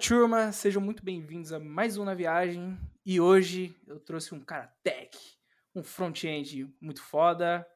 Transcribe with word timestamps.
Turma, 0.00 0.50
sejam 0.50 0.80
muito 0.80 1.04
bem-vindos 1.04 1.52
a 1.52 1.60
mais 1.60 1.98
um 1.98 2.04
Na 2.04 2.14
Viagem 2.14 2.78
e 3.04 3.20
hoje 3.20 3.76
eu 3.86 4.00
trouxe 4.00 4.34
um 4.34 4.40
cara 4.40 4.72
tech, 4.82 5.10
um 5.74 5.82
front-end 5.82 6.74
muito 6.80 7.02
foda. 7.02 7.66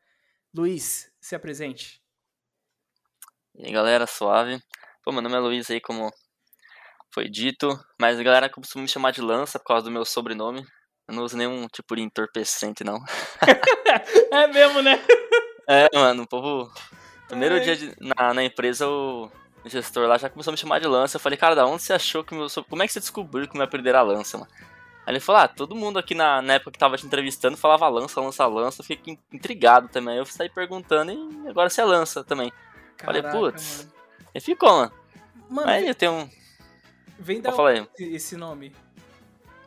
Luiz, 0.55 1.13
se 1.21 1.35
apresente. 1.35 2.01
E 3.55 3.67
aí 3.67 3.73
galera, 3.73 4.07
suave. 4.07 4.59
Pô, 5.03 5.13
meu 5.13 5.21
nome 5.21 5.35
é 5.37 5.39
Luiz 5.39 5.71
aí, 5.71 5.83
como 5.83 6.11
foi 7.13 7.29
dito, 7.29 7.69
mas 8.01 8.19
a 8.19 8.23
galera 8.23 8.49
costuma 8.49 8.83
me 8.83 8.89
chamar 8.89 9.11
de 9.11 9.21
Lança 9.21 9.59
por 9.59 9.67
causa 9.67 9.85
do 9.85 9.91
meu 9.91 10.07
sobrenome. 10.07 10.65
Eu 11.07 11.15
não 11.15 11.25
uso 11.25 11.37
nenhum 11.37 11.67
tipo 11.69 11.95
de 11.95 12.01
entorpecente, 12.01 12.83
não. 12.83 13.05
é 14.33 14.47
mesmo, 14.47 14.81
né? 14.81 14.99
É, 15.69 15.89
mano, 15.95 16.23
o 16.23 16.27
povo. 16.27 16.73
Primeiro 17.29 17.57
Ai. 17.57 17.61
dia 17.61 17.77
de- 17.77 17.95
na, 18.01 18.33
na 18.33 18.43
empresa, 18.43 18.89
o 18.89 19.31
gestor 19.69 20.07
lá 20.07 20.19
já 20.19 20.29
começou 20.29 20.51
a 20.51 20.53
me 20.53 20.59
chamar 20.59 20.81
de 20.81 20.87
Lança. 20.87 21.17
Eu 21.17 21.21
falei, 21.21 21.37
cara, 21.39 21.55
da 21.55 21.67
onde 21.67 21.83
você 21.83 21.93
achou 21.93 22.23
que 22.25 22.35
meu. 22.35 22.47
Como 22.69 22.83
é 22.83 22.87
que 22.87 22.93
você 22.93 23.01
descobriu 23.01 23.49
que 23.49 23.57
meu 23.57 23.65
apelido 23.65 23.89
era 23.89 24.03
Lança, 24.03 24.39
mano? 24.39 24.51
Aí 25.07 25.13
ele 25.13 25.21
falou, 25.21 25.43
ah, 25.43 25.49
todo 25.49 25.75
mundo 25.75 25.99
aqui 25.99 26.15
na, 26.15 26.41
na 26.41 26.55
época 26.55 26.73
que 26.73 26.79
tava 26.79 26.97
te 26.97 27.05
entrevistando 27.07 27.57
falava 27.57 27.89
Lança, 27.89 28.21
Lança, 28.21 28.47
Lança. 28.47 28.81
Eu 28.81 28.87
fiquei 28.87 29.19
intrigado 29.33 29.89
também. 29.89 30.15
Aí 30.15 30.21
eu 30.21 30.25
saí 30.25 30.49
perguntando 30.49 31.13
e 31.13 31.49
agora 31.49 31.69
você 31.69 31.81
é 31.81 31.85
Lança 31.85 32.25
também. 32.25 32.53
Falei, 33.03 33.23
Caraca, 33.23 33.39
putz. 33.39 33.79
mano. 33.79 33.93
E 34.35 34.41
ficou, 34.41 34.71
mano. 34.71 34.93
Mano, 35.49 35.69
Aí 35.69 35.87
eu 35.87 35.95
tenho 35.95 36.13
um. 36.13 36.31
vem 37.19 37.41
da 37.41 37.55
onde 37.55 37.89
esse 37.99 38.37
nome? 38.37 38.75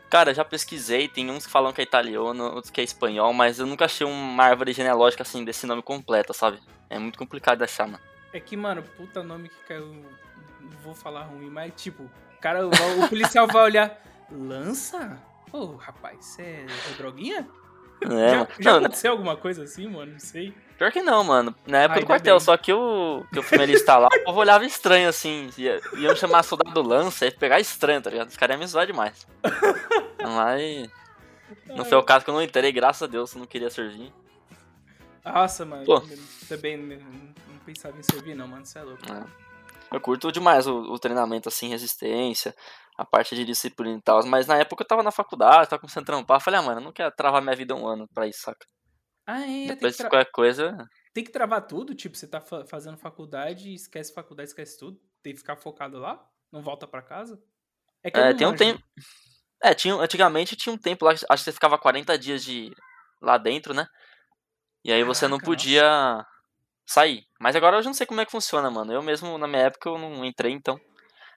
Cara, 0.10 0.34
já 0.34 0.44
pesquisei, 0.46 1.08
tem 1.08 1.30
uns 1.30 1.46
que 1.46 1.52
falam 1.52 1.74
que 1.74 1.82
é 1.82 1.84
italiano, 1.84 2.46
outros 2.46 2.72
que 2.72 2.80
é 2.80 2.84
espanhol, 2.84 3.34
mas 3.34 3.60
eu 3.60 3.66
nunca 3.66 3.86
achei 3.86 4.08
uma 4.08 4.44
árvore 4.44 4.72
genealógica 4.72 5.22
assim 5.22 5.44
desse 5.44 5.68
nome 5.68 5.82
completa, 5.82 6.34
sabe? 6.34 6.60
É 6.90 6.98
muito 6.98 7.20
complicado 7.20 7.58
de 7.58 7.66
achar, 7.66 7.88
mano. 7.88 8.04
É 8.34 8.40
que, 8.40 8.58
mano, 8.58 8.84
puta 8.96 9.24
nome 9.24 9.50
que 9.50 9.56
caiu. 9.68 9.86
Não 9.86 10.78
vou 10.84 10.94
falar 10.94 11.24
ruim, 11.24 11.50
mas 11.50 11.72
tipo, 11.76 12.04
o 12.04 12.42
cara, 12.42 12.66
o, 12.66 12.70
o 12.70 13.10
policial 13.10 13.48
vai 13.48 13.64
olhar. 13.64 14.02
Lança? 14.32 15.18
Ô, 15.52 15.76
rapaz, 15.76 16.26
você 16.26 16.42
é, 16.42 16.66
é 16.66 16.98
droguinha? 16.98 17.48
É, 18.02 18.08
já 18.08 18.48
já 18.60 18.72
Não, 18.72 18.80
né, 18.80 18.86
aconteceu 18.86 19.12
alguma 19.12 19.36
coisa 19.36 19.64
assim, 19.64 19.88
mano? 19.88 20.12
Não 20.14 20.20
sei. 20.20 20.54
pior 20.78 20.92
que 20.92 21.02
não, 21.02 21.24
mano. 21.24 21.56
Na 21.66 21.80
época 21.80 22.00
Ai, 22.00 22.02
do 22.02 22.08
quartel, 22.08 22.36
bem. 22.36 22.46
só 22.46 22.56
que 22.58 22.72
eu, 22.72 23.26
que 23.32 23.40
eu 23.40 23.44
fui 23.44 23.58
me 23.58 23.64
alistar 23.64 24.00
lá, 24.00 24.08
o 24.08 24.24
povo 24.26 24.40
olhava 24.40 24.66
estranho 24.66 25.10
assim. 25.10 25.50
Ia, 25.58 25.82
iam 25.98 26.16
chamar 26.16 26.44
soldado 26.44 26.82
lança, 26.82 27.26
ia 27.26 27.32
pegar 27.32 27.60
estranho, 27.60 28.02
tá 28.02 28.10
ligado? 28.10 28.30
Os 28.30 28.38
caras 28.38 28.56
iam 28.56 28.60
me 28.60 28.68
zoar 28.68 28.86
demais. 28.86 29.26
Mas. 30.22 30.90
Não 31.66 31.86
foi 31.86 31.98
o 31.98 32.04
caso 32.04 32.26
que 32.26 32.30
eu 32.30 32.34
não 32.34 32.42
entrei, 32.42 32.72
graças 32.72 33.02
a 33.02 33.08
Deus, 33.08 33.34
eu 33.34 33.40
não 33.40 33.48
queria 33.48 33.70
servir. 33.70 34.14
Nossa, 35.34 35.66
mano. 35.66 35.86
Pô. 35.86 36.02
Também 36.48 36.78
não, 36.78 37.60
pensava 37.66 37.98
em 37.98 38.04
servir, 38.04 38.36
não, 38.36 38.48
mano. 38.48 38.66
Você 38.66 38.80
é 38.80 38.84
louco. 38.84 39.04
Eu 39.92 40.02
curto 40.02 40.32
demais 40.32 40.68
o, 40.68 40.80
o 40.92 41.00
treinamento, 41.00 41.48
assim, 41.48 41.70
resistência, 41.70 42.54
a 42.98 43.06
parte 43.06 43.36
de 43.36 43.46
disciplina 43.46 43.98
e 43.98 44.02
tal. 44.02 44.26
Mas 44.26 44.46
na 44.48 44.58
época 44.58 44.84
eu 44.84 44.88
tava 44.88 45.02
na 45.04 45.12
faculdade, 45.12 45.70
tava 45.70 45.80
começando 45.80 46.04
a 46.04 46.06
trampar. 46.08 46.42
Falei, 46.42 46.60
ah, 46.60 46.64
mano, 46.64 46.82
eu 46.82 46.84
não 46.86 46.92
quero 46.92 47.12
travar 47.16 47.42
minha 47.42 47.56
vida 47.56 47.74
um 47.76 47.88
ano 47.88 48.08
pra 48.14 48.28
isso, 48.28 48.42
saca? 48.42 48.66
Ah, 49.26 49.42
é, 49.42 49.68
Depois 49.68 49.94
de 49.94 49.98
tra- 50.00 50.10
qualquer 50.10 50.32
coisa. 50.32 50.78
tem 51.14 51.24
que 51.24 51.32
travar 51.32 51.62
tudo? 51.66 51.96
Tipo, 51.96 52.18
você 52.18 52.28
tá 52.28 52.42
fa- 52.42 52.66
fazendo 52.66 52.98
faculdade, 52.98 53.74
esquece 53.74 54.14
faculdade, 54.14 54.50
esquece 54.50 54.78
tudo. 54.78 55.00
Tem 55.24 55.34
que 55.34 55.40
ficar 55.40 55.56
focado 55.56 55.98
lá? 56.00 56.26
Não 56.52 56.62
volta 56.62 56.88
pra 56.88 57.02
casa? 57.02 57.42
É 58.04 58.10
É, 58.14 58.34
tem 58.34 58.48
um 58.48 58.56
tempo. 58.56 58.82
É, 59.64 59.74
tinha, 59.74 59.96
antigamente 59.96 60.56
tinha 60.56 60.74
um 60.74 60.78
tempo 60.78 61.04
lá, 61.06 61.12
acho 61.12 61.26
que 61.26 61.38
você 61.38 61.52
ficava 61.52 61.78
40 61.78 62.18
dias 62.18 62.44
de 62.44 62.72
lá 63.22 63.38
dentro, 63.38 63.74
né? 63.74 63.88
E 64.84 64.92
aí 64.92 65.04
você 65.04 65.28
não 65.28 65.38
nossa. 65.38 65.46
podia 65.46 66.26
sair. 66.86 67.26
Mas 67.40 67.56
agora 67.56 67.78
eu 67.78 67.84
já 67.84 67.90
não 67.90 67.94
sei 67.94 68.06
como 68.08 68.22
é 68.22 68.26
que 68.26 68.32
funciona, 68.32 68.72
mano. 68.72 68.94
Eu 68.94 69.02
mesmo, 69.02 69.38
na 69.38 69.48
minha 69.48 69.64
época, 69.64 69.90
eu 69.90 69.98
não 69.98 70.24
entrei, 70.24 70.54
então. 70.54 70.80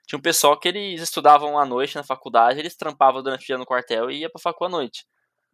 Tinha 0.07 0.19
um 0.19 0.23
pessoal 0.23 0.59
que 0.59 0.69
eles 0.69 1.01
estudavam 1.01 1.59
à 1.59 1.65
noite 1.65 1.97
na 1.97 2.03
faculdade, 2.03 2.59
eles 2.59 2.77
trampavam 2.77 3.23
durante 3.23 3.43
o 3.43 3.47
dia 3.47 3.59
no 3.59 3.67
quartel 3.67 4.11
e 4.11 4.21
ia 4.21 4.31
pra 4.31 4.41
facu 4.41 4.65
à 4.65 4.69
noite. 4.69 5.05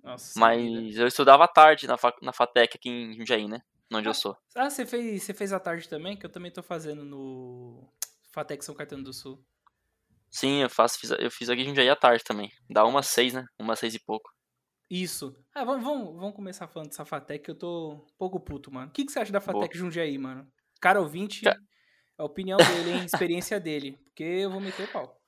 Nossa. 0.02 0.38
Mas 0.38 0.96
eu 0.96 1.06
estudava 1.06 1.44
à 1.44 1.48
tarde 1.48 1.86
na, 1.86 1.96
na 2.22 2.32
FATEC 2.32 2.76
aqui 2.76 2.88
em 2.88 3.12
Jundiaí, 3.14 3.48
né? 3.48 3.60
Onde 3.92 4.08
eu 4.08 4.14
sou. 4.14 4.36
Ah, 4.54 4.68
você 4.68 4.84
fez, 4.84 5.22
você 5.22 5.34
fez 5.34 5.52
a 5.52 5.60
tarde 5.60 5.88
também? 5.88 6.16
Que 6.16 6.26
eu 6.26 6.30
também 6.30 6.50
tô 6.50 6.62
fazendo 6.62 7.04
no 7.04 7.88
Fatec 8.32 8.64
São 8.64 8.74
Caetano 8.74 9.04
do 9.04 9.12
Sul. 9.12 9.44
Sim, 10.30 10.62
eu 10.62 10.70
faço, 10.70 10.98
fiz, 10.98 11.10
eu 11.10 11.30
fiz 11.30 11.48
aqui 11.48 11.62
em 11.62 11.66
Jundiaí 11.66 11.88
à 11.88 11.96
tarde 11.96 12.24
também. 12.24 12.50
Dá 12.68 12.84
umas 12.84 13.06
seis, 13.06 13.32
né? 13.32 13.44
Umas 13.58 13.78
seis 13.78 13.94
e 13.94 13.98
pouco. 13.98 14.30
Isso. 14.90 15.36
Ah, 15.54 15.64
vamos, 15.64 15.84
vamos, 15.84 16.14
vamos 16.16 16.34
começar 16.34 16.68
falando 16.68 16.88
dessa 16.88 17.04
Fatec, 17.04 17.44
que 17.44 17.50
eu 17.50 17.58
tô 17.58 17.92
um 17.94 18.06
pouco 18.16 18.38
puto, 18.38 18.72
mano. 18.72 18.88
O 18.88 18.90
que, 18.90 19.04
que 19.04 19.12
você 19.12 19.18
acha 19.18 19.32
da 19.32 19.40
Fatec 19.40 19.76
Jundiaí, 19.76 20.16
mano? 20.16 20.46
Cara 20.80 21.00
ouvinte, 21.00 21.42
Ca- 21.42 21.56
a 22.18 22.24
opinião 22.24 22.58
dele, 22.58 22.90
hein? 22.90 23.04
Experiência 23.04 23.58
dele. 23.58 23.98
Porque 24.04 24.22
eu 24.22 24.50
vou 24.50 24.60
meter 24.60 24.84
o 24.84 24.92
pau. 24.92 25.20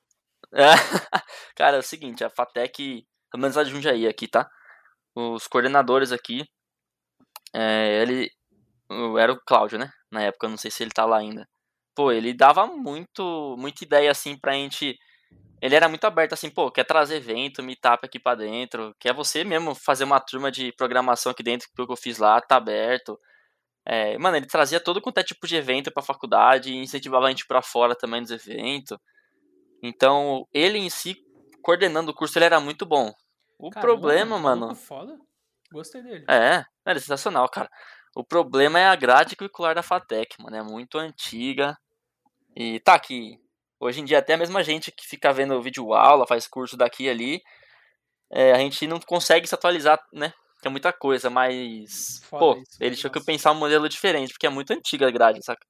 É, 0.53 0.63
Cara, 1.57 1.77
é 1.77 1.81
o 1.81 1.83
seguinte, 1.83 2.23
a 2.23 2.31
FATEC, 2.31 3.05
pelo 3.31 3.43
menos 3.43 3.57
a 3.57 3.65
de 3.65 3.71
Jundiaí 3.71 4.07
aqui, 4.07 4.29
tá? 4.29 4.49
Os 5.15 5.49
coordenadores 5.49 6.13
aqui, 6.13 6.45
é, 7.55 8.03
ele, 8.03 8.31
era 9.19 9.33
o 9.33 9.41
Cláudio, 9.45 9.79
né? 9.79 9.91
Na 10.11 10.23
época, 10.23 10.47
eu 10.47 10.51
não 10.51 10.57
sei 10.57 10.71
se 10.71 10.83
ele 10.83 10.91
tá 10.91 11.05
lá 11.05 11.19
ainda. 11.19 11.47
Pô, 11.95 12.13
ele 12.13 12.33
dava 12.33 12.67
muito, 12.67 13.57
muita 13.59 13.85
ideia, 13.85 14.11
assim, 14.11 14.39
pra 14.39 14.53
gente... 14.53 14.97
Ele 15.61 15.75
era 15.75 15.89
muito 15.89 16.05
aberto, 16.05 16.34
assim, 16.34 16.49
pô, 16.49 16.71
quer 16.71 16.84
trazer 16.84 17.16
evento, 17.16 17.62
meetup 17.62 18.06
aqui 18.06 18.19
pra 18.19 18.37
dentro, 18.37 18.94
quer 18.99 19.12
você 19.12 19.43
mesmo 19.43 19.75
fazer 19.75 20.05
uma 20.05 20.21
turma 20.21 20.53
de 20.53 20.72
programação 20.72 21.33
aqui 21.33 21.43
dentro, 21.43 21.69
que 21.75 21.81
eu 21.83 21.97
fiz 21.97 22.19
lá, 22.19 22.41
tá 22.41 22.56
aberto. 22.56 23.19
É, 23.84 24.17
mano, 24.19 24.37
ele 24.37 24.47
trazia 24.47 24.78
todo 24.78 25.00
quanto 25.00 25.19
é 25.19 25.25
tipo 25.25 25.47
de 25.47 25.56
evento 25.56 25.91
pra 25.91 26.03
faculdade, 26.03 26.77
incentivava 26.77 27.27
a 27.27 27.31
gente 27.31 27.47
pra 27.47 27.62
fora 27.62 27.97
também 27.97 28.21
nos 28.21 28.31
eventos. 28.31 28.97
Então, 29.83 30.47
ele 30.53 30.78
em 30.78 30.91
si, 30.91 31.17
coordenando 31.62 32.12
o 32.12 32.15
curso, 32.15 32.38
ele 32.38 32.44
era 32.44 32.61
muito 32.61 32.87
bom. 32.87 33.12
O 33.59 33.71
Caramba, 33.71 33.93
problema, 33.93 34.38
mano. 34.38 34.75
foda. 34.75 35.19
Gostei 35.72 36.03
dele. 36.03 36.25
É, 36.28 36.65
ele 36.87 36.99
é 36.99 37.00
sensacional, 37.00 37.49
cara. 37.49 37.69
O 38.15 38.25
problema 38.25 38.78
é 38.78 38.87
a 38.87 38.97
grade 38.97 39.37
curricular 39.37 39.75
da 39.75 39.83
FATEC, 39.83 40.37
mano. 40.41 40.56
É 40.56 40.62
muito 40.62 40.99
antiga. 40.99 41.77
E 42.56 42.81
tá 42.81 42.94
aqui. 42.94 43.38
Hoje 43.81 44.00
em 44.00 44.05
dia, 44.05 44.19
até 44.19 44.34
a 44.34 44.37
mesma 44.39 44.62
gente 44.65 44.91
que 44.91 45.06
fica 45.06 45.33
vendo 45.33 45.62
vídeo 45.62 45.94
aula, 45.94 46.27
faz 46.27 46.49
curso 46.49 46.77
daqui 46.77 47.05
e 47.05 47.11
ali, 47.11 47.43
é, 48.31 48.53
a 48.53 48.59
gente 48.59 48.87
não 48.87 48.99
consegue 49.00 49.47
se 49.47 49.55
atualizar, 49.55 49.99
né? 50.12 50.33
Que 50.61 50.69
é 50.69 50.71
muita 50.71 50.93
coisa, 50.93 51.31
mas. 51.31 52.21
Foda 52.25 52.41
pô, 52.41 52.61
isso, 52.61 52.77
ele 52.81 52.97
tinha 52.97 53.11
que 53.11 53.25
pensar 53.25 53.53
um 53.53 53.55
modelo 53.55 53.88
diferente, 53.88 54.33
porque 54.33 54.47
é 54.47 54.50
muito 54.50 54.72
antiga 54.72 55.06
a 55.06 55.11
grade, 55.11 55.44
saca? 55.44 55.65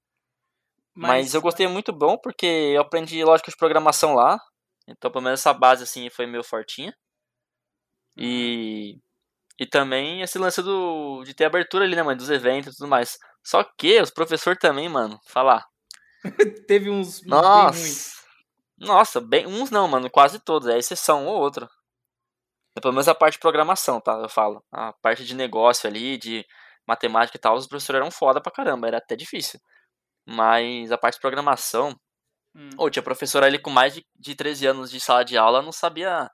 Mas, 0.94 1.34
eu 1.34 1.42
gostei 1.42 1.68
muito 1.68 1.92
bom, 1.92 2.16
porque 2.18 2.46
eu 2.46 2.80
aprendi 2.80 3.22
lógica 3.22 3.50
de 3.50 3.56
programação 3.56 4.14
lá. 4.14 4.38
Então, 4.88 5.10
pelo 5.10 5.22
menos 5.22 5.40
essa 5.40 5.52
base, 5.52 5.84
assim, 5.84 6.08
foi 6.10 6.26
meio 6.26 6.42
fortinha. 6.42 6.92
E. 8.16 8.98
E 9.60 9.66
também 9.66 10.22
esse 10.22 10.38
lance 10.38 10.62
do, 10.62 11.22
de 11.24 11.34
ter 11.34 11.44
abertura 11.44 11.84
ali, 11.84 11.96
né, 11.96 12.02
mano? 12.02 12.16
Dos 12.16 12.30
eventos 12.30 12.74
e 12.74 12.76
tudo 12.76 12.88
mais. 12.88 13.18
Só 13.44 13.64
que 13.64 14.00
os 14.00 14.10
professores 14.10 14.58
também, 14.60 14.88
mano, 14.88 15.18
falar. 15.26 15.64
Teve 16.66 16.90
uns. 16.90 17.22
Nossa! 17.24 18.18
Nossa, 18.78 19.20
bem, 19.20 19.46
uns 19.46 19.70
não, 19.70 19.88
mano, 19.88 20.08
quase 20.10 20.38
todos. 20.38 20.68
É 20.68 20.78
exceção 20.78 21.26
ou 21.26 21.40
outra. 21.40 21.68
É 22.76 22.80
pelo 22.80 22.92
menos 22.92 23.08
a 23.08 23.14
parte 23.14 23.34
de 23.34 23.40
programação, 23.40 24.00
tá? 24.00 24.12
Eu 24.12 24.28
falo. 24.28 24.64
A 24.70 24.92
parte 24.92 25.24
de 25.24 25.34
negócio 25.34 25.88
ali, 25.88 26.16
de 26.16 26.44
matemática 26.86 27.36
e 27.36 27.40
tal, 27.40 27.56
os 27.56 27.66
professores 27.66 28.00
eram 28.00 28.10
foda 28.10 28.40
pra 28.40 28.52
caramba, 28.52 28.86
era 28.86 28.98
até 28.98 29.16
difícil. 29.16 29.60
Mas 30.26 30.92
a 30.92 30.98
parte 30.98 31.14
de 31.14 31.20
programação, 31.20 31.98
Hum. 32.58 32.70
Ô, 32.76 32.90
tinha 32.90 33.02
professor 33.02 33.44
ali 33.44 33.58
com 33.58 33.70
mais 33.70 33.94
de, 33.94 34.04
de 34.16 34.34
13 34.34 34.66
anos 34.66 34.90
de 34.90 35.00
sala 35.00 35.24
de 35.24 35.36
aula, 35.36 35.62
não 35.62 35.70
sabia. 35.70 36.28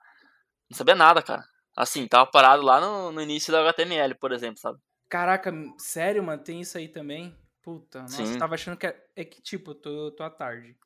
Não 0.69 0.75
sabia 0.75 0.95
nada, 0.95 1.21
cara. 1.21 1.43
Assim, 1.77 2.07
tava 2.07 2.29
parado 2.29 2.63
lá 2.63 2.81
no, 2.81 3.11
no 3.11 3.21
início 3.21 3.51
da 3.51 3.61
HTML, 3.61 4.15
por 4.15 4.31
exemplo, 4.31 4.57
sabe? 4.57 4.79
Caraca, 5.07 5.53
sério, 5.77 6.23
mano? 6.23 6.43
Tem 6.43 6.61
isso 6.61 6.77
aí 6.77 6.87
também? 6.87 7.37
Puta, 7.65 8.03
nossa, 8.03 8.21
eu 8.21 8.27
Sim. 8.27 8.37
tava 8.37 8.53
achando 8.53 8.77
que 8.77 8.85
é, 8.85 9.07
é 9.15 9.25
que, 9.25 9.41
tipo, 9.41 9.71
eu 9.71 9.75
tô, 9.75 9.89
eu 9.89 10.11
tô 10.11 10.21
à 10.21 10.29
tarde. 10.29 10.77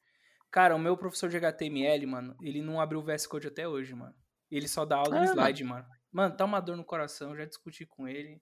Cara, 0.49 0.73
o 0.73 0.79
meu 0.79 0.95
professor 0.95 1.29
de 1.29 1.35
HTML, 1.35 2.05
mano, 2.05 2.37
ele 2.41 2.61
não 2.61 2.79
abriu 2.79 3.01
o 3.01 3.03
VS 3.03 3.27
Code 3.27 3.47
até 3.47 3.67
hoje, 3.67 3.93
mano. 3.93 4.15
Ele 4.49 4.65
só 4.65 4.85
dá 4.85 4.95
aula 4.95 5.19
no 5.19 5.25
slide, 5.25 5.61
mano. 5.65 5.85
Mano, 6.09 6.37
tá 6.37 6.45
uma 6.45 6.61
dor 6.61 6.77
no 6.77 6.85
coração, 6.85 7.35
já 7.35 7.43
discuti 7.43 7.85
com 7.85 8.07
ele. 8.07 8.41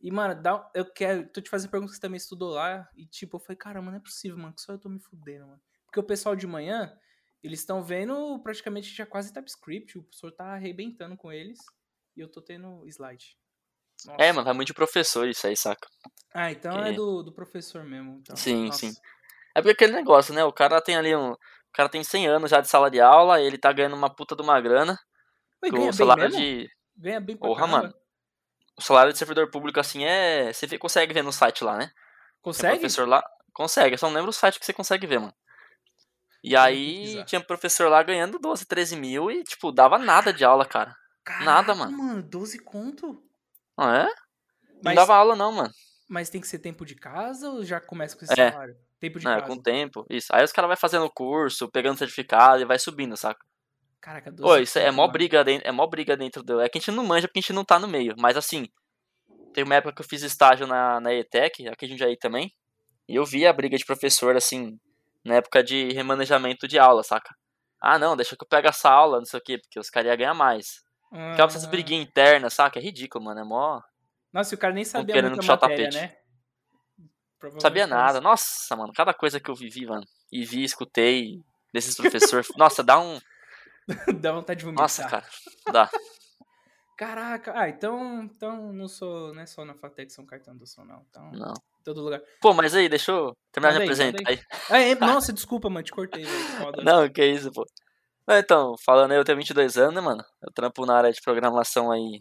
E, 0.00 0.08
mano, 0.12 0.40
dá, 0.40 0.70
eu 0.72 0.84
quero. 0.84 1.28
Tô 1.30 1.40
te 1.40 1.50
fazendo 1.50 1.72
perguntas 1.72 1.94
que 1.94 1.96
você 1.96 2.00
também 2.00 2.16
estudou 2.16 2.50
lá. 2.50 2.88
E, 2.96 3.04
tipo, 3.06 3.36
eu 3.36 3.40
falei, 3.40 3.56
cara, 3.56 3.80
mano, 3.80 3.90
não 3.90 3.98
é 3.98 4.02
possível, 4.02 4.38
mano, 4.38 4.54
que 4.54 4.62
só 4.62 4.74
eu 4.74 4.78
tô 4.78 4.88
me 4.88 5.00
fudendo, 5.00 5.48
mano. 5.48 5.60
Porque 5.86 5.98
o 5.98 6.04
pessoal 6.04 6.36
de 6.36 6.46
manhã, 6.46 6.96
eles 7.42 7.58
estão 7.58 7.82
vendo 7.82 8.40
praticamente 8.40 8.94
já 8.94 9.04
quase 9.04 9.32
TypeScript, 9.32 9.98
o 9.98 10.04
professor 10.04 10.30
tá 10.30 10.44
arrebentando 10.52 11.16
com 11.16 11.32
eles 11.32 11.58
e 12.16 12.20
eu 12.20 12.30
tô 12.30 12.40
tendo 12.40 12.86
slide. 12.86 13.36
Nossa. 14.06 14.22
É, 14.22 14.32
mano, 14.32 14.44
vai 14.44 14.54
muito 14.54 14.68
de 14.68 14.74
professor 14.74 15.28
isso 15.28 15.46
aí, 15.46 15.56
saca? 15.56 15.88
Ah, 16.34 16.50
então 16.52 16.84
é 16.84 16.92
do, 16.92 17.22
do 17.22 17.32
professor 17.32 17.84
mesmo. 17.84 18.18
Então. 18.20 18.36
Sim, 18.36 18.66
Nossa. 18.66 18.78
sim. 18.78 18.92
É 19.54 19.60
porque 19.60 19.72
aquele 19.72 19.92
negócio, 19.92 20.32
né? 20.34 20.44
O 20.44 20.52
cara 20.52 20.80
tem 20.80 20.96
ali 20.96 21.14
um. 21.14 21.32
O 21.32 21.72
cara 21.72 21.88
tem 21.88 22.02
100 22.02 22.26
anos 22.28 22.50
já 22.50 22.60
de 22.60 22.68
sala 22.68 22.90
de 22.90 23.00
aula, 23.00 23.40
ele 23.40 23.58
tá 23.58 23.72
ganhando 23.72 23.96
uma 23.96 24.14
puta 24.14 24.36
de 24.36 24.42
uma 24.42 24.60
grana. 24.60 24.98
Oi, 25.62 25.70
ganha 25.70 25.90
o 25.90 25.92
salário 25.92 26.28
de. 26.30 26.68
Ganha 26.96 27.20
bem 27.20 27.36
pra 27.36 27.48
Porra, 27.48 27.60
caramba. 27.66 27.82
mano. 27.82 27.94
O 28.78 28.82
salário 28.82 29.12
de 29.12 29.18
servidor 29.18 29.50
público, 29.50 29.80
assim, 29.80 30.04
é. 30.04 30.52
Você 30.52 30.78
consegue 30.78 31.12
ver 31.12 31.22
no 31.22 31.32
site 31.32 31.64
lá, 31.64 31.76
né? 31.76 31.90
Consegue? 32.40 32.72
Tem 32.72 32.80
professor 32.80 33.08
lá. 33.08 33.22
Consegue, 33.52 33.94
eu 33.94 33.98
só 33.98 34.06
não 34.06 34.14
lembro 34.14 34.30
o 34.30 34.32
site 34.32 34.58
que 34.60 34.64
você 34.64 34.72
consegue 34.72 35.06
ver, 35.06 35.18
mano. 35.18 35.34
E 36.42 36.56
aí 36.56 37.24
tinha 37.24 37.40
professor 37.40 37.90
lá 37.90 38.00
ganhando 38.02 38.38
12, 38.38 38.64
13 38.64 38.94
mil 38.94 39.30
e, 39.30 39.42
tipo, 39.42 39.72
dava 39.72 39.98
nada 39.98 40.32
de 40.32 40.44
aula, 40.44 40.64
cara. 40.64 40.94
Caraca, 41.24 41.44
nada, 41.44 41.74
mano. 41.74 41.98
mano, 41.98 42.22
12 42.22 42.60
conto? 42.60 43.20
Ah, 43.78 43.98
é? 43.98 44.14
Mas, 44.82 44.84
não 44.84 44.94
dava 44.94 45.14
aula, 45.14 45.36
não, 45.36 45.52
mano. 45.52 45.72
Mas 46.08 46.28
tem 46.28 46.40
que 46.40 46.48
ser 46.48 46.58
tempo 46.58 46.84
de 46.84 46.94
casa 46.94 47.48
ou 47.50 47.64
já 47.64 47.80
começa 47.80 48.16
com 48.16 48.24
esse 48.24 48.40
é. 48.40 48.50
salário? 48.50 48.76
Tempo 48.98 49.18
de 49.20 49.24
não, 49.24 49.34
casa. 49.34 49.46
com 49.46 49.62
tempo, 49.62 50.04
isso. 50.10 50.26
Aí 50.32 50.42
os 50.44 50.50
caras 50.50 50.68
vão 50.68 50.76
fazendo 50.76 51.08
curso, 51.10 51.70
pegando 51.70 51.98
certificado 51.98 52.60
e 52.60 52.64
vai 52.64 52.78
subindo, 52.78 53.16
saca? 53.16 53.38
Caraca, 54.00 54.30
12 54.30 54.42
Pô, 54.42 54.56
isso 54.58 54.78
é 54.78 54.90
mó 54.90 55.06
briga, 55.06 55.44
dentro, 55.44 55.68
é 55.68 55.72
mó 55.72 55.86
briga 55.86 56.16
dentro 56.16 56.42
do... 56.42 56.60
É 56.60 56.68
que 56.68 56.78
a 56.78 56.80
gente 56.80 56.90
não 56.90 57.04
manja 57.04 57.28
porque 57.28 57.38
a 57.38 57.42
gente 57.42 57.52
não 57.52 57.64
tá 57.64 57.78
no 57.78 57.86
meio. 57.86 58.14
Mas 58.18 58.36
assim, 58.36 58.66
tem 59.52 59.62
uma 59.62 59.76
época 59.76 59.94
que 59.94 60.02
eu 60.02 60.06
fiz 60.08 60.22
estágio 60.22 60.66
na, 60.66 61.00
na 61.00 61.12
ETEC, 61.14 61.68
aqui 61.68 61.86
em 61.86 61.90
Jundiaí 61.90 62.16
também. 62.16 62.52
E 63.08 63.16
eu 63.16 63.24
vi 63.24 63.46
a 63.46 63.52
briga 63.52 63.76
de 63.76 63.84
professor, 63.84 64.36
assim, 64.36 64.78
na 65.24 65.36
época 65.36 65.62
de 65.62 65.92
remanejamento 65.92 66.66
de 66.66 66.78
aula, 66.78 67.02
saca? 67.02 67.34
Ah, 67.80 67.98
não, 67.98 68.16
deixa 68.16 68.36
que 68.36 68.44
eu 68.44 68.48
pego 68.48 68.68
essa 68.68 68.90
aula, 68.90 69.18
não 69.18 69.24
sei 69.24 69.38
o 69.38 69.42
quê, 69.42 69.58
porque 69.58 69.78
os 69.78 69.90
caras 69.90 70.08
iam 70.08 70.16
ganhar 70.16 70.34
mais. 70.34 70.82
Ah. 71.12 71.32
Aquela 71.32 71.48
essas 71.48 71.66
briguinhas 71.66 72.06
internas, 72.06 72.54
saca? 72.54 72.78
É 72.78 72.82
ridículo, 72.82 73.24
mano, 73.24 73.40
é 73.40 73.44
mó... 73.44 73.80
Nossa, 74.32 74.54
o 74.54 74.58
cara 74.58 74.74
nem 74.74 74.84
sabia 74.84 75.14
querendo 75.14 75.36
muita 75.36 75.46
matéria, 75.46 75.88
tapete. 75.88 75.96
né? 75.96 76.16
Sabia 77.60 77.86
nada. 77.86 78.20
Nossa, 78.20 78.76
mano, 78.76 78.92
cada 78.92 79.14
coisa 79.14 79.40
que 79.40 79.50
eu 79.50 79.54
vivi, 79.54 79.86
mano, 79.86 80.04
e 80.30 80.44
vi, 80.44 80.64
escutei 80.64 81.40
desses 81.72 81.96
professores, 81.96 82.48
nossa, 82.56 82.82
dá 82.82 83.00
um... 83.00 83.18
dá 84.20 84.32
vontade 84.32 84.58
de 84.58 84.64
vomitar. 84.64 84.84
Nossa, 84.84 85.08
cara, 85.08 85.26
dá. 85.72 85.90
Caraca, 86.98 87.52
ah, 87.54 87.68
então, 87.68 88.24
então 88.24 88.72
não 88.72 88.88
sou, 88.88 89.32
não 89.32 89.40
é 89.40 89.46
só 89.46 89.64
na 89.64 89.72
Fatec 89.72 90.12
São 90.12 90.26
Caetano 90.26 90.58
do 90.58 90.66
Sul, 90.66 90.84
não. 90.84 91.06
Então, 91.08 91.30
não. 91.30 91.54
todo 91.84 92.02
lugar. 92.02 92.20
Pô, 92.40 92.52
mas 92.52 92.74
aí, 92.74 92.88
deixa 92.88 93.12
eu 93.12 93.36
terminar 93.52 93.76
de 93.76 93.82
apresentar 93.84 94.28
aí. 94.28 94.40
Ah, 94.68 94.80
é, 94.80 94.94
nossa, 94.96 95.32
desculpa, 95.32 95.70
mano, 95.70 95.84
te 95.84 95.92
cortei. 95.92 96.24
não, 96.82 97.08
que 97.08 97.24
isso, 97.24 97.52
pô. 97.52 97.64
Então, 98.30 98.74
falando 98.84 99.12
aí, 99.12 99.18
eu 99.18 99.24
tenho 99.24 99.38
22 99.38 99.78
anos, 99.78 99.94
né, 99.94 100.00
mano? 100.00 100.22
Eu 100.42 100.52
trampo 100.52 100.84
na 100.84 100.96
área 100.96 101.10
de 101.10 101.20
programação 101.22 101.90
aí. 101.90 102.20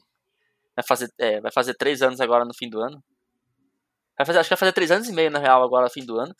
Vai 0.75 0.85
fazer, 0.87 1.09
é, 1.19 1.41
vai 1.41 1.51
fazer 1.51 1.75
3 1.75 2.01
anos 2.01 2.21
agora 2.21 2.45
no 2.45 2.53
fim 2.53 2.69
do 2.69 2.79
ano. 2.79 3.03
Vai 4.17 4.25
fazer, 4.25 4.39
acho 4.39 4.47
que 4.47 4.55
vai 4.55 4.59
fazer 4.59 4.73
3 4.73 4.91
anos 4.91 5.09
e 5.09 5.13
meio, 5.13 5.29
na 5.29 5.39
real, 5.39 5.63
agora 5.63 5.85
no 5.85 5.91
fim 5.91 6.05
do 6.05 6.17
ano. 6.17 6.33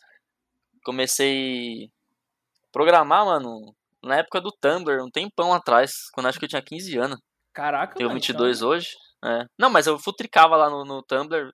Comecei 0.86 1.86
a 1.86 2.72
programar, 2.72 3.26
mano, 3.26 3.76
na 4.04 4.18
época 4.18 4.40
do 4.40 4.52
Tumblr, 4.52 5.04
um 5.04 5.10
tempão 5.10 5.54
atrás, 5.54 6.10
quando 6.14 6.28
acho 6.28 6.40
que 6.40 6.46
eu 6.46 6.50
tinha 6.50 6.62
15 6.62 6.98
anos. 6.98 7.20
Caraca, 7.54 7.96
Tenho 7.96 8.10
22 8.14 8.58
então... 8.58 8.70
hoje. 8.70 8.90
É. 9.26 9.46
Não, 9.60 9.70
mas 9.70 9.88
eu 9.88 9.98
futricava 10.00 10.56
lá 10.56 10.70
no, 10.70 10.86
no 10.86 11.04
Tumblr, 11.04 11.52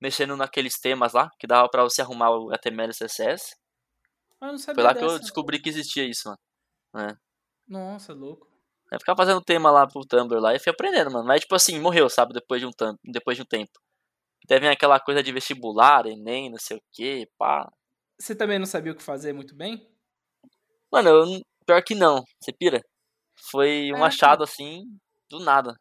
mexendo 0.00 0.36
naqueles 0.36 0.78
temas 0.78 1.14
lá, 1.14 1.30
que 1.38 1.46
dava 1.46 1.68
pra 1.68 1.82
você 1.82 2.02
arrumar 2.02 2.30
o 2.30 2.50
HTML 2.50 2.92
e 2.92 2.94
CSS. 2.94 3.56
Ah, 4.40 4.48
não 4.48 4.58
sabia 4.58 4.74
Foi 4.74 4.84
lá 4.84 4.92
dessa. 4.92 5.06
que 5.06 5.12
eu 5.12 5.18
descobri 5.18 5.58
que 5.58 5.70
existia 5.70 6.04
isso, 6.04 6.28
mano. 6.28 7.08
É. 7.08 7.25
Nossa, 7.68 8.12
louco. 8.12 8.46
Eu 8.90 9.00
ficava 9.00 9.16
fazendo 9.16 9.42
tema 9.42 9.70
lá 9.70 9.86
pro 9.86 10.06
Tumblr 10.06 10.40
lá 10.40 10.54
e 10.54 10.60
fui 10.60 10.70
aprendendo, 10.70 11.10
mano. 11.10 11.26
Mas, 11.26 11.40
tipo 11.40 11.54
assim, 11.54 11.78
morreu, 11.80 12.08
sabe? 12.08 12.32
Depois 12.32 12.60
de 12.60 12.66
um, 12.66 12.70
depois 13.04 13.36
de 13.36 13.42
um 13.42 13.46
tempo. 13.46 13.72
Deve 14.48 14.68
aquela 14.68 15.00
coisa 15.00 15.22
de 15.22 15.32
vestibular, 15.32 16.06
Enem, 16.06 16.50
não 16.50 16.58
sei 16.58 16.76
o 16.76 16.82
que, 16.92 17.28
pá. 17.36 17.68
Você 18.18 18.34
também 18.34 18.58
não 18.58 18.66
sabia 18.66 18.92
o 18.92 18.94
que 18.94 19.02
fazer 19.02 19.32
muito 19.32 19.54
bem? 19.56 19.90
Mano, 20.92 21.08
eu, 21.08 21.42
pior 21.66 21.82
que 21.82 21.94
não. 21.94 22.22
Você 22.40 22.52
pira? 22.52 22.80
Foi 23.50 23.92
um 23.92 24.04
é, 24.04 24.06
achado, 24.06 24.44
assim, 24.44 24.84
do 25.28 25.40
nada. 25.40 25.74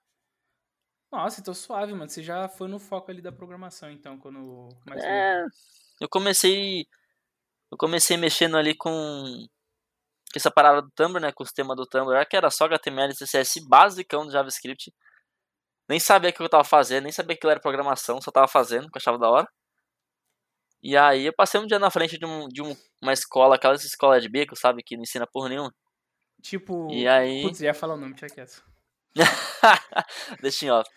Nossa, 1.11 1.39
então 1.39 1.53
suave, 1.53 1.93
mano. 1.93 2.09
Você 2.09 2.23
já 2.23 2.49
foi 2.49 2.67
no 2.67 2.79
foco 2.79 3.11
ali 3.11 3.21
da 3.21 3.31
programação, 3.31 3.89
então, 3.91 4.17
quando 4.17 4.69
mais 4.85 5.03
É, 5.03 5.41
novo. 5.41 5.49
eu 6.01 6.09
comecei. 6.09 6.85
Eu 7.71 7.77
comecei 7.77 8.17
mexendo 8.17 8.57
ali 8.57 8.75
com. 8.75 9.45
Essa 10.35 10.51
parada 10.51 10.81
do 10.81 10.91
Tumblr, 10.91 11.21
né? 11.21 11.31
Com 11.31 11.43
o 11.43 11.45
sistema 11.45 11.75
do 11.75 11.85
Tumblr, 11.85 12.27
que 12.27 12.35
era 12.35 12.49
só 12.49 12.65
HTML 12.65 13.13
e 13.13 13.15
CSS 13.15 13.65
basicão 13.67 14.25
do 14.25 14.31
JavaScript. 14.31 14.93
Nem 15.87 15.99
sabia 15.99 16.31
o 16.31 16.33
que 16.33 16.41
eu 16.41 16.49
tava 16.49 16.63
fazendo, 16.63 17.03
nem 17.03 17.11
sabia 17.11 17.37
que 17.37 17.47
era 17.47 17.59
programação, 17.59 18.19
só 18.19 18.31
tava 18.31 18.47
fazendo, 18.47 18.89
que 18.89 18.97
eu 18.97 18.99
achava 18.99 19.19
da 19.19 19.29
hora. 19.29 19.47
E 20.81 20.97
aí 20.97 21.25
eu 21.25 21.33
passei 21.33 21.59
um 21.59 21.65
dia 21.65 21.79
na 21.79 21.89
frente 21.89 22.17
de, 22.17 22.25
um, 22.25 22.47
de 22.47 22.61
um, 22.61 22.75
uma 23.01 23.13
escola, 23.13 23.55
aquelas 23.55 23.83
escolas 23.83 24.21
de 24.21 24.29
bico, 24.29 24.55
sabe? 24.55 24.83
Que 24.83 24.95
não 24.95 25.03
ensina 25.03 25.25
porra 25.25 25.49
nenhuma. 25.49 25.73
Tipo. 26.41 26.91
E 26.91 27.07
aí. 27.07 27.41
Putz, 27.47 27.61
ia 27.61 27.73
falar 27.73 27.95
o 27.95 27.97
nome, 27.97 28.13
tinha 28.15 28.29
quieto. 28.29 28.63
Deixa 30.41 30.65
em 30.65 30.71
off. 30.71 30.89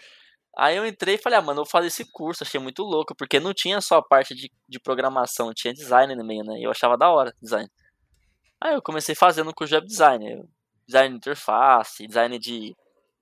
Aí 0.58 0.76
eu 0.76 0.84
entrei 0.84 1.14
e 1.14 1.18
falei, 1.18 1.38
ah, 1.38 1.42
mano, 1.42 1.60
eu 1.60 1.64
vou 1.64 1.70
fazer 1.70 1.86
esse 1.86 2.04
curso, 2.10 2.42
achei 2.42 2.60
muito 2.60 2.82
louco, 2.82 3.14
porque 3.16 3.38
não 3.38 3.54
tinha 3.54 3.80
só 3.80 3.98
a 3.98 4.02
parte 4.02 4.34
de, 4.34 4.50
de 4.68 4.80
programação, 4.80 5.54
tinha 5.54 5.72
design 5.72 6.14
no 6.16 6.24
meio, 6.24 6.42
né? 6.44 6.58
E 6.58 6.64
eu 6.64 6.70
achava 6.70 6.98
da 6.98 7.08
hora 7.08 7.32
design. 7.40 7.70
Aí 8.62 8.74
eu 8.74 8.82
comecei 8.82 9.14
fazendo 9.14 9.50
o 9.50 9.54
curso 9.54 9.70
de 9.70 9.74
web 9.76 9.86
design, 9.86 10.48
design 10.86 11.10
de 11.10 11.16
interface, 11.16 12.06
design 12.06 12.38
de 12.38 12.74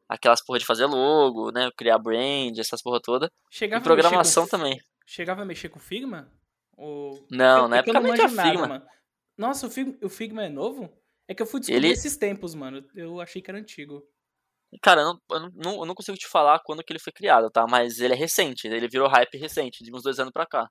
aquelas 0.09 0.43
porra 0.45 0.59
de 0.59 0.65
fazer 0.65 0.87
logo, 0.87 1.51
né? 1.51 1.71
Criar 1.77 1.99
brand, 1.99 2.57
essas 2.59 2.83
porra 2.83 3.01
toda. 3.03 3.31
Chegava 3.51 3.83
e 3.83 3.85
programação 3.85 4.45
com... 4.45 4.51
também. 4.51 4.79
Chegava 5.07 5.43
a 5.43 5.45
mexer 5.45 5.69
com 5.69 5.79
Figma? 5.79 6.33
Ou... 6.77 7.27
Não, 7.31 7.63
eu, 7.63 7.69
na 7.69 7.77
época 7.79 8.01
não 8.01 8.15
tinha 8.15 8.29
Figma. 8.29 8.67
Nada, 8.67 8.87
Nossa, 9.37 9.67
o 9.67 9.71
Figma, 9.71 9.97
o 10.03 10.09
Figma 10.09 10.45
é 10.45 10.49
novo? 10.49 10.93
É 11.29 11.35
que 11.35 11.43
eu 11.43 11.47
fui 11.47 11.61
descobrir 11.61 11.87
Ele... 11.87 11.93
esses 11.93 12.17
tempos, 12.17 12.55
mano. 12.55 12.85
Eu 12.95 13.21
achei 13.21 13.43
que 13.43 13.51
era 13.51 13.59
antigo. 13.59 14.03
Cara, 14.83 15.01
eu 15.01 15.07
não, 15.07 15.21
eu, 15.31 15.51
não, 15.55 15.81
eu 15.81 15.87
não 15.87 15.95
consigo 15.95 16.17
te 16.17 16.29
falar 16.29 16.61
quando 16.65 16.83
que 16.83 16.93
ele 16.93 17.01
foi 17.01 17.13
criado, 17.13 17.51
tá? 17.51 17.67
Mas 17.69 17.99
ele 17.99 18.15
é 18.15 18.17
recente, 18.17 18.67
ele 18.67 18.89
virou 18.89 19.09
hype 19.09 19.39
recente, 19.39 19.83
de 19.83 19.95
uns 19.95 20.03
dois 20.03 20.19
anos 20.19 20.33
pra 20.33 20.47
cá. 20.47 20.69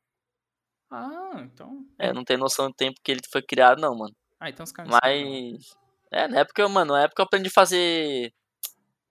Ah, 0.92 1.42
então. 1.44 1.86
É, 2.00 2.14
não 2.14 2.24
tem 2.24 2.38
noção 2.38 2.68
do 2.68 2.74
tempo 2.74 3.00
que 3.04 3.12
ele 3.12 3.22
foi 3.32 3.42
criado, 3.42 3.82
não, 3.82 3.98
mano. 3.98 4.14
Ah, 4.40 4.50
então 4.50 4.64
os 4.64 4.72
caras 4.72 4.92
Mas. 4.92 5.76
É, 6.12 6.28
na 6.28 6.40
época, 6.40 6.68
mano, 6.70 6.94
na 6.94 7.04
época 7.04 7.22
eu 7.22 7.26
aprendi 7.26 7.48
a 7.48 7.52
fazer 7.52 8.34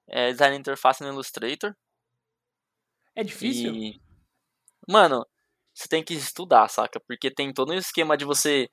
é, 0.09 0.31
design 0.31 0.57
interface 0.57 1.03
no 1.03 1.09
Illustrator. 1.09 1.75
É 3.15 3.23
difícil? 3.23 3.75
E... 3.75 4.01
Mano, 4.89 5.27
você 5.73 5.89
tem 5.89 6.03
que 6.03 6.15
estudar, 6.15 6.69
saca? 6.69 7.01
Porque 7.01 7.31
tem 7.31 7.53
todo 7.53 7.73
um 7.73 7.77
esquema 7.77 8.17
de 8.17 8.25
você 8.25 8.69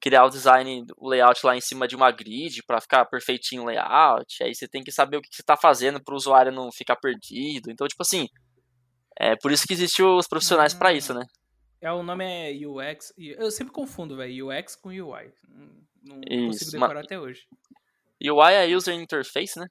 criar 0.00 0.24
o 0.24 0.30
design, 0.30 0.84
o 0.96 1.08
layout 1.08 1.44
lá 1.44 1.56
em 1.56 1.60
cima 1.60 1.88
de 1.88 1.96
uma 1.96 2.10
grid 2.10 2.62
para 2.66 2.80
ficar 2.80 3.06
perfeitinho 3.06 3.62
o 3.62 3.66
layout. 3.66 4.42
Aí 4.42 4.54
você 4.54 4.68
tem 4.68 4.82
que 4.82 4.92
saber 4.92 5.16
o 5.16 5.22
que 5.22 5.28
você 5.32 5.42
está 5.42 5.56
fazendo 5.56 6.02
para 6.02 6.12
o 6.12 6.16
usuário 6.16 6.52
não 6.52 6.70
ficar 6.70 6.96
perdido. 6.96 7.70
Então, 7.70 7.86
tipo 7.88 8.02
assim, 8.02 8.28
é 9.18 9.34
por 9.36 9.50
isso 9.50 9.66
que 9.66 9.72
existem 9.72 10.04
os 10.04 10.28
profissionais 10.28 10.74
para 10.74 10.92
isso, 10.92 11.14
né? 11.14 11.24
É, 11.80 11.90
o 11.92 12.02
nome 12.02 12.24
é 12.24 12.66
UX. 12.66 13.12
Eu 13.16 13.50
sempre 13.50 13.72
confundo, 13.72 14.16
velho, 14.16 14.48
UX 14.48 14.76
com 14.76 14.90
UI. 14.90 15.32
Não, 16.04 16.16
não 16.16 16.46
consigo 16.46 16.70
decorar 16.70 17.00
até 17.00 17.18
hoje. 17.18 17.42
UI 18.22 18.52
é 18.52 18.76
User 18.76 18.94
Interface, 18.94 19.58
né? 19.58 19.66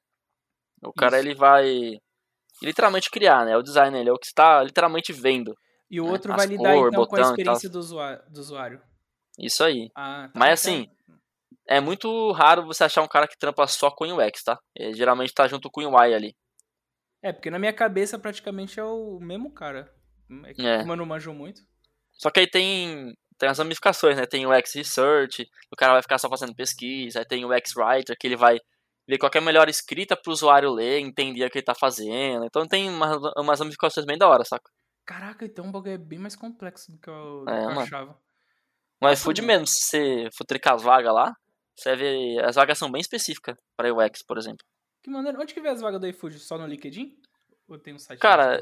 O 0.83 0.91
cara 0.91 1.19
isso. 1.19 1.27
ele 1.27 1.35
vai 1.35 1.97
literalmente 2.61 3.09
criar, 3.09 3.45
né? 3.45 3.55
O 3.55 3.63
design 3.63 3.97
ele 3.97 4.09
é 4.09 4.13
o 4.13 4.17
que 4.17 4.27
está 4.27 4.63
literalmente 4.63 5.13
vendo. 5.13 5.55
E 5.89 6.01
o 6.01 6.05
né? 6.05 6.11
outro 6.11 6.35
vai 6.35 6.47
lidar 6.47 6.73
cor, 6.73 6.87
então 6.89 7.05
com 7.05 7.15
a 7.15 7.21
experiência 7.21 7.69
do 7.69 7.79
usuário, 7.79 8.23
do 8.29 8.39
usuário. 8.39 8.81
Isso 9.37 9.63
aí. 9.63 9.89
Ah, 9.95 10.29
tá 10.31 10.39
Mas 10.39 10.61
assim, 10.61 10.87
é 11.67 11.79
muito 11.79 12.31
raro 12.31 12.65
você 12.65 12.83
achar 12.83 13.01
um 13.01 13.07
cara 13.07 13.27
que 13.27 13.37
trampa 13.37 13.65
só 13.67 13.89
com 13.91 14.05
UX, 14.05 14.43
tá? 14.43 14.59
Ele 14.75 14.93
geralmente 14.93 15.33
tá 15.33 15.47
junto 15.47 15.69
com 15.69 15.81
o 15.81 15.95
UI 15.95 16.13
ali. 16.13 16.35
É, 17.21 17.31
porque 17.31 17.49
na 17.49 17.59
minha 17.59 17.73
cabeça 17.73 18.19
praticamente 18.19 18.79
é 18.79 18.83
o 18.83 19.19
mesmo 19.19 19.51
cara. 19.51 19.93
É 20.45 20.53
que 20.53 20.65
é. 20.65 20.79
Como 20.79 20.91
eu 20.91 20.97
não 20.97 21.05
manjo 21.05 21.33
muito. 21.33 21.61
Só 22.11 22.29
que 22.29 22.41
aí 22.41 22.47
tem, 22.47 23.13
tem 23.43 23.49
as 23.49 23.59
ramificações, 23.59 24.15
né? 24.15 24.25
Tem 24.25 24.45
o 24.45 24.57
UX 24.57 24.73
Research, 24.73 25.45
o 25.69 25.75
cara 25.75 25.91
vai 25.91 26.01
ficar 26.01 26.17
só 26.17 26.29
fazendo 26.29 26.55
pesquisa. 26.55 27.19
Aí 27.19 27.25
tem 27.25 27.43
o 27.43 27.53
UX 27.53 27.75
Writer, 27.75 28.15
que 28.17 28.25
ele 28.25 28.37
vai 28.37 28.57
ver 29.05 29.17
qual 29.17 29.29
é 29.35 29.37
a 29.37 29.41
melhor 29.41 29.67
escrita 29.67 30.15
pro 30.15 30.31
usuário 30.31 30.71
ler, 30.71 30.99
entender 30.99 31.45
o 31.45 31.49
que 31.49 31.57
ele 31.57 31.65
tá 31.65 31.75
fazendo. 31.75 32.45
Então 32.45 32.65
tem 32.65 32.89
umas, 32.89 33.17
umas 33.37 33.59
ramificações 33.59 34.05
bem 34.05 34.17
da 34.17 34.29
hora, 34.29 34.45
saca? 34.45 34.71
Caraca, 35.05 35.43
então 35.43 35.67
o 35.67 35.71
bagulho 35.73 35.91
é 35.91 35.97
bem 35.97 36.19
mais 36.19 36.37
complexo 36.37 36.89
do 36.89 36.97
que 36.97 37.09
eu, 37.09 37.43
é, 37.49 37.59
do 37.59 37.67
que 37.67 37.73
eu 37.73 37.79
achava. 37.81 38.17
No 39.01 39.11
iFood 39.11 39.41
mesmo, 39.41 39.67
se 39.67 39.81
você 39.81 40.29
for 40.37 40.45
tricar 40.45 40.75
as 40.75 40.81
vagas 40.81 41.13
lá, 41.13 41.33
você 41.77 41.93
vê. 41.97 42.41
As 42.45 42.55
vagas 42.55 42.77
são 42.77 42.89
bem 42.89 43.01
específicas 43.01 43.57
para 43.75 43.93
UX, 43.93 44.23
por 44.25 44.37
exemplo. 44.37 44.65
Que 45.03 45.09
maneiro. 45.09 45.37
Onde 45.41 45.53
que 45.53 45.59
vê 45.59 45.67
as 45.67 45.81
vagas 45.81 45.99
do 45.99 46.07
iFood? 46.07 46.39
Só 46.39 46.57
no 46.57 46.65
LinkedIn? 46.65 47.13
Ou 47.67 47.77
tem 47.77 47.93
um 47.93 47.99
site 47.99 48.21
Cara, 48.21 48.61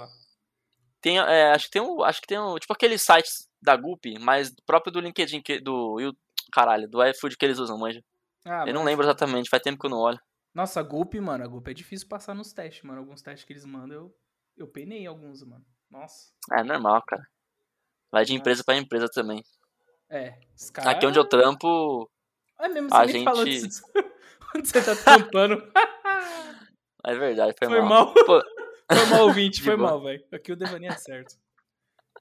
tem, 1.01 1.17
é, 1.19 1.51
acho 1.51 1.65
que 1.65 1.71
tem 1.71 1.81
um. 1.81 2.03
Acho 2.03 2.21
que 2.21 2.27
tem 2.27 2.39
um. 2.39 2.55
Tipo 2.55 2.73
aqueles 2.73 3.01
sites 3.01 3.49
da 3.61 3.75
Gup, 3.75 4.05
mas 4.19 4.53
próprio 4.65 4.91
do 4.93 4.99
LinkedIn, 4.99 5.41
que, 5.41 5.59
do, 5.59 5.97
caralho, 6.51 6.87
do 6.87 7.03
iFood 7.05 7.37
que 7.37 7.45
eles 7.45 7.59
usam, 7.59 7.77
manja. 7.77 8.03
Ah, 8.45 8.63
eu 8.67 8.73
não 8.73 8.81
mas- 8.81 8.85
lembro 8.91 9.05
exatamente, 9.05 9.49
faz 9.49 9.61
tempo 9.61 9.79
que 9.79 9.85
eu 9.85 9.89
não 9.89 9.99
olho. 9.99 10.19
Nossa, 10.53 10.79
a 10.79 10.83
Gulp, 10.83 11.13
mano, 11.15 11.43
a 11.43 11.47
Gulp 11.47 11.67
é 11.69 11.73
difícil 11.73 12.07
passar 12.07 12.33
nos 12.35 12.51
testes, 12.53 12.83
mano. 12.83 12.99
Alguns 12.99 13.21
testes 13.21 13.45
que 13.45 13.53
eles 13.53 13.63
mandam, 13.65 13.95
eu, 13.97 14.15
eu 14.57 14.67
penei 14.67 15.05
alguns, 15.07 15.43
mano. 15.43 15.63
Nossa. 15.89 16.31
É 16.53 16.63
normal, 16.63 17.01
cara. 17.07 17.23
Vai 18.11 18.25
de 18.25 18.33
empresa 18.33 18.63
pra 18.63 18.75
empresa 18.75 19.07
também. 19.07 19.41
É, 20.09 20.37
os 20.53 20.69
caras... 20.69 20.93
Aqui 20.93 21.05
onde 21.05 21.17
eu 21.17 21.23
trampo, 21.23 22.09
É 22.59 22.67
mesmo, 22.67 22.89
a 22.93 23.05
você 23.07 23.23
falou 23.23 23.45
gente- 23.45 23.67
disso. 23.67 23.81
Onde 24.53 24.67
você 24.67 24.81
tá 24.83 24.93
tampando. 24.97 25.63
é 27.05 27.15
verdade, 27.15 27.55
foi, 27.57 27.69
Foi 27.69 27.79
mal. 27.81 28.05
mal. 28.07 28.13
Pô, 28.13 28.41
Foi 28.93 29.05
mal, 29.05 29.27
ouvinte, 29.27 29.63
foi 29.63 29.77
boa. 29.77 29.91
mal, 29.91 30.01
velho. 30.01 30.23
Aqui 30.31 30.51
o 30.51 30.55
Devani 30.55 30.87
é 30.87 30.95
certo. 30.95 31.35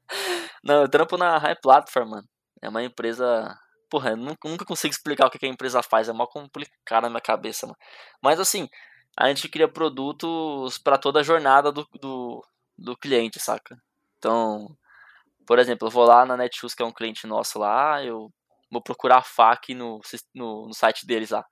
não, 0.62 0.82
eu 0.82 0.88
trampo 0.88 1.16
na 1.16 1.38
High 1.38 1.56
Platform, 1.60 2.10
mano. 2.10 2.28
É 2.62 2.68
uma 2.68 2.82
empresa. 2.82 3.56
Porra, 3.88 4.10
eu 4.10 4.16
nunca, 4.16 4.64
consigo 4.64 4.92
explicar 4.92 5.26
o 5.26 5.30
que 5.30 5.44
a 5.44 5.48
empresa 5.48 5.82
faz, 5.82 6.08
é 6.08 6.12
mal 6.12 6.28
complicado 6.28 7.02
na 7.02 7.10
minha 7.10 7.20
cabeça, 7.20 7.66
mano. 7.66 7.78
Mas 8.22 8.38
assim, 8.38 8.68
a 9.18 9.26
gente 9.28 9.48
cria 9.48 9.66
produtos 9.66 10.78
pra 10.78 10.96
toda 10.96 11.20
a 11.20 11.24
jornada 11.24 11.72
do, 11.72 11.86
do, 12.00 12.44
do 12.78 12.96
cliente, 12.96 13.40
saca? 13.40 13.76
Então, 14.18 14.76
por 15.46 15.58
exemplo, 15.58 15.88
eu 15.88 15.90
vou 15.90 16.04
lá 16.04 16.24
na 16.24 16.36
Netshoes, 16.36 16.74
que 16.74 16.82
é 16.82 16.86
um 16.86 16.92
cliente 16.92 17.26
nosso 17.26 17.58
lá, 17.58 18.04
eu 18.04 18.30
vou 18.70 18.80
procurar 18.80 19.18
a 19.18 19.22
FAQ 19.22 19.74
no, 19.74 20.00
no, 20.34 20.66
no 20.68 20.74
site 20.74 21.04
deles 21.04 21.30
lá. 21.30 21.44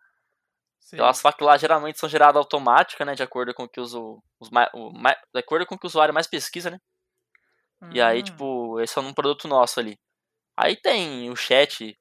Então, 0.92 1.07
as 1.07 1.21
FAQ 1.21 1.45
lá 1.45 1.57
geralmente 1.57 1.99
são 1.99 2.09
geradas 2.09 2.37
automáticas, 2.37 3.07
né? 3.07 3.14
De 3.14 3.23
acordo 3.23 3.52
com 3.54 3.64
o 3.64 3.68
que 3.68 3.80
os, 3.80 3.95
os 3.95 4.49
o 4.75 4.92
de 5.33 5.40
acordo 5.40 5.66
com 5.66 5.75
o 5.75 5.78
que 5.78 5.87
o 5.87 5.88
usuário 5.88 6.14
mais 6.14 6.26
pesquisa, 6.26 6.71
né? 6.71 6.78
E 7.92 8.00
aí, 8.00 8.21
Ah, 8.21 8.23
tipo, 8.23 8.80
esse 8.80 8.99
é 8.99 9.02
um 9.02 9.14
produto 9.14 9.47
nosso 9.47 9.78
ali. 9.78 9.99
Aí 10.57 10.76
tem 10.76 11.30
o 11.30 11.37
chat 11.37 11.97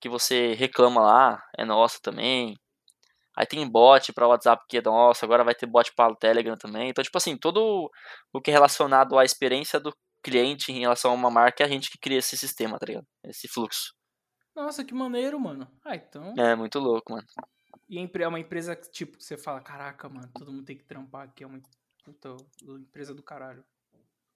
que 0.00 0.08
você 0.08 0.54
reclama 0.54 1.02
lá, 1.02 1.42
é 1.56 1.64
nosso 1.64 2.00
também. 2.00 2.56
Aí 3.36 3.46
tem 3.46 3.68
bot 3.70 4.12
pra 4.12 4.26
WhatsApp 4.26 4.64
que 4.68 4.78
é 4.78 4.82
nosso, 4.82 5.24
agora 5.24 5.44
vai 5.44 5.54
ter 5.54 5.66
bot 5.66 5.92
para 5.94 6.12
o 6.12 6.16
Telegram 6.16 6.56
também. 6.56 6.88
Então, 6.90 7.04
tipo 7.04 7.18
assim, 7.18 7.36
todo 7.36 7.90
o 8.32 8.40
que 8.40 8.50
é 8.50 8.54
relacionado 8.54 9.18
à 9.18 9.24
experiência 9.24 9.78
do 9.78 9.94
cliente 10.22 10.72
em 10.72 10.80
relação 10.80 11.12
a 11.12 11.14
uma 11.14 11.30
marca 11.30 11.62
é 11.62 11.66
a 11.66 11.68
gente 11.68 11.90
que 11.90 11.98
cria 11.98 12.18
esse 12.18 12.36
sistema, 12.36 12.78
tá 12.78 12.86
ligado? 12.86 13.06
Esse 13.24 13.46
fluxo. 13.46 13.94
Nossa, 14.56 14.84
que 14.84 14.92
maneiro, 14.92 15.38
mano. 15.38 15.68
Ah, 15.84 15.94
então... 15.94 16.34
É 16.36 16.56
muito 16.56 16.80
louco, 16.80 17.12
mano. 17.12 17.26
E 17.88 17.98
empre- 17.98 18.22
é 18.22 18.28
uma 18.28 18.38
empresa 18.40 18.76
que, 18.76 18.90
tipo, 18.90 19.20
você 19.20 19.36
fala, 19.36 19.60
caraca, 19.60 20.08
mano, 20.08 20.30
todo 20.36 20.52
mundo 20.52 20.64
tem 20.64 20.76
que 20.76 20.84
trampar 20.84 21.24
aqui, 21.24 21.42
é 21.42 21.46
uma 21.46 21.60
puta 22.04 22.36
empresa 22.62 23.14
do 23.14 23.22
caralho. 23.22 23.64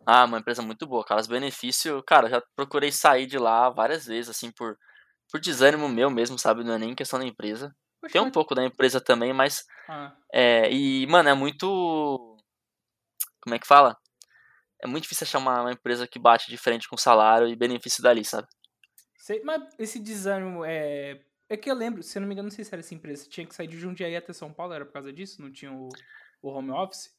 Ah, 0.07 0.25
uma 0.25 0.39
empresa 0.39 0.63
muito 0.63 0.87
boa, 0.87 1.05
cara. 1.05 1.21
Os 1.21 1.27
benefícios, 1.27 2.03
cara, 2.07 2.29
já 2.29 2.43
procurei 2.57 2.91
sair 2.91 3.27
de 3.27 3.39
lá 3.39 3.69
várias 3.71 4.07
vezes, 4.07 4.31
assim, 4.31 4.51
por, 4.51 4.77
por 5.31 5.39
desânimo 5.41 5.89
meu 5.89 6.11
mesmo, 6.11 6.39
sabe? 6.39 6.65
Não 6.65 6.75
é 6.75 6.79
nem 6.79 6.95
questão 6.95 7.19
da 7.19 7.27
empresa. 7.27 7.75
Poxa, 8.01 8.13
Tem 8.13 8.21
um 8.21 8.25
mas- 8.25 8.33
pouco 8.33 8.55
da 8.55 8.65
empresa 8.65 9.01
também, 9.01 9.33
mas 9.33 9.65
Ah, 9.89 10.17
É, 10.33 10.73
e, 10.73 11.07
mano, 11.07 11.29
é 11.29 11.35
muito. 11.35 12.37
Como 13.43 13.55
é 13.55 13.59
que 13.59 13.67
fala? 13.67 13.97
É 14.83 14.87
muito 14.87 15.03
difícil 15.05 15.25
achar 15.27 15.39
uma, 15.39 15.61
uma 15.61 15.73
empresa 15.73 16.09
que 16.09 16.19
bate 16.19 16.49
de 16.51 16.57
frente 16.57 16.89
com 16.89 16.97
salário 16.97 17.47
e 17.47 17.55
benefício 17.55 18.03
dali, 18.03 18.25
sabe? 18.25 18.49
sei, 19.19 19.41
mas 19.45 19.63
esse 19.79 20.01
desânimo 20.01 20.65
é... 20.65 21.25
É 21.53 21.57
que 21.59 21.71
eu 21.71 21.75
lembro, 21.75 22.03
se 22.03 22.17
eu 22.17 22.21
não 22.23 22.27
me 22.27 22.33
engano, 22.33 22.49
não 22.49 22.55
sei 22.55 22.65
se 22.65 22.75
era 22.75 22.81
essa 22.81 22.95
empresa, 22.95 23.29
tinha 23.29 23.47
que 23.47 23.55
sair 23.55 23.67
de 23.67 23.79
Jundiaí 23.79 24.17
até 24.17 24.33
São 24.33 24.51
Paulo, 24.51 24.73
era 24.73 24.87
por 24.87 24.93
causa 24.95 25.13
disso? 25.13 25.43
Não 25.43 25.53
tinha 25.53 25.71
o, 25.71 25.91
o 26.41 26.49
home 26.49 26.71
office? 26.71 27.15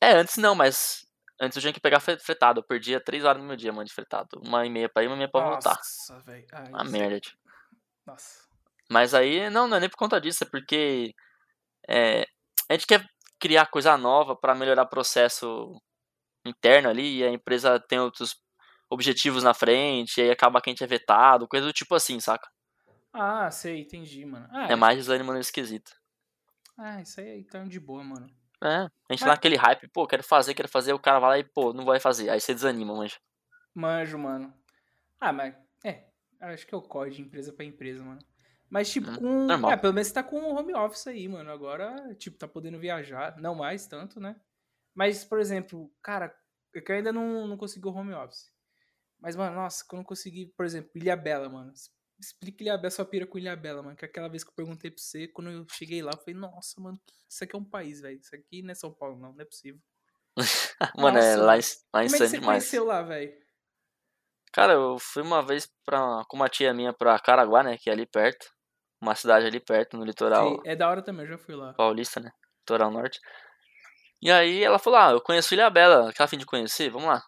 É, 0.00 0.14
antes 0.14 0.36
não, 0.36 0.52
mas. 0.52 1.06
Antes 1.40 1.54
eu 1.54 1.60
tinha 1.60 1.72
que 1.72 1.78
pegar 1.78 2.00
fre- 2.00 2.18
fretado. 2.18 2.58
Eu 2.58 2.64
perdia 2.64 3.00
três 3.00 3.24
horas 3.24 3.40
no 3.40 3.46
meu 3.46 3.56
dia, 3.56 3.72
mano, 3.72 3.86
de 3.86 3.94
fretado. 3.94 4.40
Uma 4.44 4.66
e 4.66 4.68
meia 4.68 4.88
pra 4.88 5.04
ir, 5.04 5.06
uma 5.06 5.14
e 5.14 5.18
meia 5.18 5.30
pra 5.30 5.48
voltar. 5.48 5.76
Nossa, 5.76 6.18
velho. 6.22 6.44
Uma 6.70 6.82
merda, 6.82 7.20
tio. 7.20 7.38
Nossa. 8.04 8.48
Mas 8.90 9.14
aí, 9.14 9.48
não, 9.48 9.68
não 9.68 9.76
é 9.76 9.80
nem 9.80 9.88
por 9.88 9.96
conta 9.96 10.20
disso, 10.20 10.42
é 10.42 10.46
porque. 10.50 11.14
É, 11.88 12.26
a 12.68 12.72
gente 12.72 12.86
quer 12.88 13.08
criar 13.38 13.66
coisa 13.66 13.96
nova 13.96 14.34
pra 14.34 14.56
melhorar 14.56 14.82
o 14.82 14.88
processo 14.90 15.80
interno 16.44 16.88
ali 16.88 17.18
e 17.18 17.24
a 17.24 17.30
empresa 17.30 17.78
tem 17.78 18.00
outros 18.00 18.34
objetivos 18.90 19.44
na 19.44 19.54
frente, 19.54 20.18
e 20.18 20.22
aí 20.24 20.30
acaba 20.32 20.60
que 20.60 20.68
a 20.68 20.72
gente 20.72 20.82
é 20.82 20.86
vetado, 20.88 21.46
coisa 21.46 21.64
do 21.64 21.72
tipo 21.72 21.94
assim, 21.94 22.18
saca? 22.18 22.48
Ah, 23.12 23.50
sei, 23.50 23.80
entendi, 23.82 24.24
mano. 24.24 24.48
Ah, 24.50 24.66
É 24.70 24.76
mais 24.76 24.96
desânimo 24.96 25.32
nesse 25.32 25.52
quesito. 25.52 25.92
Ah, 26.78 27.00
isso 27.00 27.20
aí 27.20 27.38
então 27.40 27.68
de 27.68 27.78
boa, 27.78 28.02
mano. 28.02 28.26
É, 28.62 28.68
a 28.76 28.82
gente 28.82 28.90
Mas- 29.10 29.20
tá 29.20 29.26
naquele 29.26 29.56
hype, 29.56 29.88
pô, 29.88 30.06
quero 30.06 30.22
fazer, 30.22 30.54
quero 30.54 30.68
fazer, 30.68 30.92
o 30.92 30.98
cara 30.98 31.18
vai 31.18 31.30
lá 31.30 31.38
e, 31.38 31.44
pô, 31.44 31.72
não 31.72 31.84
vai 31.84 31.98
fazer. 32.00 32.30
Aí 32.30 32.40
você 32.40 32.54
desanima, 32.54 32.94
manja. 32.94 33.18
Manjo, 33.74 34.18
mano. 34.18 34.54
Ah, 35.20 35.32
mas. 35.32 35.54
É. 35.84 36.08
Acho 36.40 36.66
que 36.66 36.74
é 36.74 36.78
o 36.78 36.82
código 36.82 37.16
de 37.16 37.22
empresa 37.22 37.52
pra 37.52 37.64
empresa, 37.64 38.02
mano. 38.02 38.20
Mas, 38.70 38.90
tipo, 38.90 39.10
Hum, 39.10 39.16
com. 39.16 39.46
normal. 39.46 39.70
É, 39.72 39.76
pelo 39.76 39.92
menos 39.92 40.08
você 40.08 40.14
tá 40.14 40.22
com 40.22 40.40
o 40.40 40.54
home 40.58 40.74
office 40.74 41.06
aí, 41.06 41.28
mano. 41.28 41.50
Agora, 41.50 42.14
tipo, 42.16 42.38
tá 42.38 42.48
podendo 42.48 42.78
viajar. 42.78 43.36
Não 43.38 43.54
mais 43.54 43.86
tanto, 43.86 44.18
né? 44.18 44.34
Mas, 44.94 45.24
por 45.24 45.38
exemplo, 45.38 45.92
cara, 46.02 46.34
é 46.74 46.80
que 46.80 46.90
eu 46.90 46.96
ainda 46.96 47.12
não, 47.12 47.46
não 47.46 47.56
consegui 47.56 47.86
o 47.86 47.92
home 47.92 48.12
office. 48.14 48.50
Mas, 49.20 49.36
mano, 49.36 49.54
nossa, 49.56 49.84
quando 49.86 50.00
eu 50.02 50.06
consegui, 50.06 50.46
por 50.56 50.64
exemplo, 50.66 50.90
Ilha 50.94 51.16
Bela, 51.16 51.48
mano. 51.48 51.72
Explica 52.22 52.62
Ilha 52.62 52.78
Bela, 52.78 52.90
sua 52.90 53.04
pira 53.04 53.26
com 53.26 53.36
Ilha 53.38 53.56
Bela, 53.56 53.82
mano. 53.82 53.96
Que 53.96 54.04
aquela 54.04 54.28
vez 54.28 54.44
que 54.44 54.50
eu 54.50 54.54
perguntei 54.54 54.90
pra 54.90 55.02
você, 55.02 55.26
quando 55.28 55.50
eu 55.50 55.66
cheguei 55.70 56.02
lá, 56.02 56.12
eu 56.14 56.18
falei, 56.18 56.34
nossa, 56.34 56.80
mano, 56.80 57.00
isso 57.28 57.42
aqui 57.42 57.56
é 57.56 57.58
um 57.58 57.64
país, 57.64 58.00
velho. 58.00 58.18
Isso 58.20 58.34
aqui 58.34 58.62
não 58.62 58.70
é 58.70 58.74
São 58.74 58.92
Paulo, 58.94 59.18
não, 59.18 59.32
não 59.32 59.40
é 59.40 59.44
possível. 59.44 59.80
Mano, 60.96 61.18
é 61.18 61.36
Nossa, 61.36 61.42
lá 61.42 61.58
em, 61.58 61.60
lá 61.92 62.04
em 62.04 62.08
Como 62.08 62.16
é 62.16 62.18
que 62.18 62.28
você 62.28 62.38
demais. 62.38 62.46
conheceu 62.64 62.84
lá, 62.84 63.02
velho? 63.02 63.32
Cara, 64.52 64.72
eu 64.74 64.98
fui 64.98 65.22
uma 65.22 65.42
vez 65.44 65.68
pra, 65.84 66.24
com 66.28 66.36
uma 66.36 66.48
tia 66.48 66.72
minha 66.74 66.92
pra 66.92 67.18
Caraguá, 67.18 67.62
né, 67.62 67.76
que 67.78 67.90
é 67.90 67.92
ali 67.92 68.06
perto. 68.06 68.46
Uma 69.00 69.14
cidade 69.14 69.46
ali 69.46 69.58
perto, 69.60 69.96
no 69.96 70.04
litoral 70.04 70.62
É 70.64 70.76
da 70.76 70.88
hora 70.88 71.02
também, 71.02 71.24
eu 71.26 71.32
já 71.32 71.38
fui 71.38 71.54
lá. 71.56 71.74
paulista, 71.74 72.20
né, 72.20 72.30
litoral 72.60 72.90
norte. 72.90 73.18
E 74.22 74.30
aí 74.30 74.62
ela 74.62 74.78
falou, 74.78 74.98
ah, 74.98 75.10
eu 75.10 75.20
conheço 75.20 75.52
Ilha 75.54 75.68
Bela, 75.68 76.12
quer 76.12 76.22
a 76.22 76.28
fim 76.28 76.38
de 76.38 76.46
conhecer? 76.46 76.90
Vamos 76.90 77.08
lá. 77.08 77.20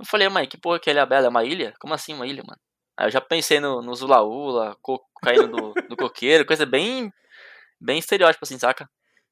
Eu 0.00 0.06
falei, 0.06 0.28
mãe, 0.28 0.48
que 0.48 0.58
porra 0.58 0.80
que 0.80 0.88
é 0.88 0.92
Ilha 0.92 1.04
Bela? 1.06 1.26
É 1.26 1.28
uma 1.28 1.44
ilha? 1.44 1.74
Como 1.80 1.92
assim 1.94 2.14
uma 2.14 2.26
ilha, 2.26 2.42
mano? 2.46 2.60
Aí 2.98 3.06
eu 3.06 3.10
já 3.12 3.20
pensei 3.20 3.60
no, 3.60 3.80
no 3.80 3.94
Zula 3.94 4.22
Ula, 4.22 4.76
co 4.82 5.00
caindo 5.22 5.46
do, 5.46 5.72
do 5.88 5.96
coqueiro, 5.96 6.44
coisa 6.44 6.66
bem, 6.66 7.12
bem 7.80 7.96
estereótipo 7.96 8.44
assim, 8.44 8.58
saca? 8.58 8.90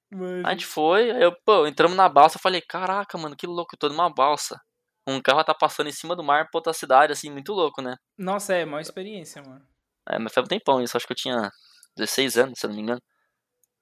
Mano, 0.08 0.46
A 0.46 0.52
gente 0.52 0.64
foi, 0.64 1.11
aí 1.11 1.20
eu, 1.20 1.35
pô, 1.44 1.66
entramos 1.66 1.96
na 1.96 2.08
balsa, 2.08 2.37
eu 2.37 2.40
falei, 2.40 2.61
caraca, 2.61 3.18
mano, 3.18 3.35
que 3.35 3.44
louco, 3.44 3.75
eu 3.75 3.78
tô 3.78 3.88
numa 3.88 4.08
balsa. 4.08 4.61
Um 5.04 5.20
carro 5.20 5.42
tá 5.42 5.52
passando 5.52 5.88
em 5.88 5.92
cima 5.92 6.14
do 6.14 6.23
mar 6.23 6.49
pra 6.49 6.58
outra 6.58 6.73
cidade, 6.73 7.12
assim, 7.12 7.28
muito 7.28 7.52
louco, 7.52 7.82
né? 7.82 7.96
Nossa, 8.16 8.54
é, 8.54 8.64
maior 8.64 8.80
experiência, 8.80 9.42
mano. 9.42 9.66
É, 10.08 10.16
mas 10.16 10.32
foi 10.32 10.44
um 10.44 10.46
tempão 10.46 10.80
isso, 10.80 10.96
acho 10.96 11.06
que 11.06 11.12
eu 11.12 11.16
tinha 11.16 11.50
16 11.96 12.38
anos, 12.38 12.61
se 12.61 12.66
eu 12.66 12.68
não 12.68 12.76
me 12.76 12.82
engano. 12.82 13.02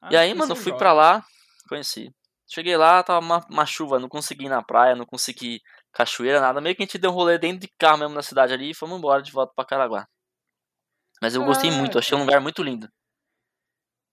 Ah, 0.01 0.09
e 0.13 0.17
aí, 0.17 0.33
mano, 0.33 0.57
fui 0.57 0.65
jovens. 0.65 0.79
pra 0.79 0.95
lá, 0.95 1.23
conheci. 1.69 2.11
Cheguei 2.47 2.77
lá, 2.79 3.03
tava 3.03 3.21
uma, 3.21 3.47
uma 3.51 3.67
chuva, 3.67 3.99
não 3.99 4.09
consegui 4.09 4.47
ir 4.47 4.49
na 4.49 4.63
praia, 4.63 4.97
não 4.97 5.05
consegui 5.05 5.61
cachoeira, 5.95 6.41
nada. 6.41 6.61
Meio 6.61 6.77
que 6.77 6.83
a 6.83 6.87
gente 6.87 6.99
deu 6.99 7.11
um 7.11 7.15
rolê 7.15 7.39
dentro 7.39 7.61
de 7.61 7.69
carro 7.79 7.99
mesmo 7.99 8.15
na 8.15 8.23
cidade 8.23 8.53
ali 8.53 8.71
e 8.71 8.75
fomos 8.75 8.99
embora 8.99 9.23
de 9.23 9.33
volta 9.33 9.53
pra 9.55 9.65
Caraguá. 9.65 10.07
Mas 11.21 11.35
eu 11.35 11.43
gostei 11.43 11.73
muito, 11.73 11.99
achei 11.99 12.17
um 12.17 12.21
lugar 12.21 12.41
muito 12.41 12.63
lindo. 12.63 12.89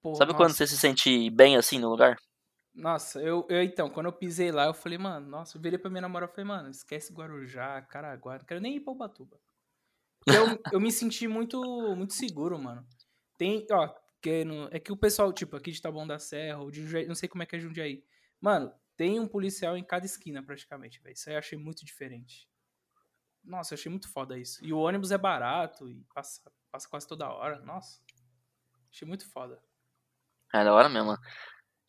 Pô, 0.02 0.12
Sabe 0.16 0.34
quando 0.34 0.54
nossa, 0.54 0.56
você 0.56 0.66
se 0.68 0.78
sente 0.78 1.30
bem 1.32 1.58
assim 1.58 1.78
no 1.80 1.90
lugar? 1.90 2.16
Nossa, 2.74 3.22
eu, 3.22 3.46
eu 3.50 3.62
então, 3.62 3.90
quando 3.90 4.06
eu 4.06 4.14
pisei 4.14 4.50
lá, 4.52 4.66
eu 4.66 4.74
falei, 4.74 4.98
mano, 4.98 5.28
nossa, 5.28 5.58
eu 5.58 5.62
virei 5.62 5.78
pra 5.78 5.90
minha 5.90 6.02
namorada 6.02 6.32
e 6.32 6.36
falei, 6.36 6.48
mano, 6.48 6.70
esquece 6.70 7.12
Guarujá, 7.14 7.82
Caraguá, 7.82 8.38
não 8.38 8.46
quero 8.46 8.62
nem 8.62 8.78
ir 8.78 8.80
pra 8.80 8.94
Ubatuba. 8.94 9.38
Eu, 10.30 10.64
eu 10.72 10.80
me 10.82 10.92
senti 10.92 11.28
muito, 11.28 11.60
muito 11.96 12.14
seguro, 12.14 12.60
mano. 12.60 12.88
Tem, 13.38 13.66
ó, 13.72 13.90
que 14.22 14.46
no- 14.46 14.70
é 14.72 14.80
que 14.80 14.92
o 14.92 14.98
pessoal, 14.98 15.34
tipo, 15.34 15.56
aqui 15.58 15.72
de 15.72 15.82
Taboão 15.82 16.08
da 16.08 16.20
Serra, 16.20 16.60
ou 16.62 16.72
de 16.72 16.84
Jundiaí, 16.84 17.08
não 17.08 17.16
sei 17.16 17.30
como 17.30 17.44
é 17.44 17.46
que 17.48 17.56
é 17.58 17.60
Jundiaí. 17.60 18.04
Mano, 18.42 18.74
tem 19.02 19.20
um 19.20 19.28
policial 19.28 19.76
em 19.76 19.84
cada 19.84 20.06
esquina, 20.06 20.44
praticamente, 20.44 21.02
velho. 21.02 21.14
Isso 21.14 21.28
aí 21.28 21.34
eu 21.34 21.40
achei 21.40 21.58
muito 21.58 21.84
diferente. 21.84 22.48
Nossa, 23.44 23.74
eu 23.74 23.76
achei 23.76 23.90
muito 23.90 24.08
foda 24.08 24.38
isso. 24.38 24.64
E 24.64 24.72
o 24.72 24.78
ônibus 24.78 25.12
é 25.12 25.18
barato 25.18 25.90
e 25.90 26.04
passa, 26.14 26.40
passa 26.72 26.88
quase 26.88 27.08
toda 27.08 27.28
hora. 27.28 27.60
Nossa. 27.62 28.00
Achei 28.92 29.08
muito 29.08 29.28
foda. 29.28 29.60
É 30.54 30.64
da 30.64 30.72
hora 30.72 30.88
mesmo. 30.88 31.18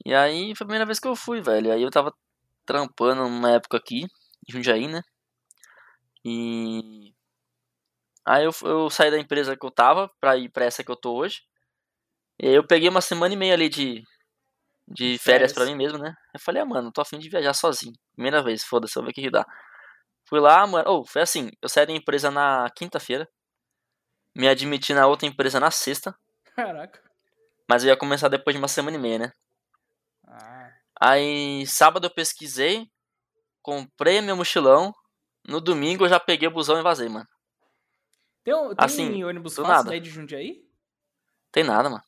E 0.07 0.15
aí 0.15 0.57
foi 0.57 0.65
a 0.65 0.69
primeira 0.69 0.87
vez 0.87 0.99
que 0.99 1.07
eu 1.07 1.15
fui, 1.15 1.43
velho. 1.43 1.71
Aí 1.71 1.83
eu 1.83 1.91
tava 1.91 2.15
trampando 2.65 3.29
numa 3.29 3.51
época 3.51 3.77
aqui, 3.77 4.05
em 4.49 4.51
Jundiaí, 4.51 4.89
né? 4.89 5.03
E. 6.25 7.13
Aí 8.25 8.47
eu, 8.47 8.53
eu 8.63 8.89
saí 8.89 9.11
da 9.11 9.19
empresa 9.19 9.55
que 9.55 9.67
eu 9.67 9.71
tava 9.71 10.09
pra 10.19 10.39
ir 10.39 10.51
pra 10.51 10.65
essa 10.65 10.83
que 10.83 10.91
eu 10.91 10.97
tô 10.97 11.15
hoje. 11.15 11.43
E 12.41 12.49
aí 12.49 12.55
eu 12.55 12.67
peguei 12.67 12.89
uma 12.89 13.03
semana 13.03 13.35
e 13.35 13.37
meia 13.37 13.53
ali 13.53 13.69
de, 13.69 14.03
de 14.93 15.19
férias 15.19 15.53
pra 15.53 15.65
Férias. 15.65 15.77
mim 15.79 15.85
mesmo, 15.85 15.99
né? 15.99 16.15
Eu 16.35 16.41
falei, 16.41 16.63
ah, 16.63 16.67
mano, 16.67 16.93
tô 16.93 17.01
afim 17.01 17.19
de 17.19 17.29
viajar 17.29 17.55
sozinho. 17.55 17.95
Primeira 18.15 18.43
vez, 18.43 18.63
foda-se, 18.65 18.97
eu 18.99 19.03
ver 19.03 19.11
o 19.11 19.13
que 19.13 19.23
que 19.23 19.31
dá. 19.31 19.45
Fui 20.29 20.41
lá, 20.41 20.67
mano. 20.67 20.85
Oh, 20.89 21.05
foi 21.05 21.23
assim, 21.23 21.51
eu 21.61 21.69
saí 21.69 21.87
da 21.87 21.93
empresa 21.93 22.31
na 22.31 22.69
quinta-feira. 22.77 23.29
Me 24.35 24.49
admiti 24.49 24.95
na 24.95 25.07
outra 25.07 25.27
empresa 25.27 25.59
na 25.61 25.71
sexta. 25.71 26.15
Caraca. 26.57 27.03
Mas 27.69 27.85
eu 27.85 27.91
ia 27.91 27.97
começar 27.97 28.29
depois 28.29 28.55
de 28.55 28.59
uma 28.61 28.69
semana 28.69 28.97
e 28.97 29.01
meia, 29.01 29.19
né? 29.19 29.33
Ah. 30.27 30.71
Aí, 31.01 31.67
sábado 31.67 32.07
eu 32.07 32.11
pesquisei, 32.15 32.87
comprei 33.63 34.21
meu 34.21 34.37
mochilão. 34.37 34.95
No 35.47 35.61
domingo 35.61 36.05
eu 36.05 36.09
já 36.09 36.21
peguei 36.21 36.49
o 36.49 36.53
busão 36.53 36.79
e 36.79 36.83
vazei, 36.83 37.09
mano. 37.09 37.27
Tem, 38.45 38.55
tem 38.55 38.75
Assim, 38.79 39.25
ônibus 39.25 39.55
fácil 39.57 39.69
nada. 39.73 39.91
daí 39.91 40.01
de 40.01 40.11
Jundiaí? 40.11 40.65
Tem 41.51 41.65
nada, 41.65 41.89
mano. 41.91 42.03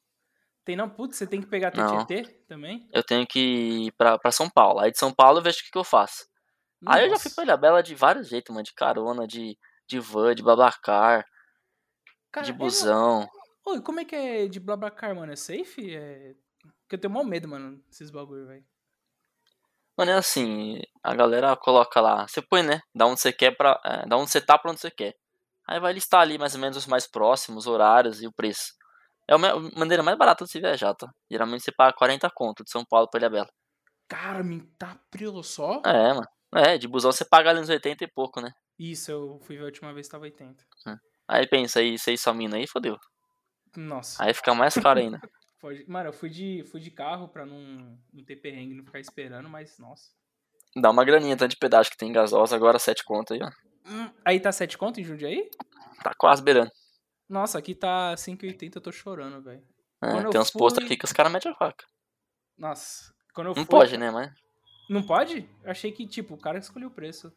Tem 0.65 0.77
não? 0.77 0.89
Putz, 0.89 1.17
você 1.17 1.27
tem 1.27 1.41
que 1.41 1.47
pegar 1.47 1.75
Não. 1.77 2.07
TTT 2.07 2.47
também? 2.49 2.89
Eu 2.93 3.03
tenho 3.03 3.27
que 3.27 3.87
ir 3.87 3.93
pra, 3.93 4.19
pra 4.19 4.33
São 4.33 4.49
Paulo. 4.49 4.81
Aí 4.81 4.91
de 4.91 4.99
São 4.99 5.13
Paulo 5.13 5.39
eu 5.39 5.43
vejo 5.43 5.59
o 5.59 5.63
que, 5.63 5.71
que 5.71 5.79
eu 5.79 5.85
faço. 5.85 6.27
Aí 6.87 7.05
eu 7.05 7.11
já 7.11 7.17
fui 7.17 7.25
Nossa. 7.25 7.35
pra 7.35 7.45
Ilhabela 7.45 7.83
de 7.83 7.95
vários 7.95 8.29
jeitos, 8.29 8.53
mano. 8.55 8.65
De 8.65 8.73
carona, 8.73 9.27
de, 9.27 9.59
de 9.87 10.01
van, 10.01 10.35
de 10.35 10.43
babacar, 10.43 11.25
Cara, 12.35 12.47
de 12.47 12.53
busão. 12.53 13.29
Oi, 13.65 13.81
como 13.81 14.01
é 14.01 14.05
que 14.05 14.17
é 14.17 14.49
de 14.49 14.59
Blablacar, 14.59 15.15
mano? 15.15 15.33
É 15.33 15.37
safe? 15.37 15.95
É... 15.95 16.35
Porque 16.83 16.97
eu 16.97 16.99
tenho 16.99 17.13
maior 17.13 17.25
medo, 17.25 17.47
mano, 17.47 17.81
desses 17.89 18.11
bagulho, 18.11 18.47
velho. 18.47 18.65
Mano, 19.97 20.11
é 20.11 20.15
assim, 20.15 20.83
a 21.03 21.15
galera 21.15 21.55
coloca 21.57 22.01
lá, 22.01 22.27
você 22.27 22.43
põe, 22.43 22.63
né? 22.63 22.81
Da 22.93 23.07
onde 23.07 23.21
você 23.21 23.33
quer 23.33 23.57
pra. 23.57 23.81
É, 23.85 24.07
da 24.07 24.17
onde 24.17 24.31
você 24.31 24.41
tá 24.41 24.59
pra 24.59 24.73
onde 24.73 24.81
você 24.81 24.91
quer. 24.91 25.15
Aí 25.67 25.79
vai 25.79 25.93
listar 25.93 26.23
ali 26.23 26.37
mais 26.37 26.55
ou 26.55 26.61
menos 26.61 26.77
os 26.77 26.87
mais 26.87 27.07
próximos, 27.07 27.69
horários 27.69 28.21
e 28.21 28.27
o 28.27 28.33
preço. 28.33 28.75
É 29.29 29.35
a 29.35 29.39
maneira 29.39 30.03
mais 30.03 30.19
barata 30.19 30.45
de 30.45 30.51
se 30.51 30.61
viajar, 30.61 30.95
tá? 30.95 31.11
Geralmente 31.31 31.65
você 31.65 31.73
paga 31.73 31.97
40 31.97 32.29
conto 32.35 32.63
de 32.63 32.71
São 32.71 32.85
Paulo 32.85 33.09
pra 33.09 33.21
Ilhabela. 33.21 33.49
Cara, 34.07 34.43
me 34.43 34.61
tá 34.79 34.99
prilo 35.11 35.43
só? 35.43 35.81
É, 35.85 36.13
mano. 36.13 36.27
É, 36.55 36.79
de 36.79 36.87
busão 36.87 37.11
você 37.11 37.25
paga 37.25 37.51
ali 37.51 37.61
uns 37.61 37.69
80 37.69 38.05
e 38.05 38.09
pouco, 38.09 38.41
né? 38.41 38.51
Isso, 38.79 39.11
eu 39.11 39.41
fui 39.43 39.57
ver 39.57 39.63
a 39.63 39.67
última 39.67 39.93
vez, 39.93 40.07
tava 40.07 40.25
80. 40.25 40.65
Aí 41.27 41.47
pensa 41.49 41.81
aí, 41.81 41.99
você 41.99 42.13
e 42.13 42.19
sua 42.19 42.35
mina 42.35 42.57
aí, 42.57 42.67
fodeu. 42.67 42.97
Nossa. 43.77 44.23
Aí 44.23 44.35
fica 44.35 44.55
mais 44.55 44.75
caro 44.75 45.01
ainda. 45.01 45.21
Pode... 45.59 45.89
Mano, 45.89 46.11
eu 46.11 46.13
fui 46.13 46.29
de, 46.29 46.63
fui 46.71 46.79
de 46.79 46.91
carro 46.91 47.27
pra 47.27 47.47
não, 47.47 47.99
não 48.13 48.25
ter 48.25 48.37
perrengue, 48.37 48.75
não 48.75 48.85
ficar 48.85 49.01
esperando, 49.01 49.49
mas 49.49 49.79
nossa. 49.79 50.11
Dá 50.77 50.91
uma 50.91 51.05
graninha, 51.05 51.37
tanto 51.37 51.53
de 51.53 51.57
pedágio 51.57 51.91
que 51.91 51.97
tem 51.97 52.13
gasosa, 52.13 52.55
agora 52.55 52.79
7 52.79 53.03
conto 53.03 53.33
aí, 53.33 53.41
ó. 53.43 53.49
Hum, 53.87 54.11
aí 54.25 54.39
tá 54.39 54.53
7 54.53 54.77
conto 54.77 55.01
em 55.01 55.05
Jundiaí? 55.05 55.49
Tá 56.03 56.13
quase 56.19 56.43
beirando. 56.43 56.71
Nossa, 57.29 57.59
aqui 57.59 57.75
tá 57.75 58.15
5,80, 58.17 58.77
eu 58.77 58.83
tô 58.83 58.93
chorando, 58.93 59.43
velho. 59.43 59.63
É, 60.03 60.31
tem 60.31 60.41
uns 60.41 60.51
postos 60.51 60.83
fui- 60.83 60.85
aqui 60.87 60.97
que 60.99 61.05
os 61.05 61.13
caras 61.13 61.33
metem 61.33 61.51
a 61.51 61.55
faca. 61.55 61.85
Nossa. 62.59 63.13
Quando 63.35 63.49
eu 63.49 63.55
Não 63.55 63.63
fui- 63.65 63.71
pode, 63.71 63.97
né, 63.97 64.11
mas. 64.11 64.33
Não 64.89 65.03
pode? 65.03 65.49
Eu 65.63 65.71
achei 65.71 65.91
que, 65.91 66.07
tipo, 66.07 66.35
o 66.35 66.39
cara 66.41 66.59
que 66.59 66.65
escolheu 66.67 66.89
o 66.89 66.95
preço. 66.95 67.33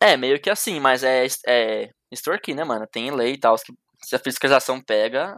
É, 0.00 0.16
meio 0.16 0.40
que 0.40 0.48
assim, 0.48 0.78
mas 0.80 1.02
é, 1.02 1.26
é 1.46 1.90
extorquir, 2.10 2.54
né, 2.54 2.64
mano? 2.64 2.86
Tem 2.86 3.10
lei 3.10 3.32
e 3.34 3.38
tal. 3.38 3.56
que 3.56 3.72
Se 4.02 4.14
a 4.16 4.18
fiscalização 4.18 4.80
pega, 4.82 5.36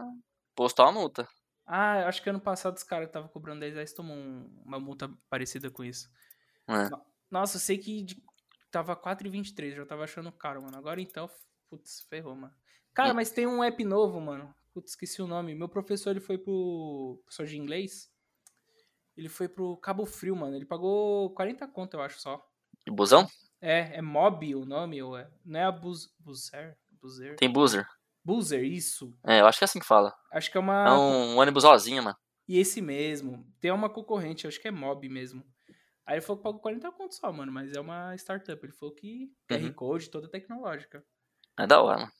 posto 0.55 0.81
uma 0.81 0.91
multa. 0.91 1.27
Ah, 1.65 2.07
acho 2.07 2.21
que 2.21 2.29
ano 2.29 2.39
passado 2.39 2.77
os 2.77 2.83
caras 2.83 3.05
que 3.07 3.09
estavam 3.09 3.27
cobrando 3.29 3.59
10 3.61 3.73
reais 3.73 3.93
tomou 3.93 4.15
um- 4.15 4.61
uma 4.65 4.79
multa 4.79 5.09
parecida 5.29 5.69
com 5.71 5.83
isso. 5.83 6.07
É. 6.67 6.89
Nossa, 7.31 7.57
eu 7.57 7.61
sei 7.61 7.77
que 7.77 8.03
de- 8.03 8.23
tava 8.71 8.95
4,23, 8.95 9.75
já 9.75 9.85
tava 9.85 10.03
achando 10.03 10.31
caro, 10.31 10.61
mano. 10.61 10.77
Agora 10.77 11.01
então, 11.01 11.29
putz, 11.69 12.05
ferrou, 12.09 12.35
mano. 12.35 12.53
Cara, 12.93 13.13
mas 13.13 13.31
tem 13.31 13.47
um 13.47 13.63
app 13.63 13.83
novo, 13.83 14.19
mano. 14.19 14.53
Putz, 14.73 14.91
esqueci 14.91 15.21
o 15.21 15.27
nome. 15.27 15.53
Meu 15.55 15.69
professor, 15.69 16.11
ele 16.11 16.19
foi 16.19 16.37
pro. 16.37 17.19
professor 17.23 17.45
de 17.45 17.57
inglês. 17.57 18.11
Ele 19.15 19.29
foi 19.29 19.47
pro 19.47 19.77
Cabo 19.77 20.05
Frio, 20.05 20.35
mano. 20.35 20.55
Ele 20.55 20.65
pagou 20.65 21.29
40 21.35 21.67
conto, 21.67 21.95
eu 21.95 22.01
acho 22.01 22.19
só. 22.19 22.43
E 22.85 22.91
busão? 22.91 23.27
É, 23.61 23.97
é 23.97 24.01
Mob 24.01 24.55
o 24.55 24.65
nome, 24.65 25.01
ou 25.01 25.17
é? 25.17 25.29
Não 25.45 25.59
é 25.59 25.63
a 25.63 25.71
Buz, 25.71 26.09
Buzer? 26.19 26.77
Buzer? 26.91 27.35
Tem 27.35 27.49
buzzer. 27.51 27.87
Buzer, 28.23 28.63
isso. 28.63 29.15
É, 29.23 29.41
eu 29.41 29.45
acho 29.45 29.57
que 29.59 29.63
é 29.63 29.65
assim 29.65 29.79
que 29.79 29.85
fala. 29.85 30.15
Acho 30.31 30.49
que 30.49 30.57
é 30.57 30.59
uma. 30.59 30.87
É 30.87 30.91
um, 30.91 31.33
um 31.33 31.37
ônibus 31.37 31.63
rosinha, 31.63 32.01
mano. 32.01 32.17
E 32.47 32.57
esse 32.57 32.81
mesmo. 32.81 33.45
Tem 33.59 33.71
uma 33.71 33.89
concorrente, 33.89 34.47
acho 34.47 34.59
que 34.59 34.67
é 34.67 34.71
Mob 34.71 35.07
mesmo. 35.07 35.45
Aí 36.05 36.15
ele 36.15 36.21
falou 36.21 36.37
que 36.37 36.43
pagou 36.43 36.59
40 36.59 36.91
conto 36.91 37.15
só, 37.15 37.31
mano. 37.31 37.51
Mas 37.51 37.73
é 37.73 37.79
uma 37.79 38.15
startup. 38.15 38.65
Ele 38.65 38.73
falou 38.73 38.93
que 38.95 39.31
QR 39.47 39.63
Uhum. 39.63 39.73
Code, 39.73 40.09
toda 40.09 40.27
tecnológica. 40.27 41.05
É 41.57 41.67
da 41.67 41.81
hora, 41.81 41.99
mano. 41.99 42.11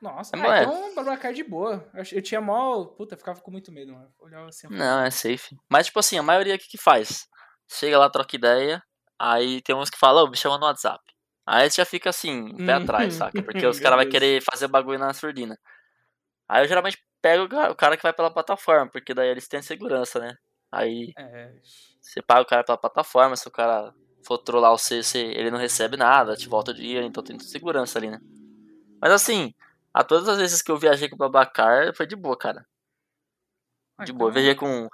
Nossa, 0.00 0.36
É, 0.36 0.38
ah, 0.38 0.42
mas- 0.42 0.62
então 0.62 0.94
Babacar 0.94 1.32
de 1.32 1.42
boa. 1.42 1.88
Eu, 1.94 2.22
tinha 2.22 2.40
mó. 2.40 2.84
Puta, 2.84 3.16
ficava 3.16 3.40
com 3.40 3.50
muito 3.50 3.72
medo, 3.72 3.92
mano. 3.92 4.10
Olhava 4.18 4.48
assim. 4.48 4.66
Não, 4.68 5.04
é 5.04 5.10
safe. 5.10 5.56
Mas, 5.68 5.86
tipo 5.86 5.98
assim, 5.98 6.18
a 6.18 6.22
maioria 6.22 6.54
o 6.54 6.58
que, 6.58 6.68
que 6.68 6.78
faz? 6.78 7.26
Chega 7.68 7.98
lá, 7.98 8.08
troca 8.10 8.36
ideia. 8.36 8.82
Aí 9.18 9.62
tem 9.62 9.74
uns 9.74 9.90
que 9.90 9.98
falam, 9.98 10.24
ô, 10.24 10.30
me 10.30 10.36
chama 10.36 10.58
no 10.58 10.66
WhatsApp. 10.66 11.02
Aí 11.46 11.70
você 11.70 11.76
já 11.80 11.84
fica 11.86 12.10
assim, 12.10 12.56
pé 12.66 12.72
atrás, 12.74 13.14
saca? 13.14 13.42
Porque 13.42 13.64
os 13.66 13.78
caras 13.80 13.98
vão 14.00 14.10
querer 14.10 14.42
fazer 14.42 14.68
bagulho 14.68 14.98
na 14.98 15.12
surdina. 15.14 15.56
Aí 16.48 16.64
eu 16.64 16.68
geralmente 16.68 16.98
pego 17.22 17.44
o 17.44 17.74
cara 17.74 17.96
que 17.96 18.02
vai 18.02 18.12
pela 18.12 18.30
plataforma, 18.30 18.88
porque 18.90 19.14
daí 19.14 19.28
eles 19.28 19.48
têm 19.48 19.62
segurança, 19.62 20.18
né? 20.18 20.36
Aí 20.70 21.12
É. 21.16 21.52
você 22.00 22.20
paga 22.20 22.42
o 22.42 22.46
cara 22.46 22.64
pela 22.64 22.78
plataforma, 22.78 23.36
se 23.36 23.46
o 23.48 23.50
cara 23.50 23.94
for 24.24 24.38
trollar 24.38 24.70
você, 24.72 25.02
você- 25.02 25.18
ele 25.36 25.50
não 25.50 25.58
recebe 25.58 25.96
nada, 25.96 26.36
te 26.36 26.48
volta 26.48 26.70
o 26.72 26.74
dinheiro, 26.74 27.06
então 27.06 27.22
tem 27.22 27.38
segurança 27.38 27.98
ali, 27.98 28.10
né? 28.10 28.18
Mas 29.00 29.12
assim, 29.12 29.54
a 30.00 30.04
todas 30.04 30.28
as 30.28 30.38
vezes 30.38 30.62
que 30.62 30.70
eu 30.70 30.76
viajei 30.78 31.08
com 31.08 31.14
o 31.14 31.18
Babacar, 31.18 31.94
foi 31.94 32.06
de 32.06 32.14
boa, 32.16 32.36
cara. 32.36 32.66
Ah, 33.98 34.04
De 34.04 34.12
boa. 34.12 34.30
então- 34.30 34.34
Viajei 34.42 34.54
com 34.54 34.88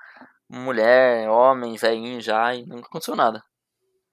mulher, 0.48 1.28
homem, 1.28 1.76
velhinho 1.76 2.20
já, 2.20 2.54
e 2.54 2.64
nunca 2.66 2.86
aconteceu 2.86 3.16
nada. 3.16 3.42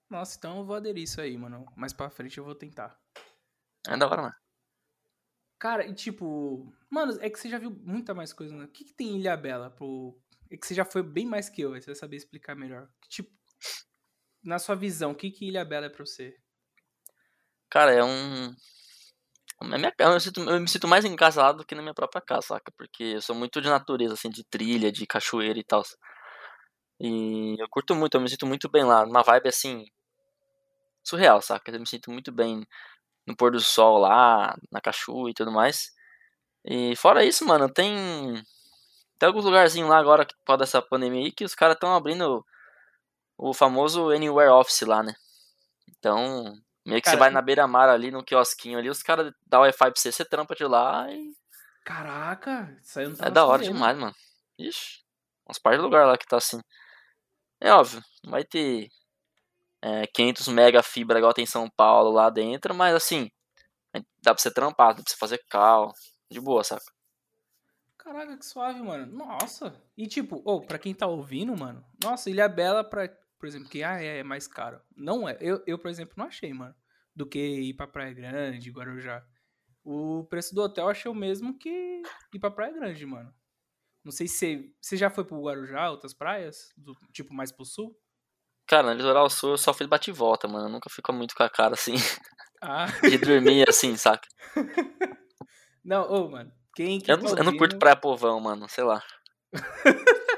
Nossa, 0.10 0.36
então 0.38 0.58
eu 0.58 0.66
vou 0.66 0.76
aderir 0.76 1.04
isso 1.04 1.22
aí, 1.22 1.38
mano. 1.38 1.66
Mais 1.76 1.94
pra 1.94 2.10
frente 2.10 2.38
eu 2.38 2.44
vou 2.44 2.56
tentar. 2.56 2.98
É 3.88 3.96
da 3.96 4.08
hora, 4.08 4.22
mano. 4.24 4.36
Cara, 5.60 5.86
e 5.86 5.94
tipo. 5.94 6.74
Mano, 6.90 7.18
é 7.22 7.30
que 7.30 7.38
você 7.38 7.50
já 7.50 7.60
viu 7.60 7.70
muita 7.70 8.14
mais 8.14 8.34
coisa, 8.34 8.56
né? 8.56 8.66
O 8.66 8.68
que, 8.70 8.86
que 8.86 8.94
tem 8.94 9.10
em 9.10 9.20
Ilha 9.20 9.38
Bela? 9.38 9.70
Pro... 9.70 10.18
É 10.50 10.58
que 10.58 10.66
você 10.66 10.74
já 10.74 10.84
foi 10.86 11.04
bem 11.04 11.28
mais 11.28 11.50
que 11.50 11.62
eu, 11.62 11.74
aí 11.74 11.82
você 11.82 11.88
vai 11.88 11.96
saber 11.96 12.16
explicar 12.16 12.56
melhor. 12.56 12.90
Tipo, 13.08 13.30
na 14.44 14.58
sua 14.58 14.74
visão, 14.76 15.12
o 15.12 15.16
que, 15.16 15.30
que 15.30 15.48
Ilha 15.48 15.64
Bela 15.64 15.86
é 15.86 15.90
pra 15.90 16.04
você? 16.06 16.36
Cara, 17.70 17.94
é 17.94 18.04
um. 18.04 18.56
É 19.62 19.78
minha- 19.78 19.94
Eu 20.00 20.14
me, 20.14 20.20
sinto, 20.22 20.40
eu 20.50 20.60
me 20.60 20.68
sinto 20.68 20.88
mais 20.88 21.06
em 21.06 21.16
casa 21.16 21.42
lá 21.42 21.52
do 21.52 21.66
que 21.66 21.76
na 21.76 21.82
minha 21.82 21.94
própria 21.94 22.22
casa, 22.22 22.48
saca? 22.48 22.72
Porque 22.78 23.04
eu 23.04 23.22
sou 23.22 23.36
muito 23.36 23.62
de 23.62 23.70
natureza, 23.70 24.14
assim, 24.14 24.30
de 24.30 24.44
trilha, 24.44 24.92
de 24.92 25.06
cachoeira 25.08 25.60
e 25.60 25.64
tal. 25.64 25.84
E 27.02 27.58
eu 27.62 27.68
curto 27.70 27.94
muito, 27.94 28.16
eu 28.16 28.22
me 28.22 28.30
sinto 28.30 28.46
muito 28.46 28.70
bem 28.70 28.86
lá. 28.86 29.04
Uma 29.04 29.22
vibe 29.22 29.50
assim. 29.50 29.86
surreal, 31.04 31.42
saca? 31.42 31.72
Eu 31.72 31.80
me 31.80 31.88
sinto 31.88 32.12
muito 32.12 32.32
bem 32.32 32.66
no 33.28 33.36
pôr 33.38 33.52
do 33.52 33.60
sol 33.62 34.00
lá, 34.00 34.56
na 34.72 34.82
cachoeira 34.82 35.32
e 35.32 35.34
tudo 35.34 35.52
mais. 35.52 35.92
E 36.66 36.96
fora 36.98 37.26
isso, 37.26 37.46
mano, 37.46 37.70
tem. 37.72 38.44
Tem 39.20 39.28
alguns 39.28 39.46
lugarzinhos 39.46 39.90
lá 39.90 39.98
agora, 40.00 40.26
por 40.26 40.46
causa 40.46 40.60
dessa 40.60 40.82
pandemia 40.82 41.26
aí, 41.26 41.32
que 41.32 41.46
os 41.46 41.56
caras 41.56 41.76
estão 41.76 41.96
abrindo 41.96 42.46
o 43.38 43.54
famoso 43.54 44.12
Anywhere 44.12 44.52
Office 44.52 44.82
lá, 44.82 45.04
né? 45.04 45.14
Então, 45.90 46.54
meio 46.90 47.02
que 47.02 47.06
Cara, 47.06 47.18
você 47.18 47.20
vai 47.20 47.30
na 47.30 47.42
beira-mar 47.42 47.90
ali, 47.90 48.12
no 48.12 48.24
quiosquinho 48.24 48.78
ali, 48.80 48.90
os 48.90 49.04
caras 49.04 49.34
dão 49.46 49.62
Wi-Fi 49.62 49.92
pra 49.92 49.94
você, 49.96 50.12
você 50.12 50.26
trampa 50.26 50.56
de 50.56 50.66
lá 50.66 51.10
e 51.12 51.34
Caraca, 51.86 52.78
isso 52.84 53.00
aí 53.00 53.08
não 53.08 53.16
é 53.20 53.32
da 53.32 53.46
hora 53.46 53.64
sabendo. 53.64 53.74
demais, 53.74 53.98
mano. 53.98 54.16
Ixi, 54.58 55.04
uns 55.50 55.60
par 55.60 55.76
de 55.76 55.82
lugar 55.82 56.06
lá 56.06 56.18
que 56.18 56.28
tá 56.28 56.38
assim. 56.38 56.60
É 57.60 57.72
óbvio, 57.74 58.04
não 58.24 58.32
vai 58.32 58.44
ter 58.44 58.90
é, 59.82 60.06
500 60.08 60.48
mega 60.50 60.84
fibra 60.84 61.20
igual 61.20 61.34
tem 61.34 61.44
em 61.44 61.48
São 61.48 61.70
Paulo 61.70 62.12
lá 62.12 62.30
dentro, 62.30 62.76
mas 62.76 62.94
assim, 62.96 63.30
dá 64.22 64.34
pra 64.34 64.42
você 64.42 64.52
trampar, 64.52 64.90
dá 64.90 65.02
pra 65.02 65.04
você 65.08 65.18
fazer 65.18 65.40
cal, 65.50 65.94
de 66.30 66.40
boa, 66.40 66.64
saca? 66.64 66.86
Caraca, 67.98 68.38
que 68.38 68.46
suave, 68.46 68.82
mano. 68.82 69.06
Nossa. 69.06 69.76
E 69.98 70.08
tipo, 70.08 70.42
ou 70.46 70.66
pra 70.66 70.80
quem 70.80 70.96
tá 70.96 71.06
ouvindo, 71.06 71.56
mano. 71.56 71.84
Nossa, 72.04 72.30
Ilha 72.30 72.48
Bela, 72.48 72.84
pra, 72.84 73.10
por 73.38 73.48
exemplo, 73.48 73.70
que 73.70 73.84
ah, 73.84 74.02
é, 74.02 74.20
é 74.20 74.24
mais 74.24 74.48
caro. 74.48 74.82
Não 74.96 75.28
é. 75.28 75.38
Eu, 75.40 75.62
eu, 75.68 75.78
por 75.78 75.90
exemplo, 75.90 76.14
não 76.18 76.26
achei, 76.26 76.54
mano. 76.54 76.74
Do 77.20 77.26
que 77.26 77.38
ir 77.38 77.74
pra 77.74 77.86
Praia 77.86 78.14
Grande, 78.14 78.72
Guarujá. 78.72 79.22
O 79.84 80.24
preço 80.30 80.56
do 80.56 80.62
hotel 80.62 80.86
eu 80.86 80.90
achei 80.90 81.12
o 81.12 81.14
mesmo 81.14 81.60
que 81.60 82.02
ir 82.34 82.40
pra 82.40 82.50
Praia 82.50 82.72
Grande, 82.72 83.06
mano. 83.06 83.34
Não 84.06 84.10
sei 84.14 84.26
se 84.26 84.74
você, 84.80 84.96
já 84.96 85.10
foi 85.10 85.26
pro 85.26 85.42
Guarujá, 85.42 85.92
outras 85.92 86.14
praias? 86.14 86.72
Do, 86.78 86.96
tipo, 87.12 87.34
mais 87.34 87.52
pro 87.52 87.66
sul? 87.66 87.94
Cara, 88.66 88.88
no 88.88 88.94
litoral 88.94 89.30
sul 89.30 89.52
eu 89.52 89.58
só 89.58 89.74
fiz 89.74 89.86
bate 89.86 90.12
e 90.12 90.14
volta, 90.14 90.48
mano. 90.48 90.68
Eu 90.68 90.72
nunca 90.72 90.90
fico 90.90 91.12
muito 91.12 91.36
com 91.36 91.44
a 91.44 91.50
cara 91.50 91.74
assim, 91.74 91.96
Ah, 92.62 92.86
de 93.04 93.18
dormir 93.18 93.68
assim, 93.68 93.98
saca? 93.98 94.26
não, 95.84 96.10
ô, 96.10 96.30
mano. 96.30 96.54
Quem, 96.74 97.02
quem 97.02 97.14
Eu 97.14 97.18
tá 97.22 97.30
não, 97.32 97.38
eu 97.38 97.44
não 97.44 97.58
curto 97.58 97.78
praia 97.78 97.98
povão, 97.98 98.40
mano, 98.40 98.70
sei 98.70 98.86
lá. 98.86 99.04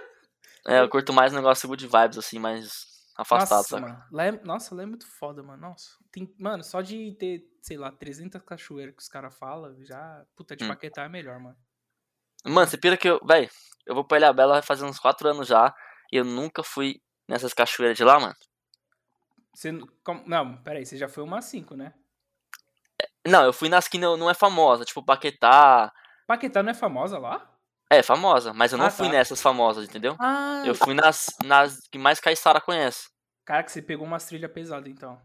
É, 0.67 0.79
eu 0.79 0.87
curto 0.89 1.11
mais 1.11 1.33
negócio 1.33 1.67
good 1.67 1.87
vibes, 1.87 2.19
assim, 2.19 2.37
mais 2.37 2.90
afastado, 3.17 3.57
Nossa, 3.59 3.79
mano. 3.79 4.03
Lá 4.11 4.25
é, 4.25 4.31
nossa, 4.43 4.73
lá 4.75 4.83
é 4.83 4.85
muito 4.85 5.07
foda, 5.07 5.41
mano. 5.43 5.61
Nossa. 5.61 5.91
Tem, 6.11 6.33
mano, 6.39 6.63
só 6.63 6.81
de 6.81 7.11
ter, 7.19 7.43
sei 7.61 7.77
lá, 7.77 7.91
300 7.91 8.41
cachoeiras 8.43 8.95
que 8.95 9.01
os 9.01 9.09
caras 9.09 9.35
falam, 9.37 9.75
já. 9.83 10.25
Puta, 10.35 10.55
de 10.55 10.63
Hum. 10.63 10.67
Paquetá 10.69 11.03
é 11.03 11.09
melhor, 11.09 11.39
mano. 11.39 11.57
Mano, 12.45 12.67
você 12.67 12.77
pira 12.77 12.97
que 12.97 13.07
eu. 13.09 13.19
Véi, 13.25 13.49
eu 13.85 13.93
vou 13.93 14.03
pra 14.03 14.17
Ilha 14.17 14.33
Bela 14.33 14.61
fazer 14.61 14.83
uns 14.85 14.99
4 14.99 15.27
anos 15.29 15.47
já. 15.47 15.73
E 16.11 16.17
eu 16.17 16.25
nunca 16.25 16.63
fui 16.63 17.01
nessas 17.27 17.53
cachoeiras 17.53 17.95
de 17.97 18.03
lá, 18.03 18.19
mano. 18.19 18.35
Você, 19.53 19.71
não- 19.71 19.87
como- 20.03 20.23
não, 20.27 20.57
peraí, 20.63 20.85
você 20.85 20.97
já 20.97 21.07
foi 21.09 21.23
uma 21.23 21.41
5, 21.41 21.75
né? 21.75 21.93
Não, 23.27 23.43
eu 23.43 23.53
fui 23.53 23.69
nas 23.69 23.87
que 23.87 23.97
não, 23.97 24.17
não 24.17 24.29
é 24.29 24.33
famosa, 24.33 24.83
tipo 24.85 25.03
Paquetá. 25.03 25.91
Paquetá 26.25 26.63
não 26.63 26.71
é 26.71 26.73
famosa 26.73 27.19
lá? 27.19 27.47
É, 27.91 28.01
famosa, 28.01 28.53
mas 28.53 28.71
eu 28.71 28.77
não 28.77 28.85
Ah, 28.85 28.89
fui 28.89 29.07
tá. 29.07 29.13
nessas 29.13 29.41
famosas, 29.41 29.83
entendeu? 29.87 30.15
Ah, 30.19 30.63
Eu 30.65 30.73
fui 30.73 30.93
nas, 30.93 31.25
nas 31.43 31.77
que 31.91 31.97
mais 31.97 32.19
Caissara 32.19 32.61
conhece. 32.61 33.09
cara, 33.45 33.63
que 33.63 33.71
você 33.71 33.81
pegou 33.81 34.05
umas 34.07 34.25
trilhas 34.25 34.51
pesadas, 34.51 34.89
então. 34.89 35.21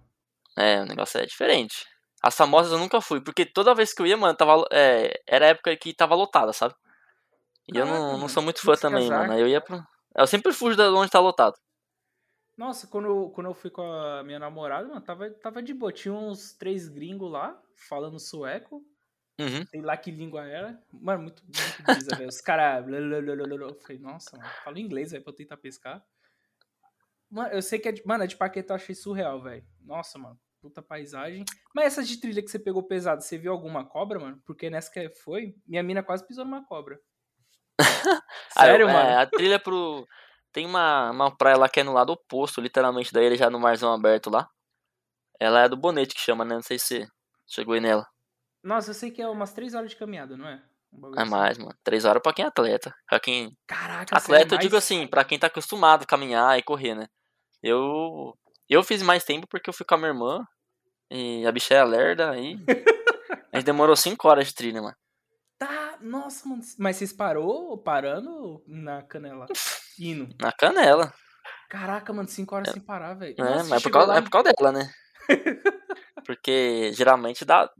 É, 0.58 0.80
o 0.80 0.86
negócio 0.86 1.20
é 1.20 1.26
diferente. 1.26 1.84
As 2.22 2.34
famosas 2.36 2.72
eu 2.72 2.78
nunca 2.78 3.00
fui, 3.00 3.20
porque 3.20 3.44
toda 3.46 3.74
vez 3.74 3.92
que 3.92 4.02
eu 4.02 4.06
ia, 4.06 4.16
mano, 4.16 4.36
tava, 4.36 4.64
é, 4.72 5.12
era 5.26 5.46
a 5.46 5.48
época 5.50 5.76
que 5.76 5.94
tava 5.94 6.14
lotada, 6.14 6.52
sabe? 6.52 6.74
E 7.68 7.78
eu 7.78 7.86
não, 7.86 8.18
não 8.18 8.18
mano, 8.18 8.28
sou 8.28 8.42
muito 8.42 8.60
fã 8.62 8.74
também, 8.76 9.10
casar. 9.10 9.28
mano. 9.28 9.38
Eu 9.38 9.48
ia 9.48 9.60
pro. 9.60 9.82
Eu 10.16 10.26
sempre 10.26 10.52
fujo 10.52 10.76
da 10.76 10.90
onde 10.92 11.10
tá 11.10 11.20
lotado. 11.20 11.54
Nossa, 12.56 12.86
quando, 12.86 13.06
eu- 13.06 13.30
quando 13.34 13.48
eu 13.48 13.54
fui 13.54 13.70
com 13.70 13.82
a 13.82 14.22
minha 14.24 14.38
namorada, 14.38 14.88
mano, 14.88 15.00
tava, 15.02 15.30
tava 15.30 15.62
de 15.62 15.74
boa. 15.74 15.92
Tinha 15.92 16.14
uns 16.14 16.52
três 16.54 16.88
gringos 16.88 17.30
lá, 17.30 17.60
falando 17.88 18.18
sueco. 18.18 18.82
Uhum. 19.38 19.66
Sei 19.66 19.80
lá 19.82 19.96
que 19.96 20.10
língua 20.10 20.46
era. 20.46 20.80
Mano, 20.92 21.24
muito, 21.24 21.42
muito 21.44 21.82
brisa, 21.82 22.16
velho. 22.16 22.28
Os 22.28 22.40
caras. 22.40 22.86
Eu 22.88 23.80
falei, 23.80 23.98
nossa, 23.98 24.36
mano, 24.36 24.48
fala 24.64 24.80
inglês, 24.80 25.12
velho, 25.12 25.22
pra 25.22 25.32
eu 25.32 25.36
tentar 25.36 25.56
pescar. 25.58 26.02
Mano, 27.30 27.50
eu 27.52 27.60
sei 27.62 27.78
que 27.78 27.88
é 27.88 27.92
de. 27.92 28.02
Mano, 28.06 28.24
a 28.24 28.26
de 28.26 28.36
Paquetá 28.36 28.74
achei 28.74 28.94
surreal, 28.94 29.42
velho. 29.42 29.64
Nossa, 29.80 30.18
mano. 30.18 30.38
Puta 30.60 30.80
paisagem. 30.82 31.44
Mas 31.74 31.86
essa 31.86 32.02
de 32.02 32.18
trilha 32.18 32.42
que 32.42 32.50
você 32.50 32.58
pegou 32.58 32.82
pesado, 32.82 33.22
você 33.22 33.36
viu 33.36 33.52
alguma 33.52 33.84
cobra, 33.84 34.18
mano? 34.18 34.42
Porque 34.44 34.70
nessa 34.70 34.90
que 34.90 35.08
foi, 35.10 35.54
minha 35.66 35.82
mina 35.82 36.02
quase 36.02 36.26
pisou 36.26 36.44
numa 36.44 36.64
cobra. 36.64 36.98
Ah, 38.58 38.68
eu- 38.68 38.70
Sério, 38.70 38.88
é, 38.88 38.92
mano? 38.92 39.18
a 39.18 39.26
trilha 39.26 39.58
pro. 39.58 40.06
Tem 40.50 40.64
uma, 40.64 41.10
uma 41.10 41.36
praia 41.36 41.58
lá 41.58 41.68
que 41.68 41.80
é 41.80 41.84
no 41.84 41.92
lado 41.92 42.10
oposto, 42.10 42.58
literalmente, 42.62 43.12
da 43.12 43.22
ilha 43.22 43.36
já 43.36 43.50
no 43.50 43.60
marzão 43.60 43.92
aberto 43.92 44.30
lá. 44.30 44.48
Ela 45.38 45.64
é 45.64 45.68
do 45.68 45.76
Bonete 45.76 46.14
que 46.14 46.20
chama, 46.20 46.42
né? 46.42 46.54
Não 46.54 46.62
sei 46.62 46.78
se 46.78 47.06
chegou 47.46 47.74
aí 47.74 47.80
nela. 47.80 48.06
Nossa, 48.66 48.90
eu 48.90 48.94
sei 48.94 49.10
que 49.10 49.22
é 49.22 49.28
umas 49.28 49.52
três 49.52 49.74
horas 49.74 49.90
de 49.90 49.96
caminhada, 49.96 50.36
não 50.36 50.48
é? 50.48 50.60
Um 50.92 51.14
É 51.16 51.22
assim. 51.22 51.30
mais, 51.30 51.58
mano. 51.58 51.74
Três 51.84 52.04
horas 52.04 52.20
pra 52.22 52.32
quem 52.32 52.44
é 52.44 52.48
atleta. 52.48 52.92
Pra 53.08 53.20
quem. 53.20 53.56
Caraca, 53.66 54.16
Atleta, 54.16 54.42
sério, 54.42 54.54
eu 54.54 54.58
digo 54.58 54.72
mais- 54.74 54.84
assim, 54.84 55.06
pra 55.06 55.24
quem 55.24 55.38
tá 55.38 55.46
acostumado 55.46 56.02
a 56.02 56.06
caminhar 56.06 56.58
e 56.58 56.62
correr, 56.62 56.94
né? 56.94 57.06
Eu. 57.62 58.34
Eu 58.68 58.82
fiz 58.82 59.02
mais 59.02 59.22
tempo 59.24 59.46
porque 59.48 59.70
eu 59.70 59.74
fui 59.74 59.86
com 59.86 59.94
a 59.94 59.98
minha 59.98 60.10
irmã. 60.10 60.44
E 61.10 61.46
a 61.46 61.52
bicha 61.52 61.74
é 61.74 61.84
lerda, 61.84 62.30
aí. 62.32 62.56
A 63.52 63.56
gente 63.58 63.66
demorou 63.66 63.94
cinco 63.94 64.26
horas 64.28 64.48
de 64.48 64.54
trilha, 64.54 64.82
mano. 64.82 64.96
Tá, 65.58 65.96
nossa, 66.00 66.48
mano. 66.48 66.60
Mas 66.78 66.96
vocês 66.96 67.12
parou 67.12 67.78
parando 67.78 68.62
na 68.66 69.02
canela? 69.02 69.46
Indo. 70.00 70.28
Na 70.40 70.50
canela. 70.52 71.14
Caraca, 71.70 72.12
mano, 72.12 72.28
cinco 72.28 72.54
horas 72.56 72.70
sem 72.72 72.82
parar, 72.82 73.14
velho. 73.14 73.34
É, 73.38 73.62
mas 73.62 73.72
é 73.72 73.80
por, 73.80 73.90
causa, 73.92 74.08
lá- 74.12 74.18
é 74.18 74.22
por 74.22 74.30
causa 74.30 74.52
dela, 74.52 74.72
né? 74.72 74.92
Porque 76.26 76.90
geralmente 76.92 77.44
dá, 77.44 77.70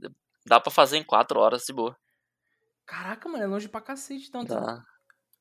dá 0.47 0.59
pra 0.59 0.71
fazer 0.71 0.97
em 0.97 1.03
quatro 1.03 1.39
horas 1.39 1.63
de 1.63 1.73
boa. 1.73 1.95
Caraca, 2.85 3.27
mano, 3.27 3.43
é 3.43 3.47
longe 3.47 3.67
pra 3.67 3.81
cacete. 3.81 4.27
Então, 4.29 4.43
Dá. 4.45 4.81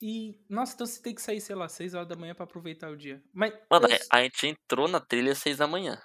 E, 0.02 0.38
nossa, 0.50 0.74
então 0.74 0.86
você 0.86 1.00
tem 1.00 1.14
que 1.14 1.22
sair, 1.22 1.40
sei 1.40 1.56
lá, 1.56 1.68
seis 1.68 1.94
horas 1.94 2.08
da 2.08 2.16
manhã 2.16 2.34
pra 2.34 2.44
aproveitar 2.44 2.90
o 2.90 2.96
dia. 2.96 3.22
Mas 3.32 3.54
Mano, 3.70 3.88
eu- 3.88 3.98
a 4.12 4.22
gente 4.22 4.46
entrou 4.46 4.86
na 4.88 5.00
trilha 5.00 5.32
às 5.32 5.38
seis 5.38 5.56
da 5.58 5.66
manhã. 5.66 5.98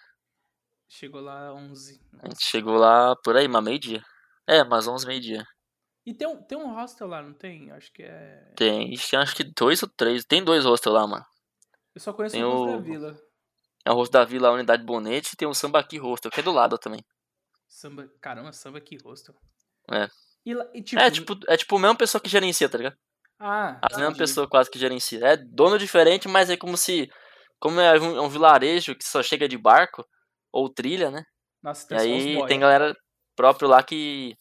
chegou 0.88 1.22
lá 1.22 1.54
11. 1.54 2.02
A 2.22 2.28
gente 2.28 2.44
chegou 2.46 2.76
lá 2.76 3.16
por 3.24 3.36
aí, 3.38 3.48
mas 3.48 3.64
meio-dia. 3.64 4.04
É, 4.48 4.64
mas 4.64 4.88
onze, 4.88 5.06
meio-dia. 5.08 5.46
E 6.06 6.14
tem 6.14 6.28
um, 6.28 6.42
tem 6.44 6.58
um 6.58 6.74
hostel 6.74 7.08
lá, 7.08 7.22
não 7.22 7.34
tem? 7.34 7.72
Acho 7.72 7.92
que 7.94 8.04
é. 8.04 8.54
Tem, 8.56 8.94
ixi, 8.94 9.16
acho 9.16 9.36
que 9.36 9.44
dois 9.44 9.82
ou 9.84 9.90
três. 9.90 10.26
Tem 10.26 10.44
dois 10.44 10.66
hostels 10.66 10.94
lá, 10.96 11.08
mano. 11.08 11.26
Eu 11.96 12.02
só 12.02 12.12
conheço 12.14 12.36
Tem 12.36 12.44
o 12.44 12.50
hostel 12.52 12.74
o- 12.74 12.78
da 12.78 12.84
vila. 12.84 13.22
É 13.86 13.92
o 13.92 13.96
hostel 13.96 14.22
da 14.22 14.26
Vila 14.26 14.52
Unidade 14.52 14.84
Bonete 14.84 15.32
e 15.34 15.38
tem 15.38 15.48
o 15.48 15.54
Sambaqui 15.54 15.98
Hostel, 15.98 16.30
que 16.32 16.40
é 16.40 16.44
do 16.44 16.52
lado 16.52 16.78
também. 16.78 17.04
Samba. 17.72 18.10
Caramba, 18.20 18.52
samba 18.52 18.82
que 18.82 18.98
hostel. 19.04 19.34
É. 19.90 20.08
E, 20.46 20.52
e, 20.74 20.82
tipo, 20.84 21.02
É 21.02 21.10
tipo, 21.10 21.40
é 21.48 21.56
tipo 21.56 21.76
a 21.78 21.80
mesma 21.80 21.96
pessoa 21.96 22.22
que 22.22 22.28
gerencia, 22.30 22.68
tá 22.68 22.78
ligado? 22.78 22.98
Ah, 23.40 23.80
As 23.82 23.94
mesmas 23.98 24.10
entendi. 24.16 24.18
pessoas 24.18 24.50
quase 24.50 24.70
que 24.70 24.78
gerencia. 24.78 25.26
É 25.26 25.38
dono 25.38 25.78
diferente, 25.80 26.28
mas 26.28 26.50
é 26.50 26.58
como 26.58 26.76
se. 26.76 27.10
Como 27.60 27.80
é 27.80 28.00
um, 28.00 28.18
é 28.18 28.22
um 28.22 28.30
vilarejo 28.30 28.94
que 28.96 29.06
só 29.06 29.24
chega 29.24 29.48
de 29.48 29.58
barco 29.58 30.06
ou 30.52 30.68
trilha, 30.70 31.10
né? 31.10 31.24
Nossa, 31.64 31.86
E 31.86 31.88
tem 31.88 31.98
os 31.98 32.04
aí 32.26 32.36
boy 32.36 32.48
tem 32.48 32.60
galera 32.60 32.96
próprio 33.36 33.70
lá 33.70 33.82
que, 33.82 34.36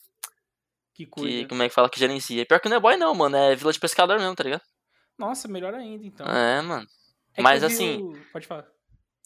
que 0.95 1.05
que. 1.05 1.07
cuida. 1.07 1.49
Como 1.49 1.63
é 1.63 1.69
que 1.69 1.75
fala 1.75 1.89
que 1.89 1.99
gerencia. 2.01 2.43
E 2.43 2.45
pior 2.47 2.59
que 2.61 2.69
não 2.69 2.77
é 2.79 2.81
boy, 2.81 2.97
não, 2.97 3.15
mano. 3.15 3.37
É 3.37 3.55
vila 3.55 3.73
de 3.73 3.79
pescador 3.79 4.19
mesmo, 4.19 4.35
tá 4.35 4.43
ligado? 4.45 4.63
Nossa, 5.19 5.47
melhor 5.47 5.73
ainda, 5.75 6.05
então. 6.05 6.27
É, 6.27 6.61
mano. 6.63 6.87
É 7.33 7.37
que 7.37 7.43
mas 7.43 7.63
assim- 7.63 8.03
o- 8.03 8.19
Pode 8.33 8.47
falar. 8.47 8.67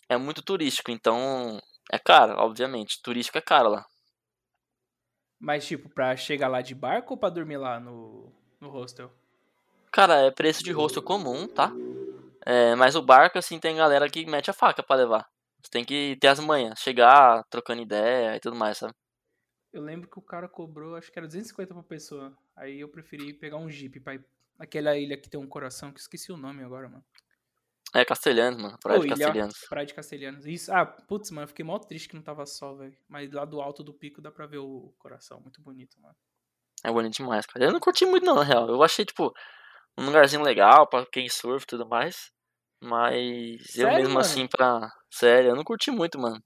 É 0.08 0.16
muito 0.16 0.42
turístico, 0.42 0.90
então. 0.90 1.58
É 1.90 1.98
caro, 1.98 2.34
obviamente. 2.38 3.00
Turístico 3.02 3.38
é 3.38 3.40
caro 3.40 3.70
lá. 3.70 3.86
Mas, 5.44 5.66
tipo, 5.66 5.90
pra 5.90 6.16
chegar 6.16 6.48
lá 6.48 6.62
de 6.62 6.74
barco 6.74 7.12
ou 7.12 7.18
pra 7.18 7.28
dormir 7.28 7.58
lá 7.58 7.78
no, 7.78 8.32
no 8.58 8.70
hostel? 8.70 9.12
Cara, 9.92 10.22
é 10.22 10.30
preço 10.30 10.64
de 10.64 10.72
hostel 10.72 11.02
comum, 11.02 11.46
tá? 11.46 11.70
É, 12.46 12.74
mas 12.74 12.96
o 12.96 13.02
barco, 13.02 13.38
assim, 13.38 13.60
tem 13.60 13.76
galera 13.76 14.08
que 14.08 14.24
mete 14.24 14.48
a 14.48 14.54
faca 14.54 14.82
pra 14.82 14.96
levar. 14.96 15.28
Você 15.62 15.70
tem 15.70 15.84
que 15.84 16.16
ter 16.18 16.28
as 16.28 16.40
manhas, 16.40 16.80
chegar 16.80 17.44
trocando 17.50 17.82
ideia 17.82 18.34
e 18.36 18.40
tudo 18.40 18.56
mais, 18.56 18.78
sabe? 18.78 18.94
Eu 19.70 19.82
lembro 19.82 20.08
que 20.08 20.18
o 20.18 20.22
cara 20.22 20.48
cobrou, 20.48 20.96
acho 20.96 21.12
que 21.12 21.18
era 21.18 21.26
250 21.26 21.74
por 21.74 21.84
pessoa. 21.84 22.34
Aí 22.56 22.80
eu 22.80 22.88
preferi 22.88 23.34
pegar 23.34 23.58
um 23.58 23.68
jeep 23.68 24.00
pra 24.00 24.14
ir 24.14 24.24
naquela 24.58 24.96
ilha 24.96 25.18
que 25.18 25.28
tem 25.28 25.38
um 25.38 25.46
coração, 25.46 25.92
que 25.92 26.00
esqueci 26.00 26.32
o 26.32 26.38
nome 26.38 26.64
agora, 26.64 26.88
mano. 26.88 27.04
É 27.94 28.04
Castelhanos, 28.04 28.60
mano. 28.60 28.76
Praia 28.82 28.98
de 29.00 29.06
ilha- 29.06 29.16
Castelhanos. 29.16 29.58
Praia 29.68 29.86
de 29.86 29.94
Castelhanos. 29.94 30.46
Isso. 30.46 30.72
Ah, 30.72 30.84
putz, 30.84 31.30
mano, 31.30 31.44
eu 31.44 31.48
fiquei 31.48 31.64
mó 31.64 31.78
triste 31.78 32.08
que 32.08 32.16
não 32.16 32.22
tava 32.22 32.44
sol, 32.44 32.76
velho. 32.76 32.96
Mas 33.08 33.30
lá 33.32 33.44
do 33.44 33.60
alto 33.60 33.84
do 33.84 33.94
pico 33.94 34.20
dá 34.20 34.30
pra 34.32 34.46
ver 34.46 34.58
o 34.58 34.92
coração. 34.98 35.40
Muito 35.40 35.62
bonito, 35.62 36.00
mano. 36.00 36.16
É 36.82 36.90
bonito 36.90 37.14
demais, 37.14 37.46
cara. 37.46 37.64
Eu 37.66 37.72
não 37.72 37.78
curti 37.80 38.04
muito, 38.04 38.26
não, 38.26 38.34
na 38.34 38.42
real. 38.42 38.68
Eu 38.68 38.82
achei, 38.82 39.04
tipo, 39.04 39.32
um 39.96 40.04
lugarzinho 40.06 40.42
legal 40.42 40.88
pra 40.88 41.06
quem 41.06 41.28
surfa 41.28 41.64
e 41.64 41.66
tudo 41.68 41.86
mais. 41.88 42.30
Mas 42.82 43.60
eu 43.76 43.86
Sério, 43.86 43.94
mesmo 43.96 44.08
mano? 44.14 44.18
assim, 44.20 44.46
pra. 44.46 44.90
Sério, 45.10 45.50
eu 45.50 45.56
não 45.56 45.64
curti 45.64 45.90
muito, 45.90 46.18
mano. 46.18 46.42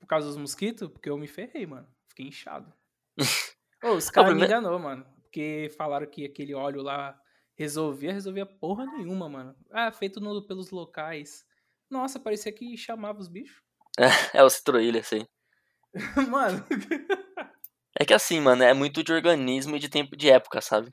Por 0.00 0.06
causa 0.06 0.26
dos 0.26 0.36
mosquitos? 0.36 0.88
Porque 0.88 1.08
eu 1.10 1.16
me 1.18 1.28
ferrei, 1.28 1.66
mano. 1.66 1.86
Fiquei 2.08 2.26
inchado. 2.26 2.72
Ô, 3.84 3.90
os 3.92 4.10
caras 4.10 4.34
me 4.34 4.44
enganou, 4.44 4.78
mano. 4.78 5.04
Porque 5.22 5.70
falaram 5.76 6.06
que 6.10 6.24
aquele 6.24 6.54
óleo 6.54 6.82
lá 6.82 7.16
resolvia, 7.56 8.12
resolvia 8.12 8.46
porra 8.46 8.84
nenhuma, 8.86 9.28
mano. 9.28 9.54
Ah, 9.70 9.90
feito 9.92 10.20
no- 10.20 10.46
pelos 10.46 10.70
locais. 10.70 11.44
Nossa, 11.90 12.18
parecia 12.20 12.52
que 12.52 12.76
chamava 12.76 13.18
os 13.20 13.28
bichos. 13.28 13.62
É 14.34 14.42
o 14.42 14.48
Citroilha, 14.50 15.00
assim. 15.00 15.26
mano, 16.30 16.64
É 17.98 18.04
que 18.04 18.14
assim, 18.14 18.40
mano, 18.40 18.62
é 18.62 18.72
muito 18.72 19.02
de 19.02 19.12
organismo 19.12 19.76
e 19.76 19.78
de 19.78 19.88
tempo 19.88 20.16
de 20.16 20.30
época, 20.30 20.60
sabe? 20.60 20.90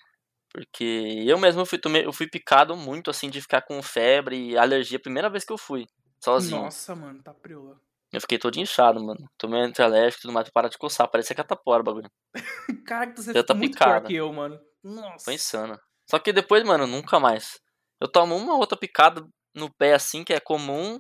Porque 0.52 1.24
eu 1.26 1.38
mesmo 1.38 1.66
fui, 1.66 1.78
tomei- 1.80 2.06
eu 2.06 2.12
fui 2.12 2.28
picado 2.28 2.76
muito, 2.76 3.10
assim, 3.10 3.30
de 3.30 3.42
ficar 3.42 3.62
com 3.62 3.82
febre 3.82 4.52
e 4.52 4.58
alergia 4.58 4.98
a 4.98 5.02
primeira 5.02 5.30
vez 5.30 5.46
que 5.46 5.54
eu 5.54 5.58
fui, 5.58 5.86
sozinho. 6.24 6.62
nossa, 6.62 6.96
mano, 6.96 7.22
tá 7.24 7.34
preola. 7.34 7.80
Eu 8.12 8.20
fiquei 8.20 8.40
todo 8.40 8.58
inchado, 8.58 9.00
mano. 9.04 9.24
Tomei 9.38 9.62
antialérgico 9.62 10.20
e 10.20 10.24
tudo 10.24 10.34
mais 10.34 10.46
pra 10.46 10.52
parar 10.54 10.68
de 10.70 10.78
coçar. 10.80 11.08
Parecia 11.08 11.36
catapora 11.36 11.82
o 11.82 11.86
bagulho. 11.86 12.10
Caraca, 12.86 13.16
você 13.16 13.32
Já 13.34 13.44
tá 13.44 13.54
ficou 13.54 13.56
muito 13.58 13.78
pior 13.78 13.94
picada. 13.94 14.08
que 14.08 14.16
eu, 14.16 14.34
mano. 14.34 14.60
Nossa. 14.84 15.26
Foi 15.26 15.36
insano. 15.36 15.80
Só 16.10 16.20
que 16.20 16.34
depois, 16.34 16.64
mano, 16.64 16.88
nunca 16.88 17.20
mais. 17.20 17.60
Eu 18.00 18.08
tomo 18.08 18.36
uma 18.36 18.56
outra 18.56 18.78
picada 18.78 19.26
no 19.54 19.72
pé 19.74 19.94
assim, 19.94 20.24
que 20.24 20.34
é 20.34 20.40
comum, 20.40 21.00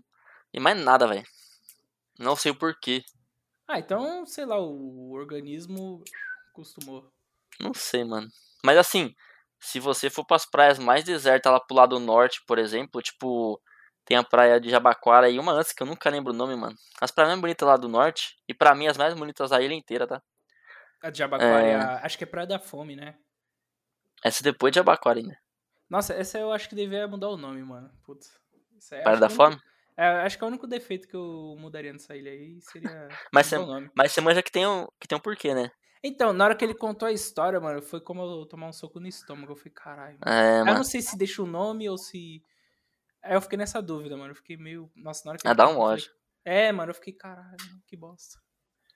e 0.54 0.60
mais 0.60 0.78
nada, 0.78 1.08
velho. 1.08 1.26
Não 2.19 2.36
sei 2.36 2.52
o 2.52 2.56
porquê. 2.56 3.04
Ah, 3.67 3.80
então, 3.80 4.26
sei 4.26 4.45
lá, 4.45 4.60
o 4.60 5.12
organismo 5.13 6.04
acostumou. 6.52 7.12
Não 7.60 7.74
sei, 7.74 8.04
mano. 8.04 8.28
Mas 8.63 8.78
assim, 8.78 9.13
se 9.60 9.80
você 9.80 10.10
for 10.10 10.26
pras 10.26 10.45
praias 10.45 10.80
mais 10.80 11.04
desertas 11.04 11.52
lá 11.52 11.60
pro 11.60 11.76
lado 11.76 12.00
norte, 12.00 12.41
por 12.48 12.58
exemplo, 12.58 13.02
tipo, 13.02 13.62
tem 14.06 14.17
a 14.17 14.24
praia 14.24 14.60
de 14.60 14.69
Jabaquara 14.69 15.30
e 15.30 15.39
uma 15.39 15.54
antes 15.54 15.72
que 15.74 15.84
eu 15.84 15.88
nunca 15.88 16.10
lembro 16.10 16.34
o 16.34 16.36
nome, 16.36 16.56
mano. 16.56 16.76
As 17.00 17.12
praias 17.12 17.30
mais 17.32 17.41
bonitas 17.41 17.67
lá 17.67 17.78
do 17.78 17.88
norte, 17.88 18.36
e 18.48 18.54
pra 18.54 18.76
mim 18.76 18.88
as 18.88 18.98
mais 18.98 19.13
bonitas 19.13 19.50
da 19.52 19.62
ilha 19.62 19.74
inteira, 19.74 20.08
tá? 20.08 20.22
A 21.02 21.10
de 21.10 21.19
Jabaquara, 21.19 21.65
é 21.65 21.72
É. 21.72 21.76
a- 21.76 22.06
acho 22.06 22.17
que 22.17 22.24
é 22.24 22.28
Praia 22.28 22.48
da 22.48 22.60
Fome, 22.60 22.95
né? 22.95 23.17
Essa 24.23 24.43
depois 24.43 24.71
de 24.71 24.75
Jabaquara 24.77 25.19
ainda. 25.19 25.38
Nossa, 25.89 26.13
essa 26.13 26.38
eu 26.38 26.51
acho 26.51 26.69
que 26.69 26.75
devia 26.75 27.08
mudar 27.08 27.29
o 27.29 27.38
nome, 27.38 27.63
mano. 27.63 27.89
Putz. 28.03 28.29
É- 28.91 29.08
acho 29.08 29.19
da 29.19 29.25
é 29.25 29.29
único- 29.29 29.36
Fome? 29.36 29.62
É, 29.97 30.08
acho 30.21 30.38
que 30.38 30.43
é 30.43 30.47
o 30.47 30.49
único 30.49 30.67
defeito 30.67 31.08
que 31.08 31.15
eu 31.15 31.55
mudaria 31.60 31.91
nessa 31.91 32.15
ilha 32.15 32.32
aí 32.32 32.62
seria 32.62 33.08
Mas 33.34 33.47
você- 33.47 33.58
o 33.58 33.65
nome. 33.65 33.89
Mas 33.95 34.12
você 34.12 34.21
manja 34.21 34.41
que 34.41 34.51
tem 34.51 34.65
um, 34.67 34.88
que 34.99 35.08
tem 35.08 35.17
um 35.17 35.21
porquê, 35.21 35.53
né? 35.53 35.69
Então, 36.01 36.32
na 36.32 36.45
hora 36.45 36.55
que 36.55 36.63
ele 36.63 36.73
contou 36.73 37.05
a 37.08 37.12
história, 37.12 37.60
mano, 37.60 37.82
foi 37.82 37.99
como 37.99 38.21
eu 38.21 38.45
tomar 38.45 38.67
um 38.69 38.71
soco 38.73 38.99
no 39.01 39.08
estômago. 39.08 39.51
Eu 39.51 39.58
falei, 39.58 39.73
caralho. 39.73 40.17
mano. 40.25 40.38
É, 40.38 40.62
Eu 40.62 40.75
não 40.75 40.84
sei 40.86 41.01
se 41.01 41.17
deixa 41.17 41.41
o 41.43 41.45
nome 41.47 41.89
ou 41.89 41.97
se. 41.97 42.41
Aí 43.21 43.34
eu 43.34 43.41
fiquei 43.41 43.58
nessa 43.58 43.82
dúvida, 43.82 44.15
mano. 44.15 44.32
Eu 44.32 44.36
fiquei 44.36 44.55
meio. 44.55 44.89
Nossa, 44.95 45.23
na 45.25 45.32
hora 45.32 45.39
que 45.39 45.45
Ah, 45.47 45.53
dá 45.53 45.65
um 45.65 45.73
falei- 45.73 45.82
ódio. 45.95 46.12
É, 46.45 46.71
mano, 46.71 46.91
eu 46.91 46.95
fiquei, 46.95 47.12
caralho, 47.12 47.58
que 47.86 47.97
bosta. 47.97 48.39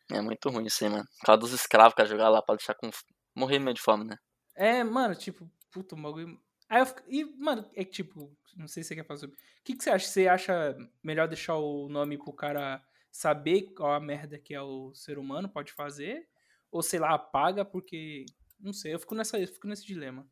É 0.10 0.22
muito 0.22 0.50
ruim 0.50 0.66
isso 0.66 0.82
aí, 0.86 0.90
mano. 0.90 1.04
Causa 1.26 1.42
dos 1.42 1.52
escravos 1.52 1.94
que 1.94 2.06
jogar 2.06 2.30
lá 2.30 2.42
pra 2.42 2.56
deixar 2.56 2.74
com. 2.76 2.90
morrer 3.36 3.60
meio 3.60 3.74
de 3.74 3.82
fome, 3.82 4.06
né? 4.06 4.16
É, 4.56 4.84
mano, 4.84 5.16
tipo, 5.16 5.50
puta, 5.72 5.96
um 5.96 6.02
bagulho. 6.02 6.40
Aí 6.70 6.80
eu 6.80 6.86
fico... 6.86 7.02
E, 7.08 7.26
mano, 7.38 7.70
é 7.76 7.84
que 7.84 7.92
tipo, 7.92 8.36
não 8.56 8.68
sei 8.68 8.84
se 8.84 8.90
você 8.90 8.96
quer 8.96 9.06
fazer. 9.06 9.28
O 9.28 9.34
que, 9.64 9.76
que 9.76 9.84
você 9.84 9.90
acha? 9.90 10.08
Você 10.08 10.28
acha 10.28 10.78
melhor 11.02 11.28
deixar 11.28 11.56
o 11.56 11.88
nome 11.90 12.18
pro 12.18 12.34
cara 12.34 12.84
saber 13.12 13.74
qual 13.76 13.94
a 13.94 14.00
merda 14.00 14.38
que 14.38 14.54
é 14.54 14.62
o 14.62 14.94
ser 14.94 15.18
humano 15.18 15.50
pode 15.50 15.72
fazer? 15.72 16.28
Ou 16.72 16.82
sei 16.82 17.00
lá, 17.00 17.14
apaga 17.14 17.64
porque. 17.64 18.26
Não 18.60 18.74
sei, 18.74 18.94
eu 18.94 19.00
fico, 19.00 19.14
nessa, 19.14 19.38
eu 19.38 19.48
fico 19.48 19.68
nesse 19.68 19.86
dilema. 19.86 20.26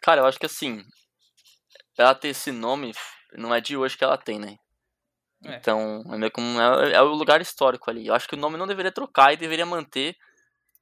Cara, 0.00 0.20
eu 0.20 0.26
acho 0.26 0.38
que 0.38 0.46
assim. 0.46 0.84
Ela 1.98 2.14
ter 2.14 2.28
esse 2.28 2.52
nome, 2.52 2.92
não 3.32 3.54
é 3.54 3.60
de 3.60 3.76
hoje 3.76 3.96
que 3.96 4.04
ela 4.04 4.18
tem, 4.18 4.38
né? 4.38 4.58
É. 5.44 5.56
Então, 5.56 6.02
é 6.12 6.18
meio 6.18 6.30
como. 6.30 6.60
É, 6.60 6.92
é 6.92 7.02
o 7.02 7.14
lugar 7.14 7.40
histórico 7.40 7.90
ali. 7.90 8.06
Eu 8.06 8.14
acho 8.14 8.28
que 8.28 8.34
o 8.34 8.38
nome 8.38 8.56
não 8.56 8.66
deveria 8.66 8.92
trocar 8.92 9.32
e 9.32 9.36
deveria 9.36 9.66
manter 9.66 10.16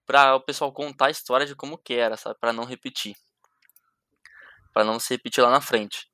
pra 0.06 0.34
o 0.36 0.40
pessoal 0.40 0.72
contar 0.72 1.06
a 1.06 1.10
história 1.10 1.46
de 1.46 1.54
como 1.54 1.78
que 1.78 1.94
era, 1.94 2.16
sabe? 2.16 2.38
Pra 2.38 2.52
não 2.52 2.64
repetir. 2.64 3.14
Pra 4.72 4.84
não 4.84 4.98
se 4.98 5.14
repetir 5.14 5.42
lá 5.42 5.50
na 5.50 5.60
frente. 5.60 6.06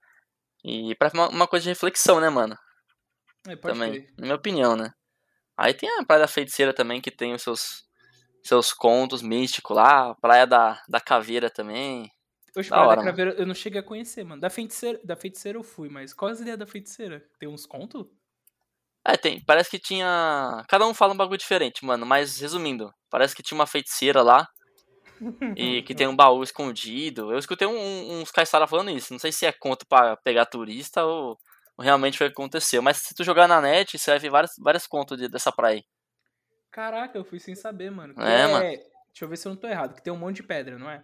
E 0.64 0.94
pra 0.96 1.10
uma, 1.14 1.28
uma 1.28 1.48
coisa 1.48 1.64
de 1.64 1.68
reflexão, 1.70 2.20
né, 2.20 2.28
mano? 2.28 2.56
É, 3.48 3.56
pode 3.56 3.74
também, 3.74 3.92
crer. 3.92 4.14
na 4.18 4.22
minha 4.24 4.36
opinião, 4.36 4.76
né? 4.76 4.92
Aí 5.56 5.74
tem 5.74 5.88
a 5.98 6.04
Praia 6.04 6.22
da 6.22 6.28
Feiticeira 6.28 6.72
também, 6.72 7.00
que 7.00 7.10
tem 7.10 7.34
os 7.34 7.42
seus, 7.42 7.84
seus 8.42 8.72
contos 8.72 9.22
místicos 9.22 9.76
lá, 9.76 10.10
a 10.10 10.14
Praia 10.14 10.46
da, 10.46 10.82
da 10.88 11.00
Caveira 11.00 11.50
também. 11.50 12.10
Oxe, 12.56 12.68
Da 12.70 12.76
Praia 12.76 12.88
hora, 12.88 12.96
da 12.96 13.02
mano. 13.02 13.10
Caveira 13.10 13.30
eu 13.40 13.46
não 13.46 13.54
cheguei 13.54 13.80
a 13.80 13.82
conhecer, 13.82 14.24
mano. 14.24 14.40
Da 14.40 14.50
feiticeira, 14.50 15.00
da 15.04 15.16
feiticeira 15.16 15.58
eu 15.58 15.62
fui, 15.62 15.88
mas 15.88 16.12
qual 16.12 16.30
é 16.30 16.34
a 16.34 16.40
ideia 16.40 16.56
da 16.56 16.66
feiticeira? 16.66 17.26
Tem 17.38 17.48
uns 17.48 17.66
contos? 17.66 18.06
É, 19.04 19.16
tem, 19.16 19.42
parece 19.44 19.70
que 19.70 19.78
tinha. 19.78 20.62
Cada 20.68 20.86
um 20.86 20.92
fala 20.94 21.14
um 21.14 21.16
bagulho 21.16 21.38
diferente, 21.38 21.84
mano, 21.84 22.04
mas 22.04 22.38
resumindo, 22.38 22.92
parece 23.08 23.34
que 23.34 23.42
tinha 23.42 23.56
uma 23.58 23.66
feiticeira 23.66 24.22
lá 24.22 24.46
e 25.56 25.82
que 25.84 25.94
tem 25.94 26.06
um 26.06 26.14
baú 26.16 26.42
escondido. 26.42 27.32
Eu 27.32 27.38
escutei 27.38 27.66
um- 27.66 27.76
um- 27.78 28.20
uns 28.20 28.30
caiçara 28.30 28.66
falando 28.66 28.90
isso. 28.90 29.12
Não 29.12 29.18
sei 29.18 29.32
se 29.32 29.46
é 29.46 29.52
conto 29.52 29.86
pra 29.86 30.16
pegar 30.18 30.44
turista 30.46 31.04
ou, 31.04 31.38
ou 31.76 31.84
realmente 31.84 32.18
foi 32.18 32.26
o 32.26 32.30
que 32.30 32.34
aconteceu. 32.34 32.82
Mas 32.82 32.98
se 32.98 33.14
tu 33.14 33.24
jogar 33.24 33.48
na 33.48 33.60
net, 33.60 33.98
você 33.98 34.10
vai 34.10 34.18
ver 34.20 34.30
várias, 34.30 34.52
várias 34.58 34.86
contos 34.86 35.16
de- 35.18 35.28
dessa 35.28 35.50
praia. 35.50 35.76
aí. 35.76 35.84
Caraca, 36.70 37.16
eu 37.18 37.24
fui 37.24 37.40
sem 37.40 37.54
saber, 37.54 37.90
mano. 37.90 38.14
Que 38.14 38.20
É, 38.20 38.46
mano. 38.46 38.60
Deixa 38.64 39.24
eu 39.24 39.28
ver 39.28 39.36
se 39.36 39.48
eu 39.48 39.52
não 39.54 39.60
tô 39.60 39.66
errado, 39.66 39.94
que 39.94 40.02
tem 40.02 40.12
um 40.12 40.16
monte 40.16 40.36
de 40.36 40.42
pedra, 40.44 40.78
não 40.78 40.88
é? 40.88 41.02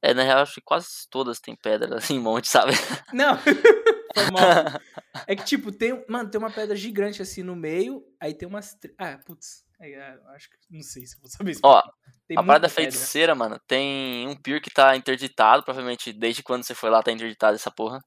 É, 0.00 0.12
na 0.14 0.22
real, 0.22 0.38
acho 0.40 0.54
que 0.54 0.60
quase 0.60 0.88
todas 1.10 1.38
têm 1.38 1.54
pedra, 1.54 1.96
assim, 1.98 2.18
um 2.18 2.22
monte, 2.22 2.48
sabe? 2.48 2.72
Não! 3.12 3.36
Foi 4.14 4.30
mal. 4.30 4.42
É 5.26 5.36
que, 5.36 5.44
tipo, 5.44 5.70
tem, 5.70 6.04
mano, 6.08 6.28
tem 6.30 6.38
uma 6.38 6.50
pedra 6.50 6.74
gigante 6.74 7.22
assim 7.22 7.42
no 7.42 7.54
meio, 7.54 8.02
aí 8.18 8.34
tem 8.34 8.48
umas. 8.48 8.76
Ah, 8.98 9.18
putz. 9.24 9.64
Aí, 9.80 9.94
ah, 9.94 10.18
acho 10.34 10.48
que. 10.50 10.56
Não 10.70 10.82
sei 10.82 11.06
se 11.06 11.14
eu 11.16 11.20
vou 11.20 11.30
saber 11.30 11.50
Ó, 11.62 11.78
explicar. 11.78 11.92
Tem 12.26 12.36
a 12.38 12.42
Praia 12.42 12.58
muita 12.58 12.60
da 12.60 12.74
pedra. 12.74 12.90
Feiticeira, 12.92 13.34
mano, 13.34 13.60
tem 13.66 14.26
um 14.26 14.34
pier 14.34 14.60
que 14.60 14.70
tá 14.70 14.96
interditado. 14.96 15.62
Provavelmente 15.62 16.12
desde 16.12 16.42
quando 16.42 16.64
você 16.64 16.74
foi 16.74 16.88
lá 16.90 17.02
tá 17.02 17.12
interditado 17.12 17.54
essa 17.54 17.70
porra. 17.70 18.00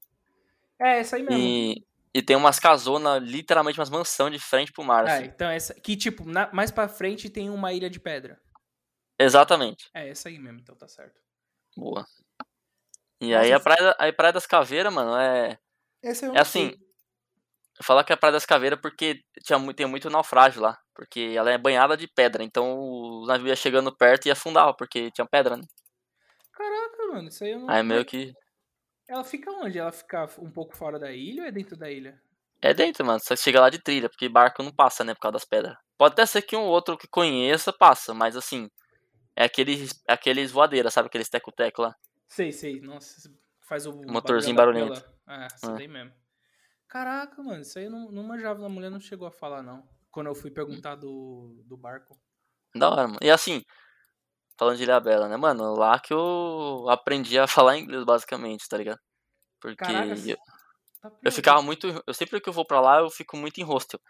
É, 0.80 0.98
essa 0.98 1.16
aí 1.16 1.22
mesmo. 1.22 1.38
E, 1.40 1.86
e 2.12 2.22
tem 2.22 2.36
umas 2.36 2.58
casonas, 2.58 3.22
literalmente 3.22 3.78
umas 3.78 3.88
mansão 3.88 4.28
de 4.28 4.38
frente 4.38 4.72
pro 4.72 4.84
mar, 4.84 5.06
Ah, 5.06 5.14
assim. 5.14 5.24
então 5.26 5.48
essa. 5.48 5.74
Que, 5.74 5.96
tipo, 5.96 6.24
na- 6.28 6.50
mais 6.52 6.70
pra 6.70 6.88
frente 6.88 7.30
tem 7.30 7.48
uma 7.48 7.72
ilha 7.72 7.88
de 7.88 8.00
pedra. 8.00 8.38
Exatamente. 9.18 9.88
É, 9.94 10.08
essa 10.10 10.28
aí 10.28 10.38
mesmo, 10.38 10.58
então 10.60 10.76
tá 10.76 10.88
certo. 10.88 11.18
Boa. 11.76 12.04
E 13.20 13.30
Nossa, 13.32 13.42
aí 13.44 13.52
a 13.52 13.60
praia, 13.60 13.90
a 13.98 14.12
praia 14.12 14.32
das 14.32 14.46
Caveiras, 14.46 14.92
mano, 14.92 15.16
é. 15.16 15.58
Essa 16.06 16.26
eu 16.26 16.30
É 16.30 16.34
não 16.34 16.40
assim, 16.42 16.70
sei. 16.70 16.78
falar 17.82 18.04
que 18.04 18.12
é 18.12 18.14
a 18.14 18.16
Praia 18.16 18.32
das 18.32 18.46
Caveiras 18.46 18.80
porque 18.80 19.20
tinha 19.44 19.58
muito, 19.58 19.76
tem 19.76 19.86
muito 19.86 20.08
naufrágio 20.10 20.62
lá. 20.62 20.78
Porque 20.94 21.34
ela 21.36 21.50
é 21.50 21.58
banhada 21.58 21.96
de 21.96 22.06
pedra. 22.08 22.42
Então 22.42 22.78
o 22.78 23.26
navio 23.26 23.48
ia 23.48 23.56
chegando 23.56 23.94
perto 23.94 24.26
e 24.26 24.30
afundava, 24.30 24.72
porque 24.74 25.10
tinha 25.10 25.26
pedra, 25.26 25.56
né? 25.56 25.64
Caraca, 26.52 27.06
mano, 27.08 27.28
isso 27.28 27.44
aí 27.44 27.50
eu 27.50 27.60
não. 27.60 27.68
Aí 27.68 27.82
meio 27.82 28.04
que. 28.04 28.32
Ela 29.08 29.24
fica 29.24 29.50
onde? 29.50 29.78
Ela 29.78 29.92
fica 29.92 30.26
um 30.38 30.50
pouco 30.50 30.76
fora 30.76 30.98
da 30.98 31.12
ilha 31.12 31.42
ou 31.42 31.48
é 31.48 31.52
dentro 31.52 31.76
da 31.76 31.90
ilha? 31.90 32.20
É 32.62 32.72
dentro, 32.72 33.04
mano. 33.04 33.20
Só 33.20 33.36
chega 33.36 33.60
lá 33.60 33.68
de 33.68 33.78
trilha, 33.78 34.08
porque 34.08 34.28
barco 34.28 34.62
não 34.62 34.72
passa, 34.72 35.04
né? 35.04 35.12
Por 35.14 35.20
causa 35.20 35.34
das 35.34 35.44
pedras. 35.44 35.76
Pode 35.98 36.12
até 36.14 36.24
ser 36.26 36.42
que 36.42 36.56
um 36.56 36.64
outro 36.64 36.96
que 36.96 37.06
conheça 37.08 37.72
passa, 37.72 38.14
mas 38.14 38.36
assim. 38.36 38.68
É 39.36 39.44
aqueles, 39.44 40.02
aqueles 40.08 40.50
voadeiras, 40.50 40.94
sabe? 40.94 41.08
Aqueles 41.08 41.28
teco-teco 41.28 41.82
lá. 41.82 41.94
Sei, 42.26 42.52
sei. 42.52 42.80
Nossa, 42.80 43.30
faz 43.66 43.86
o. 43.86 43.92
Motorzinho 43.92 44.56
da 44.56 44.62
barulhento. 44.62 45.04
Ah, 45.26 45.46
essa 45.46 45.72
Ah. 45.72 45.74
daí 45.74 45.88
mesmo. 45.88 46.12
Caraca, 46.88 47.42
mano, 47.42 47.62
isso 47.62 47.78
aí 47.78 47.86
eu 47.86 47.90
não, 47.90 48.10
não 48.10 48.22
manjava. 48.22 48.64
A 48.64 48.68
mulher 48.68 48.90
não 48.90 49.00
chegou 49.00 49.26
a 49.26 49.32
falar, 49.32 49.62
não. 49.62 49.86
Quando 50.10 50.28
eu 50.28 50.34
fui 50.34 50.50
perguntar 50.50 50.94
do, 50.94 51.62
do 51.66 51.76
barco. 51.76 52.18
Da 52.74 52.90
hora, 52.90 53.08
mano. 53.08 53.18
E 53.20 53.30
assim, 53.30 53.62
falando 54.58 54.76
de 54.76 54.84
Ilhabela, 54.84 55.28
né, 55.28 55.36
mano? 55.36 55.74
Lá 55.74 55.98
que 55.98 56.12
eu 56.12 56.86
aprendi 56.88 57.38
a 57.38 57.46
falar 57.46 57.76
inglês, 57.76 58.04
basicamente, 58.04 58.68
tá 58.68 58.78
ligado? 58.78 59.00
Porque 59.60 59.84
Caraca, 59.84 60.14
eu, 60.14 60.36
Tá 61.00 61.10
eu 61.24 61.32
ficava 61.32 61.60
muito. 61.60 62.02
Eu 62.06 62.14
sempre 62.14 62.40
que 62.40 62.48
eu 62.48 62.52
vou 62.52 62.64
pra 62.64 62.80
lá, 62.80 63.00
eu 63.00 63.10
fico 63.10 63.36
muito 63.36 63.58
em 63.60 63.64
hostel. 63.64 64.00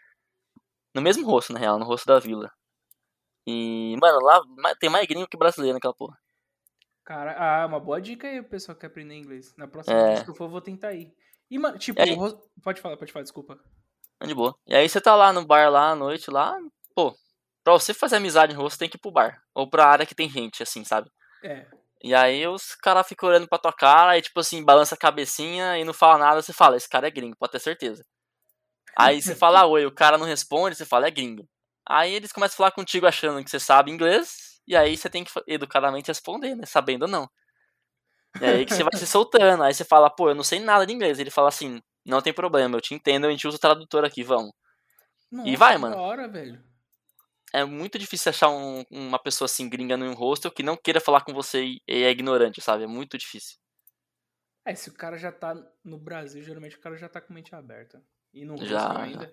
No 0.94 1.02
mesmo 1.02 1.26
hostel, 1.26 1.54
na 1.54 1.60
real, 1.60 1.78
no 1.78 1.84
hostel 1.84 2.14
da 2.14 2.20
vila. 2.20 2.52
E, 3.46 3.96
mano, 4.00 4.18
lá 4.20 4.40
tem 4.78 4.90
mais 4.90 5.06
gringo 5.06 5.28
que 5.28 5.36
brasileiro 5.36 5.74
naquela 5.74 5.94
porra. 5.94 6.18
Cara, 7.06 7.36
ah, 7.38 7.66
uma 7.66 7.78
boa 7.78 8.00
dica 8.00 8.26
aí, 8.26 8.40
o 8.40 8.44
pessoal 8.44 8.74
que 8.74 8.80
quer 8.80 8.88
aprender 8.88 9.14
inglês. 9.14 9.54
Na 9.56 9.68
próxima 9.68 9.96
É. 9.96 10.06
vez 10.08 10.24
que 10.24 10.30
eu 10.30 10.34
for, 10.34 10.44
eu 10.44 10.50
vou 10.50 10.60
tentar 10.60 10.92
ir. 10.92 11.14
E, 11.48 11.56
mano, 11.56 11.78
tipo, 11.78 12.00
E 12.00 12.02
aí? 12.02 12.16
pode 12.60 12.80
falar, 12.80 12.96
pode 12.96 13.12
falar, 13.12 13.22
desculpa. 13.22 13.56
É 14.20 14.26
de 14.26 14.34
boa. 14.34 14.58
E 14.66 14.74
aí 14.74 14.88
você 14.88 15.00
tá 15.00 15.14
lá 15.14 15.32
no 15.32 15.46
bar 15.46 15.70
lá 15.70 15.90
à 15.90 15.94
noite, 15.94 16.32
lá, 16.32 16.58
pô. 16.96 17.16
Pra 17.62 17.74
você 17.74 17.94
fazer 17.94 18.16
amizade 18.16 18.52
em 18.52 18.56
hostel, 18.56 18.80
tem 18.80 18.88
que 18.88 18.96
ir 18.96 19.00
pro 19.00 19.12
bar. 19.12 19.40
Ou 19.54 19.70
pra 19.70 19.86
área 19.86 20.04
que 20.04 20.16
tem 20.16 20.28
gente, 20.28 20.64
assim, 20.64 20.82
sabe? 20.82 21.08
É. 21.44 21.64
E 22.02 22.12
aí 22.12 22.44
os 22.48 22.74
caras 22.74 23.06
ficam 23.06 23.28
olhando 23.28 23.48
pra 23.48 23.58
tua 23.58 23.72
cara 23.72 24.18
e, 24.18 24.22
tipo 24.22 24.40
assim, 24.40 24.64
balança 24.64 24.96
a 24.96 24.98
cabecinha 24.98 25.78
e 25.78 25.84
não 25.84 25.94
fala 25.94 26.18
nada, 26.18 26.42
você 26.42 26.52
fala, 26.52 26.76
esse 26.76 26.88
cara 26.88 27.06
é 27.06 27.10
gringo, 27.10 27.36
pode 27.36 27.52
ter 27.52 27.60
certeza. 27.60 28.04
Aí 28.96 29.22
você 29.22 29.36
fala 29.36 29.64
oi, 29.66 29.86
o 29.86 29.92
cara 29.92 30.18
não 30.18 30.26
responde, 30.26 30.74
você 30.74 30.84
fala, 30.84 31.06
é 31.06 31.10
gringo. 31.10 31.48
Aí 31.88 32.12
eles 32.12 32.32
começam 32.32 32.54
a 32.54 32.56
falar 32.56 32.70
contigo 32.72 33.06
achando 33.06 33.44
que 33.44 33.50
você 33.50 33.60
sabe 33.60 33.92
inglês, 33.92 34.55
e 34.66 34.76
aí 34.76 34.96
você 34.96 35.08
tem 35.10 35.24
que 35.24 35.30
educadamente 35.46 36.08
responder, 36.08 36.54
né? 36.54 36.66
Sabendo 36.66 37.02
ou 37.02 37.08
não. 37.08 37.28
E 38.40 38.44
aí 38.44 38.66
que 38.66 38.74
você 38.74 38.82
vai 38.82 38.92
se 38.98 39.06
soltando, 39.06 39.62
aí 39.62 39.72
você 39.72 39.84
fala, 39.84 40.10
pô, 40.10 40.28
eu 40.28 40.34
não 40.34 40.42
sei 40.42 40.60
nada 40.60 40.86
de 40.86 40.92
inglês. 40.92 41.18
Ele 41.18 41.30
fala 41.30 41.48
assim, 41.48 41.80
não 42.04 42.20
tem 42.20 42.32
problema, 42.32 42.76
eu 42.76 42.80
te 42.80 42.94
entendo, 42.94 43.26
a 43.26 43.30
gente 43.30 43.46
usa 43.48 43.56
o 43.56 43.60
tradutor 43.60 44.04
aqui, 44.04 44.22
vamos. 44.22 44.52
Nossa, 45.30 45.56
vai, 45.56 45.74
que 45.74 45.80
mano. 45.80 45.96
Hora, 45.96 46.28
velho. 46.28 46.62
É 47.52 47.64
muito 47.64 47.98
difícil 47.98 48.30
achar 48.30 48.50
um- 48.50 48.84
uma 48.90 49.18
pessoa 49.18 49.46
assim, 49.46 49.68
gringa 49.68 49.96
num 49.96 50.12
hostel, 50.14 50.50
que 50.50 50.62
não 50.62 50.76
queira 50.76 51.00
falar 51.00 51.22
com 51.22 51.32
você 51.32 51.64
e 51.64 51.82
e 51.88 52.02
é 52.02 52.10
ignorante, 52.10 52.60
sabe? 52.60 52.84
É 52.84 52.86
muito 52.86 53.16
difícil. 53.16 53.56
É, 54.64 54.74
se 54.74 54.90
o 54.90 54.94
cara 54.94 55.16
já 55.16 55.30
tá 55.30 55.54
no 55.84 55.96
Brasil, 55.96 56.42
geralmente 56.42 56.76
o 56.76 56.80
cara 56.80 56.96
já 56.96 57.08
tá 57.08 57.20
com 57.20 57.32
mente 57.32 57.54
aberta. 57.54 58.02
E 58.34 58.44
no 58.44 58.56
Já, 58.58 58.66
já. 58.66 59.00
ainda. 59.00 59.32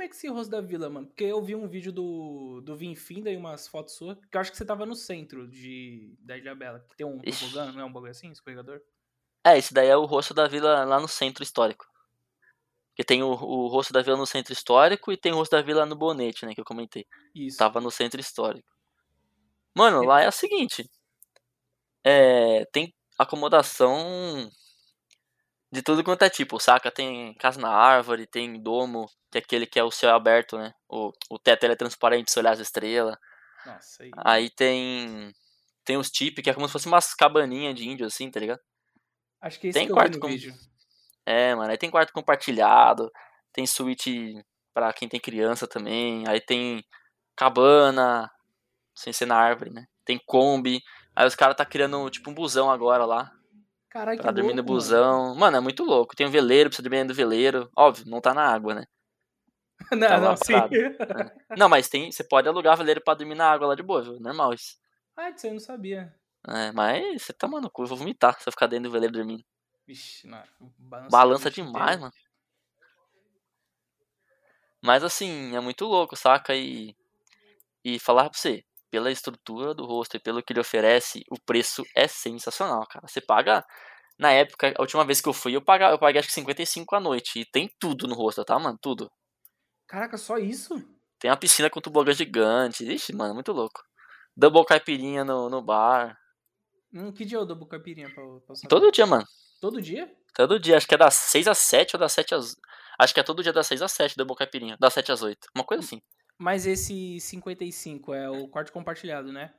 Como 0.00 0.06
é 0.06 0.08
que 0.08 0.16
esse 0.16 0.28
rosto 0.28 0.50
da 0.50 0.62
vila, 0.62 0.88
mano? 0.88 1.08
Porque 1.08 1.24
eu 1.24 1.42
vi 1.42 1.54
um 1.54 1.68
vídeo 1.68 1.92
do, 1.92 2.62
do 2.62 2.74
Vinfinda 2.74 3.30
e 3.30 3.36
umas 3.36 3.68
fotos 3.68 3.94
suas, 3.96 4.16
que 4.16 4.34
eu 4.34 4.40
acho 4.40 4.50
que 4.50 4.56
você 4.56 4.64
tava 4.64 4.86
no 4.86 4.94
centro 4.94 5.46
de, 5.46 6.16
da 6.20 6.38
Ilha 6.38 6.54
Bela. 6.54 6.80
Que 6.88 6.96
tem 6.96 7.06
um 7.06 7.18
tobogã, 7.18 7.70
não 7.70 7.82
é 7.82 7.84
um 7.84 7.92
bagulho 7.92 8.10
assim, 8.10 8.30
escorregador? 8.30 8.80
É, 9.44 9.58
esse 9.58 9.74
daí 9.74 9.88
é 9.88 9.96
o 9.98 10.06
rosto 10.06 10.32
da 10.32 10.48
vila 10.48 10.86
lá 10.86 10.98
no 10.98 11.06
centro 11.06 11.42
histórico. 11.42 11.84
Porque 12.88 13.04
tem 13.04 13.22
o, 13.22 13.28
o 13.28 13.66
rosto 13.66 13.92
da 13.92 14.00
vila 14.00 14.16
no 14.16 14.24
centro 14.24 14.54
histórico 14.54 15.12
e 15.12 15.18
tem 15.18 15.32
o 15.32 15.36
rosto 15.36 15.52
da 15.52 15.60
vila 15.60 15.84
no 15.84 15.94
bonete, 15.94 16.46
né? 16.46 16.54
Que 16.54 16.62
eu 16.62 16.64
comentei. 16.64 17.04
Isso. 17.34 17.58
Tava 17.58 17.78
no 17.78 17.90
centro 17.90 18.18
histórico. 18.18 18.72
Mano, 19.76 20.02
lá 20.02 20.22
é 20.22 20.28
o 20.28 20.32
seguinte. 20.32 20.90
É, 22.02 22.64
tem 22.72 22.94
acomodação 23.18 24.50
de 25.72 25.82
tudo 25.82 26.02
quanto 26.02 26.22
é 26.22 26.30
tipo, 26.30 26.58
saca? 26.58 26.90
Tem 26.90 27.34
casa 27.34 27.60
na 27.60 27.70
árvore, 27.70 28.26
tem 28.26 28.60
domo, 28.60 29.06
que 29.30 29.38
é 29.38 29.40
aquele 29.40 29.66
que 29.66 29.78
é 29.78 29.84
o 29.84 29.90
céu 29.90 30.14
aberto, 30.14 30.58
né? 30.58 30.72
O, 30.88 31.12
o 31.30 31.38
teto 31.38 31.64
é 31.66 31.76
transparente 31.76 32.30
você 32.30 32.40
olhar 32.40 32.52
as 32.52 32.58
estrelas. 32.58 33.16
Nossa, 33.64 34.02
aí. 34.02 34.10
Aí 34.24 34.50
tem. 34.50 35.32
Tem 35.84 35.96
os 35.96 36.10
tip, 36.10 36.42
que 36.42 36.50
é 36.50 36.54
como 36.54 36.66
se 36.66 36.72
fosse 36.72 36.86
umas 36.86 37.14
cabaninhas 37.14 37.74
de 37.74 37.88
índio, 37.88 38.06
assim, 38.06 38.30
tá 38.30 38.38
ligado? 38.38 38.60
Acho 39.40 39.58
que 39.58 39.68
esse 39.68 39.78
tem 39.78 39.86
que 39.86 39.92
eu 39.92 39.96
quarto 39.96 40.18
com- 40.20 40.28
vídeo. 40.28 40.54
É, 41.24 41.54
mano, 41.54 41.70
aí 41.70 41.78
tem 41.78 41.90
quarto 41.90 42.12
compartilhado, 42.12 43.10
tem 43.52 43.66
suíte 43.66 44.34
pra 44.74 44.92
quem 44.92 45.08
tem 45.08 45.20
criança 45.20 45.66
também, 45.66 46.26
aí 46.28 46.40
tem 46.40 46.84
cabana, 47.36 48.30
sem 48.94 49.12
ser 49.12 49.26
na 49.26 49.36
árvore, 49.36 49.70
né? 49.70 49.86
Tem 50.04 50.18
Kombi, 50.26 50.80
aí 51.14 51.26
os 51.26 51.34
caras 51.34 51.56
tá 51.56 51.64
criando 51.64 52.08
tipo 52.10 52.30
um 52.30 52.34
busão 52.34 52.70
agora 52.70 53.04
lá, 53.04 53.30
Caralho, 53.90 54.16
que 54.18 54.22
pra 54.22 54.30
dormir 54.32 54.54
no 54.54 54.62
louco, 54.62 54.68
mano. 54.70 54.80
busão. 54.80 55.34
Mano. 55.34 55.56
é 55.56 55.60
muito 55.60 55.84
louco. 55.84 56.14
Tem 56.16 56.26
um 56.26 56.30
veleiro 56.30 56.72
você 56.72 56.80
dormir 56.80 56.98
dentro 56.98 57.14
do 57.14 57.16
veleiro. 57.16 57.70
Óbvio, 57.76 58.04
não 58.06 58.20
tá 58.20 58.32
na 58.32 58.42
água, 58.46 58.74
né? 58.74 58.84
não, 59.92 59.98
Tá 60.08 60.20
não, 60.20 60.36
sim. 60.36 60.52
parado. 60.52 60.74
Não, 61.56 61.68
mas 61.68 61.88
tem, 61.88 62.10
você 62.12 62.22
pode 62.22 62.48
alugar 62.48 62.76
veleiro 62.76 63.02
pra 63.02 63.14
dormir 63.14 63.34
na 63.34 63.50
água 63.50 63.68
lá 63.68 63.74
de 63.74 63.82
boa, 63.82 64.02
viu? 64.02 64.20
Normal 64.20 64.54
isso. 64.54 64.76
ah, 65.16 65.30
disso 65.30 65.46
eu 65.48 65.52
não 65.52 65.60
sabia. 65.60 66.14
É, 66.48 66.72
mas 66.72 67.22
você 67.22 67.32
tá, 67.32 67.46
mano, 67.48 67.70
cu, 67.70 67.82
eu 67.82 67.86
vou 67.86 67.98
vomitar 67.98 68.40
se 68.40 68.48
eu 68.48 68.52
ficar 68.52 68.66
dentro 68.66 68.84
do 68.88 68.92
veleiro 68.92 69.12
dormindo. 69.12 69.44
Vixe, 69.86 70.26
não. 70.26 70.42
Balança, 71.10 71.50
demais, 71.50 71.98
mano. 72.00 72.12
Mas 74.82 75.04
assim, 75.04 75.54
é 75.54 75.60
muito 75.60 75.84
louco, 75.84 76.16
saca? 76.16 76.54
E, 76.54 76.96
e 77.84 77.98
falar 77.98 78.30
pra 78.30 78.38
você, 78.38 78.64
pela 78.90 79.10
estrutura 79.10 79.74
do 79.74 79.86
rosto 79.86 80.16
e 80.16 80.20
pelo 80.20 80.42
que 80.42 80.52
ele 80.52 80.60
oferece, 80.60 81.24
o 81.30 81.38
preço 81.40 81.84
é 81.94 82.08
sensacional, 82.08 82.86
cara. 82.86 83.06
Você 83.06 83.20
paga. 83.20 83.64
Na 84.18 84.30
época, 84.32 84.74
a 84.76 84.82
última 84.82 85.04
vez 85.04 85.20
que 85.20 85.28
eu 85.28 85.32
fui, 85.32 85.56
eu, 85.56 85.62
paga, 85.62 85.90
eu 85.90 85.98
paguei 85.98 86.18
acho 86.18 86.28
que 86.28 86.34
55 86.34 86.94
a 86.94 87.00
noite. 87.00 87.40
E 87.40 87.44
tem 87.46 87.70
tudo 87.78 88.06
no 88.06 88.14
rosto, 88.14 88.44
tá, 88.44 88.58
mano? 88.58 88.78
Tudo. 88.80 89.10
Caraca, 89.88 90.18
só 90.18 90.36
isso? 90.36 90.74
Tem 91.18 91.30
uma 91.30 91.36
piscina 91.36 91.70
com 91.70 91.80
tobogã 91.80 92.12
gigante. 92.12 92.84
Ixi, 92.84 93.14
mano, 93.14 93.34
muito 93.34 93.52
louco. 93.52 93.82
Double 94.36 94.64
caipirinha 94.64 95.24
no, 95.24 95.48
no 95.48 95.62
bar. 95.62 96.18
Hum, 96.92 97.12
que 97.12 97.24
dia 97.24 97.38
eu 97.38 97.46
dou 97.46 97.66
caipirinha 97.66 98.12
pra, 98.12 98.22
pra? 98.46 98.54
Todo 98.68 98.90
dia, 98.90 99.06
mano. 99.06 99.24
Todo 99.60 99.80
dia? 99.80 100.10
Todo 100.34 100.58
dia. 100.58 100.76
Acho 100.76 100.86
que 100.86 100.94
é 100.94 100.98
das 100.98 101.14
6 101.14 101.48
às 101.48 101.58
7 101.58 101.96
ou 101.96 102.00
das 102.00 102.12
7 102.12 102.34
às. 102.34 102.56
Acho 102.98 103.14
que 103.14 103.20
é 103.20 103.22
todo 103.22 103.42
dia 103.42 103.52
das 103.52 103.66
6 103.66 103.82
às 103.82 103.92
7, 103.92 104.16
double 104.16 104.36
caipirinha. 104.36 104.76
Das 104.78 104.92
7 104.94 105.12
às 105.12 105.22
8. 105.22 105.48
Uma 105.54 105.64
coisa 105.64 105.84
assim. 105.84 106.00
Mas 106.40 106.66
esse 106.66 107.20
55 107.20 108.14
é 108.14 108.30
o 108.30 108.48
quarto 108.48 108.72
compartilhado, 108.72 109.30
né? 109.30 109.52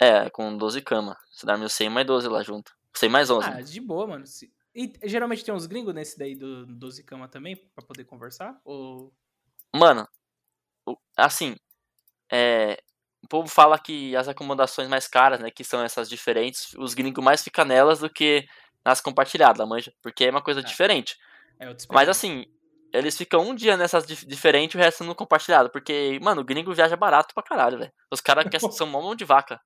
É, 0.00 0.28
com 0.30 0.56
12 0.56 0.82
camas. 0.82 1.16
Você 1.30 1.46
dorme 1.46 1.70
100 1.70 1.88
mais 1.88 2.04
12 2.04 2.26
lá 2.28 2.42
junto. 2.42 2.76
100 2.92 3.08
mais 3.08 3.30
11. 3.30 3.48
Ah, 3.48 3.60
de 3.60 3.80
boa, 3.80 4.04
mano. 4.08 4.24
E 4.74 4.92
geralmente 5.04 5.44
tem 5.44 5.54
uns 5.54 5.66
gringos 5.66 5.94
nesse 5.94 6.18
daí 6.18 6.34
do 6.34 6.66
12 6.66 7.04
cama 7.04 7.28
também, 7.28 7.54
pra 7.56 7.84
poder 7.86 8.04
conversar? 8.04 8.60
Ou. 8.64 9.14
Mano, 9.72 10.08
assim, 11.16 11.54
é, 12.32 12.76
o 13.22 13.28
povo 13.28 13.48
fala 13.48 13.78
que 13.78 14.16
as 14.16 14.26
acomodações 14.26 14.88
mais 14.88 15.06
caras, 15.06 15.38
né, 15.38 15.52
que 15.52 15.62
são 15.62 15.84
essas 15.84 16.08
diferentes, 16.08 16.74
os 16.74 16.94
gringos 16.94 17.24
mais 17.24 17.42
ficam 17.44 17.64
nelas 17.64 18.00
do 18.00 18.10
que 18.10 18.44
nas 18.84 19.00
compartilhadas, 19.00 19.68
manja? 19.68 19.94
Porque 20.02 20.24
é 20.24 20.30
uma 20.30 20.42
coisa 20.42 20.58
Ah. 20.60 20.64
diferente. 20.64 21.16
É 21.60 21.68
outro 21.68 21.86
Mas 21.92 22.08
assim, 22.08 22.44
eles 22.94 23.16
ficam 23.16 23.40
um 23.42 23.54
dia 23.54 23.76
nessas 23.76 24.06
dif 24.06 24.24
diferentes 24.26 24.74
e 24.74 24.78
o 24.78 24.80
resto 24.80 25.04
no 25.04 25.14
compartilhado. 25.14 25.70
Porque, 25.70 26.18
mano, 26.22 26.40
o 26.40 26.44
gringo 26.44 26.72
viaja 26.72 26.96
barato 26.96 27.34
pra 27.34 27.42
caralho, 27.42 27.78
velho. 27.78 27.92
Os 28.10 28.20
caras 28.20 28.44
são 28.78 28.86
mão 28.86 29.14
de 29.14 29.24
vaca. 29.24 29.60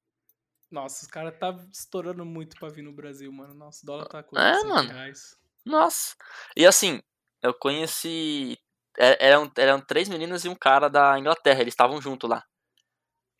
Nossa, 0.70 1.04
os 1.04 1.10
caras 1.10 1.38
tá 1.38 1.54
estourando 1.72 2.24
muito 2.24 2.56
pra 2.58 2.68
vir 2.68 2.82
no 2.82 2.92
Brasil, 2.92 3.32
mano. 3.32 3.54
Nossa, 3.54 3.80
o 3.82 3.86
dólar 3.86 4.06
tá 4.06 4.22
com 4.22 4.38
É, 4.38 4.54
100 4.60 4.68
mano. 4.68 4.88
reais. 4.90 5.36
Nossa. 5.64 6.14
E 6.56 6.66
assim, 6.66 7.00
eu 7.42 7.54
conheci. 7.54 8.58
é- 8.98 9.28
Eram, 9.28 9.50
eram 9.56 9.80
três 9.80 10.08
meninas 10.08 10.44
e 10.44 10.48
um 10.48 10.54
cara 10.56 10.88
da 10.88 11.18
Inglaterra, 11.18 11.60
eles 11.60 11.72
estavam 11.72 12.00
juntos 12.02 12.28
lá. 12.28 12.42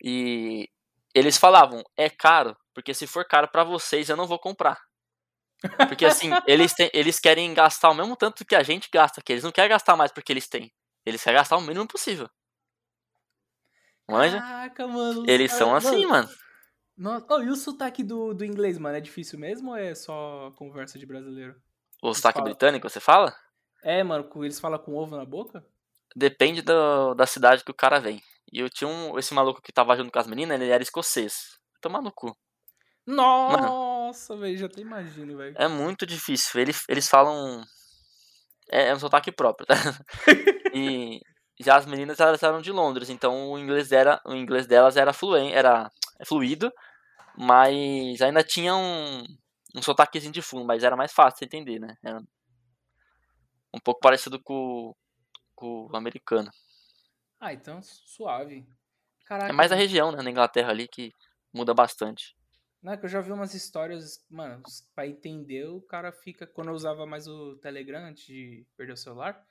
E 0.01 0.67
eles 1.13 1.37
falavam, 1.37 1.83
é 1.97 2.09
caro, 2.09 2.55
porque 2.73 2.93
se 2.93 3.05
for 3.07 3.25
caro 3.25 3.47
pra 3.49 3.63
vocês, 3.63 4.09
eu 4.09 4.15
não 4.17 4.27
vou 4.27 4.39
comprar. 4.39 4.79
Porque 5.87 6.05
assim, 6.05 6.31
eles, 6.47 6.73
têm, 6.73 6.89
eles 6.93 7.19
querem 7.19 7.53
gastar 7.53 7.89
o 7.89 7.93
mesmo 7.93 8.15
tanto 8.15 8.45
que 8.45 8.55
a 8.55 8.63
gente 8.63 8.89
gasta 8.91 9.19
aqui. 9.19 9.33
Eles 9.33 9.43
não 9.43 9.51
querem 9.51 9.69
gastar 9.69 9.95
mais 9.95 10.11
porque 10.11 10.31
eles 10.31 10.47
têm. 10.47 10.71
Eles 11.05 11.23
querem 11.23 11.37
gastar 11.37 11.57
o 11.57 11.61
mínimo 11.61 11.87
possível. 11.87 12.29
Manja? 14.07 14.39
Caraca, 14.39 14.87
mano. 14.87 15.23
Eles 15.27 15.51
são 15.51 15.75
assim, 15.75 16.05
mano. 16.05 16.29
Nossa, 16.97 17.25
oh, 17.29 17.41
e 17.41 17.49
o 17.49 17.55
sotaque 17.55 18.03
do, 18.03 18.33
do 18.33 18.43
inglês, 18.43 18.77
mano? 18.77 18.97
É 18.97 19.01
difícil 19.01 19.39
mesmo 19.39 19.71
ou 19.71 19.77
é 19.77 19.95
só 19.95 20.51
conversa 20.57 20.99
de 20.99 21.05
brasileiro? 21.05 21.55
O 22.01 22.13
sotaque 22.13 22.41
britânico, 22.41 22.89
você 22.89 22.99
fala? 22.99 23.33
É, 23.83 24.03
mano, 24.03 24.29
eles 24.43 24.59
falam 24.59 24.79
com 24.79 24.95
ovo 24.95 25.15
na 25.15 25.25
boca? 25.25 25.65
Depende 26.15 26.61
do- 26.61 27.13
da 27.13 27.25
cidade 27.25 27.63
que 27.63 27.71
o 27.71 27.75
cara 27.75 27.99
vem. 27.99 28.21
E 28.51 28.59
eu 28.59 28.69
tinha 28.69 28.87
um. 28.87 29.17
Esse 29.17 29.33
maluco 29.33 29.61
que 29.61 29.71
tava 29.71 29.95
junto 29.95 30.11
com 30.11 30.19
as 30.19 30.27
meninas, 30.27 30.59
ele 30.59 30.71
era 30.71 30.83
escocês. 30.83 31.57
Tomar 31.79 32.01
no 32.01 32.11
cu. 32.11 32.35
Nossa, 33.05 33.57
velho, 34.37 34.57
já 34.57 34.65
até 34.65 34.81
imagino, 34.81 35.37
velho. 35.37 35.55
É 35.57 35.67
muito 35.67 36.05
difícil. 36.05 36.59
Eles, 36.61 36.83
eles 36.87 37.07
falam. 37.07 37.63
É, 38.71 38.89
é 38.89 38.95
um 38.95 38.99
sotaque 38.99 39.31
próprio, 39.31 39.65
tá? 39.65 39.75
E 40.71 41.19
já 41.59 41.75
as 41.75 41.85
meninas 41.85 42.19
elas 42.19 42.41
eram 42.43 42.61
de 42.61 42.71
Londres, 42.71 43.09
então 43.09 43.51
o 43.51 43.57
inglês, 43.57 43.91
era, 43.91 44.21
o 44.23 44.35
inglês 44.35 44.67
delas 44.67 44.95
era, 44.95 45.11
fluen, 45.11 45.51
era 45.51 45.91
fluido, 46.25 46.71
mas 47.35 48.21
ainda 48.21 48.43
tinha 48.43 48.75
um, 48.75 49.23
um 49.75 49.81
sotaquezinho 49.81 50.31
de 50.31 50.41
fundo, 50.41 50.65
mas 50.65 50.83
era 50.83 50.95
mais 50.95 51.11
fácil 51.11 51.39
de 51.39 51.45
entender, 51.45 51.79
né? 51.79 51.95
Era 52.03 52.19
um 53.73 53.79
pouco 53.79 53.99
parecido 53.99 54.41
com, 54.41 54.93
com 55.55 55.89
o 55.91 55.97
americano. 55.97 56.49
Ah, 57.39 57.53
então 57.53 57.81
suave. 57.81 58.65
Caraca. 59.25 59.49
É 59.49 59.53
mais 59.53 59.71
a 59.71 59.75
região, 59.75 60.11
né, 60.11 60.21
na 60.21 60.29
Inglaterra 60.31 60.69
ali, 60.69 60.87
que 60.87 61.11
muda 61.53 61.73
bastante. 61.73 62.35
Não, 62.81 62.93
é 62.93 62.97
que 62.97 63.05
eu 63.05 63.09
já 63.09 63.19
vi 63.19 63.31
umas 63.31 63.53
histórias, 63.53 64.25
mano, 64.29 64.63
pra 64.95 65.05
entender, 65.05 65.65
o 65.65 65.81
cara 65.81 66.11
fica. 66.11 66.47
Quando 66.47 66.69
eu 66.69 66.73
usava 66.73 67.05
mais 67.05 67.27
o 67.27 67.57
Telegram 67.57 68.05
antes 68.05 68.25
de 68.25 68.65
perder 68.77 68.93
o 68.93 68.97
celular, 68.97 69.41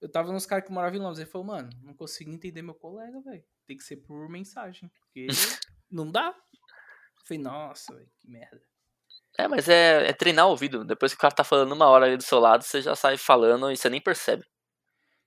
eu 0.00 0.10
tava 0.10 0.32
nos 0.32 0.46
caras 0.46 0.64
que 0.64 0.72
moravam 0.72 0.98
em 0.98 1.02
Londres. 1.02 1.20
Ele 1.20 1.30
falou, 1.30 1.46
mano, 1.46 1.70
não 1.82 1.94
consegui 1.94 2.32
entender 2.32 2.62
meu 2.62 2.74
colega, 2.74 3.20
velho. 3.20 3.44
Tem 3.66 3.76
que 3.76 3.84
ser 3.84 3.96
por 3.98 4.28
mensagem. 4.28 4.90
Porque 5.00 5.26
não 5.90 6.10
dá. 6.10 6.28
Eu 6.28 7.26
falei, 7.26 7.42
nossa, 7.42 7.94
velho, 7.94 8.10
que 8.18 8.28
merda. 8.28 8.62
É, 9.38 9.46
mas 9.46 9.68
é, 9.68 10.08
é 10.08 10.12
treinar 10.12 10.46
o 10.46 10.50
ouvido. 10.50 10.84
Depois 10.84 11.12
que 11.12 11.18
o 11.18 11.20
cara 11.20 11.34
tá 11.34 11.44
falando 11.44 11.72
uma 11.72 11.86
hora 11.86 12.06
ali 12.06 12.16
do 12.16 12.22
seu 12.22 12.40
lado, 12.40 12.62
você 12.62 12.80
já 12.80 12.96
sai 12.96 13.16
falando 13.16 13.70
e 13.70 13.76
você 13.76 13.88
nem 13.88 14.00
percebe. 14.00 14.44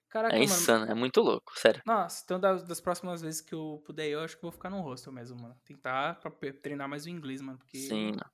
Caraca, 0.10 0.34
É 0.36 0.39
mano. 0.39 0.43
insano, 0.52 0.91
é 0.91 0.95
muito 0.95 1.22
louco, 1.22 1.52
sério. 1.60 1.82
Nossa, 1.86 2.22
então 2.26 2.39
das, 2.39 2.63
das 2.63 2.82
próximas 2.82 3.22
vezes 3.22 3.41
que 3.41 3.54
eu 3.54 3.82
puder 3.86 4.08
eu 4.08 4.22
acho 4.22 4.36
que 4.36 4.43
eu 4.43 4.50
vou 4.50 4.52
ficar 4.52 4.69
no 4.69 4.82
hostel 4.82 5.13
mesmo, 5.13 5.39
mano. 5.39 5.56
Tentar 5.63 6.15
pra 6.15 6.32
treinar 6.62 6.89
mais 6.89 7.06
o 7.06 7.10
inglês, 7.10 7.41
mano. 7.41 7.60
Porque... 7.60 7.78
Sim, 7.78 8.12
mano. 8.12 8.32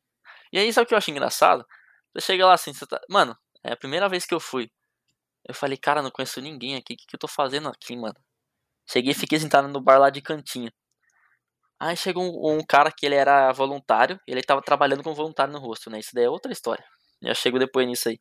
E 0.53 0.57
aí, 0.57 0.71
sabe 0.71 0.85
o 0.85 0.88
que 0.88 0.93
eu 0.93 0.97
acho 0.97 1.11
engraçado? 1.11 1.65
Você 2.13 2.27
chega 2.27 2.45
lá 2.45 2.53
assim, 2.53 2.73
você 2.73 2.85
tá... 2.88 2.99
Mano, 3.09 3.38
é 3.63 3.73
a 3.73 3.77
primeira 3.77 4.07
vez 4.07 4.25
que 4.25 4.33
eu 4.33 4.39
fui. 4.39 4.71
Eu 5.47 5.53
falei, 5.53 5.77
cara, 5.77 6.01
não 6.01 6.09
conheço 6.09 6.39
ninguém 6.41 6.75
aqui. 6.75 6.93
O 6.93 6.97
que, 6.97 7.05
que 7.07 7.15
eu 7.15 7.19
tô 7.19 7.27
fazendo 7.27 7.67
aqui, 7.67 7.95
mano? 7.95 8.15
Cheguei 8.89 9.11
e 9.11 9.15
fiquei 9.15 9.38
sentado 9.39 9.67
no 9.67 9.81
bar 9.81 9.99
lá 9.99 10.09
de 10.09 10.21
cantinho. 10.21 10.71
Aí 11.79 11.97
chegou 11.97 12.23
um, 12.23 12.57
um 12.59 12.63
cara 12.65 12.91
que 12.91 13.05
ele 13.05 13.15
era 13.15 13.51
voluntário. 13.51 14.19
Ele 14.25 14.41
tava 14.41 14.61
trabalhando 14.61 15.03
como 15.03 15.15
voluntário 15.15 15.51
no 15.53 15.59
rosto, 15.59 15.89
né? 15.89 15.99
Isso 15.99 16.11
daí 16.13 16.23
é 16.23 16.29
outra 16.29 16.51
história. 16.51 16.85
Já 17.21 17.33
chego 17.33 17.59
depois 17.59 17.85
nisso 17.88 18.07
aí. 18.09 18.19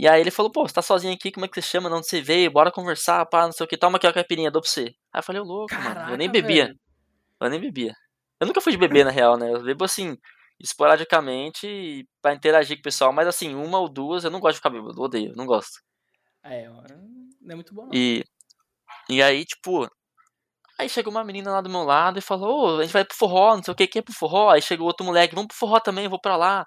E 0.00 0.06
aí 0.06 0.20
ele 0.20 0.30
falou, 0.30 0.48
pô, 0.48 0.62
você 0.62 0.72
tá 0.72 0.80
sozinho 0.80 1.12
aqui, 1.12 1.32
como 1.32 1.44
é 1.44 1.48
que 1.48 1.60
você 1.60 1.68
chama? 1.68 1.88
De 1.88 1.96
onde 1.96 2.06
você 2.06 2.22
veio? 2.22 2.52
Bora 2.52 2.70
conversar, 2.70 3.26
pá, 3.26 3.46
não 3.46 3.52
sei 3.52 3.66
o 3.66 3.68
que. 3.68 3.76
Toma 3.76 3.96
aqui 3.96 4.06
a 4.06 4.12
caipirinha, 4.12 4.48
dou 4.48 4.62
pra 4.62 4.70
você. 4.70 4.94
Aí 5.12 5.18
eu 5.18 5.22
falei, 5.24 5.42
louco, 5.42 5.74
mano. 5.74 6.12
Eu 6.12 6.16
nem 6.16 6.28
Caraca, 6.28 6.32
bebia. 6.32 6.66
velho. 6.66 6.78
Eu 7.40 7.50
nem 7.50 7.60
bebia. 7.60 7.92
Eu 8.38 8.46
nunca 8.46 8.60
fui 8.60 8.70
de 8.70 8.78
beber, 8.78 9.04
na 9.04 9.10
real, 9.10 9.36
né? 9.36 9.52
Eu 9.52 9.60
bebo 9.60 9.84
assim, 9.84 10.16
esporadicamente, 10.60 12.08
pra 12.22 12.32
interagir 12.32 12.76
com 12.76 12.80
o 12.80 12.84
pessoal. 12.84 13.12
Mas 13.12 13.26
assim, 13.26 13.56
uma 13.56 13.80
ou 13.80 13.88
duas, 13.88 14.22
eu 14.22 14.30
não 14.30 14.38
gosto 14.38 14.52
de 14.52 14.58
ficar 14.58 14.70
bêbado. 14.70 14.96
eu 14.96 15.02
Odeio, 15.02 15.32
não 15.34 15.44
gosto. 15.44 15.80
É, 16.44 16.68
não 16.68 16.84
é 17.50 17.54
muito 17.56 17.74
bom, 17.74 17.86
não. 17.86 17.90
E, 17.92 18.24
e 19.10 19.20
aí, 19.20 19.44
tipo. 19.44 19.90
Aí 20.78 20.88
chegou 20.88 21.10
uma 21.10 21.24
menina 21.24 21.50
lá 21.50 21.60
do 21.60 21.68
meu 21.68 21.82
lado 21.82 22.20
e 22.20 22.22
falou: 22.22 22.76
Ô, 22.76 22.78
a 22.78 22.82
gente 22.84 22.92
vai 22.92 23.04
pro 23.04 23.16
forró, 23.16 23.56
não 23.56 23.64
sei 23.64 23.72
o 23.72 23.76
que, 23.76 23.88
que 23.88 23.98
é 23.98 24.02
pro 24.02 24.14
forró. 24.14 24.50
Aí 24.50 24.62
chegou 24.62 24.86
outro 24.86 25.04
moleque: 25.04 25.34
Vamos 25.34 25.48
pro 25.48 25.56
forró 25.56 25.80
também, 25.80 26.06
vou 26.06 26.20
pra 26.20 26.36
lá. 26.36 26.64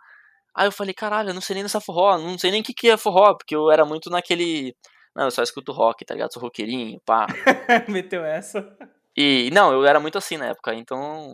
Aí 0.55 0.67
eu 0.67 0.71
falei: 0.71 0.93
Caralho, 0.93 1.29
eu 1.29 1.33
não 1.33 1.41
sei 1.41 1.53
nem 1.55 1.63
nessa 1.63 1.79
forró, 1.81 2.17
não 2.17 2.37
sei 2.37 2.51
nem 2.51 2.61
o 2.61 2.63
que, 2.63 2.73
que 2.73 2.89
é 2.89 2.97
forró, 2.97 3.33
porque 3.35 3.55
eu 3.55 3.71
era 3.71 3.85
muito 3.85 4.09
naquele. 4.09 4.75
Não, 5.15 5.25
eu 5.25 5.31
só 5.31 5.43
escuto 5.43 5.71
rock, 5.71 6.05
tá 6.05 6.13
ligado? 6.13 6.33
Sou 6.33 6.41
roqueirinho, 6.41 6.99
pá. 7.05 7.25
Meteu 7.89 8.23
essa. 8.25 8.75
E 9.17 9.49
não, 9.51 9.73
eu 9.73 9.85
era 9.85 9.99
muito 9.99 10.17
assim 10.17 10.37
na 10.37 10.47
época, 10.47 10.73
então. 10.73 11.33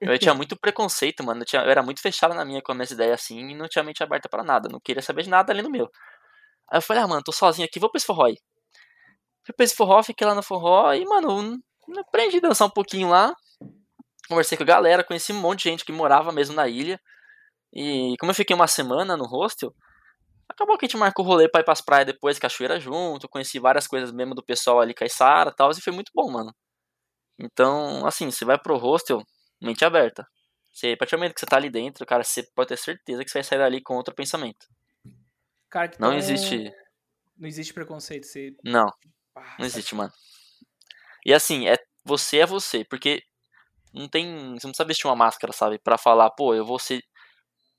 Eu 0.00 0.18
tinha 0.18 0.34
muito 0.34 0.56
preconceito, 0.58 1.22
mano. 1.24 1.42
Eu, 1.42 1.46
tinha- 1.46 1.62
eu 1.62 1.70
era 1.70 1.82
muito 1.82 2.00
fechado 2.00 2.34
na 2.34 2.44
minha 2.44 2.60
com 2.62 2.72
as 2.72 2.76
minhas 2.78 2.90
ideias 2.90 3.20
assim 3.20 3.38
e 3.50 3.54
não 3.54 3.68
tinha 3.68 3.84
mente 3.84 4.02
aberta 4.02 4.28
pra 4.28 4.42
nada. 4.44 4.68
Não 4.70 4.80
queria 4.80 5.02
saber 5.02 5.22
de 5.22 5.30
nada 5.30 5.52
ali 5.52 5.62
no 5.62 5.70
meu. 5.70 5.88
Aí 6.70 6.78
eu 6.78 6.82
falei, 6.82 7.02
ah, 7.02 7.08
mano, 7.08 7.22
tô 7.22 7.32
sozinho 7.32 7.66
aqui, 7.66 7.78
vou 7.78 7.90
pra 7.90 7.98
esse 7.98 8.06
forró 8.06 8.24
aí. 8.26 8.36
Fui 9.44 9.54
pra 9.54 9.64
esse 9.64 9.76
forró, 9.76 10.02
fiquei 10.02 10.26
lá 10.26 10.34
no 10.34 10.42
forró 10.42 10.92
e, 10.92 11.04
mano, 11.04 11.56
aprendi 11.98 12.38
a 12.38 12.40
dançar 12.40 12.66
um 12.66 12.70
pouquinho 12.70 13.08
lá. 13.08 13.32
Conversei 14.28 14.58
com 14.58 14.64
a 14.64 14.66
galera, 14.66 15.04
conheci 15.04 15.32
um 15.32 15.40
monte 15.40 15.62
de 15.62 15.70
gente 15.70 15.84
que 15.84 15.92
morava 15.92 16.32
mesmo 16.32 16.54
na 16.56 16.66
ilha. 16.66 17.00
E 17.72 18.14
como 18.18 18.30
eu 18.30 18.34
fiquei 18.34 18.54
uma 18.54 18.66
semana 18.66 19.16
no 19.16 19.24
hostel, 19.26 19.74
acabou 20.48 20.78
que 20.78 20.86
a 20.86 20.88
gente 20.88 20.96
marcou 20.96 21.24
rolê 21.24 21.48
pra 21.48 21.60
ir 21.60 21.64
pras 21.64 21.80
praias 21.80 22.06
depois, 22.06 22.38
cachoeira 22.38 22.80
junto. 22.80 23.28
Conheci 23.28 23.58
várias 23.58 23.86
coisas 23.86 24.12
mesmo 24.12 24.34
do 24.34 24.42
pessoal 24.44 24.80
ali, 24.80 24.94
Caiçara 24.94 25.50
e 25.50 25.54
tal, 25.54 25.70
e 25.70 25.80
foi 25.80 25.92
muito 25.92 26.10
bom, 26.14 26.30
mano. 26.30 26.54
Então, 27.38 28.06
assim, 28.06 28.30
você 28.30 28.44
vai 28.44 28.58
pro 28.58 28.78
hostel, 28.78 29.22
mente 29.60 29.84
aberta. 29.84 30.26
Você, 30.72 30.92
a 30.92 30.96
partir 30.96 31.16
do 31.16 31.18
momento 31.18 31.34
que 31.34 31.40
você 31.40 31.46
tá 31.46 31.56
ali 31.56 31.70
dentro, 31.70 32.04
cara, 32.06 32.22
você 32.24 32.42
pode 32.54 32.68
ter 32.68 32.76
certeza 32.78 33.24
que 33.24 33.30
você 33.30 33.38
vai 33.38 33.44
sair 33.44 33.58
dali 33.58 33.82
com 33.82 33.94
outro 33.94 34.14
pensamento. 34.14 34.66
Cara, 35.70 35.88
que 35.88 36.00
Não 36.00 36.10
tão- 36.10 36.18
existe. 36.18 36.70
Não 37.36 37.46
existe 37.48 37.74
preconceito. 37.74 38.24
Você. 38.26 38.54
Não, 38.64 38.86
Ah, 39.34 39.56
não 39.58 39.66
existe, 39.66 39.94
mano. 39.94 40.10
E 41.26 41.34
assim, 41.34 41.68
é 41.68 41.76
você 42.04 42.38
é 42.38 42.46
você, 42.46 42.84
porque 42.84 43.22
não 43.92 44.08
tem. 44.08 44.24
Você 44.54 44.66
não 44.66 44.72
precisa 44.72 44.84
vestir 44.86 45.06
uma 45.06 45.16
máscara, 45.16 45.52
sabe? 45.52 45.78
Pra 45.78 45.98
falar, 45.98 46.30
pô, 46.30 46.54
eu 46.54 46.64
vou 46.64 46.78
ser 46.78 47.02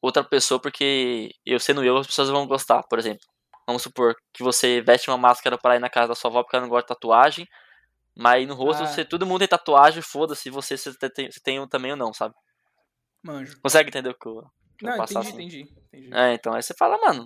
outra 0.08 0.24
pessoa 0.24 0.60
porque 0.60 1.32
eu 1.46 1.60
sendo 1.60 1.84
eu, 1.84 1.98
as 1.98 2.08
pessoas 2.08 2.30
vão 2.30 2.48
gostar, 2.48 2.84
por 2.84 3.00
exemplo. 3.00 3.26
Vamos 3.68 3.82
supor 3.84 4.16
que 4.34 4.44
você 4.44 4.82
veste 4.82 5.10
uma 5.10 5.18
máscara 5.18 5.58
para 5.58 5.76
ir 5.76 5.80
na 5.80 5.90
casa 5.90 6.10
da 6.10 6.16
sua 6.16 6.30
avó 6.30 6.42
porque 6.44 6.56
ela 6.56 6.64
não 6.66 6.70
gosta 6.70 6.84
de 6.86 6.96
tatuagem, 6.96 7.48
mas 8.16 8.48
no 8.48 8.56
rosto 8.56 8.84
Ah. 8.84 8.88
você, 8.88 9.04
todo 9.06 9.26
mundo 9.26 9.40
tem 9.40 9.48
tatuagem, 9.48 10.02
foda-se 10.02 10.50
você 10.50 10.78
se 10.78 10.92
você 10.92 11.10
tem, 11.10 11.30
se 11.32 11.42
tem 11.42 11.60
um 11.60 11.68
também 11.68 11.92
ou 11.92 11.98
não, 11.98 12.14
sabe? 12.14 12.34
Manjo. 13.24 13.60
Consegue 13.62 13.90
entender 13.90 14.10
o 14.10 14.18
que 14.18 14.28
eu, 14.28 14.42
que 14.78 14.86
eu 14.86 14.90
Não, 14.90 14.98
passar 14.98 15.20
entendi, 15.22 15.28
assim? 15.28 15.44
entendi, 15.44 15.76
entendi. 15.94 16.16
É, 16.16 16.34
então 16.34 16.54
aí 16.54 16.64
você 16.64 16.74
fala, 16.78 16.98
mano. 16.98 17.26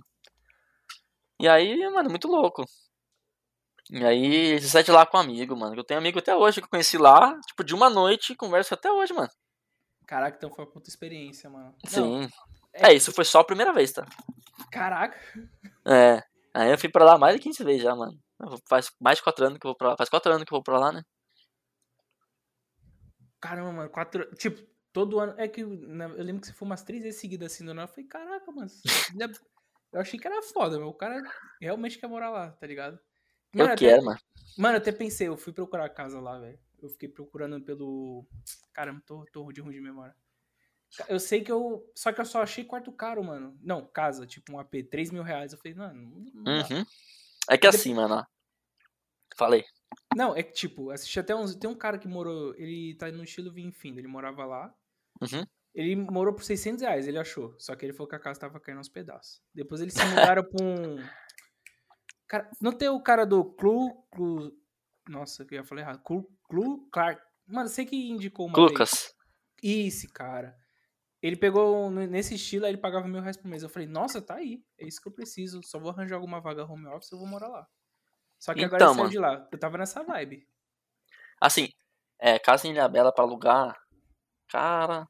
E 1.39 1.47
aí, 1.47 1.77
mano, 1.91 2.09
muito 2.09 2.27
louco. 2.27 2.63
E 3.89 4.05
aí, 4.05 4.59
você 4.59 4.67
sai 4.67 4.83
de 4.83 4.91
lá 4.91 5.05
com 5.05 5.17
um 5.17 5.21
amigo, 5.21 5.55
mano. 5.55 5.75
Eu 5.75 5.83
tenho 5.83 5.99
amigo 5.99 6.19
até 6.19 6.35
hoje 6.35 6.61
que 6.61 6.65
eu 6.65 6.69
conheci 6.69 6.97
lá, 6.97 7.37
tipo, 7.47 7.63
de 7.63 7.73
uma 7.75 7.89
noite, 7.89 8.35
converso 8.35 8.73
até 8.73 8.89
hoje, 8.91 9.11
mano. 9.13 9.29
Caraca, 10.07 10.37
então 10.37 10.49
foi 10.49 10.63
uma 10.65 10.71
puta 10.71 10.89
experiência, 10.89 11.49
mano. 11.49 11.75
Não, 11.83 11.89
Sim. 11.89 12.23
é- 12.25 12.29
É, 12.73 12.93
isso 12.93 13.11
foi 13.11 13.25
só 13.25 13.39
a 13.39 13.43
primeira 13.45 13.73
vez, 13.73 13.91
tá? 13.91 14.05
Caraca. 14.71 15.17
É. 15.85 16.23
Aí 16.53 16.71
eu 16.71 16.77
fui 16.77 16.89
pra 16.89 17.03
lá 17.05 17.17
mais 17.17 17.35
de 17.35 17.41
15 17.41 17.63
vezes 17.63 17.81
já, 17.83 17.95
mano. 17.95 18.17
Faz 18.67 18.91
mais 18.99 19.17
de 19.17 19.23
4 19.23 19.45
anos 19.45 19.59
que 19.59 19.65
eu 19.65 19.69
vou 19.69 19.77
pra 19.77 19.89
lá. 19.89 19.97
Faz 19.97 20.09
4 20.09 20.31
anos 20.31 20.43
que 20.45 20.53
eu 20.53 20.57
vou 20.57 20.63
pra 20.63 20.79
lá, 20.79 20.91
né? 20.91 21.03
Caramba, 23.39 23.71
mano. 23.71 23.89
Quatro. 23.89 24.33
Tipo, 24.35 24.61
todo 24.93 25.19
ano. 25.19 25.33
É 25.37 25.47
que 25.47 25.63
né, 25.63 26.05
eu 26.05 26.23
lembro 26.23 26.41
que 26.41 26.47
você 26.47 26.53
foi 26.53 26.65
umas 26.65 26.83
três 26.83 27.03
vezes 27.03 27.19
seguidas 27.19 27.51
assim 27.53 27.65
do 27.65 27.73
nada. 27.73 27.89
Eu 27.89 27.93
falei, 27.93 28.07
caraca, 28.07 28.51
mano. 28.51 28.69
é- 28.69 29.51
Eu 29.93 29.99
achei 29.99 30.17
que 30.17 30.25
era 30.25 30.41
foda, 30.41 30.77
meu. 30.77 30.87
O 30.87 30.93
cara 30.93 31.21
realmente 31.59 31.99
quer 31.99 32.07
morar 32.07 32.29
lá, 32.29 32.51
tá 32.51 32.65
ligado? 32.65 32.97
Eu 33.53 33.65
até- 33.65 33.75
quero, 33.75 34.05
mano. 34.05 34.17
Mano, 34.57 34.75
eu 34.75 34.81
até 34.81 34.89
pensei, 34.93 35.27
eu 35.27 35.35
fui 35.35 35.51
procurar 35.51 35.89
casa 35.89 36.17
lá, 36.21 36.39
velho. 36.39 36.57
Eu 36.81 36.87
fiquei 36.87 37.09
procurando 37.09 37.59
pelo. 37.61 38.25
Caramba, 38.71 39.01
tô, 39.05 39.25
tô 39.33 39.51
de 39.51 39.59
ruim 39.59 39.73
de 39.73 39.81
memória. 39.81 40.15
Eu 41.07 41.19
sei 41.19 41.41
que 41.41 41.51
eu. 41.51 41.89
Só 41.95 42.11
que 42.11 42.19
eu 42.19 42.25
só 42.25 42.41
achei 42.41 42.63
quarto 42.63 42.91
caro, 42.91 43.23
mano. 43.23 43.57
Não, 43.61 43.85
casa, 43.85 44.27
tipo 44.27 44.53
um 44.53 44.59
AP, 44.59 44.75
3 44.89 45.11
mil 45.11 45.23
reais. 45.23 45.53
Eu 45.53 45.59
falei, 45.59 45.73
mano, 45.73 46.25
não. 46.33 46.53
Uhum. 46.53 46.85
É 47.49 47.57
que 47.57 47.67
assim, 47.67 47.93
mano. 47.93 48.25
Falei. 49.35 49.63
Não, 50.15 50.35
é 50.35 50.43
que 50.43 50.53
tipo, 50.53 50.91
assisti 50.91 51.19
até 51.19 51.35
uns. 51.35 51.55
Tem 51.55 51.69
um 51.69 51.75
cara 51.75 51.97
que 51.97 52.07
morou. 52.07 52.53
Ele 52.55 52.95
tá 52.95 53.09
no 53.11 53.23
estilo 53.23 53.51
Vinfindo, 53.51 53.99
ele 53.99 54.07
morava 54.07 54.45
lá. 54.45 54.73
Uhum. 55.21 55.45
Ele 55.73 55.95
morou 55.95 56.33
por 56.33 56.43
600 56.43 56.81
reais, 56.81 57.07
ele 57.07 57.17
achou. 57.17 57.55
Só 57.57 57.75
que 57.75 57.85
ele 57.85 57.93
falou 57.93 58.09
que 58.09 58.15
a 58.15 58.19
casa 58.19 58.41
tava 58.41 58.59
caindo 58.59 58.79
aos 58.79 58.89
pedaços. 58.89 59.41
Depois 59.53 59.79
eles 59.79 59.93
se 59.93 60.05
mudaram 60.05 60.43
pra 60.43 60.65
um. 60.65 60.97
Cara, 62.27 62.49
não 62.61 62.71
tem 62.71 62.87
o 62.87 63.01
cara 63.01 63.25
do 63.25 63.43
Clu. 63.43 64.07
Clu... 64.09 64.53
Nossa, 65.09 65.43
eu 65.43 65.47
ia 65.51 65.65
falar 65.65 65.81
errado. 65.81 66.01
Clu, 66.01 66.25
Clu 66.49 66.89
Clark. 66.89 67.21
Mano, 67.45 67.67
sei 67.67 67.85
que 67.85 68.09
indicou 68.09 68.47
uma. 68.47 68.57
Lucas. 68.57 69.13
Esse 69.61 70.07
cara. 70.07 70.57
Ele 71.21 71.35
pegou 71.35 71.89
nesse 71.91 72.35
estilo, 72.35 72.65
aí 72.65 72.71
ele 72.71 72.77
pagava 72.79 73.07
mil 73.07 73.21
reais 73.21 73.37
por 73.37 73.47
mês. 73.47 73.61
Eu 73.61 73.69
falei, 73.69 73.87
nossa, 73.87 74.21
tá 74.21 74.35
aí. 74.35 74.63
É 74.79 74.87
isso 74.87 74.99
que 74.99 75.07
eu 75.07 75.11
preciso. 75.11 75.61
Só 75.63 75.79
vou 75.79 75.91
arranjar 75.91 76.15
alguma 76.15 76.41
vaga 76.41 76.65
home 76.65 76.87
office, 76.87 77.11
eu 77.11 77.19
vou 77.19 77.27
morar 77.27 77.47
lá. 77.47 77.67
Só 78.39 78.53
que 78.53 78.63
agora 78.63 78.77
Então, 78.83 78.87
ele 78.87 78.95
saiu 78.95 79.03
mano. 79.03 79.11
de 79.11 79.19
lá. 79.19 79.47
Eu 79.51 79.59
tava 79.59 79.77
nessa 79.77 80.03
vibe. 80.03 80.47
Assim, 81.39 81.69
é, 82.19 82.39
casa 82.39 82.67
em 82.67 82.71
Ilhabela 82.71 83.13
pra 83.13 83.23
alugar, 83.23 83.75
cara, 84.49 85.07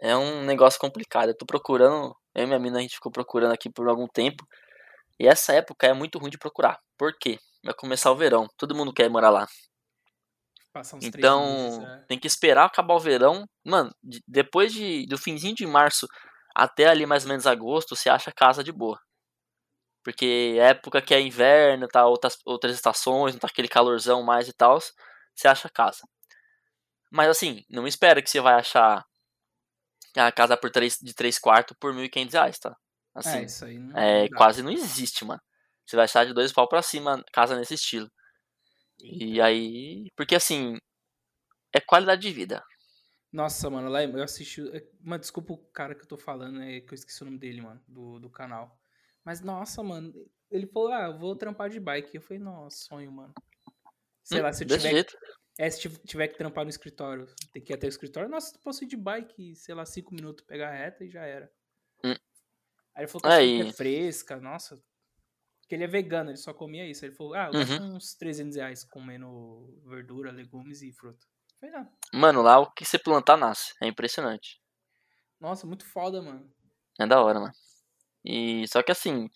é 0.00 0.16
um 0.16 0.44
negócio 0.44 0.80
complicado. 0.80 1.30
Eu 1.30 1.36
tô 1.36 1.46
procurando, 1.46 2.14
eu 2.34 2.44
e 2.44 2.46
minha 2.46 2.58
mina 2.58 2.78
a 2.78 2.82
gente 2.82 2.94
ficou 2.94 3.10
procurando 3.12 3.52
aqui 3.52 3.70
por 3.70 3.88
algum 3.88 4.06
tempo. 4.06 4.46
E 5.18 5.26
essa 5.26 5.52
época 5.54 5.86
é 5.88 5.92
muito 5.92 6.18
ruim 6.18 6.30
de 6.30 6.38
procurar. 6.38 6.78
Por 6.96 7.12
quê? 7.18 7.38
Vai 7.64 7.74
começar 7.74 8.12
o 8.12 8.16
verão, 8.16 8.46
todo 8.56 8.74
mundo 8.76 8.92
quer 8.92 9.10
morar 9.10 9.30
lá. 9.30 9.46
Então, 11.18 11.46
meses. 11.46 11.78
é. 11.84 12.04
tem 12.08 12.18
que 12.18 12.26
esperar 12.26 12.64
acabar 12.66 12.94
o 12.94 13.00
verão. 13.00 13.44
Mano, 13.64 13.90
de- 14.02 14.22
depois 14.26 14.72
de, 14.72 15.06
do 15.06 15.18
finzinho 15.18 15.54
de 15.54 15.66
março 15.66 16.06
até 16.54 16.86
ali 16.86 17.06
mais 17.06 17.24
ou 17.24 17.28
menos 17.30 17.46
agosto, 17.46 17.94
você 17.96 18.08
acha 18.10 18.32
casa 18.32 18.62
de 18.64 18.72
boa. 18.72 18.98
Porque 20.04 20.56
é 20.58 20.70
época 20.70 21.02
que 21.02 21.14
é 21.14 21.20
inverno, 21.20 21.86
tá 21.88 22.06
outras, 22.06 22.36
outras 22.44 22.74
estações, 22.74 23.34
não 23.34 23.40
tá 23.40 23.48
aquele 23.48 23.68
calorzão 23.68 24.22
mais 24.22 24.48
e 24.48 24.52
tal, 24.52 24.78
você 25.34 25.46
acha 25.48 25.68
casa. 25.68 26.00
Mas 27.10 27.28
assim, 27.28 27.62
não 27.68 27.86
espera 27.86 28.22
que 28.22 28.30
você 28.30 28.40
vai 28.40 28.54
achar 28.54 29.04
a 30.16 30.32
casa 30.32 30.56
por 30.56 30.70
três, 30.70 30.96
de 31.00 31.14
3 31.14 31.38
quartos 31.38 31.76
por 31.78 31.92
1.500 31.94 32.32
reais, 32.34 32.58
tá? 32.58 32.70
É, 32.70 33.18
Assim, 33.18 33.42
isso 33.42 33.64
aí 33.64 33.78
não 33.78 33.98
é, 33.98 34.28
dá. 34.28 34.36
quase 34.36 34.62
não 34.62 34.70
existe, 34.72 35.24
mano. 35.24 35.40
Você 35.86 35.96
vai 35.96 36.04
achar 36.04 36.26
de 36.26 36.34
dois 36.34 36.52
pau 36.52 36.68
pra 36.68 36.82
cima 36.82 37.22
casa 37.32 37.56
nesse 37.56 37.74
estilo. 37.74 38.08
E 39.00 39.40
aí. 39.40 40.08
Porque 40.16 40.34
assim. 40.34 40.76
É 41.74 41.80
qualidade 41.80 42.22
de 42.22 42.32
vida. 42.32 42.64
Nossa, 43.30 43.68
mano, 43.68 43.88
lá 43.88 44.02
eu 44.02 44.22
assisti. 44.22 44.62
é, 44.74 44.86
Mano, 45.00 45.20
desculpa 45.20 45.52
o 45.52 45.58
cara 45.58 45.94
que 45.94 46.02
eu 46.02 46.06
tô 46.08 46.16
falando, 46.16 46.62
é 46.62 46.80
que 46.80 46.92
eu 46.92 46.94
esqueci 46.94 47.22
o 47.22 47.26
nome 47.26 47.38
dele, 47.38 47.60
mano, 47.60 47.80
do, 47.86 48.18
do 48.18 48.30
canal. 48.30 48.80
Mas, 49.24 49.40
nossa, 49.42 49.82
mano, 49.82 50.12
ele 50.50 50.66
falou, 50.66 50.92
ah, 50.92 51.06
eu 51.08 51.18
vou 51.18 51.36
trampar 51.36 51.68
de 51.68 51.78
bike. 51.78 52.16
Eu 52.16 52.22
falei, 52.22 52.42
nossa, 52.42 52.76
sonho, 52.86 53.12
mano. 53.12 53.34
Sei 54.22 54.38
Hum, 54.38 54.42
lá, 54.44 54.52
se 54.52 54.64
eu 54.64 54.68
tiver. 54.68 54.92
jeito. 54.92 55.16
É, 55.58 55.68
se 55.70 55.80
tiv- 55.80 55.98
tiver 56.06 56.28
que 56.28 56.38
trampar 56.38 56.64
no 56.64 56.70
escritório, 56.70 57.26
tem 57.52 57.62
que 57.62 57.72
ir 57.72 57.76
até 57.76 57.86
o 57.86 57.88
escritório. 57.88 58.28
Nossa, 58.30 58.58
posso 58.60 58.84
ir 58.84 58.86
de 58.86 58.96
bike, 58.96 59.54
sei 59.56 59.74
lá, 59.74 59.84
cinco 59.84 60.14
minutos, 60.14 60.44
pegar 60.46 60.68
a 60.68 60.72
reta 60.72 61.04
e 61.04 61.10
já 61.10 61.24
era. 61.24 61.52
Hum. 62.04 62.14
Aí 62.94 63.02
ele 63.02 63.08
falou 63.08 63.22
que 63.22 63.28
a 63.28 63.32
fruta 63.32 63.62
é 63.62 63.66
fresca, 63.66 64.36
nossa. 64.40 64.82
Porque 65.68 65.74
ele 65.74 65.84
é 65.84 65.86
vegano, 65.86 66.30
ele 66.30 66.38
só 66.38 66.54
comia 66.54 66.88
isso. 66.88 67.04
Ele 67.04 67.14
falou, 67.14 67.34
ah, 67.34 67.48
eu 67.48 67.52
gasto 67.52 67.78
Uhum. 67.78 67.96
uns 67.96 68.14
300 68.14 68.56
reais 68.56 68.84
comendo 68.84 69.78
verdura, 69.84 70.32
legumes 70.32 70.80
e 70.80 70.90
fruta. 70.94 71.26
Eu 71.62 71.68
falei, 71.70 71.74
ah, 71.76 71.92
Mano, 72.14 72.40
lá 72.40 72.58
o 72.58 72.72
que 72.72 72.86
você 72.86 72.98
plantar 72.98 73.36
nasce. 73.36 73.74
É 73.82 73.86
impressionante. 73.86 74.62
nossa, 75.38 75.66
muito 75.66 75.84
foda, 75.84 76.22
mano. 76.22 76.50
É 76.98 77.06
da 77.06 77.22
hora, 77.22 77.38
mano. 77.38 77.52
E 78.24 78.66
só 78.68 78.82
que 78.82 78.92
assim, 78.92 79.28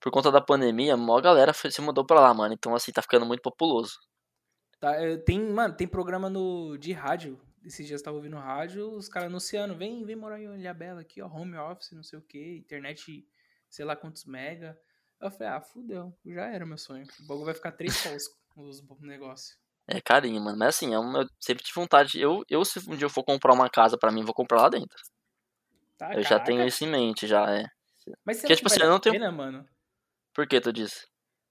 por 0.00 0.10
conta 0.12 0.32
da 0.32 0.40
pandemia, 0.40 0.94
a 0.94 0.96
maior 0.96 1.20
galera 1.22 1.52
foi- 1.54 1.70
se 1.70 1.82
mudou 1.82 2.06
pra 2.06 2.20
lá, 2.20 2.32
mano. 2.34 2.54
Então 2.54 2.74
assim, 2.74 2.92
tá 2.92 3.02
ficando 3.02 3.26
muito 3.26 3.42
populoso. 3.42 3.98
Tá, 4.80 4.94
eh, 5.02 5.16
tem, 5.18 5.40
mano, 5.52 5.76
tem 5.76 5.86
programa 5.88 6.28
no, 6.30 6.76
de 6.78 6.92
rádio. 6.92 7.40
Esses 7.64 7.86
dias 7.86 8.00
eu 8.00 8.04
tava 8.04 8.16
ouvindo 8.16 8.36
rádio, 8.36 8.90
os 8.92 9.08
caras 9.08 9.28
anunciando, 9.28 9.74
vem, 9.76 10.04
vem 10.04 10.16
morar 10.16 10.40
em 10.40 10.44
Ilhabela 10.58 11.00
aqui, 11.00 11.22
ó, 11.22 11.26
home 11.28 11.56
office, 11.56 11.92
não 11.92 12.02
sei 12.02 12.18
o 12.18 12.22
que, 12.22 12.58
internet, 12.58 13.26
sei 13.70 13.84
lá 13.84 13.96
quantos 13.96 14.24
mega. 14.26 14.78
Eu 15.20 15.30
falei, 15.30 15.48
ah, 15.48 15.60
fudeu, 15.60 16.12
já 16.26 16.46
era 16.46 16.66
meu 16.66 16.76
sonho. 16.78 17.06
O 17.20 17.26
bagulho 17.26 17.46
vai 17.46 17.54
ficar 17.54 17.72
três 17.72 17.94
paus 18.02 18.24
os 18.56 18.82
negócios. 19.00 19.56
É 19.86 20.00
carinho, 20.00 20.40
mano. 20.40 20.56
Mas 20.58 20.76
assim, 20.76 20.94
é 20.94 20.98
uma, 20.98 21.22
eu 21.22 21.28
sempre 21.40 21.62
tive 21.64 21.74
vontade. 21.80 22.20
Eu, 22.20 22.42
eu, 22.48 22.64
se 22.64 22.78
um 22.88 22.96
dia 22.96 23.04
eu 23.06 23.10
for 23.10 23.24
comprar 23.24 23.52
uma 23.52 23.68
casa 23.68 23.98
pra 23.98 24.12
mim, 24.12 24.24
vou 24.24 24.34
comprar 24.34 24.62
lá 24.62 24.68
dentro. 24.68 24.96
Tá, 25.98 26.14
eu 26.14 26.22
já 26.22 26.30
caraca. 26.30 26.46
tenho 26.46 26.66
isso 26.66 26.84
em 26.84 26.88
mente, 26.88 27.26
já, 27.26 27.50
é. 27.50 27.66
Mas 28.24 28.38
porque, 28.38 28.48
que 28.48 28.56
tipo 28.56 28.68
assim, 28.68 28.82
eu 28.82 28.88
não 28.90 29.00
tenho- 29.00 29.14
pena, 29.14 29.30
mano? 29.30 29.68
Por 30.32 30.46
que 30.46 30.60
tu 30.60 30.72
disse? 30.72 31.06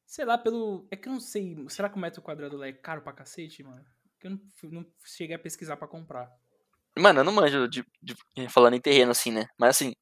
Sei 0.05 0.26
lá, 0.26 0.38
pelo... 0.38 0.88
É 0.91 0.95
que 0.95 1.07
eu 1.07 1.14
não 1.14 1.20
sei, 1.20 1.55
será 1.70 1.89
que 1.89 1.95
o 1.95 1.99
metro 1.99 2.22
quadrado 2.22 2.57
lá 2.57 2.68
é 2.68 2.74
caro 2.74 3.01
pra 3.01 3.14
cacete, 3.14 3.64
mano? 3.64 3.84
Porque 4.14 4.28
eu 4.28 4.32
não, 4.32 4.82
não 4.82 4.86
cheguei 5.05 5.36
a 5.36 5.39
pesquisar 5.39 5.78
pra 5.78 5.88
comprar. 5.88 6.32
Mano, 6.97 7.22
eu 7.22 7.24
não 7.24 7.34
manjo 7.34 7.68
de, 7.68 7.84
de- 8.01 8.16
falando 8.49 8.76
em 8.76 8.82
terreno 8.82 9.11
assim, 9.11 9.32
né? 9.32 9.47
Mas 9.57 9.72
assim, 9.72 9.93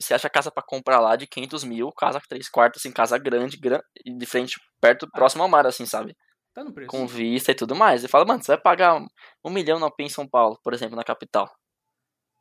você 0.00 0.14
acha 0.14 0.30
casa 0.30 0.50
pra 0.50 0.62
comprar 0.62 1.00
lá 1.00 1.16
de 1.16 1.26
500 1.26 1.64
mil, 1.64 1.92
casa 1.92 2.20
3 2.28 2.48
quartos, 2.48 2.80
assim, 2.80 2.92
casa 2.92 3.18
grande, 3.18 3.56
gran... 3.56 3.80
e 4.04 4.16
de 4.16 4.26
frente, 4.26 4.60
perto, 4.80 5.08
próximo 5.10 5.42
ao 5.42 5.48
mar, 5.48 5.66
assim, 5.66 5.86
sabe? 5.86 6.16
Tá 6.54 6.64
no 6.64 6.72
preço. 6.72 6.90
Com 6.90 7.06
vista 7.06 7.52
e 7.52 7.54
tudo 7.54 7.74
mais. 7.74 8.04
E 8.04 8.08
fala, 8.08 8.24
mano, 8.24 8.42
você 8.42 8.52
vai 8.52 8.60
pagar 8.60 9.00
um 9.44 9.50
milhão 9.50 9.78
no 9.78 9.86
AP 9.86 10.00
em 10.00 10.08
São 10.08 10.28
Paulo, 10.28 10.58
por 10.62 10.72
exemplo, 10.72 10.96
na 10.96 11.04
capital. 11.04 11.48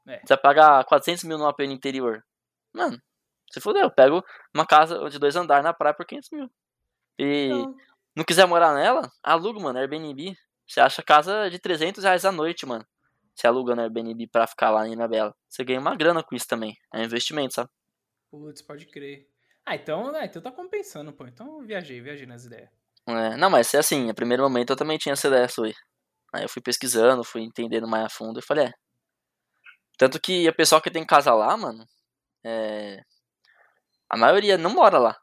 É. 0.07 0.19
Você 0.19 0.33
vai 0.33 0.37
pagar 0.37 0.85
400 0.85 1.23
mil 1.23 1.37
no 1.37 1.47
AP 1.47 1.59
no 1.61 1.73
interior. 1.73 2.23
Mano, 2.73 2.97
se 3.51 3.59
fodeu, 3.59 3.83
eu 3.83 3.91
pego 3.91 4.23
uma 4.53 4.65
casa 4.65 5.09
de 5.09 5.19
dois 5.19 5.35
andares 5.35 5.63
na 5.63 5.73
praia 5.73 5.95
por 5.95 6.05
500 6.05 6.29
mil. 6.31 6.51
E 7.19 7.49
Não, 7.49 7.75
não 8.17 8.23
quiser 8.23 8.45
morar 8.45 8.73
nela, 8.73 9.09
aluga, 9.23 9.59
mano, 9.59 9.79
Airbnb. 9.79 10.35
Você 10.67 10.79
acha 10.79 11.01
casa 11.01 11.49
de 11.49 11.59
300 11.59 12.03
reais 12.03 12.25
a 12.25 12.31
noite, 12.31 12.65
mano. 12.65 12.85
Você 13.37 13.45
aluga 13.45 13.75
no 13.75 13.83
Airbnb 13.83 14.27
pra 14.31 14.47
ficar 14.47 14.71
lá 14.71 14.87
em 14.87 14.93
Ilhabela. 14.93 15.35
Você 15.47 15.63
ganha 15.63 15.79
uma 15.79 15.95
grana 15.95 16.23
com 16.23 16.35
isso 16.35 16.47
também. 16.47 16.75
É 16.91 16.99
um 16.99 17.03
investimento, 17.03 17.53
sabe? 17.53 17.69
Putz, 18.31 18.63
pode 18.63 18.87
crer. 18.87 19.29
Ah, 19.63 19.75
então, 19.75 20.11
né, 20.11 20.25
então 20.25 20.41
tá 20.41 20.51
compensando, 20.51 21.13
pô. 21.13 21.27
Então 21.27 21.59
eu 21.59 21.67
viajei, 21.67 22.01
viajei 22.01 22.25
nas 22.25 22.45
ideias. 22.45 22.69
É, 23.07 23.37
não, 23.37 23.49
mas 23.49 23.71
é 23.75 23.77
assim, 23.77 24.07
no 24.07 24.15
primeiro 24.15 24.41
momento 24.41 24.71
eu 24.71 24.75
também 24.75 24.97
tinha 24.97 25.13
essa 25.13 25.27
ideia 25.27 25.47
sua. 25.47 25.67
aí. 25.67 25.73
Aí 26.33 26.43
eu 26.43 26.49
fui 26.49 26.61
pesquisando, 26.63 27.23
fui 27.23 27.43
entendendo 27.43 27.87
mais 27.87 28.05
a 28.05 28.09
fundo 28.09 28.39
e 28.39 28.41
falei, 28.43 28.65
é. 28.65 28.71
Tanto 29.99 30.19
que 30.19 30.47
a 30.47 30.53
pessoa 30.53 30.81
que 30.81 30.89
tem 30.89 31.05
casa 31.05 31.31
lá, 31.33 31.55
mano, 31.55 31.85
é. 32.43 33.01
A 34.09 34.17
maioria 34.17 34.57
não 34.57 34.73
mora 34.73 34.97
lá. 34.97 35.17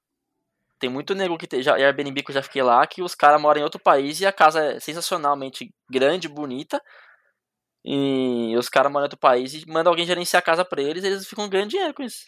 Tem 0.79 0.89
muito 0.91 1.15
nego 1.15 1.37
que 1.39 1.47
tem, 1.47 1.63
já, 1.63 1.75
Airbnb 1.75 2.23
que 2.23 2.31
eu 2.31 2.35
já 2.35 2.43
fiquei 2.43 2.63
lá, 2.63 2.87
que 2.87 3.03
os 3.03 3.15
caras 3.15 3.41
moram 3.41 3.61
em 3.61 3.65
outro 3.65 3.81
país 3.81 4.21
e 4.21 4.27
a 4.27 4.33
casa 4.33 4.63
é 4.63 4.81
sensacionalmente 4.81 5.75
grande, 5.91 6.29
bonita. 6.29 6.81
E 7.85 8.57
os 8.57 8.69
caras 8.69 8.91
moram 8.91 9.05
em 9.05 9.07
outro 9.07 9.19
país 9.19 9.53
e 9.53 9.67
mandam 9.69 9.93
alguém 9.93 10.07
gerenciar 10.07 10.41
a 10.41 10.45
casa 10.45 10.65
pra 10.65 10.81
eles 10.81 11.05
e 11.05 11.07
eles 11.07 11.27
ficam 11.29 11.49
ganhando 11.49 11.71
dinheiro 11.71 11.93
com 11.93 12.03
isso. 12.03 12.25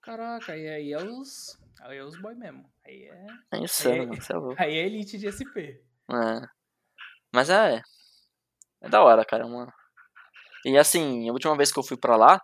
Caraca, 0.00 0.56
e 0.56 0.66
aí 0.68 0.92
é 0.92 0.96
os. 1.02 1.58
Aí 1.82 1.98
é 1.98 2.04
os 2.04 2.18
boy 2.20 2.34
mesmo. 2.34 2.64
Aí 2.86 3.04
é. 3.04 3.26
É 3.52 3.58
insano, 3.58 3.94
É. 3.96 4.06
mano. 4.06 4.14
Você 4.22 4.32
é 4.32 4.36
louco. 4.36 4.56
Aí 4.62 4.74
é 4.78 4.86
elite 4.86 5.18
de 5.18 5.28
SP. 5.28 5.82
É. 6.10 6.40
Mas 7.32 7.50
é. 7.50 7.82
É 8.80 8.88
da 8.88 9.02
hora, 9.02 9.24
cara. 9.24 9.42
é 9.42 9.46
Uma... 9.46 9.70
E 10.64 10.76
assim, 10.78 11.28
a 11.28 11.32
última 11.32 11.56
vez 11.56 11.70
que 11.70 11.78
eu 11.78 11.82
fui 11.84 11.96
pra 11.96 12.16
lá. 12.16 12.40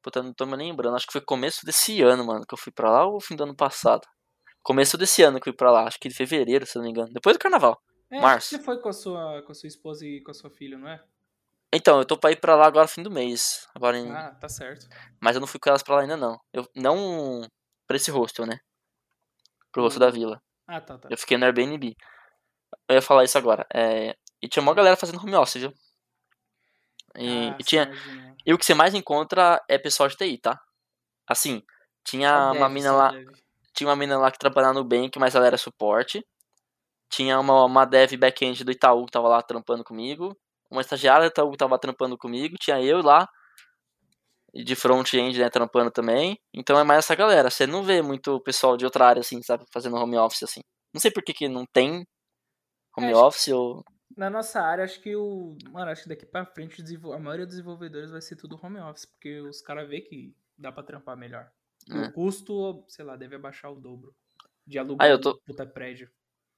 Puta, 0.00 0.22
não 0.22 0.32
tô 0.32 0.46
me 0.46 0.54
lembrando. 0.56 0.94
Acho 0.94 1.06
que 1.06 1.12
foi 1.12 1.22
começo 1.22 1.64
desse 1.66 2.00
ano, 2.02 2.24
mano, 2.24 2.44
que 2.46 2.54
eu 2.54 2.58
fui 2.58 2.72
pra 2.72 2.90
lá 2.90 3.06
ou 3.06 3.20
fim 3.20 3.34
do 3.34 3.42
ano 3.44 3.56
passado? 3.56 4.06
Começo 4.62 4.96
desse 4.96 5.22
ano 5.22 5.40
que 5.40 5.48
eu 5.48 5.52
fui 5.52 5.56
pra 5.56 5.70
lá. 5.72 5.86
Acho 5.88 5.98
que 5.98 6.08
de 6.08 6.14
fevereiro, 6.14 6.64
se 6.66 6.76
não 6.76 6.84
me 6.84 6.90
engano. 6.90 7.12
Depois 7.12 7.36
do 7.36 7.40
carnaval. 7.40 7.80
É, 8.10 8.20
Março. 8.20 8.50
Você 8.50 8.62
foi 8.62 8.80
com 8.80 8.88
a, 8.88 8.92
sua, 8.92 9.42
com 9.42 9.50
a 9.52 9.54
sua 9.54 9.66
esposa 9.66 10.06
e 10.06 10.20
com 10.22 10.30
a 10.30 10.34
sua 10.34 10.50
filha, 10.50 10.78
não 10.78 10.88
é? 10.88 11.02
Então, 11.74 11.98
eu 11.98 12.04
tô 12.04 12.16
pra 12.16 12.30
ir 12.30 12.36
pra 12.40 12.54
lá 12.54 12.66
agora 12.66 12.86
fim 12.86 13.02
do 13.02 13.10
mês. 13.10 13.66
Agora 13.74 13.98
em... 13.98 14.10
Ah, 14.12 14.30
tá 14.40 14.48
certo. 14.48 14.86
Mas 15.20 15.34
eu 15.36 15.40
não 15.40 15.46
fui 15.46 15.58
com 15.58 15.68
elas 15.68 15.82
pra 15.82 15.96
lá 15.96 16.02
ainda 16.02 16.16
não. 16.16 16.38
Eu 16.52 16.68
não 16.74 17.42
pra 17.86 17.96
esse 17.96 18.10
hostel, 18.10 18.46
né? 18.46 18.58
Pro 19.72 19.82
hostel 19.82 20.00
da 20.00 20.10
vila. 20.10 20.40
Ah, 20.66 20.80
tá, 20.80 20.96
tá. 20.98 21.08
Eu 21.10 21.18
fiquei 21.18 21.36
no 21.36 21.44
Airbnb. 21.44 21.96
Eu 22.88 22.94
ia 22.96 23.02
falar 23.02 23.24
isso 23.24 23.36
agora. 23.36 23.66
É... 23.74 24.16
E 24.40 24.48
tinha 24.48 24.62
uma 24.62 24.74
galera 24.74 24.96
fazendo 24.96 25.18
home 25.20 25.34
office, 25.34 25.60
viu? 25.62 25.72
E, 27.16 27.48
Ah, 27.48 27.56
e 27.58 27.64
tinha. 27.64 27.84
imagina. 27.84 28.36
E 28.46 28.52
o 28.54 28.58
que 28.58 28.64
você 28.64 28.74
mais 28.74 28.94
encontra 28.94 29.62
é 29.68 29.78
pessoal 29.78 30.08
de 30.08 30.16
TI, 30.16 30.38
tá? 30.38 30.60
Assim, 31.26 31.62
tinha 32.04 32.28
Só 32.30 32.44
uma 32.52 32.52
deve, 32.68 32.74
mina 32.74 32.92
lá, 32.92 33.10
deve. 33.10 33.32
tinha 33.74 33.88
uma 33.88 33.96
mina 33.96 34.18
lá 34.18 34.30
que 34.30 34.38
trabalhava 34.38 34.74
no 34.74 34.84
Bank, 34.84 35.18
mas 35.18 35.34
ela 35.34 35.46
era 35.46 35.56
suporte. 35.56 36.24
Tinha 37.08 37.38
uma, 37.38 37.64
uma 37.64 37.84
dev 37.84 38.12
back-end 38.16 38.64
do 38.64 38.72
Itaú 38.72 39.06
que 39.06 39.12
tava 39.12 39.28
lá 39.28 39.42
trampando 39.42 39.84
comigo. 39.84 40.36
Uma 40.70 40.80
estagiária 40.80 41.28
do 41.28 41.30
Itaú 41.30 41.50
que 41.50 41.56
tava 41.56 41.78
trampando 41.78 42.16
comigo. 42.18 42.56
Tinha 42.60 42.80
eu 42.82 43.02
lá. 43.02 43.28
E 44.52 44.62
de 44.62 44.76
front-end, 44.76 45.38
né, 45.38 45.50
trampando 45.50 45.90
também. 45.90 46.38
Então 46.54 46.78
é 46.78 46.84
mais 46.84 47.00
essa 47.00 47.14
galera. 47.14 47.50
Você 47.50 47.66
não 47.66 47.82
vê 47.82 48.00
muito 48.00 48.40
pessoal 48.40 48.76
de 48.76 48.84
outra 48.84 49.06
área, 49.06 49.20
assim, 49.20 49.42
sabe? 49.42 49.64
Fazendo 49.72 49.96
home 49.96 50.16
office, 50.16 50.44
assim. 50.44 50.60
Não 50.92 51.00
sei 51.00 51.10
por 51.10 51.24
que, 51.24 51.32
que 51.32 51.48
não 51.48 51.64
tem 51.66 52.06
home 52.96 53.10
É, 53.10 53.16
office 53.16 53.48
ou... 53.48 53.84
Na 54.16 54.30
nossa 54.30 54.60
área, 54.60 54.84
acho 54.84 55.00
que 55.00 55.16
o. 55.16 55.56
Mano, 55.72 55.90
acho 55.90 56.04
que 56.04 56.08
daqui 56.08 56.24
pra 56.24 56.46
frente 56.46 56.80
a 56.80 57.18
maioria 57.18 57.46
dos 57.46 57.56
desenvolvedores 57.56 58.12
vai 58.12 58.20
ser 58.20 58.36
tudo 58.36 58.58
home 58.62 58.78
office, 58.78 59.06
porque 59.06 59.40
os 59.40 59.60
caras 59.60 59.88
vê 59.88 60.00
que 60.00 60.32
dá 60.56 60.70
pra 60.70 60.84
trampar 60.84 61.16
melhor. 61.16 61.50
É. 61.90 62.06
O 62.06 62.12
custo, 62.12 62.84
sei 62.86 63.04
lá, 63.04 63.16
deve 63.16 63.34
abaixar 63.34 63.72
o 63.72 63.80
dobro. 63.80 64.14
De 64.64 64.78
aluguel 64.78 64.98
ah, 65.00 65.08
eu 65.10 65.20
tô... 65.20 65.36
puta 65.44 65.66
prédio. 65.66 66.08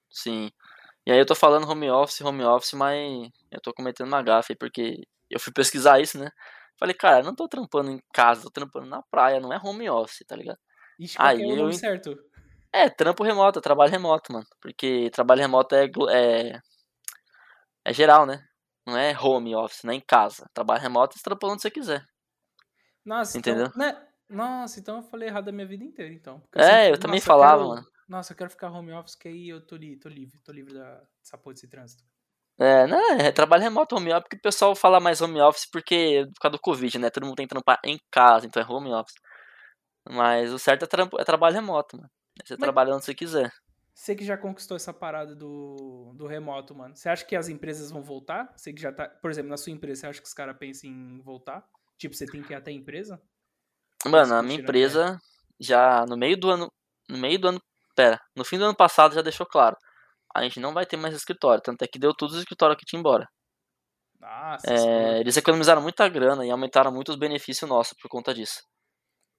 Sim. 0.09 0.51
E 1.07 1.11
aí 1.11 1.17
eu 1.17 1.25
tô 1.25 1.33
falando 1.33 1.65
home 1.65 1.89
office, 1.89 2.19
home 2.19 2.43
office, 2.43 2.73
mas 2.73 3.29
eu 3.49 3.61
tô 3.61 3.73
cometendo 3.73 4.07
uma 4.07 4.21
gafe 4.21 4.51
aí, 4.51 4.57
porque 4.57 5.07
eu 5.29 5.39
fui 5.39 5.53
pesquisar 5.53 6.01
isso, 6.01 6.19
né? 6.19 6.29
Falei, 6.77 6.93
cara, 6.93 7.19
eu 7.19 7.23
não 7.23 7.33
tô 7.33 7.47
trampando 7.47 7.89
em 7.89 8.01
casa, 8.13 8.43
tô 8.43 8.51
trampando 8.51 8.87
na 8.87 9.01
praia, 9.03 9.39
não 9.39 9.53
é 9.53 9.57
home 9.57 9.89
office, 9.89 10.25
tá 10.27 10.35
ligado? 10.35 10.59
Ixi, 10.99 11.15
aí 11.17 11.41
é 11.41 11.45
o 11.45 11.55
nome 11.55 11.69
eu... 11.69 11.73
certo? 11.79 12.13
É, 12.73 12.89
trampo 12.89 13.23
remoto, 13.23 13.61
trabalho 13.61 13.89
remoto, 13.89 14.33
mano. 14.33 14.45
Porque 14.61 15.09
trabalho 15.11 15.39
remoto 15.39 15.75
é, 15.75 15.85
é, 16.09 16.59
é 17.85 17.93
geral, 17.93 18.25
né? 18.25 18.45
Não 18.85 18.97
é 18.97 19.17
home 19.17 19.55
office, 19.55 19.83
não 19.83 19.93
é 19.93 19.95
em 19.95 20.03
casa. 20.05 20.45
Trabalho 20.53 20.81
remoto, 20.81 21.17
você 21.17 21.23
trampa 21.23 21.47
onde 21.47 21.61
você 21.61 21.71
quiser. 21.71 22.05
Nossa, 23.05 23.37
então, 23.37 23.53
Entendeu? 23.53 23.71
Então, 23.73 23.79
né? 23.79 24.07
Nossa, 24.29 24.77
então 24.77 24.97
eu 24.97 25.03
falei 25.03 25.29
errado 25.29 25.47
a 25.47 25.51
minha 25.53 25.65
vida 25.65 25.85
inteira, 25.85 26.13
então. 26.13 26.41
Porque, 26.51 26.59
é, 26.59 26.91
eu 26.91 26.99
também 26.99 27.21
nossa, 27.21 27.27
falava, 27.27 27.63
eu 27.63 27.69
quero, 27.69 27.75
mano. 27.75 27.96
Nossa, 28.07 28.33
eu 28.33 28.37
quero 28.37 28.49
ficar 28.49 28.71
home 28.71 28.91
office, 28.93 29.15
que 29.15 29.27
aí 29.27 29.49
eu 29.49 29.59
tô, 29.59 29.75
li, 29.75 29.97
tô 29.97 30.07
livre, 30.07 30.39
tô 30.39 30.51
livre 30.51 30.73
da, 30.73 31.01
dessa 31.21 31.37
porra 31.37 31.53
desse 31.53 31.67
trânsito. 31.67 32.03
É, 32.59 32.87
não, 32.87 32.99
é 33.19 33.31
trabalho 33.31 33.63
remoto, 33.63 33.95
home 33.95 34.11
office, 34.11 34.23
porque 34.23 34.37
o 34.37 34.41
pessoal 34.41 34.75
fala 34.75 34.99
mais 34.99 35.21
home 35.21 35.39
office 35.41 35.69
porque 35.69 36.25
por 36.33 36.41
causa 36.41 36.57
do 36.57 36.61
Covid, 36.61 36.97
né? 36.97 37.09
Todo 37.09 37.25
mundo 37.25 37.35
tem 37.35 37.45
que 37.45 37.53
trampar 37.53 37.79
em 37.83 37.99
casa, 38.09 38.47
então 38.47 38.61
é 38.61 38.65
home 38.65 38.91
office. 38.93 39.15
Mas 40.09 40.51
o 40.51 40.57
certo 40.57 40.83
é, 40.83 40.87
tra 40.87 41.07
é 41.19 41.23
trabalho 41.23 41.55
remoto, 41.55 41.97
mano. 41.97 42.09
Você 42.43 42.53
Mas... 42.53 42.59
trabalha 42.59 42.95
onde 42.95 43.05
você 43.05 43.13
quiser. 43.13 43.51
Você 43.93 44.15
que 44.15 44.23
já 44.23 44.37
conquistou 44.37 44.77
essa 44.77 44.93
parada 44.93 45.35
do, 45.35 46.13
do 46.15 46.27
remoto, 46.27 46.75
mano. 46.75 46.95
Você 46.95 47.09
acha 47.09 47.25
que 47.25 47.35
as 47.35 47.49
empresas 47.49 47.89
vão 47.89 48.03
voltar? 48.03 48.53
Você 48.55 48.71
que 48.71 48.79
já 48.79 48.91
tá. 48.91 49.09
Por 49.09 49.31
exemplo, 49.31 49.49
na 49.49 49.57
sua 49.57 49.73
empresa, 49.73 50.01
você 50.01 50.07
acha 50.07 50.21
que 50.21 50.27
os 50.27 50.35
caras 50.35 50.55
pensam 50.55 50.89
em 50.89 51.19
voltar? 51.21 51.67
Tipo, 51.97 52.13
você 52.13 52.27
tem 52.27 52.43
que 52.43 52.53
ir 52.53 52.55
até 52.55 52.69
a 52.69 52.73
empresa? 52.75 53.19
Mano, 54.05 54.35
a 54.35 54.43
minha 54.43 54.59
empresa 54.59 55.19
já 55.59 56.05
no 56.05 56.15
meio 56.15 56.37
do 56.37 56.49
ano. 56.51 56.71
No 57.09 57.17
meio 57.17 57.39
do 57.39 57.47
ano. 57.47 57.61
Pera, 57.97 58.21
no 58.35 58.45
fim 58.45 58.59
do 58.59 58.65
ano 58.65 58.75
passado 58.75 59.15
já 59.15 59.23
deixou 59.23 59.47
claro. 59.47 59.75
A 60.35 60.43
gente 60.43 60.59
não 60.59 60.71
vai 60.71 60.85
ter 60.85 60.97
mais 60.97 61.15
escritório. 61.15 61.63
Tanto 61.63 61.81
é 61.81 61.87
que 61.87 61.97
deu 61.97 62.13
todos 62.13 62.35
os 62.35 62.41
escritórios 62.41 62.77
que 62.77 62.85
tinha 62.85 62.99
embora. 62.99 63.27
Nossa, 64.19 64.71
é, 64.71 65.19
eles 65.19 65.35
economizaram 65.35 65.81
muita 65.81 66.07
grana 66.07 66.45
e 66.45 66.51
aumentaram 66.51 66.91
muito 66.91 67.09
os 67.09 67.15
benefícios 67.15 67.67
nossos 67.67 67.97
por 67.99 68.07
conta 68.07 68.35
disso. 68.35 68.61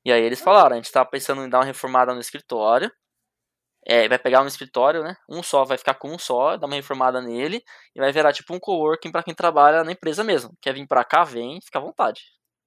E 0.05 0.13
aí 0.13 0.23
eles 0.23 0.41
falaram, 0.41 0.75
a 0.75 0.77
gente 0.77 0.91
tá 0.91 1.05
pensando 1.05 1.45
em 1.45 1.49
dar 1.49 1.59
uma 1.59 1.65
reformada 1.65 2.13
no 2.13 2.21
escritório. 2.21 2.91
É, 3.87 4.09
vai 4.09 4.19
pegar 4.19 4.43
um 4.43 4.47
escritório, 4.49 5.05
né? 5.05 5.15
Um 5.31 5.43
só, 5.43 5.65
vai 5.65 5.79
ficar 5.79 5.95
com 5.95 6.13
um 6.13 6.19
só, 6.19 6.57
dar 6.57 6.67
uma 6.67 6.75
reformada 6.77 7.23
nele 7.23 7.63
e 7.95 8.01
vai 8.01 8.11
virar 8.13 8.33
tipo 8.33 8.53
um 8.55 8.59
coworking 8.59 9.13
para 9.13 9.23
quem 9.23 9.35
trabalha 9.35 9.85
na 9.85 9.93
empresa 9.93 10.25
mesmo. 10.25 10.53
Quer 10.61 10.75
vir 10.75 10.87
pra 10.87 11.05
cá, 11.05 11.23
vem, 11.23 11.61
fica 11.63 11.79
à 11.79 11.83
vontade. 11.83 12.23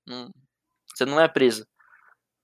Não, 0.08 0.32
você 0.96 1.06
não 1.06 1.20
é 1.20 1.28
preso. 1.28 1.66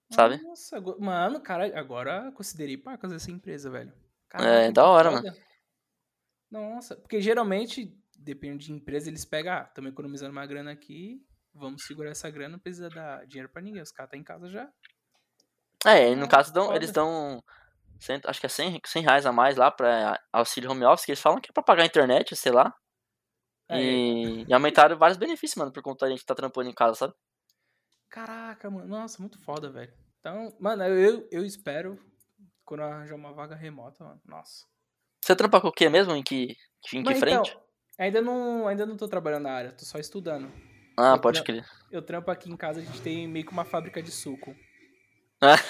Sabe? 0.09 0.41
Nossa, 0.41 0.79
mano, 0.99 1.41
cara, 1.41 1.77
agora 1.77 2.31
considerei 2.31 2.77
pacas 2.77 3.11
essa 3.11 3.29
empresa, 3.29 3.69
velho. 3.69 3.93
é, 4.33 4.71
da 4.71 4.85
hora, 4.85 5.11
foda. 5.11 5.31
mano. 5.31 5.47
Nossa, 6.49 6.95
porque 6.95 7.19
geralmente, 7.19 7.93
depende 8.17 8.67
de 8.67 8.73
empresa, 8.73 9.09
eles 9.09 9.25
pegam, 9.25 9.53
ah, 9.53 9.65
estamos 9.67 9.91
economizando 9.91 10.31
uma 10.31 10.45
grana 10.45 10.71
aqui, 10.71 11.21
vamos 11.53 11.83
segurar 11.83 12.11
essa 12.11 12.29
grana, 12.29 12.53
não 12.53 12.59
precisa 12.59 12.89
dar 12.89 13.25
dinheiro 13.25 13.49
pra 13.49 13.61
ninguém. 13.61 13.81
Os 13.81 13.91
caras 13.91 14.11
tá 14.11 14.17
em 14.17 14.23
casa 14.23 14.49
já. 14.49 14.69
É, 15.85 16.15
no 16.15 16.25
ah, 16.25 16.29
caso 16.29 16.53
dão, 16.53 16.73
eles 16.73 16.91
dão. 16.91 17.43
Acho 18.25 18.39
que 18.39 18.45
é 18.45 18.49
100, 18.49 18.81
100 18.85 19.03
reais 19.03 19.25
a 19.25 19.31
mais 19.31 19.55
lá 19.57 19.71
pra 19.71 20.21
auxílio 20.31 20.71
home 20.71 20.85
office, 20.85 21.05
que 21.05 21.11
eles 21.11 21.21
falam 21.21 21.41
que 21.41 21.49
é 21.49 21.53
pra 21.53 21.63
pagar 21.63 21.83
a 21.83 21.85
internet, 21.87 22.35
sei 22.35 22.51
lá. 22.51 22.73
É. 23.69 23.81
E, 23.81 24.45
e 24.47 24.53
aumentaram 24.53 24.97
vários 24.97 25.17
benefícios, 25.17 25.57
mano, 25.57 25.71
por 25.71 25.83
conta 25.83 26.05
da 26.05 26.11
gente 26.11 26.25
tá 26.25 26.33
trampando 26.33 26.69
em 26.69 26.73
casa, 26.73 26.95
sabe? 26.95 27.13
Caraca, 28.09 28.69
mano. 28.69 28.87
Nossa, 28.87 29.21
muito 29.21 29.37
foda, 29.39 29.69
velho. 29.69 29.93
Então, 30.19 30.55
mano, 30.59 30.83
eu, 30.83 31.27
eu 31.31 31.45
espero 31.45 31.99
quando 32.65 32.81
arranjar 32.81 33.15
uma 33.15 33.31
vaga 33.31 33.55
remota, 33.55 34.03
mano. 34.03 34.21
Nossa. 34.25 34.65
Você 35.23 35.35
trampa 35.35 35.59
com 35.61 35.67
o 35.67 35.71
que 35.71 35.89
mesmo? 35.89 36.13
Em 36.13 36.23
que, 36.23 36.55
em 36.93 37.03
que 37.03 37.15
frente? 37.15 37.49
Então, 37.49 37.63
ainda 37.97 38.21
não, 38.21 38.67
ainda 38.67 38.85
não 38.85 38.97
tô 38.97 39.07
trabalhando 39.07 39.43
na 39.43 39.51
área, 39.51 39.71
tô 39.71 39.85
só 39.85 39.97
estudando. 39.99 40.51
Ah, 40.97 41.13
eu 41.13 41.21
pode 41.21 41.43
crer. 41.43 41.65
Eu 41.91 42.01
trampo 42.01 42.31
aqui 42.31 42.49
em 42.49 42.57
casa, 42.57 42.79
a 42.79 42.83
gente 42.83 43.01
tem 43.01 43.27
meio 43.27 43.45
que 43.45 43.51
uma 43.51 43.65
fábrica 43.65 44.01
de 44.01 44.11
suco. 44.11 44.55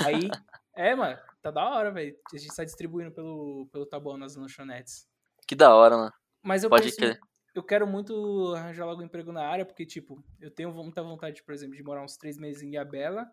Aí, 0.05 0.29
é, 0.73 0.95
mano, 0.95 1.17
tá 1.41 1.51
da 1.51 1.69
hora, 1.69 1.91
velho. 1.91 2.15
A 2.33 2.37
gente 2.37 2.55
tá 2.55 2.63
distribuindo 2.63 3.11
pelo, 3.11 3.67
pelo 3.71 3.85
Tabuão 3.85 4.17
nas 4.17 4.35
lanchonetes. 4.35 5.07
Que 5.45 5.55
da 5.55 5.75
hora, 5.75 5.97
mano. 5.97 6.13
Mas 6.41 6.63
eu 6.63 6.69
pode 6.69 6.95
crer. 6.95 7.19
Eu 7.57 7.63
quero 7.63 7.87
muito 7.87 8.53
arranjar 8.55 8.85
logo 8.85 9.01
um 9.01 9.05
emprego 9.05 9.31
na 9.31 9.43
área, 9.43 9.65
porque, 9.65 9.83
tipo, 9.83 10.23
eu 10.39 10.51
tenho 10.51 10.71
muita 10.71 11.01
vontade, 11.01 11.41
por 11.41 11.55
exemplo, 11.55 11.75
de 11.75 11.81
morar 11.81 12.03
uns 12.03 12.15
três 12.15 12.37
meses 12.37 12.61
em 12.61 12.69
Ilhabela 12.69 13.27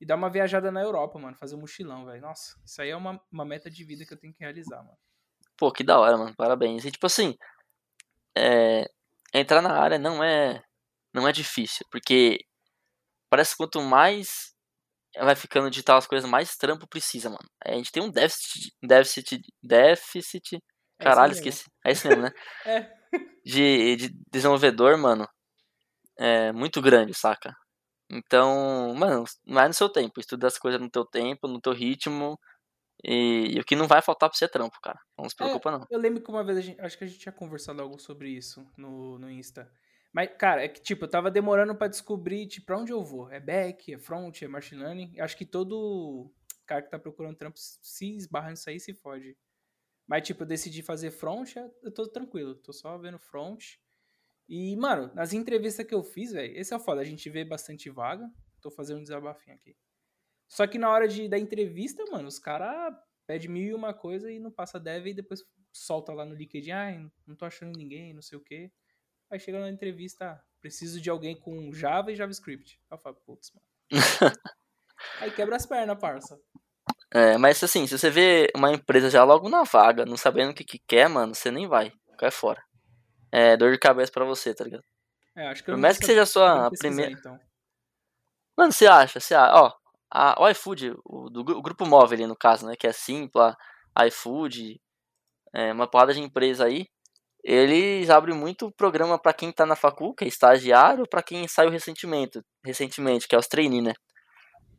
e 0.00 0.06
dar 0.06 0.16
uma 0.16 0.30
viajada 0.30 0.72
na 0.72 0.80
Europa, 0.80 1.18
mano. 1.18 1.36
Fazer 1.36 1.56
um 1.56 1.60
mochilão, 1.60 2.06
velho. 2.06 2.22
Nossa, 2.22 2.58
isso 2.64 2.80
aí 2.80 2.88
é 2.88 2.96
uma, 2.96 3.20
uma 3.30 3.44
meta 3.44 3.70
de 3.70 3.84
vida 3.84 4.06
que 4.06 4.14
eu 4.14 4.16
tenho 4.16 4.32
que 4.32 4.40
realizar, 4.40 4.78
mano. 4.78 4.96
Pô, 5.58 5.70
que 5.70 5.84
da 5.84 5.98
hora, 5.98 6.16
mano. 6.16 6.34
Parabéns. 6.34 6.86
E, 6.86 6.90
tipo 6.90 7.04
assim, 7.04 7.34
é, 8.34 8.88
entrar 9.34 9.60
na 9.60 9.78
área 9.78 9.98
não 9.98 10.24
é 10.24 10.62
não 11.12 11.28
é 11.28 11.32
difícil, 11.32 11.84
porque 11.90 12.38
parece 13.28 13.50
que 13.50 13.58
quanto 13.58 13.82
mais 13.82 14.54
vai 15.18 15.36
ficando 15.36 15.68
digital 15.68 15.98
as 15.98 16.06
coisas, 16.06 16.28
mais 16.28 16.56
trampo 16.56 16.88
precisa, 16.88 17.28
mano. 17.28 17.46
A 17.62 17.72
gente 17.72 17.92
tem 17.92 18.02
um 18.02 18.10
déficit, 18.10 18.74
déficit, 18.82 19.40
déficit, 19.62 20.56
é 20.98 21.04
caralho, 21.04 21.32
é 21.32 21.36
esqueci. 21.36 21.64
É 21.84 21.92
isso 21.92 22.08
mesmo, 22.08 22.22
né? 22.22 22.30
é. 22.64 22.95
De, 23.44 23.96
de 23.96 24.08
desenvolvedor, 24.30 24.96
mano, 24.98 25.28
é 26.18 26.52
muito 26.52 26.82
grande, 26.82 27.14
saca? 27.14 27.54
Então, 28.10 28.94
mano, 28.94 29.24
vai 29.46 29.68
no 29.68 29.74
seu 29.74 29.88
tempo, 29.88 30.18
estuda 30.18 30.46
as 30.46 30.58
coisas 30.58 30.80
no 30.80 30.90
teu 30.90 31.04
tempo, 31.04 31.46
no 31.46 31.60
teu 31.60 31.72
ritmo, 31.72 32.38
e, 33.04 33.56
e, 33.56 33.60
o 33.60 33.64
que 33.64 33.76
não 33.76 33.86
vai 33.86 34.02
faltar 34.02 34.28
pra 34.28 34.36
você 34.36 34.46
é 34.46 34.48
trampo, 34.48 34.80
cara. 34.82 34.98
Não 35.18 35.28
se 35.28 35.34
é, 35.34 35.38
preocupa, 35.38 35.68
é, 35.68 35.72
não. 35.72 35.86
Eu 35.90 35.98
lembro 36.00 36.22
que 36.22 36.30
uma 36.30 36.42
vez, 36.42 36.64
gente, 36.64 36.80
acho 36.80 36.96
que 36.98 37.04
a 37.04 37.06
gente 37.06 37.20
tinha 37.20 37.32
conversado 37.32 37.80
algo 37.82 38.00
sobre 38.00 38.30
isso 38.30 38.66
no, 38.76 39.18
no 39.18 39.30
Insta. 39.30 39.70
Mas, 40.12 40.30
cara, 40.38 40.64
é 40.64 40.68
que, 40.68 40.80
tipo, 40.80 41.04
eu 41.04 41.10
tava 41.10 41.30
demorando 41.30 41.74
para 41.74 41.88
descobrir, 41.88 42.46
tipo, 42.46 42.66
pra 42.66 42.78
onde 42.78 42.92
eu 42.92 43.04
vou. 43.04 43.30
É 43.30 43.38
back, 43.38 43.92
é 43.92 43.98
front, 43.98 44.42
é 44.42 44.48
machine 44.48 44.82
learning. 44.82 45.20
Acho 45.20 45.36
que 45.36 45.44
todo 45.44 46.32
cara 46.66 46.82
que 46.82 46.90
tá 46.90 46.98
procurando 46.98 47.36
trampo 47.36 47.58
se 47.58 48.16
esbarra 48.16 48.50
nisso 48.50 48.68
aí, 48.68 48.80
se 48.80 48.92
fode. 48.92 49.36
Mas, 50.06 50.26
tipo, 50.26 50.42
eu 50.42 50.46
decidi 50.46 50.82
fazer 50.82 51.10
front, 51.10 51.56
eu 51.56 51.90
tô 51.92 52.06
tranquilo. 52.06 52.54
Tô 52.54 52.72
só 52.72 52.96
vendo 52.96 53.18
front. 53.18 53.76
E, 54.48 54.76
mano, 54.76 55.12
nas 55.14 55.32
entrevistas 55.32 55.84
que 55.84 55.94
eu 55.94 56.02
fiz, 56.02 56.32
velho, 56.32 56.56
esse 56.56 56.72
é 56.72 56.76
o 56.76 56.80
foda. 56.80 57.00
A 57.00 57.04
gente 57.04 57.28
vê 57.28 57.44
bastante 57.44 57.90
vaga. 57.90 58.30
Tô 58.60 58.70
fazendo 58.70 59.00
um 59.00 59.02
desabafinho 59.02 59.56
aqui. 59.56 59.76
Só 60.48 60.66
que 60.66 60.78
na 60.78 60.90
hora 60.90 61.08
de, 61.08 61.28
da 61.28 61.38
entrevista, 61.38 62.04
mano, 62.10 62.28
os 62.28 62.38
caras 62.38 62.94
pedem 63.26 63.48
mil 63.48 63.70
e 63.70 63.74
uma 63.74 63.92
coisa 63.92 64.30
e 64.30 64.38
não 64.38 64.50
passa 64.50 64.78
dev 64.78 65.08
e 65.08 65.14
depois 65.14 65.42
solta 65.72 66.12
lá 66.12 66.24
no 66.24 66.34
LinkedIn, 66.34 66.70
ah, 66.70 67.10
não 67.26 67.34
tô 67.34 67.44
achando 67.44 67.76
ninguém, 67.76 68.14
não 68.14 68.22
sei 68.22 68.38
o 68.38 68.40
quê. 68.40 68.70
Aí 69.28 69.40
chega 69.40 69.58
na 69.58 69.68
entrevista, 69.68 70.40
preciso 70.60 71.00
de 71.00 71.10
alguém 71.10 71.34
com 71.38 71.72
Java 71.72 72.12
e 72.12 72.16
JavaScript. 72.16 72.80
Aí 72.88 72.96
eu 72.96 73.00
falo, 73.00 73.16
putz, 73.16 73.52
mano. 73.52 73.66
Aí 75.20 75.30
quebra 75.32 75.56
as 75.56 75.66
pernas, 75.66 75.98
parça. 75.98 76.40
É, 77.16 77.38
mas 77.38 77.64
assim, 77.64 77.86
se 77.86 77.98
você 77.98 78.10
vê 78.10 78.46
uma 78.54 78.70
empresa 78.70 79.08
já 79.08 79.24
logo 79.24 79.48
na 79.48 79.62
vaga, 79.62 80.04
não 80.04 80.18
sabendo 80.18 80.50
o 80.50 80.54
que, 80.54 80.62
que 80.62 80.78
quer, 80.86 81.08
mano, 81.08 81.34
você 81.34 81.50
nem 81.50 81.66
vai. 81.66 81.90
Cai 82.18 82.30
fora. 82.30 82.62
É 83.32 83.56
dor 83.56 83.72
de 83.72 83.78
cabeça 83.78 84.12
pra 84.12 84.26
você, 84.26 84.54
tá 84.54 84.64
ligado? 84.64 84.84
É, 85.34 85.48
acho 85.48 85.64
que 85.64 85.70
Por 85.70 85.78
mais 85.78 85.96
que 85.96 86.04
seja 86.04 86.24
a 86.24 86.26
sua 86.26 86.70
primeira. 86.78 87.12
Então. 87.12 87.40
Mano, 88.54 88.70
você 88.70 88.86
acha? 88.86 89.18
Você 89.18 89.34
acha? 89.34 89.54
Ó, 89.54 89.72
a, 90.12 90.42
o 90.42 90.48
iFood, 90.50 90.94
o, 91.06 91.30
do, 91.30 91.40
o 91.40 91.62
grupo 91.62 91.86
móvel 91.86 92.18
ali 92.18 92.26
no 92.26 92.36
caso, 92.36 92.66
né? 92.66 92.74
Que 92.78 92.86
é 92.86 92.92
Simpla, 92.92 93.56
iFood, 94.08 94.78
é, 95.54 95.72
uma 95.72 95.88
porrada 95.88 96.12
de 96.12 96.20
empresa 96.20 96.66
aí 96.66 96.86
eles 97.42 98.10
abrem 98.10 98.36
muito 98.36 98.72
programa 98.72 99.16
para 99.16 99.32
quem 99.32 99.50
está 99.50 99.64
na 99.64 99.76
facul, 99.76 100.12
que 100.12 100.24
é 100.24 100.28
estagiário, 100.28 101.08
para 101.08 101.22
quem 101.22 101.46
saiu 101.46 101.70
recentemente, 101.70 102.42
recentemente, 102.64 103.28
que 103.28 103.36
é 103.36 103.38
os 103.38 103.46
trainee, 103.46 103.80
né? 103.80 103.92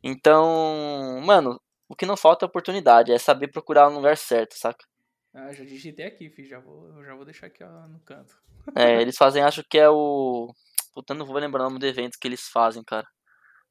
Então, 0.02 1.18
mano, 1.24 1.58
o 1.88 1.96
que 1.96 2.06
não 2.06 2.16
falta 2.16 2.44
é 2.44 2.46
oportunidade, 2.46 3.12
é 3.12 3.18
saber 3.18 3.48
procurar 3.48 3.88
no 3.88 3.96
lugar 3.96 4.16
certo, 4.16 4.54
saca? 4.54 4.84
Ah, 5.32 5.52
já 5.52 5.64
digitei 5.64 6.06
aqui, 6.06 6.28
filho, 6.30 6.48
já 6.48 6.58
vou, 6.58 7.04
já 7.04 7.14
vou 7.14 7.24
deixar 7.24 7.46
aqui 7.46 7.62
ó, 7.62 7.88
no 7.88 8.00
canto. 8.00 8.36
É, 8.76 9.00
eles 9.00 9.16
fazem, 9.16 9.42
acho 9.42 9.64
que 9.64 9.78
é 9.78 9.88
o... 9.88 10.52
Puta, 10.92 11.14
não 11.14 11.24
vou 11.24 11.36
lembrar 11.36 11.62
o 11.62 11.64
nome 11.68 11.78
do 11.78 11.86
evento 11.86 12.18
que 12.20 12.26
eles 12.26 12.48
fazem, 12.48 12.82
cara. 12.82 13.06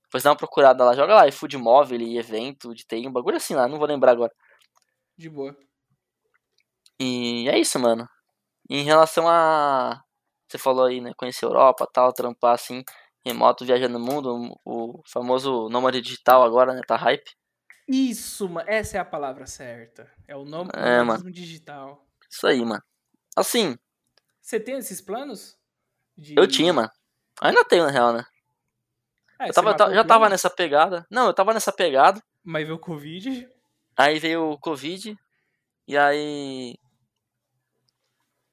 Depois 0.03 0.23
dá 0.23 0.29
uma 0.31 0.37
procurada 0.37 0.83
lá, 0.83 0.95
joga 0.95 1.13
lá, 1.13 1.27
iFood 1.27 1.57
Móvel 1.57 1.99
e 2.01 2.17
evento 2.17 2.73
de 2.73 2.85
TI, 2.85 3.07
um 3.07 3.11
bagulho 3.11 3.37
assim 3.37 3.53
lá, 3.53 3.67
não 3.67 3.77
vou 3.77 3.87
lembrar 3.87 4.13
agora. 4.13 4.33
De 5.17 5.29
boa. 5.29 5.55
E 6.99 7.47
é 7.49 7.59
isso, 7.59 7.77
mano. 7.79 8.07
Em 8.69 8.83
relação 8.83 9.27
a. 9.27 10.01
Você 10.47 10.57
falou 10.57 10.85
aí, 10.85 11.01
né? 11.01 11.11
Conhecer 11.17 11.45
a 11.45 11.49
Europa, 11.49 11.87
tal, 11.91 12.13
trampar 12.13 12.53
assim, 12.55 12.83
remoto, 13.25 13.65
viajando 13.65 13.99
no 13.99 14.05
mundo, 14.05 14.57
o 14.65 15.01
famoso 15.05 15.67
nômade 15.69 16.01
digital 16.01 16.43
agora, 16.43 16.73
né? 16.73 16.81
Tá 16.87 16.95
hype. 16.95 17.29
Isso, 17.87 18.49
mano. 18.49 18.69
Essa 18.69 18.97
é 18.97 18.99
a 18.99 19.05
palavra 19.05 19.47
certa. 19.47 20.11
É 20.27 20.35
o 20.35 20.43
nome 20.43 20.69
é, 20.73 21.01
mano. 21.01 21.31
digital. 21.31 22.05
Isso 22.29 22.45
aí, 22.45 22.63
mano. 22.63 22.83
Assim, 23.35 23.77
Você 24.41 24.59
tem 24.59 24.77
esses 24.77 24.99
planos? 24.99 25.57
De... 26.17 26.35
Eu 26.35 26.47
tinha, 26.47 26.73
mano. 26.73 26.91
Ainda 27.41 27.63
tenho, 27.63 27.85
na 27.85 27.91
real, 27.91 28.11
né? 28.11 28.25
É, 29.39 29.49
eu 29.49 29.53
tava, 29.53 29.93
já 29.93 30.03
tava 30.03 30.27
nessa 30.27 30.49
pegada. 30.49 31.05
Não, 31.09 31.27
eu 31.27 31.33
tava 31.33 31.53
nessa 31.53 31.71
pegada. 31.71 32.21
Mas 32.43 32.65
veio 32.65 32.75
o 32.75 32.79
Covid. 32.79 33.47
Aí 33.95 34.19
veio 34.19 34.51
o 34.51 34.59
Covid. 34.59 35.15
E 35.87 35.97
aí. 35.97 36.75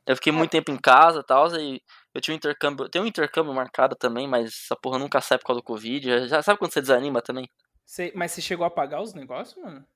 Eu 0.07 0.17
fiquei 0.17 0.33
é. 0.33 0.37
muito 0.37 0.51
tempo 0.51 0.71
em 0.71 0.77
casa 0.77 1.21
e 1.21 1.25
tal. 1.25 1.49
E 1.57 1.83
eu 2.13 2.21
tinha 2.21 2.35
um 2.35 2.37
intercâmbio. 2.37 2.89
Tem 2.89 3.01
um 3.01 3.07
intercâmbio 3.07 3.55
marcado 3.55 3.97
também, 3.97 4.29
mas 4.29 4.49
essa 4.49 4.77
porra 4.77 4.99
nunca 4.99 5.21
sai 5.21 5.39
por 5.39 5.47
causa 5.47 5.61
do 5.61 5.65
Covid. 5.65 6.07
Já, 6.07 6.27
já 6.27 6.43
sabe 6.43 6.59
quando 6.59 6.73
você 6.73 6.83
desanima 6.83 7.23
também? 7.23 7.49
Você, 7.85 8.13
mas 8.15 8.33
você 8.33 8.41
chegou 8.41 8.67
a 8.67 8.71
pagar 8.71 9.03
os 9.03 9.15
negócios, 9.15 9.63
mano? 9.63 9.87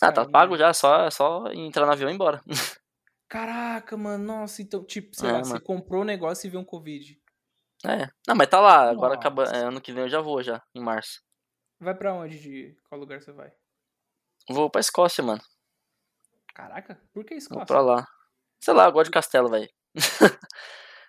Ah, 0.00 0.12
tá 0.12 0.28
pago 0.28 0.56
já, 0.56 0.72
só, 0.72 1.10
só 1.10 1.46
entrar 1.52 1.84
no 1.84 1.92
avião 1.92 2.08
e 2.08 2.12
ir 2.12 2.14
embora. 2.14 2.40
Caraca, 3.28 3.96
mano, 3.96 4.24
nossa, 4.24 4.62
então, 4.62 4.84
tipo, 4.84 5.14
sei 5.14 5.28
é, 5.28 5.32
lá, 5.32 5.38
mano. 5.38 5.46
você 5.46 5.60
comprou 5.60 6.02
o 6.02 6.04
negócio 6.04 6.46
e 6.46 6.50
viu 6.50 6.60
um 6.60 6.64
Covid. 6.64 7.20
É. 7.84 8.08
Não, 8.26 8.34
mas 8.34 8.48
tá 8.48 8.60
lá, 8.60 8.90
agora 8.90 9.14
acaba. 9.14 9.44
É, 9.44 9.64
ano 9.64 9.80
que 9.80 9.92
vem 9.92 10.04
eu 10.04 10.08
já 10.08 10.20
vou 10.20 10.42
já, 10.42 10.62
em 10.74 10.80
março. 10.80 11.22
Vai 11.78 11.94
pra 11.94 12.12
onde? 12.12 12.38
De 12.38 12.76
qual 12.88 13.00
lugar 13.00 13.20
você 13.20 13.32
vai? 13.32 13.52
Vou 14.48 14.68
pra 14.68 14.80
Escócia, 14.80 15.22
mano. 15.24 15.40
Caraca, 16.54 17.00
por 17.12 17.24
que 17.24 17.34
Escócia? 17.34 17.58
Vou 17.58 17.66
pra 17.66 17.80
lá. 17.80 18.06
Sei 18.60 18.74
lá, 18.74 18.86
eu 18.86 18.92
gosto 18.92 19.06
de 19.06 19.12
castelo, 19.12 19.48
velho. 19.48 19.70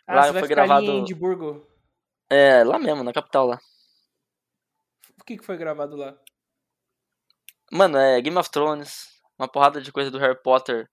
ah, 0.07 0.15
lá 0.15 0.27
você 0.27 0.39
foi 0.39 0.47
gravado. 0.47 0.85
em 0.85 1.01
Edimburgo. 1.01 1.67
É, 2.29 2.63
lá 2.63 2.79
mesmo, 2.79 3.03
na 3.03 3.11
capital 3.11 3.47
lá. 3.47 3.59
O 5.21 5.23
que, 5.23 5.37
que 5.37 5.45
foi 5.45 5.55
gravado 5.55 5.95
lá? 5.95 6.17
Mano, 7.71 7.97
é 7.97 8.19
Game 8.19 8.37
of 8.37 8.49
Thrones, 8.51 9.07
uma 9.39 9.47
porrada 9.47 9.81
de 9.81 9.91
coisa 9.91 10.11
do 10.11 10.17
Harry 10.17 10.39
Potter. 10.41 10.89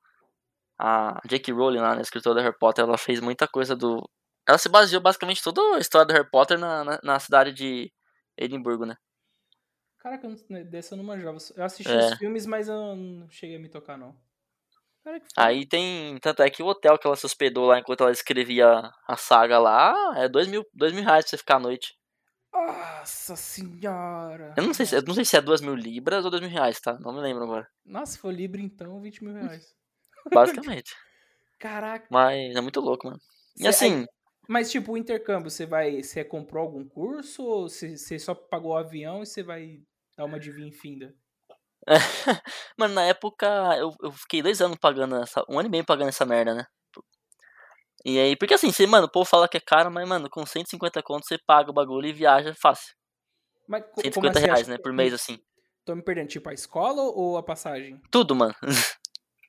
A 0.81 1.21
J.K. 1.27 1.53
Rowling 1.53 1.81
lá, 1.81 1.97
né, 1.97 2.03
escritora 2.03 2.37
do 2.37 2.41
Harry 2.41 2.57
Potter, 2.57 2.85
ela 2.85 2.97
fez 2.97 3.19
muita 3.21 3.49
coisa 3.49 3.75
do 3.75 4.09
ela 4.49 4.57
se 4.57 4.69
baseou 4.71 5.03
basicamente 5.03 5.43
toda 5.43 5.61
a 5.77 5.79
história 5.79 6.07
do 6.07 6.13
Harry 6.15 6.29
Potter 6.31 6.59
na, 6.59 6.83
na, 6.83 7.01
na 7.03 7.21
cidade 7.21 7.53
de 7.53 7.93
Edimburgo, 8.35 8.87
né? 8.87 8.97
Caraca, 9.99 10.27
né, 10.49 10.65
dessa 10.65 10.95
eu 10.95 10.97
não 10.97 11.05
manjava. 11.05 11.37
Eu 11.55 11.65
assisti 11.65 11.93
é. 11.93 11.99
os 11.99 12.15
filmes, 12.15 12.47
mas 12.47 12.67
eu 12.67 12.97
não 12.97 13.29
cheguei 13.29 13.57
a 13.57 13.59
me 13.59 13.69
tocar, 13.69 13.99
não. 13.99 14.17
Aí 15.37 15.67
tem. 15.67 16.19
Tanto 16.19 16.43
é 16.43 16.51
que 16.51 16.63
o 16.63 16.67
hotel 16.67 16.99
que 16.99 17.07
ela 17.07 17.17
se 17.17 17.27
hospedou 17.27 17.67
lá 17.67 17.79
enquanto 17.79 18.03
ela 18.03 18.13
escrevia 18.13 18.91
a 19.07 19.17
saga 19.17 19.59
lá 19.59 19.95
é 20.17 20.29
dois 20.29 20.47
mil, 20.49 20.65
dois 20.73 20.93
mil 20.93 21.05
reais 21.05 21.25
pra 21.25 21.31
você 21.31 21.39
ficar 21.39 21.57
à 21.57 21.61
noite. 21.61 21.98
Nossa 22.53 23.37
senhora! 23.37 24.55
Eu 24.57 24.65
não 24.65 24.75
sei, 24.75 24.87
se, 24.87 24.97
eu 24.97 25.03
não 25.03 25.15
sei 25.15 25.25
se 25.25 25.37
é 25.37 25.41
duas 25.41 25.61
mil 25.61 25.75
libras 25.75 26.25
ou 26.25 26.31
dois 26.31 26.43
mil 26.43 26.51
reais, 26.51 26.81
tá? 26.81 26.99
Não 26.99 27.13
me 27.13 27.21
lembro 27.21 27.45
agora. 27.45 27.69
Nossa, 27.85 28.13
se 28.13 28.19
for 28.19 28.33
libra 28.33 28.61
então, 28.61 29.01
20 29.01 29.23
mil 29.23 29.35
reais. 29.35 29.75
Basicamente. 30.33 30.95
Caraca. 31.59 32.07
Mas 32.11 32.55
é 32.55 32.61
muito 32.61 32.81
louco, 32.81 33.07
mano. 33.07 33.21
E 33.57 33.63
Cê, 33.63 33.69
assim. 33.69 34.07
Mas, 34.49 34.71
tipo, 34.71 34.93
o 34.93 34.97
intercâmbio, 34.97 35.51
você 35.51 35.67
vai. 35.67 36.03
Você 36.03 36.25
comprou 36.25 36.63
algum 36.65 36.89
curso 36.89 37.45
ou 37.45 37.69
você 37.69 38.19
só 38.19 38.35
pagou 38.35 38.73
o 38.73 38.77
avião 38.77 39.23
e 39.23 39.27
você 39.27 39.43
vai 39.43 39.81
dar 40.17 40.25
uma 40.25 40.41
de 40.41 40.51
vinho 40.51 40.73
finda? 40.73 41.15
Mano, 42.77 42.95
na 42.95 43.05
época 43.05 43.47
eu, 43.79 43.95
eu 44.03 44.13
fiquei 44.13 44.43
dois 44.43 44.61
anos 44.61 44.79
pagando 44.79 45.17
essa. 45.17 45.45
Um 45.49 45.59
ano 45.59 45.69
e 45.69 45.71
meio 45.71 45.85
pagando 45.85 46.09
essa 46.09 46.27
merda, 46.27 46.55
né? 46.55 46.67
E 48.05 48.19
aí, 48.19 48.37
porque 48.37 48.55
assim, 48.55 48.71
você, 48.71 48.87
mano, 48.87 49.07
o 49.07 49.11
povo 49.11 49.29
fala 49.29 49.49
que 49.49 49.57
é 49.57 49.61
caro, 49.61 49.91
mas, 49.91 50.09
mano, 50.09 50.31
com 50.31 50.45
150 50.47 51.03
contos 51.03 51.29
você 51.29 51.39
paga 51.39 51.71
o 51.71 51.75
bagulho 51.75 52.07
e 52.07 52.13
viaja 52.13 52.55
fácil. 52.55 52.95
Mas, 53.67 53.85
150 54.01 54.39
assim, 54.39 54.47
reais, 54.47 54.69
né, 54.69 54.79
por 54.79 54.93
mês, 54.93 55.13
assim. 55.13 55.39
Tô 55.85 55.95
me 55.95 56.03
perdendo, 56.03 56.29
tipo, 56.29 56.49
a 56.49 56.55
escola 56.55 57.03
ou 57.03 57.37
a 57.37 57.43
passagem? 57.43 58.01
Tudo, 58.11 58.35
mano. 58.35 58.55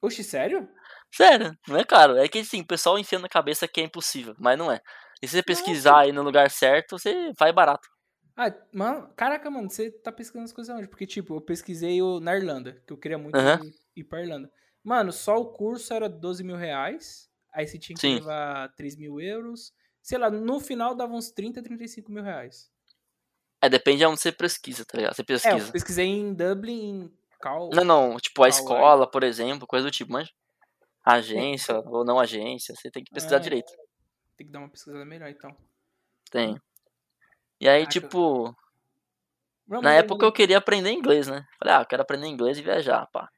Oxi, 0.02 0.24
sério? 0.24 0.68
Sério, 1.14 1.58
não 1.68 1.78
é 1.78 1.84
caro. 1.84 2.18
É 2.18 2.28
que 2.28 2.40
assim, 2.40 2.62
o 2.62 2.68
pessoal 2.68 2.98
enfia 2.98 3.20
na 3.20 3.28
cabeça 3.28 3.68
que 3.68 3.82
é 3.82 3.84
impossível, 3.84 4.36
mas 4.40 4.58
não 4.58 4.72
é. 4.72 4.80
E 5.22 5.28
se 5.28 5.36
você 5.36 5.44
pesquisar 5.44 6.00
aí 6.00 6.12
no 6.12 6.24
lugar 6.24 6.50
certo, 6.50 6.98
você 6.98 7.34
vai 7.38 7.52
barato. 7.52 7.90
Ah, 8.38 8.54
mano, 8.74 9.10
caraca, 9.18 9.50
mano, 9.50 9.70
você 9.70 9.92
tá 9.92 10.14
pesquisando 10.14 10.46
as 10.46 10.54
coisas 10.54 10.74
onde? 10.74 10.88
Porque, 10.88 11.06
tipo, 11.06 11.36
eu 11.36 11.42
pesquisei 11.42 12.02
o, 12.02 12.22
na 12.22 12.38
Irlanda, 12.38 12.82
que 12.88 12.94
eu 12.94 12.98
queria 12.98 13.18
muito 13.18 13.38
uhum. 13.38 13.66
ir, 13.66 13.74
ir 13.98 14.04
pra 14.06 14.22
Irlanda. 14.22 14.50
Mano, 14.82 15.12
só 15.12 15.36
o 15.38 15.52
curso 15.52 15.94
era 15.94 16.08
12 16.08 16.42
mil 16.42 16.56
reais. 16.56 17.29
Aí 17.54 17.68
você 17.68 17.78
tinha 17.78 17.96
que 17.96 18.02
Sim. 18.02 18.16
levar 18.16 18.70
3 18.76 18.96
mil 18.96 19.20
euros. 19.20 19.74
Sei 20.02 20.18
lá, 20.18 20.30
no 20.30 20.60
final 20.60 20.96
dava 20.96 21.14
uns 21.14 21.32
30, 21.32 21.62
35 21.62 22.12
mil 22.12 22.24
reais. 22.24 22.72
É, 23.62 23.68
depende 23.68 24.00
de 24.00 24.06
onde 24.06 24.22
você 24.22 24.32
pesquisa, 24.32 24.86
tá 24.86 24.98
ligado? 24.98 25.16
Você 25.16 25.24
pesquisa. 25.24 25.58
É, 25.58 25.60
eu 25.60 25.72
pesquisei 25.72 26.06
em 26.06 26.34
Dublin, 26.34 27.04
em 27.04 27.14
Cal... 27.42 27.70
Não, 27.74 27.84
não, 27.84 28.18
tipo, 28.18 28.42
a 28.42 28.46
Cal 28.46 28.50
escola, 28.50 29.10
por 29.10 29.24
exemplo, 29.24 29.68
coisa 29.68 29.86
do 29.88 29.92
tipo, 29.92 30.12
mas 30.12 30.30
agência 31.04 31.76
ou 31.88 32.06
não 32.06 32.20
agência, 32.20 32.74
você 32.76 32.90
tem 32.90 33.04
que 33.04 33.12
pesquisar 33.12 33.38
é, 33.38 33.40
direito. 33.40 33.72
Tem 34.38 34.48
que 34.48 34.54
dar 34.54 34.60
uma 34.60 34.70
pesquisada 34.70 35.04
melhor, 35.04 35.30
então. 35.30 35.56
Tem. 36.32 36.58
E 37.60 37.68
aí, 37.68 37.86
tipo. 37.86 38.56
Na 39.68 39.94
época 39.94 40.26
eu 40.26 40.32
queria 40.32 40.58
aprender 40.58 40.92
inglês, 40.92 41.28
né? 41.28 41.46
Falei, 41.60 41.76
ah, 41.76 41.82
eu 41.82 41.86
quero 41.86 42.02
aprender 42.02 42.26
inglês 42.26 42.58
e 42.58 42.64
viajar, 42.64 43.06
pá. 43.12 43.30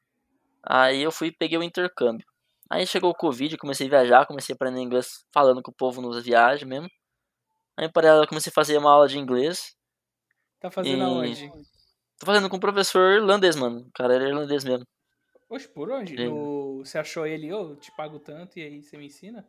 Aí 0.62 1.02
eu 1.02 1.10
fui 1.10 1.28
e 1.28 1.36
peguei 1.36 1.58
o 1.58 1.62
intercâmbio. 1.62 2.26
Aí 2.72 2.86
chegou 2.86 3.10
o 3.10 3.14
Covid, 3.14 3.58
comecei 3.58 3.86
a 3.86 3.90
viajar, 3.90 4.26
comecei 4.26 4.54
a 4.54 4.56
aprender 4.56 4.80
inglês 4.80 5.26
falando 5.30 5.62
com 5.62 5.70
o 5.70 5.74
povo 5.74 6.00
nos 6.00 6.24
viagens 6.24 6.66
mesmo. 6.66 6.88
Aí 7.76 7.86
para 7.92 8.08
ela 8.08 8.26
comecei 8.26 8.48
a 8.48 8.54
fazer 8.54 8.78
uma 8.78 8.90
aula 8.90 9.06
de 9.06 9.18
inglês. 9.18 9.76
Tá 10.58 10.70
fazendo 10.70 11.00
e... 11.00 11.02
aonde? 11.02 11.50
Tô 12.18 12.24
fazendo 12.24 12.48
com 12.48 12.56
um 12.56 12.60
professor 12.60 13.12
irlandês, 13.12 13.56
mano. 13.56 13.80
O 13.80 13.92
cara 13.92 14.14
era 14.14 14.26
irlandês 14.26 14.64
mesmo. 14.64 14.86
Oxe, 15.50 15.68
por 15.68 15.90
onde? 15.90 16.16
No... 16.24 16.78
Você 16.78 16.96
achou 16.96 17.26
ele, 17.26 17.52
ô, 17.52 17.72
oh, 17.72 17.76
te 17.76 17.94
pago 17.94 18.18
tanto 18.18 18.58
e 18.58 18.62
aí 18.62 18.82
você 18.82 18.96
me 18.96 19.04
ensina? 19.04 19.46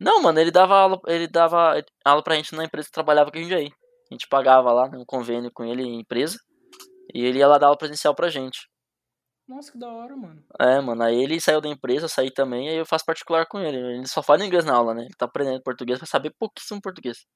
Não, 0.00 0.20
mano, 0.20 0.40
ele 0.40 0.50
dava 0.50 0.74
aula, 0.74 1.00
ele 1.06 1.28
dava 1.28 1.80
aula 2.04 2.22
pra 2.24 2.34
gente 2.34 2.52
na 2.56 2.64
empresa 2.64 2.88
que 2.88 2.94
trabalhava 2.94 3.30
com 3.30 3.38
a 3.38 3.42
gente 3.42 3.54
aí. 3.54 3.70
A 4.10 4.14
gente 4.14 4.26
pagava 4.26 4.72
lá 4.72 4.86
um 4.86 5.04
convênio 5.04 5.52
com 5.54 5.64
ele 5.64 5.84
em 5.84 6.00
empresa. 6.00 6.36
E 7.14 7.24
ele 7.24 7.38
ia 7.38 7.46
lá 7.46 7.58
dar 7.58 7.66
aula 7.66 7.78
presencial 7.78 8.12
pra 8.12 8.28
gente. 8.28 8.68
Nossa, 9.46 9.70
que 9.70 9.78
da 9.78 9.92
hora, 9.92 10.16
mano. 10.16 10.42
É, 10.58 10.80
mano, 10.80 11.02
aí 11.02 11.22
ele 11.22 11.40
saiu 11.40 11.60
da 11.60 11.68
empresa, 11.68 12.06
eu 12.06 12.08
saí 12.08 12.30
também, 12.30 12.68
aí 12.68 12.76
eu 12.76 12.86
faço 12.86 13.04
particular 13.04 13.46
com 13.46 13.60
ele. 13.60 13.76
Ele 13.76 14.06
só 14.06 14.22
fala 14.22 14.44
inglês 14.44 14.64
na 14.64 14.74
aula, 14.74 14.94
né? 14.94 15.02
Ele 15.02 15.14
tá 15.14 15.26
aprendendo 15.26 15.62
português 15.62 15.98
pra 15.98 16.06
saber 16.06 16.34
pouquíssimo 16.38 16.80
português. 16.80 17.26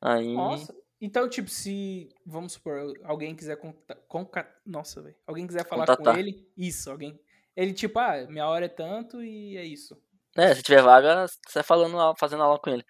Aí. 0.00 0.34
Nossa, 0.34 0.74
então, 1.00 1.28
tipo, 1.28 1.50
se, 1.50 2.08
vamos 2.24 2.52
supor, 2.52 2.94
alguém 3.02 3.34
quiser 3.34 3.58
contatar, 4.06 4.56
nossa, 4.64 5.02
velho, 5.02 5.16
alguém 5.26 5.48
quiser 5.48 5.66
falar 5.66 5.84
Contatar. 5.84 6.14
com 6.14 6.20
ele, 6.20 6.48
isso, 6.56 6.88
alguém, 6.88 7.20
ele 7.56 7.72
tipo, 7.72 7.98
ah, 7.98 8.24
minha 8.28 8.46
hora 8.46 8.66
é 8.66 8.68
tanto 8.68 9.20
e 9.20 9.56
é 9.56 9.64
isso. 9.64 10.00
É, 10.36 10.54
se 10.54 10.62
tiver 10.62 10.80
vaga, 10.80 11.26
você 11.26 11.54
vai 11.54 11.62
falando, 11.64 12.16
fazendo 12.16 12.44
aula 12.44 12.56
com 12.58 12.70
ele. 12.70 12.84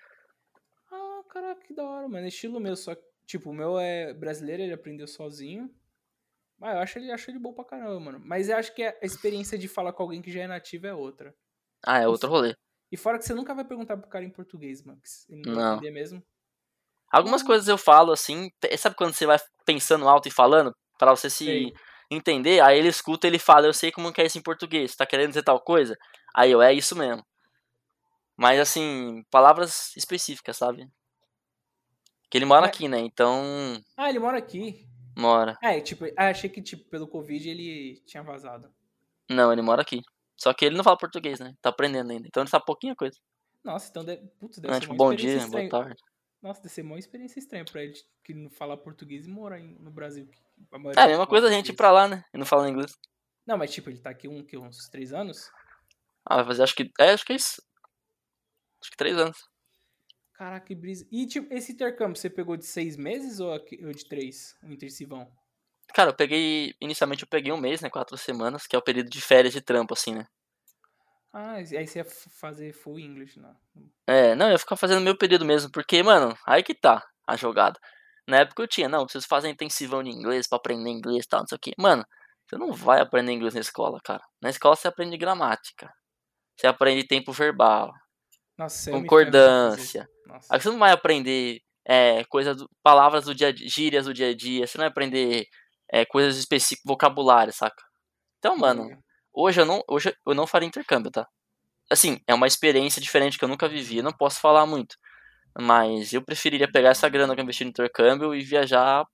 Ah, 0.90 1.22
caraca, 1.26 1.62
que 1.62 1.72
da 1.72 1.84
hora, 1.84 2.06
mano, 2.06 2.26
estilo 2.26 2.60
meu, 2.60 2.76
só 2.76 2.94
tipo, 3.24 3.48
o 3.48 3.54
meu 3.54 3.78
é 3.78 4.12
brasileiro, 4.12 4.62
ele 4.62 4.74
aprendeu 4.74 5.06
sozinho, 5.06 5.74
mas 6.62 6.76
eu 6.76 6.80
acho 6.80 6.98
ele, 7.00 7.10
acho 7.10 7.28
ele 7.28 7.40
bom 7.40 7.52
pra 7.52 7.64
caramba, 7.64 7.98
mano, 7.98 8.22
mas 8.24 8.48
eu 8.48 8.56
acho 8.56 8.72
que 8.72 8.84
a 8.84 8.96
experiência 9.02 9.58
de 9.58 9.66
falar 9.66 9.92
com 9.92 10.04
alguém 10.04 10.22
que 10.22 10.30
já 10.30 10.42
é 10.42 10.46
nativo 10.46 10.86
é 10.86 10.94
outra. 10.94 11.34
Ah, 11.84 11.98
é 11.98 12.06
outro 12.06 12.30
rolê. 12.30 12.54
E 12.90 12.96
fora 12.96 13.18
que 13.18 13.24
você 13.24 13.34
nunca 13.34 13.52
vai 13.52 13.64
perguntar 13.64 13.96
pro 13.96 14.08
cara 14.08 14.24
em 14.24 14.30
português, 14.30 14.80
mano, 14.84 15.00
ele 15.28 15.42
não, 15.44 15.54
não. 15.54 15.60
vai 15.60 15.74
entender 15.74 15.90
mesmo. 15.90 16.22
Algumas 17.10 17.42
coisas 17.42 17.66
eu 17.66 17.76
falo 17.76 18.12
assim, 18.12 18.48
sabe 18.78 18.94
quando 18.94 19.12
você 19.12 19.26
vai 19.26 19.38
pensando 19.66 20.08
alto 20.08 20.28
e 20.28 20.30
falando, 20.30 20.72
para 20.96 21.10
você 21.10 21.28
se 21.28 21.44
Sim. 21.44 21.72
entender, 22.08 22.60
aí 22.60 22.78
ele 22.78 22.88
escuta, 22.88 23.26
ele 23.26 23.40
fala, 23.40 23.66
eu 23.66 23.74
sei 23.74 23.90
como 23.90 24.12
que 24.12 24.22
é 24.22 24.26
isso 24.26 24.38
em 24.38 24.42
português, 24.42 24.94
tá 24.94 25.04
querendo 25.04 25.30
dizer 25.30 25.42
tal 25.42 25.60
coisa? 25.60 25.98
Aí 26.32 26.52
eu, 26.52 26.62
é 26.62 26.72
isso 26.72 26.94
mesmo. 26.94 27.26
Mas 28.36 28.60
assim, 28.60 29.24
palavras 29.32 29.96
específicas, 29.96 30.56
sabe? 30.56 30.88
Que 32.30 32.38
ele 32.38 32.44
mora 32.44 32.66
aqui, 32.66 32.86
né? 32.86 33.00
Então. 33.00 33.82
Ah, 33.96 34.08
ele 34.08 34.20
mora 34.20 34.38
aqui. 34.38 34.88
Mora. 35.16 35.56
É, 35.62 35.80
tipo, 35.80 36.04
ah, 36.16 36.28
achei 36.28 36.48
que 36.48 36.62
tipo, 36.62 36.88
pelo 36.88 37.06
Covid 37.06 37.48
ele 37.48 38.02
tinha 38.06 38.22
vazado. 38.22 38.72
Não, 39.28 39.52
ele 39.52 39.62
mora 39.62 39.82
aqui. 39.82 40.00
Só 40.36 40.52
que 40.52 40.64
ele 40.64 40.76
não 40.76 40.84
fala 40.84 40.98
português, 40.98 41.38
né? 41.38 41.54
Tá 41.60 41.68
aprendendo 41.68 42.10
ainda. 42.10 42.26
Então 42.26 42.42
ele 42.42 42.50
sabe 42.50 42.64
pouquinha 42.64 42.96
coisa. 42.96 43.16
Nossa, 43.62 43.88
então 43.90 44.04
deve, 44.04 44.26
putz, 44.40 44.58
deve 44.58 44.68
não, 44.68 44.74
ser 44.74 44.80
tipo, 44.80 44.94
bom 44.94 45.14
dia, 45.14 45.36
estranha. 45.36 45.68
boa 45.68 45.84
tarde. 45.84 46.02
Nossa, 46.42 46.60
deve 46.60 46.74
ser 46.74 46.82
uma 46.82 46.98
experiência 46.98 47.38
estranha 47.38 47.64
pra 47.64 47.82
ele 47.82 47.94
que 48.24 48.34
não 48.34 48.50
fala 48.50 48.76
português 48.76 49.26
e 49.26 49.30
mora 49.30 49.58
no 49.58 49.90
Brasil. 49.90 50.28
A 50.72 51.00
é, 51.00 51.04
a 51.04 51.08
mesma 51.08 51.26
coisa 51.26 51.46
a 51.46 51.50
gente 51.50 51.70
ir 51.70 51.76
pra 51.76 51.92
lá, 51.92 52.08
né? 52.08 52.24
E 52.34 52.38
não 52.38 52.44
fala 52.44 52.68
inglês. 52.68 52.98
Não, 53.46 53.56
mas 53.56 53.72
tipo, 53.72 53.90
ele 53.90 53.98
tá 53.98 54.10
aqui 54.10 54.26
um, 54.26 54.44
que, 54.44 54.56
uns 54.56 54.88
três 54.88 55.12
anos? 55.12 55.50
Ah, 56.24 56.36
vai 56.36 56.46
fazer 56.46 56.62
acho 56.64 56.74
que. 56.74 56.90
É, 56.98 57.12
acho 57.12 57.24
que 57.24 57.32
é 57.32 57.36
isso. 57.36 57.62
Acho 58.80 58.90
que 58.90 58.96
três 58.96 59.16
anos. 59.16 59.48
Caraca, 60.42 60.66
que 60.66 60.74
brisa. 60.74 61.06
E 61.12 61.24
tipo, 61.24 61.54
esse 61.54 61.70
intercâmbio 61.70 62.16
você 62.16 62.28
pegou 62.28 62.56
de 62.56 62.66
seis 62.66 62.96
meses 62.96 63.38
ou 63.38 63.56
de 63.56 64.04
três? 64.08 64.56
Um 64.60 64.72
intensivão? 64.72 65.30
Cara, 65.94 66.10
eu 66.10 66.16
peguei. 66.16 66.74
Inicialmente 66.80 67.22
eu 67.22 67.28
peguei 67.28 67.52
um 67.52 67.56
mês, 67.56 67.80
né? 67.80 67.88
Quatro 67.88 68.18
semanas, 68.18 68.66
que 68.66 68.74
é 68.74 68.78
o 68.78 68.82
período 68.82 69.08
de 69.08 69.20
férias 69.20 69.54
de 69.54 69.60
trampo, 69.60 69.94
assim, 69.94 70.16
né? 70.16 70.26
Ah, 71.32 71.52
aí 71.52 71.86
você 71.86 72.00
ia 72.00 72.04
fazer 72.04 72.72
full 72.72 72.98
English, 72.98 73.38
né? 73.38 73.54
É, 74.04 74.34
não, 74.34 74.46
eu 74.46 74.52
ia 74.52 74.58
ficar 74.58 74.74
fazendo 74.74 75.00
meu 75.00 75.16
período 75.16 75.44
mesmo, 75.44 75.70
porque, 75.70 76.02
mano, 76.02 76.36
aí 76.44 76.64
que 76.64 76.74
tá 76.74 77.00
a 77.24 77.36
jogada. 77.36 77.78
Na 78.26 78.38
época 78.38 78.64
eu 78.64 78.66
tinha, 78.66 78.88
não, 78.88 79.04
preciso 79.04 79.28
fazer 79.28 79.48
intensivão 79.48 80.02
de 80.02 80.10
inglês 80.10 80.48
para 80.48 80.58
aprender 80.58 80.90
inglês 80.90 81.24
e 81.24 81.28
tal, 81.28 81.40
não 81.42 81.46
sei 81.46 81.56
o 81.56 81.60
que. 81.60 81.72
Mano, 81.78 82.04
você 82.48 82.58
não 82.58 82.72
vai 82.72 83.00
aprender 83.00 83.30
inglês 83.30 83.54
na 83.54 83.60
escola, 83.60 84.00
cara. 84.02 84.24
Na 84.40 84.50
escola 84.50 84.74
você 84.74 84.88
aprende 84.88 85.16
gramática. 85.16 85.88
Você 86.56 86.66
aprende 86.66 87.06
tempo 87.06 87.30
verbal. 87.30 87.92
Nossa, 88.58 88.90
pra 88.90 89.00
concordância. 89.00 90.08
Nossa. 90.26 90.46
Aí 90.50 90.60
você 90.60 90.68
não 90.70 90.78
vai 90.78 90.92
aprender 90.92 91.60
é, 91.86 92.24
coisa 92.24 92.54
do- 92.54 92.68
palavras 92.82 93.24
do 93.24 93.34
dia 93.34 93.48
a 93.48 93.52
dia, 93.52 93.68
gírias 93.68 94.04
do 94.06 94.14
dia 94.14 94.28
a 94.30 94.34
dia, 94.34 94.66
você 94.66 94.78
não 94.78 94.82
vai 94.84 94.90
aprender 94.90 95.46
é, 95.92 96.04
coisas 96.04 96.36
específicas, 96.36 96.84
vocabulário, 96.86 97.52
saca? 97.52 97.82
Então, 98.38 98.56
mano, 98.56 98.84
hoje 99.32 99.60
eu 99.60 99.66
não, 99.66 99.82
hoje 99.88 100.14
eu 100.26 100.34
não 100.34 100.46
faria 100.46 100.68
intercâmbio, 100.68 101.10
tá? 101.10 101.26
Assim, 101.90 102.20
é 102.26 102.34
uma 102.34 102.46
experiência 102.46 103.02
diferente 103.02 103.38
que 103.38 103.44
eu 103.44 103.48
nunca 103.48 103.68
vivi, 103.68 103.98
eu 103.98 104.02
não 104.04 104.12
posso 104.12 104.40
falar 104.40 104.66
muito. 104.66 104.96
Mas 105.58 106.12
eu 106.12 106.22
preferiria 106.24 106.70
pegar 106.70 106.90
essa 106.90 107.08
grana 107.08 107.34
que 107.34 107.40
eu 107.40 107.44
investi 107.44 107.64
no 107.64 107.70
intercâmbio 107.70 108.34
e 108.34 108.42
viajar, 108.42 109.04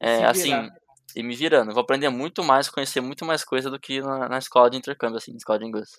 é, 0.00 0.24
assim, 0.24 0.68
e 1.14 1.22
me 1.22 1.36
virando. 1.36 1.70
Eu 1.70 1.74
vou 1.74 1.82
aprender 1.82 2.08
muito 2.08 2.42
mais, 2.42 2.68
conhecer 2.68 3.00
muito 3.00 3.24
mais 3.24 3.44
coisa 3.44 3.70
do 3.70 3.78
que 3.78 4.00
na, 4.00 4.28
na 4.28 4.38
escola 4.38 4.70
de 4.70 4.78
intercâmbio, 4.78 5.18
assim, 5.18 5.34
escola 5.36 5.58
de 5.60 5.66
inglês. 5.66 5.90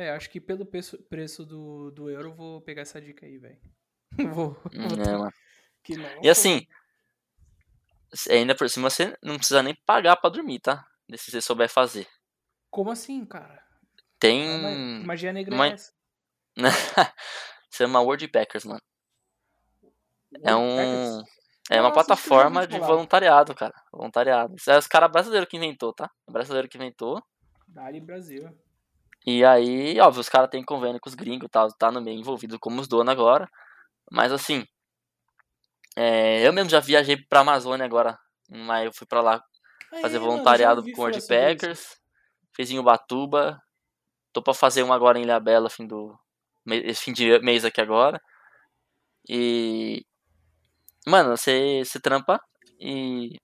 É, 0.00 0.12
acho 0.12 0.30
que 0.30 0.40
pelo 0.40 0.64
preço, 0.64 0.96
preço 1.10 1.44
do, 1.44 1.90
do 1.90 2.08
euro 2.08 2.30
eu 2.30 2.34
vou 2.34 2.62
pegar 2.62 2.80
essa 2.80 2.98
dica 2.98 3.26
aí, 3.26 3.36
velho. 3.36 3.60
Vou. 4.32 4.52
vou 4.64 4.72
Hum, 4.72 4.96
ter- 4.96 5.10
é, 5.10 5.30
que 5.82 5.94
não, 5.94 6.22
E 6.22 6.30
assim, 6.30 6.66
ainda 8.30 8.54
por 8.54 8.70
cima 8.70 8.88
você 8.88 9.14
não 9.22 9.36
precisa 9.36 9.62
nem 9.62 9.74
pagar 9.84 10.16
pra 10.16 10.30
dormir, 10.30 10.58
tá? 10.60 10.86
Se 11.18 11.30
você 11.30 11.42
souber 11.42 11.68
fazer. 11.68 12.08
Como 12.70 12.90
assim, 12.90 13.26
cara? 13.26 13.62
Tem. 14.18 14.48
Ah, 14.48 15.04
Magia 15.06 15.34
negra 15.34 15.54
uma- 15.54 15.66
é 15.66 15.72
essa. 15.72 15.92
Chama 17.70 18.00
Wordpackers, 18.00 18.64
mano. 18.64 18.80
É 20.42 20.54
um. 20.56 20.76
Woodpeckers? 20.78 21.40
É 21.70 21.74
uma 21.78 21.90
Nossa, 21.90 21.94
plataforma 21.94 22.66
de 22.66 22.78
voluntariado, 22.80 23.54
cara. 23.54 23.74
Voluntariado. 23.92 24.54
Isso 24.56 24.70
é 24.70 24.78
os 24.78 24.86
caras 24.86 25.12
brasileiros 25.12 25.46
que 25.46 25.58
inventou, 25.58 25.92
tá? 25.92 26.10
É 26.26 26.32
brasileiro 26.32 26.68
que 26.70 26.78
inventou. 26.78 27.22
Dali 27.68 28.00
Brasil. 28.00 28.48
E 29.26 29.44
aí, 29.44 30.00
óbvio, 30.00 30.20
os 30.20 30.28
caras 30.28 30.50
têm 30.50 30.64
convênio 30.64 31.00
com 31.00 31.08
os 31.08 31.14
gringos 31.14 31.46
e 31.46 31.50
tal, 31.50 31.68
tá 31.74 31.90
no 31.92 32.00
meio 32.00 32.18
envolvido 32.18 32.58
como 32.58 32.80
os 32.80 32.88
donos 32.88 33.12
agora. 33.12 33.48
Mas 34.10 34.32
assim, 34.32 34.64
é, 35.96 36.46
eu 36.46 36.52
mesmo 36.52 36.70
já 36.70 36.80
viajei 36.80 37.16
pra 37.16 37.40
Amazônia 37.40 37.84
agora. 37.84 38.18
Mas 38.48 38.86
eu 38.86 38.92
fui 38.92 39.06
pra 39.06 39.20
lá 39.20 39.42
fazer 40.00 40.16
É, 40.16 40.20
mano, 40.20 40.32
voluntariado 40.32 40.82
com 40.82 40.88
sobre 40.88 41.00
Wordpackers. 41.02 41.96
Fiz 42.54 42.70
em 42.70 42.78
Ubatuba. 42.78 43.60
Tô 44.32 44.42
pra 44.42 44.54
fazer 44.54 44.82
um 44.82 44.92
agora 44.92 45.18
em 45.18 45.22
Ilhabela, 45.22 45.70
fim 45.70 45.86
do. 45.86 46.18
fim 46.96 47.12
de 47.12 47.38
mês 47.40 47.64
aqui 47.64 47.80
agora. 47.80 48.20
E. 49.28 50.04
Mano, 51.06 51.36
você, 51.36 51.82
você 51.84 52.00
trampa 52.00 52.40
e. 52.80 53.36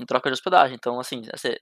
em 0.00 0.06
troca 0.06 0.30
de 0.30 0.34
hospedagem. 0.34 0.76
Então, 0.76 1.00
assim, 1.00 1.22
você, 1.22 1.58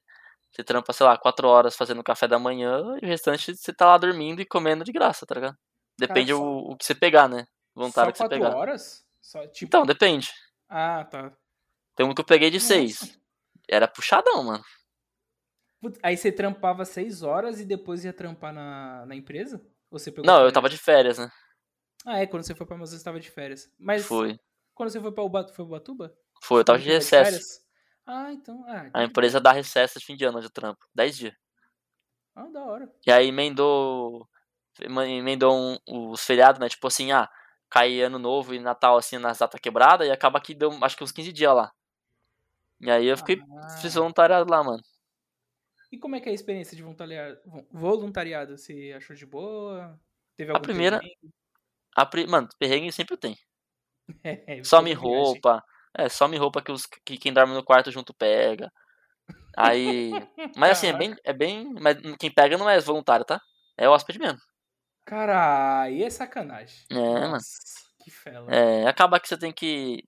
você 0.53 0.63
trampa, 0.63 0.93
sei 0.93 1.07
lá, 1.07 1.17
4 1.17 1.49
horas 1.49 1.75
fazendo 1.75 2.03
café 2.05 2.29
da 2.29 2.39
manhã 2.39 2.97
e 3.01 3.07
o 3.07 3.09
restante 3.09 3.57
você 3.57 3.73
tá 3.73 3.87
lá 3.87 3.99
dormindo 3.99 4.41
e 4.41 4.47
comendo 4.47 4.85
de 4.85 4.93
graça, 4.93 5.25
tá 5.27 5.35
ligado? 5.35 5.57
Depende 5.99 6.33
só- 6.33 6.41
o, 6.43 6.73
o 6.73 6.77
que 6.77 6.85
você 6.85 6.95
pegar, 6.95 7.29
né? 7.29 7.47
Voluntário 7.75 8.11
Só 8.11 8.13
que 8.13 8.19
você 8.19 8.25
quatro 8.25 8.39
pegar. 8.39 8.57
horas? 8.57 9.05
Só, 9.21 9.47
tipo... 9.47 9.65
Então, 9.65 9.87
depende. 9.87 10.31
Ah, 10.69 11.05
tá. 11.05 11.33
Tem 11.97 12.05
um 12.05 12.15
que 12.15 12.21
eu 12.21 12.25
peguei 12.25 12.51
de 12.51 12.59
Nossa. 12.59 12.67
6. 12.69 13.19
Era 13.69 13.89
puxadão, 13.89 14.43
mano. 14.45 14.65
Aí 16.03 16.17
você 16.17 16.31
trampava 16.31 16.85
seis 16.85 17.23
horas 17.23 17.61
e 17.61 17.65
depois 17.65 18.05
ia 18.05 18.13
trampar 18.13 18.53
na, 18.53 19.05
na 19.07 19.15
empresa? 19.17 19.61
Ou 19.91 19.99
você 19.99 20.13
pegou 20.13 20.25
Não, 20.25 20.45
eu 20.45 20.53
tava 20.53 20.69
de 20.69 20.79
férias, 20.79 21.19
né? 21.19 21.29
Ah, 22.07 22.19
é, 22.21 22.27
quando 22.27 22.45
você 22.45 22.55
foi 22.55 22.67
pra 22.67 22.77
Amazônia 22.77 22.99
você 22.99 23.05
tava 23.05 23.19
de 23.21 23.31
férias. 23.31 23.71
Mas 23.79 24.05
Foi. 24.05 24.39
quando 24.75 24.91
você 24.91 25.01
foi 25.01 25.13
pra 25.13 25.25
Ubatuba, 25.25 26.15
foi 26.43 26.61
eu 26.61 26.65
tava 26.65 26.79
de 26.79 26.89
recesso. 26.89 27.62
Ah, 28.07 28.33
então. 28.33 28.65
Ah, 28.67 28.91
A 28.95 29.05
empresa 29.05 29.41
dá 29.41 29.53
recesso 29.53 29.99
de 29.99 30.05
fim 30.05 30.17
de 30.17 30.25
ano 30.25 30.41
eu 30.41 30.51
trampo. 30.51 30.85
10 30.95 31.17
dias. 31.17 31.35
Ah, 32.35 32.47
da 32.47 32.65
hora. 32.65 32.93
E 33.07 33.13
aí 33.13 33.29
emendou. 33.29 34.29
Emendou 34.81 35.55
um- 35.55 36.11
os 36.13 36.25
feriados, 36.25 36.59
né? 36.59 36.69
Tipo 36.69 36.87
assim, 36.87 37.13
ah, 37.13 37.29
cai 37.69 38.01
ano 38.01 38.19
novo 38.19 38.55
e 38.55 38.59
Natal 38.59 38.97
assim 38.97 39.19
nas 39.19 39.39
datas 39.39 39.61
quebradas 39.61 40.07
e 40.07 40.11
acaba 40.11 40.41
que 40.41 40.55
deu 40.55 40.73
acho 40.83 40.97
que 40.97 41.05
uns 41.05 41.13
15 41.13 41.33
dias 41.33 41.55
lá. 41.55 41.73
E 42.81 42.91
aí 42.91 43.07
eu 43.07 43.17
fiquei 43.17 43.41
Ah. 43.59 43.69
fiz 43.81 43.95
voluntariado 43.95 44.51
lá, 44.51 44.63
mano. 44.65 44.83
E 45.91 45.99
como 45.99 46.17
é 46.17 46.21
que 46.21 46.29
é 46.29 46.33
a 46.33 46.35
experiência 46.35 46.75
de 46.75 46.83
voluntariado? 46.83 47.39
Voluntariado, 47.71 48.57
você 48.57 48.95
achou 48.97 49.15
de 49.15 49.27
boa? 49.27 50.01
Teve 50.37 50.51
algum 50.51 50.63
primeira- 50.63 50.99
perrengue? 50.99 51.35
A 51.95 52.07
pri- 52.07 52.27
Mano, 52.27 52.49
perrengue 52.59 52.91
sempre 52.91 53.17
tem. 53.17 53.39
É, 54.49 54.65
Some 54.65 54.93
roupa. 54.95 55.63
É, 55.97 56.09
some 56.09 56.37
roupa 56.37 56.63
que, 56.63 56.73
os, 56.73 56.87
que 56.87 57.17
quem 57.19 57.33
dorme 57.33 57.55
no 57.55 57.65
quarto 57.65 57.91
junto 57.91 58.15
pega. 58.15 58.71
Aí. 59.57 60.11
Mas 60.57 60.73
assim, 60.73 60.89
é 60.89 60.93
bem, 60.93 61.15
é 61.25 61.33
bem. 61.33 61.73
Mas 61.81 61.97
quem 62.19 62.33
pega 62.33 62.57
não 62.57 62.69
é 62.69 62.81
voluntário, 62.81 63.25
tá? 63.25 63.41
É 63.77 63.89
hóspede 63.89 64.19
mesmo. 64.19 64.39
Cara, 65.05 65.83
aí 65.83 66.03
é 66.03 66.11
sacanagem. 66.11 66.87
É, 66.91 66.95
mano. 66.95 67.33
Nossa, 67.33 67.59
que 68.03 68.11
fela. 68.11 68.53
É, 68.53 68.87
acaba 68.87 69.21
que 69.21 69.29
você 69.29 69.39
tem 69.39 69.53
que. 69.53 70.03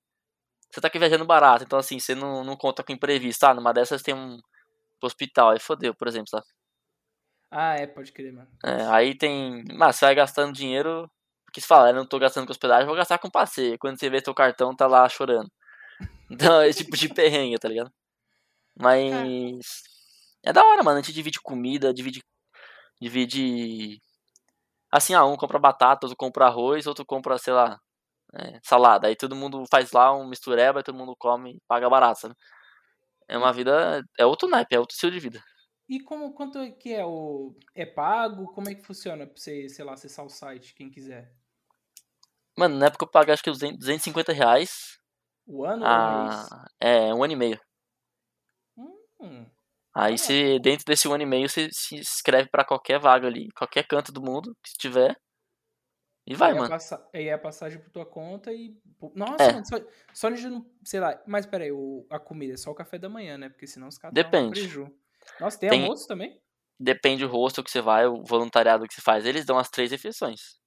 Você 0.70 0.80
tá 0.80 0.89
aqui 0.89 0.99
viajando 0.99 1.24
barato, 1.24 1.62
então 1.62 1.78
assim, 1.78 2.01
você 2.01 2.14
não, 2.14 2.43
não 2.43 2.57
conta 2.57 2.82
com 2.82 2.93
imprevisto. 2.93 3.45
Ah, 3.45 3.55
numa 3.55 3.72
dessas 3.72 4.03
tem 4.03 4.14
um 4.14 4.39
hospital, 5.03 5.51
aí 5.51 5.61
fodeu, 5.61 5.95
por 5.95 6.09
exemplo, 6.09 6.28
sabe? 6.28 6.45
Ah, 7.51 7.74
é, 7.76 7.87
pode 7.87 8.11
crer, 8.12 8.32
mano. 8.32 8.49
É, 8.64 8.85
aí 8.87 9.16
tem. 9.16 9.62
Mas 9.74 9.97
você 9.97 10.07
vai 10.07 10.14
gastando 10.14 10.53
dinheiro. 10.53 11.09
Porque 11.45 11.61
você 11.61 11.68
fala, 11.68 11.91
eu 11.91 11.95
não 11.95 12.05
tô 12.05 12.18
gastando 12.18 12.47
com 12.47 12.51
hospedagem, 12.51 12.85
vou 12.85 12.97
gastar 12.97 13.16
com 13.18 13.30
passeio. 13.30 13.78
Quando 13.78 13.97
você 13.97 14.11
vê 14.11 14.20
seu 14.20 14.35
cartão, 14.35 14.74
tá 14.74 14.89
lá 14.89 15.09
chorando. 15.09 15.49
Então 16.35 16.61
é 16.61 16.68
esse 16.68 16.85
tipo 16.85 16.97
de 16.97 17.09
perrengue, 17.09 17.59
tá 17.59 17.68
ligado? 17.68 17.91
Mas. 18.76 19.82
É 20.45 20.53
da 20.53 20.64
hora, 20.64 20.82
mano. 20.82 20.99
A 20.99 21.03
gente 21.03 21.14
divide 21.14 21.41
comida, 21.41 21.95
divide. 21.95 22.22
Divide. 23.01 24.01
Assim, 24.91 25.14
ah, 25.14 25.24
um 25.24 25.37
compra 25.37 25.59
batata, 25.59 26.07
outro 26.07 26.16
compra 26.16 26.47
arroz, 26.47 26.87
outro 26.87 27.05
compra, 27.07 27.39
sei 27.39 27.53
lá, 27.53 27.78
é, 28.35 28.61
salada. 28.62 29.09
Aí 29.09 29.16
todo 29.16 29.37
mundo 29.37 29.64
faz 29.70 29.93
lá 29.93 30.16
um 30.16 30.26
mistureba, 30.28 30.80
aí 30.80 30.85
todo 30.85 30.99
mundo 30.99 31.16
come 31.18 31.53
e 31.57 31.61
paga 31.68 31.91
barato, 31.91 32.20
sabe? 32.20 32.35
É 33.28 33.39
uma 33.39 33.53
vida. 33.53 34.03
É 34.18 34.26
outro 34.26 34.49
naipe, 34.49 34.74
é 34.76 34.80
outro 34.80 34.95
estilo 34.95 35.12
de 35.12 35.20
vida. 35.20 35.43
E 35.89 36.01
como, 36.01 36.32
quanto 36.35 36.59
é 36.59 36.70
que 36.70 36.93
é 36.95 37.05
o... 37.05 37.55
É 37.74 37.85
pago? 37.85 38.53
Como 38.55 38.70
é 38.70 38.74
que 38.74 38.85
funciona 38.87 39.26
pra 39.26 39.37
você, 39.37 39.68
sei 39.68 39.85
lá, 39.85 39.93
acessar 39.93 40.24
o 40.24 40.30
site, 40.30 40.74
quem 40.74 40.91
quiser? 40.91 41.30
Mano, 42.57 42.78
na 42.78 42.87
época 42.87 43.05
eu 43.05 43.11
paguei 43.11 43.35
acho 43.35 43.43
que 43.43 43.51
200 43.51 43.78
250 43.78 44.32
reais. 44.32 44.99
O 45.47 45.64
ano? 45.64 45.84
Ah, 45.84 46.66
é, 46.80 47.14
um 47.14 47.22
ano 47.22 47.32
e 47.32 47.36
meio. 47.36 47.61
Hum, 49.20 49.47
Aí 49.95 50.18
você, 50.18 50.59
dentro 50.59 50.84
desse 50.84 51.07
um 51.07 51.14
ano 51.14 51.22
e 51.22 51.26
meio, 51.26 51.49
você 51.49 51.68
se 51.70 51.97
inscreve 51.97 52.49
pra 52.51 52.64
qualquer 52.64 52.99
vaga 52.99 53.28
ali, 53.28 53.49
qualquer 53.57 53.86
canto 53.86 54.11
do 54.11 54.20
mundo 54.20 54.57
que 54.62 54.72
tiver. 54.76 55.16
E 56.26 56.34
vai, 56.34 56.53
aí, 56.53 56.59
mano. 56.59 56.74
Aí 57.12 57.28
é 57.28 57.34
a 57.34 57.38
passagem 57.38 57.78
por 57.78 57.90
tua 57.90 58.07
conta 58.07 58.53
e... 58.53 58.74
pô, 58.99 59.12
Nossa, 59.14 59.45
É. 59.45 59.53
mano, 59.53 59.66
só, 59.66 59.76
só 60.12 60.30
de 60.30 60.49
não... 60.49 60.66
Sei 60.82 60.99
lá, 60.99 61.22
mas 61.26 61.47
peraí, 61.47 61.70
o... 61.70 62.07
a 62.11 62.18
comida 62.18 62.55
é 62.55 62.57
só 62.57 62.70
o 62.70 62.74
café 62.74 62.99
da 62.99 63.09
manhã, 63.09 63.36
né? 63.36 63.49
Porque 63.51 63.66
senão 63.66 63.88
os 63.88 63.99
caras 63.99 64.14
Depende. 64.14 64.61
Nossa, 65.38 65.59
tem, 65.59 65.68
Tem- 65.68 65.82
almoço 65.82 66.09
também? 66.09 66.40
Depende 66.80 67.24
do 67.24 67.30
rosto 67.30 67.62
que 67.62 67.70
você 67.70 67.80
vai, 67.80 68.07
o 68.07 68.24
voluntariado 68.24 68.86
que 68.88 68.95
você 68.95 69.01
faz. 69.01 69.24
Eles 69.24 69.45
dão 69.45 69.59
as 69.59 69.70
três 69.70 69.90
refeições. 69.90 70.59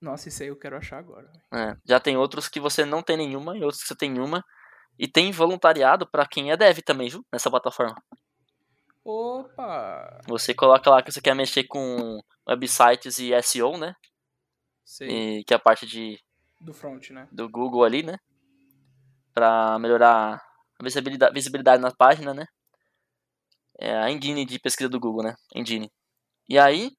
Nossa, 0.00 0.28
isso 0.28 0.42
aí 0.42 0.48
eu 0.48 0.58
quero 0.58 0.76
achar 0.76 0.98
agora. 0.98 1.30
É, 1.52 1.74
Já 1.84 1.98
tem 1.98 2.16
outros 2.16 2.48
que 2.48 2.60
você 2.60 2.84
não 2.84 3.02
tem 3.02 3.16
nenhuma 3.16 3.56
e 3.56 3.62
outros 3.62 3.82
que 3.82 3.88
você 3.88 3.96
tem 3.96 4.18
uma. 4.18 4.44
E 4.98 5.06
tem 5.06 5.30
voluntariado 5.32 6.08
pra 6.10 6.26
quem 6.26 6.50
é 6.50 6.56
dev 6.56 6.78
também, 6.78 7.08
viu? 7.08 7.24
Nessa 7.32 7.50
plataforma. 7.50 7.94
Opa! 9.04 10.20
Você 10.26 10.54
coloca 10.54 10.90
lá 10.90 11.02
que 11.02 11.12
você 11.12 11.20
quer 11.20 11.34
mexer 11.34 11.64
com 11.64 12.20
websites 12.48 13.18
e 13.18 13.32
SEO, 13.42 13.76
né? 13.78 13.94
Sei, 14.84 15.38
E, 15.38 15.44
que 15.44 15.52
é 15.52 15.56
a 15.56 15.60
parte 15.60 15.86
de, 15.86 16.18
do 16.60 16.72
front, 16.72 17.10
né? 17.10 17.28
do 17.30 17.48
Google 17.48 17.84
ali, 17.84 18.02
né? 18.02 18.16
Pra 19.34 19.78
melhorar 19.78 20.40
a 20.80 20.82
visibilidade, 20.82 21.32
visibilidade 21.34 21.82
na 21.82 21.92
página, 21.94 22.32
né? 22.32 22.46
É 23.78 23.96
a 23.96 24.10
engine 24.10 24.44
de 24.44 24.58
pesquisa 24.58 24.88
do 24.88 24.98
Google, 24.98 25.24
né? 25.24 25.34
Engine. 25.54 25.90
E 26.48 26.58
aí, 26.58 26.90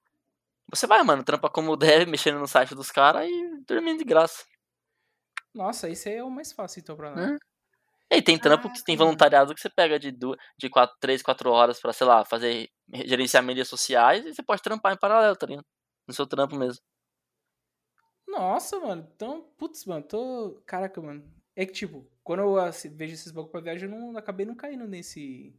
você 0.69 0.87
vai, 0.87 1.03
mano, 1.03 1.23
trampa 1.23 1.49
como 1.49 1.75
deve, 1.77 2.05
mexendo 2.09 2.39
no 2.39 2.47
site 2.47 2.75
dos 2.75 2.91
caras 2.91 3.27
e 3.29 3.63
dormindo 3.67 3.99
de 3.99 4.05
graça. 4.05 4.43
Nossa, 5.53 5.89
esse 5.89 6.09
aí 6.09 6.15
é 6.15 6.23
o 6.23 6.29
mais 6.29 6.51
fácil 6.51 6.79
então 6.81 6.95
pra 6.95 7.11
nós. 7.11 7.19
Hã? 7.31 7.37
E 8.11 8.21
tem 8.21 8.39
trampo 8.39 8.71
que 8.71 8.83
tem 8.83 8.95
voluntariado 8.97 9.53
que 9.53 9.61
você 9.61 9.69
pega 9.69 9.99
de, 9.99 10.11
du- 10.11 10.37
de 10.57 10.69
4, 10.69 10.95
3, 10.99 11.21
4 11.21 11.51
horas 11.51 11.79
pra, 11.81 11.91
sei 11.93 12.07
lá, 12.07 12.23
fazer 12.25 12.69
gerenciar 13.05 13.43
mídias 13.43 13.67
sociais 13.67 14.25
e 14.25 14.33
você 14.33 14.43
pode 14.43 14.61
trampar 14.61 14.93
em 14.93 14.97
paralelo, 14.97 15.35
tá 15.35 15.45
ligado? 15.47 15.65
No 16.07 16.13
seu 16.13 16.25
trampo 16.27 16.55
mesmo. 16.55 16.81
Nossa, 18.27 18.79
mano. 18.79 19.07
Então, 19.15 19.41
putz, 19.57 19.85
mano, 19.85 20.03
tô. 20.03 20.61
Caraca, 20.65 21.01
mano. 21.01 21.23
É 21.55 21.65
que, 21.65 21.73
tipo, 21.73 22.07
quando 22.23 22.41
eu 22.41 22.55
vejo 22.95 23.13
esses 23.13 23.31
bagulho 23.31 23.51
pra 23.51 23.61
viagem, 23.61 23.89
eu 23.89 23.95
não 23.97 24.17
acabei 24.17 24.45
não 24.45 24.55
caindo 24.55 24.87
nesse 24.87 25.55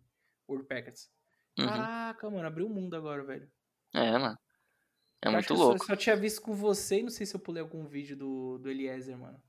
World 0.49 0.67
Packets. 0.67 1.11
Uhum. 1.59 1.67
Caraca, 1.67 2.31
mano, 2.31 2.47
abriu 2.47 2.67
o 2.67 2.71
mundo 2.71 2.95
agora, 2.95 3.25
velho. 3.25 3.51
É, 3.95 4.13
mano. 4.19 4.37
É 5.23 5.29
Eu 5.29 5.33
muito 5.33 5.47
que 5.47 5.53
eu 5.53 5.57
só- 5.57 5.65
louco. 5.65 5.85
Só, 5.85 5.97
tinha 5.97 6.17
visto 6.17 6.41
com 6.41 6.55
você 6.55 7.01
e 7.01 7.03
não 7.03 7.11
sei 7.11 7.27
se 7.27 7.35
eu 7.35 7.41
pulei 7.41 7.63
algum 7.63 7.85
vídeo 7.87 8.17
do, 8.17 8.59
do 8.59 8.71
Eliezer, 8.71 9.17
mano. 9.19 9.43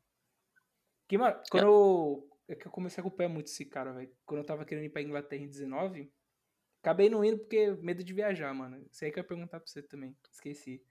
Que, 1.07 1.17
mano, 1.17 1.39
quando 1.49 1.63
eu. 1.63 2.25
É 2.47 2.55
que 2.55 2.65
eu 2.67 2.71
comecei 2.71 2.99
a 3.03 3.05
acompanhar 3.05 3.29
muito 3.29 3.47
esse 3.47 3.63
cara, 3.65 3.93
velho. 3.93 4.11
Quando 4.25 4.39
eu 4.39 4.45
tava 4.45 4.65
querendo 4.65 4.85
ir 4.85 4.89
pra 4.89 5.01
Inglaterra 5.03 5.43
em 5.43 5.47
19, 5.47 6.11
acabei 6.81 7.07
não 7.07 7.23
indo 7.23 7.37
porque 7.37 7.71
medo 7.81 8.03
de 8.03 8.11
viajar, 8.11 8.51
mano. 8.55 8.83
Isso 8.91 9.05
aí 9.05 9.11
que 9.11 9.19
eu 9.19 9.21
ia 9.21 9.27
perguntar 9.27 9.59
pra 9.59 9.67
você 9.67 9.83
também. 9.83 10.17
Esqueci. 10.31 10.83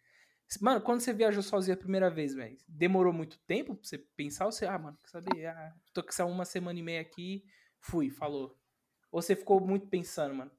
Mano, 0.60 0.80
quando 0.80 1.00
você 1.00 1.12
viajou 1.12 1.42
sozinho 1.42 1.74
a 1.74 1.78
primeira 1.78 2.08
vez, 2.08 2.32
velho, 2.32 2.56
demorou 2.66 3.12
muito 3.12 3.38
tempo 3.40 3.74
pra 3.74 3.84
você 3.86 3.98
pensar? 3.98 4.46
Ou 4.46 4.52
você, 4.52 4.66
ah, 4.66 4.78
mano, 4.78 4.96
quer 5.02 5.10
saber? 5.10 5.46
Ah, 5.46 5.74
tô 5.92 6.00
com 6.02 6.08
essa 6.10 6.24
uma 6.24 6.44
semana 6.44 6.78
e 6.78 6.82
meia 6.82 7.00
aqui, 7.00 7.44
fui, 7.80 8.08
falou. 8.08 8.56
Ou 9.10 9.20
você 9.20 9.34
ficou 9.34 9.60
muito 9.60 9.88
pensando, 9.88 10.34
mano? 10.34 10.50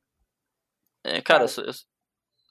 É, 1.04 1.22
cara, 1.22 1.46
eu, 1.46 1.64
eu... 1.64 1.74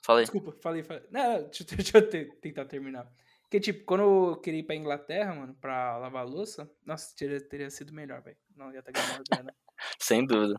falei. 0.08 0.24
Desculpa, 0.24 0.52
falei, 0.62 0.82
falei. 0.82 1.02
Não, 1.10 1.42
deixa, 1.42 1.64
deixa 1.76 1.98
eu 1.98 2.08
te, 2.08 2.24
tentar 2.40 2.64
terminar. 2.64 3.06
Porque, 3.42 3.60
tipo, 3.60 3.84
quando 3.84 4.00
eu 4.02 4.40
queria 4.40 4.60
ir 4.60 4.62
pra 4.62 4.74
Inglaterra, 4.74 5.34
mano, 5.34 5.54
pra 5.54 5.98
lavar 5.98 6.26
louça, 6.26 6.70
nossa, 6.84 7.14
teria, 7.14 7.40
teria 7.40 7.70
sido 7.70 7.92
melhor, 7.92 8.22
velho. 8.22 8.36
Não 8.56 8.72
ia 8.72 8.80
estar 8.80 8.92
ganhando 8.92 9.22
grana. 9.30 9.54
Sem 10.00 10.26
dúvida. 10.26 10.54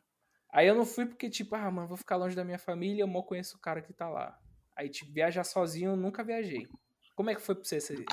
Aí 0.52 0.68
eu 0.68 0.76
não 0.76 0.86
fui 0.86 1.06
porque, 1.06 1.30
tipo, 1.30 1.56
ah, 1.56 1.70
mano, 1.70 1.88
vou 1.88 1.97
ficar 1.97 2.16
longe 2.16 2.36
da 2.36 2.43
minha 2.43 2.58
família, 2.58 3.04
eu 3.04 3.08
mal 3.08 3.24
conheço 3.24 3.58
o 3.58 3.60
cara 3.60 3.82
que 3.82 3.93
tá 3.93 4.08
lá. 4.08 4.39
Aí, 4.76 4.89
tipo, 4.89 5.12
viajar 5.12 5.43
sozinho 5.43 5.91
eu 5.91 5.95
nunca 5.95 6.24
viajei. 6.24 6.68
Como 7.16 7.30
é 7.30 7.36
que 7.36 7.41
foi 7.41 7.56
pra 7.56 7.64
você? 7.64 7.80
você 7.80 8.06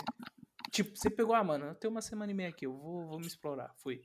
tipo, 0.71 0.97
você 0.97 1.09
pegou, 1.09 1.35
ah, 1.35 1.45
mano, 1.45 1.67
eu 1.67 1.75
tenho 1.75 1.91
uma 1.91 2.03
semana 2.03 2.33
e 2.33 2.35
meia 2.35 2.49
aqui, 2.49 2.67
eu 2.67 2.75
vou, 2.75 3.07
vou 3.07 3.19
me 3.19 3.27
explorar. 3.27 3.73
Fui. 3.77 4.03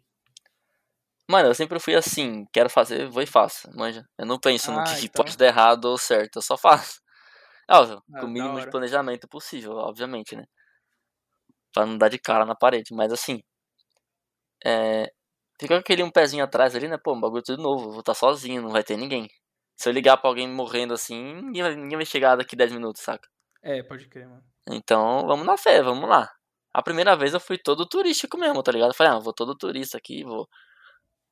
Mano, 1.28 1.50
eu 1.50 1.56
sempre 1.56 1.80
fui 1.80 1.96
assim, 1.96 2.46
quero 2.52 2.70
fazer, 2.70 3.10
vou 3.10 3.22
e 3.22 3.26
faço, 3.26 3.70
manja. 3.76 4.08
Eu 4.18 4.26
não 4.26 4.40
penso 4.40 4.72
ah, 4.72 4.76
no 4.76 4.84
que 4.84 5.06
então... 5.06 5.24
pode 5.24 5.38
dar 5.38 5.48
errado 5.48 5.86
ou 5.86 5.98
certo, 5.98 6.38
eu 6.38 6.42
só 6.42 6.58
faço. 6.58 7.02
Óbvio, 7.72 8.04
ah, 8.14 8.20
com 8.20 8.26
o 8.28 8.30
mínimo 8.30 8.60
de 8.60 8.70
planejamento 8.70 9.28
possível, 9.28 9.72
obviamente, 9.74 10.36
né? 10.36 10.46
Pra 11.74 11.86
não 11.86 11.98
dar 11.98 12.08
de 12.10 12.18
cara 12.20 12.46
na 12.46 12.56
parede, 12.56 12.94
mas 12.94 13.12
assim. 13.12 13.42
É, 14.66 15.12
Fica 15.62 15.78
aquele 15.78 16.04
um 16.04 16.12
pezinho 16.12 16.44
atrás 16.44 16.76
ali, 16.76 16.88
né? 16.88 16.98
Pô, 16.98 17.14
um 17.16 17.22
bagulho 17.22 17.44
tudo 17.44 17.62
novo, 17.62 17.92
vou 17.92 18.00
estar 18.00 18.16
sozinho, 18.16 18.64
não 18.64 18.72
vai 18.72 18.84
ter 18.84 18.98
ninguém. 18.98 19.28
Se 19.78 19.88
eu 19.90 19.94
ligar 19.94 20.18
pra 20.18 20.30
alguém 20.30 20.50
morrendo 20.50 20.94
assim, 20.94 21.36
ninguém 21.36 21.64
vai, 21.64 21.76
ninguém 21.76 21.98
vai 21.98 22.06
chegar 22.06 22.36
daqui 22.36 22.56
10 22.56 22.72
minutos, 22.74 23.04
saca? 23.04 23.30
É, 23.62 23.84
pode 23.84 24.08
crer, 24.10 24.28
mano. 24.28 24.44
Então, 24.68 25.28
vamos 25.28 25.46
na 25.46 25.58
fé, 25.58 25.84
vamos 25.84 26.10
lá. 26.10 26.28
A 26.74 26.82
primeira 26.82 27.16
vez 27.16 27.36
eu 27.36 27.40
fui 27.40 27.60
todo 27.60 27.88
turístico 27.88 28.40
mesmo, 28.40 28.64
tá 28.64 28.72
ligado? 28.72 28.90
Eu 28.90 28.96
falei, 28.96 29.14
ah, 29.14 29.20
vou 29.20 29.34
todo 29.34 29.56
turista 29.56 30.00
aqui, 30.00 30.24
vou, 30.24 30.48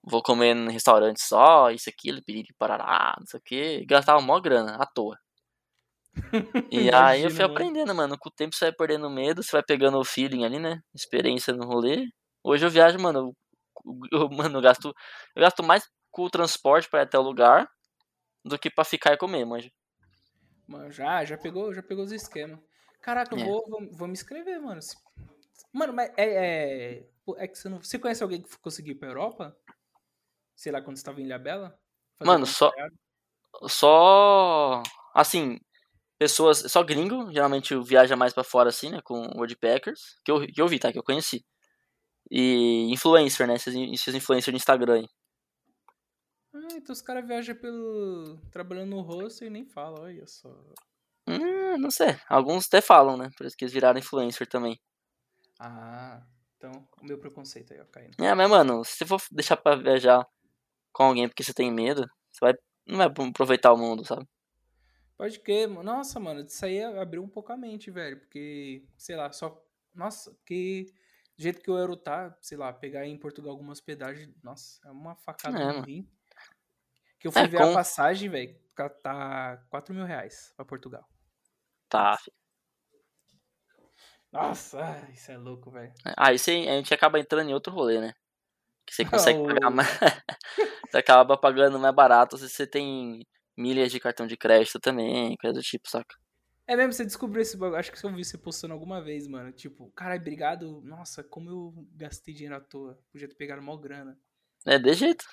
vou 0.04 0.22
comer 0.24 0.56
em 0.56 0.72
restaurante 0.72 1.22
só, 1.22 1.72
isso 1.72 1.90
aqui, 1.90 2.22
piriri, 2.24 2.54
parará, 2.58 3.16
não 3.20 3.28
sei 3.28 3.40
o 3.40 3.44
que. 3.44 3.86
Gastava 3.86 4.22
mó 4.22 4.40
grana, 4.40 4.76
à 4.78 4.86
toa. 4.86 5.18
E 6.72 6.94
aí 6.94 7.24
eu 7.24 7.32
fui 7.32 7.42
mano. 7.42 7.54
aprendendo, 7.54 7.96
mano. 7.96 8.18
Com 8.18 8.30
o 8.30 8.32
tempo 8.32 8.56
você 8.56 8.66
vai 8.66 8.74
perdendo 8.74 9.10
medo, 9.10 9.42
você 9.42 9.52
vai 9.52 9.64
pegando 9.64 9.98
o 9.98 10.06
feeling 10.06 10.46
ali, 10.46 10.60
né? 10.60 10.82
Experiência 10.94 11.54
no 11.54 11.66
rolê. 11.66 12.08
Hoje 12.44 12.66
eu 12.66 12.70
viajo, 12.70 13.00
mano, 13.00 13.36
eu, 14.12 14.30
mano, 14.30 14.58
eu 14.58 14.62
gasto, 14.62 14.94
eu 15.36 15.42
gasto 15.42 15.64
mais 15.64 15.84
com 16.12 16.24
o 16.24 16.30
transporte 16.30 16.90
para 16.90 17.02
ir 17.02 17.04
até 17.04 17.18
o 17.18 17.24
lugar 17.24 17.70
do 18.44 18.58
que 18.58 18.70
para 18.70 18.84
ficar 18.84 19.14
e 19.14 19.18
comer, 19.18 19.46
manja. 19.46 19.70
Mano, 20.68 20.92
já, 20.92 21.26
já 21.26 21.38
pegou, 21.38 21.74
já 21.74 21.82
pegou 21.82 22.04
os 22.04 22.12
esquemas. 22.12 22.60
Caraca, 23.02 23.36
eu 23.36 23.40
é. 23.40 23.44
vou, 23.44 23.66
vou, 23.68 23.92
vou, 23.92 24.08
me 24.08 24.14
inscrever, 24.14 24.62
mano. 24.62 24.80
Mano, 25.74 25.94
mas 25.94 26.12
é, 26.18 26.26
é, 26.26 27.10
é 27.38 27.48
que 27.48 27.58
você 27.58 27.70
não. 27.70 27.82
Você 27.82 27.98
conhece 27.98 28.22
alguém 28.22 28.42
que 28.42 28.58
conseguiu 28.60 28.94
ir 28.94 28.96
pra 28.98 29.10
Europa? 29.10 29.58
Sei 30.56 30.72
lá, 30.72 30.82
quando 30.82 30.98
você 30.98 31.04
tava 31.04 31.22
em 31.22 31.26
Ilhabela? 31.26 31.80
Mano, 32.24 32.46
só. 32.46 32.72
Só. 33.68 34.84
Assim, 35.14 35.60
pessoas. 36.20 36.60
Só 36.68 36.84
gringo, 36.84 37.32
geralmente 37.32 37.74
viaja 37.82 38.16
mais 38.16 38.34
para 38.34 38.44
fora 38.44 38.70
assim, 38.70 38.90
né? 38.90 39.02
Com 39.02 39.22
Woodpeckers. 39.38 40.18
Que 40.24 40.32
eu, 40.32 40.46
que 40.46 40.62
eu 40.62 40.68
vi, 40.68 40.78
tá? 40.78 40.92
Que 40.92 41.00
eu 41.00 41.04
conheci. 41.04 41.46
E 42.30 42.92
influencer, 42.92 43.48
né? 43.48 43.56
Esses, 43.56 43.74
esses 43.74 44.14
influencers 44.14 44.54
de 44.54 44.58
Instagram 44.58 44.96
aí. 44.96 45.10
Ah, 46.54 46.76
então 46.76 46.94
os 46.94 47.02
caras 47.02 47.26
viajam 47.26 47.56
pelo. 47.56 48.38
trabalhando 48.52 48.90
no 48.90 49.02
rosto 49.02 49.46
e 49.46 49.50
nem 49.50 49.66
falam, 49.66 50.04
olha 50.04 50.28
só. 50.28 50.50
Hum, 51.28 51.78
não 51.78 51.90
sei. 51.90 52.20
Alguns 52.28 52.68
até 52.68 52.82
falam, 52.82 53.16
né? 53.16 53.30
Por 53.38 53.46
isso 53.46 53.56
que 53.56 53.64
eles 53.64 53.74
viraram 53.74 54.00
influencer 54.00 54.48
também. 54.48 54.80
Ah, 55.60 56.22
então 56.58 56.72
o 57.02 57.06
meu 57.06 57.20
preconceito 57.20 57.74
aí, 57.74 57.80
ó, 57.80 57.86
caindo. 57.86 58.22
É, 58.24 58.34
mas 58.34 58.50
mano, 58.50 58.84
se 58.84 58.98
você 58.98 59.06
for 59.06 59.22
deixar 59.32 59.58
pra 59.58 59.76
viajar 59.76 60.28
com 60.92 61.04
alguém 61.04 61.28
porque 61.28 61.44
você 61.44 61.54
tem 61.54 61.72
medo, 61.72 62.10
você 62.32 62.40
vai. 62.42 62.54
Não 62.88 62.98
vai 62.98 63.08
aproveitar 63.08 63.72
o 63.72 63.78
mundo, 63.78 64.04
sabe? 64.04 64.28
Pode 65.20 65.38
que, 65.42 65.68
nossa, 65.68 66.18
mano, 66.18 66.40
isso 66.40 66.66
aí 66.66 66.82
abriu 66.82 67.22
um 67.22 67.28
pouco 67.28 67.52
a 67.52 67.58
mente, 67.58 67.92
velho. 67.92 68.18
Porque, 68.22 68.86
sei 68.98 69.18
lá, 69.18 69.30
só. 69.34 69.62
Nossa, 69.94 70.34
que 70.46 70.94
do 71.38 71.44
jeito 71.44 71.62
que 71.62 71.70
o 71.70 71.78
euro 71.78 71.98
tá, 71.98 72.34
sei 72.40 72.58
lá, 72.58 72.72
pegar 72.72 73.06
em 73.06 73.18
Portugal 73.18 73.52
alguma 73.52 73.74
hospedagem, 73.74 74.34
nossa, 74.42 74.80
é 74.88 74.90
uma 74.90 75.18
facada 75.18 75.60
é, 75.60 75.74
no 75.74 75.82
rim. 75.82 76.10
Que 77.20 77.28
eu 77.28 77.34
fui 77.34 77.42
é, 77.42 77.48
ver 77.48 77.58
com... 77.58 77.70
a 77.70 77.74
passagem, 77.74 78.30
velho, 78.30 78.58
tá 79.04 79.62
4 79.70 79.94
mil 79.94 80.06
reais 80.06 80.54
pra 80.56 80.64
Portugal. 80.64 81.06
Tá. 81.90 82.18
Nossa, 84.32 85.06
isso 85.14 85.34
é 85.34 85.38
louco, 85.38 85.70
velho. 85.70 85.92
Ah, 86.16 86.32
isso 86.32 86.50
aí 86.50 86.70
a 86.70 86.78
gente 86.78 86.94
acaba 86.94 87.20
entrando 87.20 87.50
em 87.50 87.54
outro 87.54 87.74
rolê, 87.74 88.00
né? 88.00 88.14
Que 88.86 88.96
você 88.96 89.04
consegue 89.36 89.46
pagar 89.46 89.70
mais. 89.70 89.90
você 90.90 90.98
acaba 90.98 91.36
pagando 91.36 91.78
mais 91.78 91.94
barato 91.94 92.38
se 92.38 92.48
você 92.48 92.66
tem 92.66 93.28
milhas 93.60 93.92
de 93.92 94.00
cartão 94.00 94.26
de 94.26 94.38
crédito 94.38 94.80
também, 94.80 95.36
coisa 95.38 95.54
do 95.54 95.62
tipo, 95.62 95.90
saca? 95.90 96.16
É 96.66 96.76
mesmo, 96.76 96.94
você 96.94 97.04
descobriu 97.04 97.42
esse 97.42 97.58
bagulho. 97.58 97.80
Acho 97.80 97.92
que 97.92 98.06
eu 98.06 98.14
vi 98.14 98.24
você 98.24 98.38
postando 98.38 98.74
alguma 98.76 99.02
vez, 99.02 99.28
mano. 99.28 99.52
Tipo, 99.52 99.92
caralho, 99.96 100.22
obrigado. 100.22 100.82
Nossa, 100.84 101.24
como 101.24 101.50
eu 101.50 101.88
gastei 101.96 102.32
dinheiro 102.32 102.56
à 102.56 102.60
toa. 102.60 102.96
Podia 103.12 103.28
ter 103.28 103.34
pegado 103.34 103.60
mó 103.60 103.76
grana. 103.76 104.16
É, 104.66 104.78
de 104.78 104.94
jeito. 104.94 105.26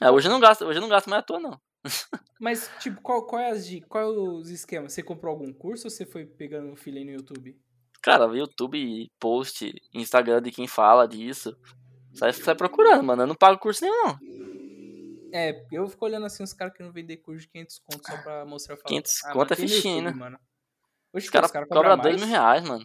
É, 0.00 0.08
hoje 0.10 0.28
eu 0.28 0.32
não 0.32 0.38
gasto, 0.38 0.64
hoje 0.64 0.78
eu 0.78 0.80
não 0.80 0.88
gasto 0.88 1.10
mais 1.10 1.20
à 1.20 1.26
toa, 1.26 1.40
não. 1.40 1.60
Mas, 2.40 2.70
tipo, 2.78 3.00
qual, 3.02 3.26
qual 3.26 3.42
é 3.42 3.50
as 3.50 3.68
qual 3.88 4.04
é 4.04 4.06
os 4.06 4.48
esquemas? 4.48 4.92
Você 4.92 5.02
comprou 5.02 5.32
algum 5.32 5.52
curso 5.52 5.88
ou 5.88 5.90
você 5.90 6.06
foi 6.06 6.24
pegando 6.24 6.72
o 6.72 6.76
filho 6.76 7.04
no 7.04 7.10
YouTube? 7.10 7.58
Cara, 8.00 8.24
YouTube, 8.26 9.10
post, 9.18 9.74
Instagram 9.92 10.40
de 10.40 10.52
quem 10.52 10.68
fala 10.68 11.08
disso. 11.08 11.56
Sai, 12.14 12.32
sai 12.32 12.54
procurando, 12.54 13.02
mano. 13.02 13.22
Eu 13.22 13.26
não 13.26 13.34
pago 13.34 13.58
curso 13.58 13.82
nenhum, 13.82 14.04
não. 14.04 14.18
É, 15.36 15.66
eu 15.70 15.86
fico 15.86 16.02
olhando 16.02 16.24
assim 16.24 16.42
os 16.42 16.54
caras 16.54 16.72
que 16.72 16.82
não 16.82 16.90
vendem 16.90 17.20
curso 17.20 17.42
de 17.42 17.48
500 17.48 17.78
conto 17.80 18.06
só 18.06 18.22
pra 18.22 18.46
mostrar. 18.46 18.74
500 18.78 19.24
ah, 19.24 19.32
conto 19.34 19.52
é 19.52 19.56
fichinho, 19.56 20.02
né? 20.04 20.10
Mano. 20.10 20.40
Oxe, 21.12 21.26
os 21.26 21.30
caras 21.30 21.50
cara 21.50 21.66
cobram 21.66 21.98
2 21.98 22.16
mil 22.16 22.26
reais, 22.26 22.66
mano. 22.66 22.82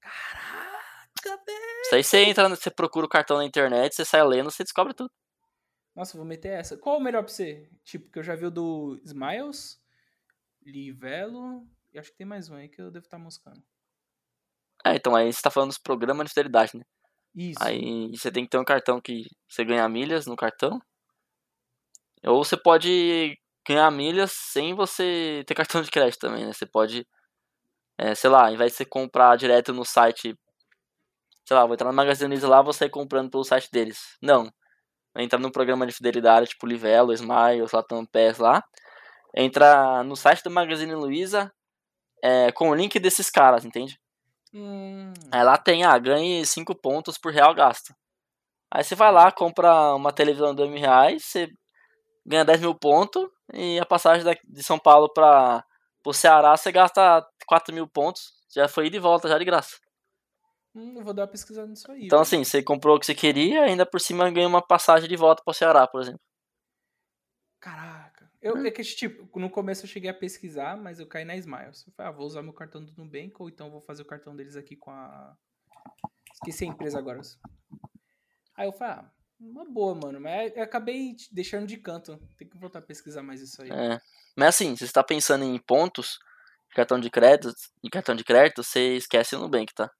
Caraca, 0.00 1.44
velho. 1.46 1.80
Isso 1.82 1.94
aí 1.94 2.02
você 2.02 2.18
entra, 2.24 2.48
você 2.48 2.68
procura 2.68 3.06
o 3.06 3.08
cartão 3.08 3.36
na 3.36 3.44
internet, 3.44 3.94
você 3.94 4.04
sai 4.04 4.24
lendo, 4.24 4.50
você 4.50 4.64
descobre 4.64 4.92
tudo. 4.92 5.08
Nossa, 5.94 6.16
vou 6.16 6.26
meter 6.26 6.48
essa. 6.48 6.76
Qual 6.76 6.98
o 6.98 7.00
melhor 7.00 7.22
pra 7.22 7.32
você? 7.32 7.70
Tipo, 7.84 8.10
que 8.10 8.18
eu 8.18 8.24
já 8.24 8.34
vi 8.34 8.46
o 8.46 8.50
do 8.50 9.00
Smiles, 9.04 9.80
Livelo, 10.66 11.64
e 11.94 11.98
acho 12.00 12.10
que 12.10 12.16
tem 12.16 12.26
mais 12.26 12.50
um 12.50 12.56
aí 12.56 12.68
que 12.68 12.82
eu 12.82 12.90
devo 12.90 13.04
estar 13.04 13.18
tá 13.18 13.22
moscando. 13.22 13.62
É, 14.84 14.96
então 14.96 15.14
aí 15.14 15.32
você 15.32 15.40
tá 15.40 15.50
falando 15.50 15.68
dos 15.68 15.78
programas 15.78 16.26
de 16.26 16.30
fidelidade, 16.30 16.76
né? 16.76 16.82
Isso. 17.36 17.62
Aí 17.62 18.10
você 18.16 18.32
tem 18.32 18.42
que 18.42 18.50
ter 18.50 18.58
um 18.58 18.64
cartão 18.64 19.00
que 19.00 19.26
você 19.48 19.64
ganha 19.64 19.88
milhas 19.88 20.26
no 20.26 20.34
cartão. 20.34 20.80
Ou 22.24 22.44
você 22.44 22.56
pode 22.56 23.36
ganhar 23.66 23.90
milhas 23.90 24.32
sem 24.32 24.74
você 24.74 25.44
ter 25.46 25.54
cartão 25.54 25.82
de 25.82 25.90
crédito 25.90 26.20
também, 26.20 26.46
né? 26.46 26.52
Você 26.52 26.66
pode 26.66 27.06
é, 27.98 28.14
sei 28.14 28.30
lá, 28.30 28.46
ao 28.46 28.52
invés 28.54 28.72
de 28.72 28.78
você 28.78 28.84
comprar 28.84 29.36
direto 29.36 29.72
no 29.72 29.84
site, 29.84 30.38
sei 31.44 31.56
lá, 31.56 31.64
vou 31.64 31.74
entrar 31.74 31.88
no 31.88 31.96
Magazine 31.96 32.28
Luiza 32.28 32.48
lá, 32.48 32.62
vou 32.62 32.72
sair 32.72 32.90
comprando 32.90 33.30
pelo 33.30 33.42
site 33.42 33.68
deles. 33.72 34.16
Não. 34.22 34.48
Vai 35.12 35.24
entrar 35.24 35.40
num 35.40 35.50
programa 35.50 35.84
de 35.86 35.92
fidelidade, 35.92 36.50
tipo 36.50 36.66
Livelo, 36.66 37.12
Smile, 37.12 37.66
Latam 37.72 38.06
Pass 38.06 38.38
lá. 38.38 38.62
Entra 39.36 40.04
no 40.04 40.14
site 40.14 40.42
do 40.44 40.50
Magazine 40.50 40.94
Luiza 40.94 41.52
é, 42.22 42.52
com 42.52 42.70
o 42.70 42.74
link 42.74 42.98
desses 43.00 43.30
caras, 43.30 43.64
entende? 43.64 43.98
Hum. 44.54 45.12
Aí 45.32 45.42
lá 45.42 45.58
tem, 45.58 45.84
ah, 45.84 45.98
ganhe 45.98 46.46
5 46.46 46.74
pontos 46.76 47.18
por 47.18 47.32
real 47.32 47.54
gasto. 47.54 47.92
Aí 48.70 48.84
você 48.84 48.94
vai 48.94 49.10
lá, 49.10 49.32
compra 49.32 49.94
uma 49.94 50.12
televisão 50.12 50.50
de 50.50 50.56
2 50.56 50.70
mil 50.70 50.80
reais, 50.80 51.24
você 51.24 51.48
ganha 52.28 52.44
10 52.44 52.60
mil 52.60 52.74
pontos 52.74 53.26
e 53.54 53.78
a 53.80 53.86
passagem 53.86 54.24
de 54.44 54.62
São 54.62 54.78
Paulo 54.78 55.08
pra 55.12 55.64
Pro 56.02 56.12
Ceará 56.12 56.56
você 56.56 56.70
gasta 56.70 57.26
4 57.46 57.74
mil 57.74 57.88
pontos, 57.88 58.32
já 58.54 58.68
foi 58.68 58.86
ida 58.86 58.96
e 58.96 59.00
volta, 59.00 59.28
já 59.28 59.38
de 59.38 59.44
graça. 59.44 59.76
Hum, 60.74 60.94
eu 60.96 61.04
vou 61.04 61.14
dar 61.14 61.22
uma 61.22 61.28
pesquisada 61.28 61.66
nisso 61.66 61.90
aí. 61.90 62.06
Então, 62.06 62.20
assim, 62.20 62.44
você 62.44 62.62
comprou 62.62 62.96
o 62.96 63.00
que 63.00 63.06
você 63.06 63.14
queria, 63.14 63.62
ainda 63.62 63.84
por 63.84 64.00
cima 64.00 64.30
ganha 64.30 64.46
uma 64.46 64.62
passagem 64.62 65.08
de 65.08 65.16
volta 65.16 65.42
pro 65.42 65.54
Ceará, 65.54 65.86
por 65.86 66.02
exemplo. 66.02 66.20
Caraca. 67.58 68.30
Eu, 68.40 68.54
hum. 68.54 68.64
é 68.64 68.70
que, 68.70 68.82
tipo, 68.82 69.40
no 69.40 69.50
começo 69.50 69.84
eu 69.84 69.88
cheguei 69.88 70.08
a 70.08 70.14
pesquisar, 70.14 70.76
mas 70.76 71.00
eu 71.00 71.06
caí 71.06 71.24
na 71.24 71.36
Smiles. 71.36 71.84
Eu 71.86 71.92
falei, 71.94 72.12
ah, 72.12 72.14
vou 72.14 72.26
usar 72.26 72.42
meu 72.42 72.52
cartão 72.52 72.84
do 72.84 72.92
Nubank, 72.96 73.34
ou 73.38 73.48
então 73.48 73.70
vou 73.70 73.80
fazer 73.80 74.02
o 74.02 74.06
cartão 74.06 74.36
deles 74.36 74.54
aqui 74.54 74.76
com 74.76 74.90
a. 74.90 75.36
Esqueci 76.34 76.64
a 76.64 76.68
empresa 76.68 76.98
agora. 76.98 77.20
Aí 78.54 78.68
eu 78.68 78.72
falei, 78.72 78.94
ah, 78.94 79.10
uma 79.40 79.64
boa, 79.64 79.94
mano. 79.94 80.20
Mas 80.20 80.54
eu 80.56 80.62
acabei 80.62 81.16
deixando 81.30 81.66
de 81.66 81.76
canto. 81.76 82.18
Tem 82.36 82.48
que 82.48 82.58
voltar 82.58 82.80
a 82.80 82.82
pesquisar 82.82 83.22
mais 83.22 83.40
isso 83.40 83.62
aí. 83.62 83.70
É. 83.70 84.00
Mas 84.36 84.48
assim, 84.48 84.74
se 84.74 84.80
você 84.80 84.84
está 84.84 85.02
pensando 85.02 85.44
em 85.44 85.58
pontos 85.58 86.18
cartão 86.74 87.00
de 87.00 87.10
crédito, 87.10 87.52
de 87.82 87.90
cartão 87.90 88.14
de 88.14 88.24
crédito, 88.24 88.62
você 88.62 88.96
esquece 88.96 89.34
o 89.34 89.38
Nubank, 89.40 89.72
tá? 89.74 89.90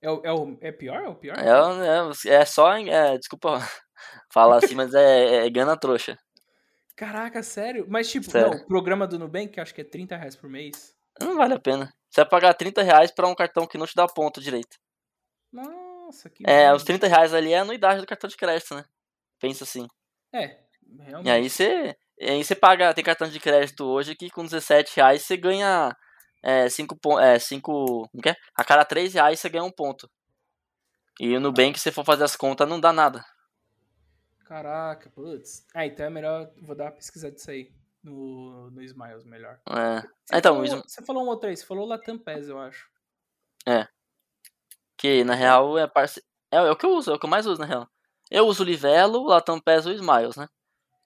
É, 0.00 0.10
o, 0.10 0.20
é, 0.24 0.32
o, 0.32 0.58
é 0.60 0.72
pior? 0.72 1.02
É 1.02 1.08
o 1.08 1.14
pior? 1.14 1.36
É, 1.38 2.30
é, 2.30 2.34
é 2.34 2.44
só. 2.44 2.72
É, 2.76 3.18
desculpa 3.18 3.58
falar 4.32 4.58
assim, 4.58 4.74
mas 4.74 4.94
é, 4.94 5.46
é 5.46 5.50
gana 5.50 5.76
trouxa. 5.76 6.16
Caraca, 6.96 7.42
sério? 7.42 7.86
Mas 7.88 8.10
tipo, 8.10 8.30
sério? 8.30 8.50
não, 8.50 8.58
o 8.58 8.66
programa 8.66 9.06
do 9.06 9.18
Nubank, 9.18 9.58
acho 9.60 9.74
que 9.74 9.80
é 9.80 9.84
30 9.84 10.16
reais 10.16 10.36
por 10.36 10.48
mês. 10.48 10.96
Não 11.20 11.36
vale 11.36 11.54
a 11.54 11.60
pena. 11.60 11.92
Você 12.08 12.20
vai 12.22 12.30
pagar 12.30 12.54
30 12.54 12.82
reais 12.82 13.10
pra 13.10 13.28
um 13.28 13.34
cartão 13.34 13.66
que 13.66 13.78
não 13.78 13.86
te 13.86 13.94
dá 13.94 14.06
ponto 14.06 14.40
direito. 14.40 14.78
Nossa, 16.08 16.30
que. 16.30 16.42
É, 16.46 16.72
os 16.72 16.82
30 16.84 17.06
reais 17.06 17.34
ali 17.34 17.52
é 17.52 17.58
a 17.58 17.62
anuidade 17.62 18.00
do 18.00 18.06
cartão 18.06 18.28
de 18.30 18.36
crédito, 18.36 18.74
né? 18.74 18.82
Pensa 19.38 19.64
assim. 19.64 19.86
É, 20.32 20.58
realmente. 21.00 21.26
E 21.26 21.30
aí 21.30 21.50
você. 21.50 21.94
E 22.18 22.30
aí 22.30 22.42
você 22.42 22.54
paga, 22.54 22.94
tem 22.94 23.04
cartão 23.04 23.28
de 23.28 23.38
crédito 23.38 23.84
hoje 23.84 24.16
que 24.16 24.30
com 24.30 24.42
17 24.42 24.96
reais 24.96 25.22
você 25.22 25.36
ganha 25.36 25.94
5 26.70 26.96
pontos. 26.98 27.22
É, 27.22 27.38
5. 27.38 28.08
Como 28.10 28.22
que 28.22 28.30
é? 28.30 28.34
A 28.56 28.64
cada 28.64 28.84
3 28.86 29.12
reais 29.12 29.38
você 29.38 29.50
ganha 29.50 29.64
um 29.64 29.70
ponto. 29.70 30.08
E 31.20 31.36
o 31.36 31.40
Nubank, 31.40 31.78
se 31.78 31.82
você 31.84 31.92
for 31.92 32.04
fazer 32.04 32.24
as 32.24 32.34
contas, 32.34 32.66
não 32.68 32.80
dá 32.80 32.92
nada. 32.92 33.22
Caraca, 34.46 35.10
putz. 35.10 35.66
Ah, 35.74 35.84
então 35.84 36.06
é 36.06 36.10
melhor. 36.10 36.50
Vou 36.62 36.74
dar 36.74 36.84
uma 36.86 36.92
pesquisada 36.92 37.34
disso 37.34 37.50
aí. 37.50 37.70
No, 38.02 38.70
no 38.70 38.82
Smiles, 38.82 39.24
melhor. 39.24 39.60
É. 39.68 40.00
Você 40.00 40.36
Então, 40.38 40.54
falou, 40.54 40.62
o 40.62 40.66
Sm- 40.66 40.82
você 40.86 41.04
falou 41.04 41.24
um 41.24 41.26
outro 41.26 41.48
aí, 41.50 41.56
você 41.56 41.66
falou 41.66 41.86
Latam 41.86 42.18
Pass, 42.18 42.48
eu 42.48 42.58
acho. 42.58 42.88
Que 44.98 45.22
na 45.24 45.34
real 45.34 45.78
é 45.78 45.86
parce... 45.86 46.22
é, 46.50 46.56
é 46.56 46.70
o 46.70 46.76
que 46.76 46.84
eu 46.84 46.90
uso, 46.90 47.10
é 47.10 47.14
o 47.14 47.18
que 47.18 47.24
eu 47.24 47.30
mais 47.30 47.46
uso 47.46 47.60
na 47.60 47.66
real. 47.66 47.88
Eu 48.30 48.46
uso 48.46 48.62
o 48.62 48.66
Livelo, 48.66 49.20
o 49.20 49.28
Latam 49.28 49.58
Pass 49.60 49.86
e 49.86 49.90
o 49.90 49.92
Smiles, 49.92 50.36
né? 50.36 50.46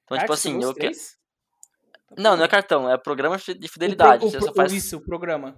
Então, 0.05 0.18
tipo 0.18 0.32
assim, 0.32 0.61
eu 0.62 0.74
que... 0.74 0.90
Não, 2.18 2.36
não 2.36 2.45
é 2.45 2.49
cartão, 2.49 2.90
é 2.90 2.99
programa 2.99 3.36
de 3.38 3.53
O 3.53 3.59
pro- 3.59 3.68
fidelidade. 3.68 4.24
o 4.24 4.30
Você 4.30 4.53
faz... 4.53 4.72
Isso, 4.72 4.97
o 4.97 5.01
programa. 5.05 5.57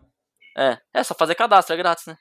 É, 0.56 0.78
é 0.92 1.02
só 1.02 1.14
fazer 1.14 1.34
cadastro, 1.34 1.74
é 1.74 1.76
grátis, 1.78 2.06
né? 2.06 2.16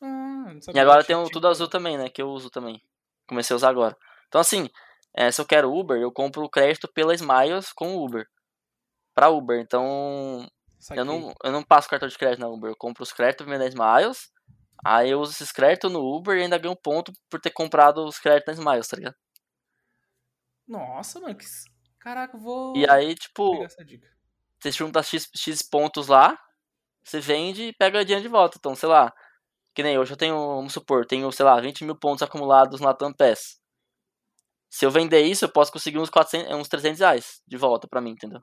Ah, 0.00 0.52
E 0.74 0.78
agora 0.78 1.02
tem 1.02 1.16
o 1.16 1.28
Tudo 1.28 1.48
Azul 1.48 1.68
também, 1.68 1.96
né? 1.98 2.08
Que 2.08 2.22
eu 2.22 2.28
uso 2.28 2.50
também. 2.50 2.80
Comecei 3.26 3.54
a 3.54 3.56
usar 3.56 3.70
agora. 3.70 3.96
Então, 4.28 4.40
assim, 4.40 4.68
é, 5.16 5.30
se 5.32 5.40
eu 5.40 5.44
quero 5.46 5.74
Uber, 5.74 6.00
eu 6.00 6.12
compro 6.12 6.42
o 6.44 6.50
crédito 6.50 6.86
pela 6.88 7.14
Smiles 7.14 7.72
com 7.72 7.96
o 7.96 8.04
Uber. 8.04 8.26
Pra 9.14 9.30
Uber. 9.30 9.58
Então, 9.60 10.46
eu 10.94 11.04
não, 11.04 11.34
eu 11.42 11.50
não 11.50 11.62
passo 11.64 11.88
cartão 11.88 12.08
de 12.08 12.16
crédito 12.16 12.40
na 12.40 12.48
Uber. 12.48 12.70
Eu 12.70 12.76
compro 12.76 13.02
os 13.02 13.12
créditos 13.12 13.46
pela 13.46 13.66
Smiles. 13.66 14.30
Aí 14.84 15.10
eu 15.10 15.20
uso 15.20 15.32
esses 15.32 15.52
créditos 15.52 15.90
no 15.92 16.00
Uber 16.00 16.36
e 16.36 16.42
ainda 16.42 16.58
ganho 16.58 16.76
ponto 16.76 17.12
por 17.28 17.40
ter 17.40 17.50
comprado 17.50 18.04
os 18.04 18.18
créditos 18.18 18.58
na 18.58 18.62
Smiles, 18.62 18.88
tá 18.88 18.96
ligado? 18.96 19.16
Nossa, 20.66 21.20
mano, 21.20 21.34
que. 21.36 21.44
Caraca, 21.98 22.36
eu 22.36 22.40
vou 22.40 22.76
E 22.76 22.88
aí, 22.88 23.14
tipo, 23.14 23.66
você 24.60 24.70
junta 24.70 25.02
X, 25.02 25.28
X 25.34 25.62
pontos 25.62 26.08
lá, 26.08 26.38
você 27.02 27.20
vende 27.20 27.64
e 27.64 27.72
pega 27.72 28.04
dinheiro 28.04 28.22
de 28.22 28.28
volta. 28.28 28.56
Então, 28.58 28.74
sei 28.74 28.88
lá, 28.88 29.12
que 29.74 29.82
nem 29.82 29.98
hoje 29.98 30.12
eu 30.12 30.16
tenho, 30.16 30.36
vamos 30.36 30.72
supor, 30.72 31.06
tenho, 31.06 31.30
sei 31.32 31.44
lá, 31.44 31.60
20 31.60 31.84
mil 31.84 31.96
pontos 31.96 32.22
acumulados 32.22 32.80
na 32.80 32.88
Latam 32.88 33.12
Pass. 33.12 33.58
Se 34.70 34.84
eu 34.84 34.90
vender 34.90 35.22
isso, 35.22 35.44
eu 35.44 35.52
posso 35.52 35.72
conseguir 35.72 35.98
uns, 35.98 36.10
400, 36.10 36.54
uns 36.54 36.68
300 36.68 37.00
reais 37.00 37.42
de 37.46 37.56
volta 37.56 37.88
pra 37.88 38.00
mim, 38.00 38.10
entendeu? 38.10 38.42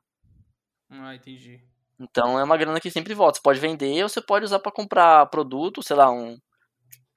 Ah, 0.90 1.16
entendi. 1.16 1.64
Então 2.00 2.40
é 2.40 2.44
uma 2.44 2.58
grana 2.58 2.80
que 2.80 2.92
sempre 2.92 3.14
volta. 3.14 3.38
Você 3.38 3.42
pode 3.44 3.60
vender 3.60 4.04
ou 4.04 4.10
você 4.10 4.22
pode 4.22 4.46
usar 4.46 4.60
pra 4.60 4.72
comprar 4.72 5.26
produto, 5.28 5.82
sei 5.84 5.96
lá, 5.96 6.12
um, 6.12 6.38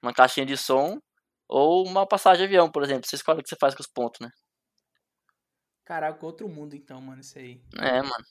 uma 0.03 0.13
caixinha 0.13 0.45
de 0.45 0.57
som 0.57 0.99
ou 1.47 1.85
uma 1.87 2.07
passagem 2.07 2.39
de 2.39 2.45
avião, 2.45 2.71
por 2.71 2.83
exemplo. 2.83 3.07
Você 3.07 3.15
escolhe 3.17 3.39
o 3.41 3.43
que 3.43 3.49
você 3.49 3.57
faz 3.59 3.75
com 3.75 3.81
os 3.81 3.87
pontos, 3.87 4.19
né? 4.21 4.29
Caraca, 5.85 6.23
outro 6.25 6.47
mundo 6.47 6.75
então, 6.75 7.01
mano, 7.01 7.21
isso 7.21 7.37
aí. 7.39 7.59
É, 7.79 8.01
mano. 8.01 8.25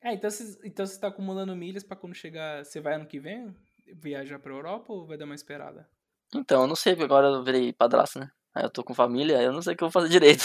É, 0.00 0.12
então 0.14 0.30
você 0.30 0.58
então 0.64 0.86
você 0.86 0.98
tá 0.98 1.08
acumulando 1.08 1.54
milhas 1.56 1.82
pra 1.82 1.96
quando 1.96 2.14
chegar. 2.14 2.64
Você 2.64 2.80
vai 2.80 2.94
ano 2.94 3.06
que 3.06 3.18
vem 3.18 3.54
viajar 3.94 4.38
pra 4.38 4.52
Europa 4.52 4.92
ou 4.92 5.06
vai 5.06 5.16
dar 5.18 5.24
uma 5.24 5.34
esperada? 5.34 5.88
Então, 6.34 6.62
eu 6.62 6.66
não 6.68 6.76
sei, 6.76 6.92
porque 6.94 7.04
agora 7.04 7.26
eu 7.28 7.42
virei 7.42 7.72
padrasto, 7.72 8.18
né? 8.18 8.30
Aí 8.54 8.62
eu 8.64 8.70
tô 8.70 8.84
com 8.84 8.94
família, 8.94 9.40
eu 9.42 9.52
não 9.52 9.62
sei 9.62 9.74
o 9.74 9.76
que 9.76 9.82
eu 9.82 9.88
vou 9.90 9.92
fazer 10.02 10.08
direito. 10.12 10.44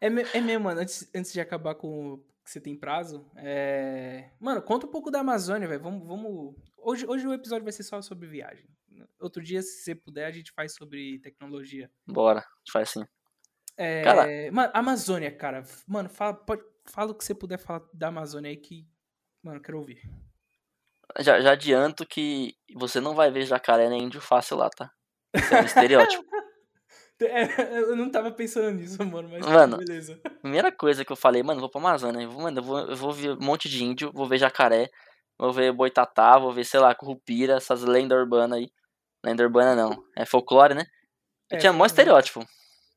É, 0.00 0.08
me- 0.08 0.22
é 0.32 0.40
mesmo, 0.40 0.64
mano, 0.64 0.80
antes, 0.80 1.08
antes 1.14 1.32
de 1.32 1.40
acabar 1.40 1.74
com 1.74 2.22
que 2.48 2.52
você 2.52 2.60
tem 2.60 2.74
prazo, 2.74 3.30
é. 3.36 4.30
Mano, 4.40 4.62
conta 4.62 4.86
um 4.86 4.90
pouco 4.90 5.10
da 5.10 5.20
Amazônia, 5.20 5.68
velho. 5.68 5.82
Vamos. 5.82 6.06
vamos... 6.06 6.54
Hoje, 6.78 7.06
hoje 7.06 7.26
o 7.26 7.34
episódio 7.34 7.62
vai 7.62 7.72
ser 7.72 7.82
só 7.82 8.00
sobre 8.00 8.26
viagem. 8.26 8.66
Outro 9.20 9.42
dia, 9.42 9.60
se 9.60 9.82
você 9.82 9.94
puder, 9.94 10.24
a 10.24 10.30
gente 10.30 10.50
faz 10.52 10.74
sobre 10.74 11.18
tecnologia. 11.20 11.90
Bora, 12.06 12.40
a 12.40 12.58
gente 12.58 12.72
faz 12.72 12.88
assim. 12.88 13.06
É, 13.76 14.02
Cara- 14.02 14.26
Mano, 14.50 14.70
Amazônia, 14.74 15.30
cara. 15.30 15.62
Mano, 15.86 16.08
fala, 16.08 16.34
pode, 16.34 16.62
fala 16.86 17.12
o 17.12 17.14
que 17.14 17.24
você 17.24 17.34
puder 17.34 17.58
falar 17.58 17.82
da 17.92 18.08
Amazônia 18.08 18.50
aí 18.50 18.56
que. 18.56 18.88
Mano, 19.42 19.60
quero 19.60 19.78
ouvir. 19.78 20.00
Já, 21.20 21.40
já 21.40 21.52
adianto 21.52 22.06
que 22.06 22.54
você 22.74 22.98
não 23.00 23.14
vai 23.14 23.30
ver 23.30 23.44
jacaré 23.44 23.88
nem 23.88 24.04
índio 24.04 24.20
fácil 24.20 24.56
lá, 24.56 24.70
tá? 24.70 24.90
Isso 25.34 25.54
é 25.54 25.60
um 25.60 25.64
estereótipo. 25.64 26.24
É, 27.26 27.80
eu 27.80 27.96
não 27.96 28.10
tava 28.10 28.30
pensando 28.30 28.70
nisso, 28.70 29.04
mano, 29.04 29.28
mas 29.28 29.44
Mano. 29.44 29.76
beleza. 29.78 30.20
Primeira 30.40 30.70
coisa 30.70 31.04
que 31.04 31.10
eu 31.10 31.16
falei, 31.16 31.42
mano, 31.42 31.58
eu 31.58 31.62
vou 31.62 31.70
pra 31.70 31.80
Amazônia. 31.80 32.22
eu 32.22 32.30
vou- 32.30 32.42
Mano, 32.42 32.58
eu 32.60 32.62
vou, 32.62 32.78
eu 32.80 32.96
vou 32.96 33.12
ver 33.12 33.32
um 33.32 33.40
monte 33.40 33.68
de 33.68 33.82
índio, 33.82 34.12
vou 34.14 34.26
ver 34.26 34.38
jacaré, 34.38 34.88
vou 35.36 35.52
ver 35.52 35.72
boitatá, 35.72 36.38
vou 36.38 36.52
ver, 36.52 36.64
sei 36.64 36.78
lá, 36.78 36.94
curupira, 36.94 37.54
essas 37.56 37.82
lendas 37.82 38.16
urbanas 38.18 38.58
aí. 38.58 38.70
Lenda 39.24 39.42
urbana 39.42 39.74
não, 39.74 40.00
é 40.16 40.24
folclore, 40.24 40.74
né? 40.74 40.84
E 41.50 41.56
É, 41.56 41.58
tinha 41.58 41.72
mó 41.72 41.78
folclore. 41.78 41.90
estereótipo. 41.90 42.44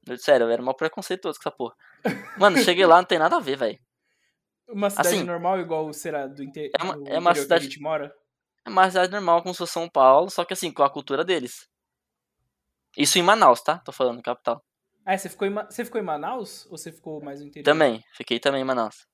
Eu- 0.07 0.17
Sério, 0.19 0.45
eu 0.45 0.51
era 0.51 0.61
mó 0.61 0.73
preconceituoso 0.73 1.39
com 1.41 1.49
essa 1.49 1.57
porra. 1.57 1.73
Mano, 2.37 2.55
cheguei 2.75 2.85
lá, 2.85 2.97
não 2.97 3.05
tem 3.05 3.17
nada 3.17 3.37
a 3.37 3.39
ver, 3.39 3.57
velho. 3.57 3.79
Uma 4.69 4.89
cidade 4.91 5.07
Assim, 5.09 5.23
normal, 5.23 5.59
igual 5.59 5.91
será 5.93 6.27
do, 6.27 6.43
inte 6.43 6.71
é 6.79 6.83
uma- 6.83 6.93
é 7.09 7.17
uma 7.19 7.33
cidade- 7.35 7.61
que 7.61 7.67
a 7.67 7.69
gente 7.71 7.81
mora? 7.81 8.13
É 8.65 8.69
uma 8.69 8.87
cidade 8.87 9.11
normal, 9.11 9.41
como 9.41 9.53
se 9.53 9.57
fosse 9.57 9.73
São 9.73 9.89
Paulo, 9.89 10.29
só 10.29 10.45
que 10.45 10.53
assim, 10.53 10.71
com 10.71 10.83
a 10.83 10.89
cultura 10.89 11.23
deles. 11.25 11.67
Isso 12.97 13.17
em 13.17 13.23
Manaus, 13.23 13.61
tá? 13.61 13.79
Tô 13.79 13.91
falando, 13.91 14.21
capital. 14.21 14.63
Ah, 15.05 15.17
você 15.17 15.29
ficou, 15.29 15.47
em, 15.47 15.53
você 15.53 15.83
ficou 15.85 15.99
em 15.99 16.03
Manaus 16.03 16.65
ou 16.65 16.77
você 16.77 16.91
ficou 16.91 17.21
mais 17.21 17.39
no 17.41 17.47
interior? 17.47 17.65
Também, 17.65 18.03
fiquei 18.13 18.39
também 18.39 18.61
em 18.61 18.65
Manaus. 18.65 19.07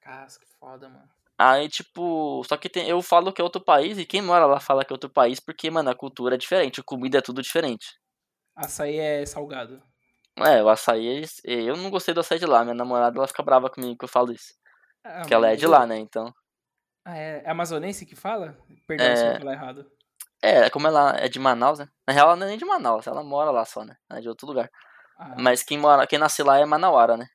Casca, 0.00 0.44
que 0.44 0.52
foda, 0.58 0.88
mano. 0.88 1.08
Aí, 1.38 1.68
tipo, 1.68 2.44
só 2.44 2.56
que 2.56 2.68
tem, 2.68 2.88
eu 2.88 3.00
falo 3.02 3.32
que 3.32 3.40
é 3.40 3.44
outro 3.44 3.62
país 3.64 3.98
e 3.98 4.04
quem 4.06 4.20
mora 4.22 4.46
lá 4.46 4.60
fala 4.60 4.84
que 4.84 4.92
é 4.92 4.94
outro 4.94 5.10
país 5.10 5.40
porque, 5.40 5.70
mano, 5.70 5.90
a 5.90 5.94
cultura 5.94 6.34
é 6.34 6.38
diferente, 6.38 6.80
a 6.80 6.84
comida 6.84 7.18
é 7.18 7.22
tudo 7.22 7.42
diferente. 7.42 7.86
Açaí 8.54 8.96
é 8.98 9.24
salgado. 9.26 9.82
É, 10.38 10.62
o 10.62 10.68
açaí, 10.68 11.24
é- 11.44 11.52
eu 11.62 11.76
não 11.76 11.90
gostei 11.90 12.14
do 12.14 12.20
açaí 12.20 12.38
de 12.38 12.46
lá, 12.46 12.62
minha 12.62 12.74
namorada 12.74 13.18
ela 13.18 13.26
fica 13.26 13.42
brava 13.42 13.68
comigo 13.70 13.96
que 13.98 14.04
eu 14.04 14.08
falo 14.08 14.32
isso. 14.32 14.54
Ah, 15.04 15.20
Porque 15.20 15.34
ela 15.34 15.48
é 15.50 15.56
de 15.56 15.66
lá, 15.66 15.86
né, 15.86 15.98
então. 15.98 16.32
Ah, 17.04 17.16
é, 17.18 17.42
é 17.44 17.50
amazonense 17.50 18.06
que 18.06 18.14
fala? 18.14 18.56
Perdão 18.86 19.16
se 19.16 19.26
eu 19.26 19.34
É. 19.34 19.38
falar 19.38 19.52
errado. 19.54 19.90
É, 20.42 20.68
como 20.70 20.88
ela 20.88 21.12
é 21.16 21.28
de 21.28 21.38
Manaus, 21.38 21.78
né? 21.78 21.88
Na 22.06 22.12
real, 22.12 22.26
ela 22.28 22.36
não 22.36 22.46
é 22.46 22.50
nem 22.50 22.58
de 22.58 22.64
Manaus, 22.64 23.06
ela 23.06 23.22
mora 23.22 23.50
lá 23.50 23.64
só, 23.64 23.84
né? 23.84 23.96
Ela 24.10 24.18
é 24.18 24.22
de 24.22 24.28
outro 24.28 24.46
lugar. 24.46 24.68
Ah, 25.16 25.36
Mas 25.38 25.62
quem 25.62 25.78
mora, 25.78 26.06
quem 26.06 26.18
nasce 26.18 26.42
lá 26.42 26.58
é 26.58 26.64
Manauara, 26.64 27.16
né? 27.16 27.26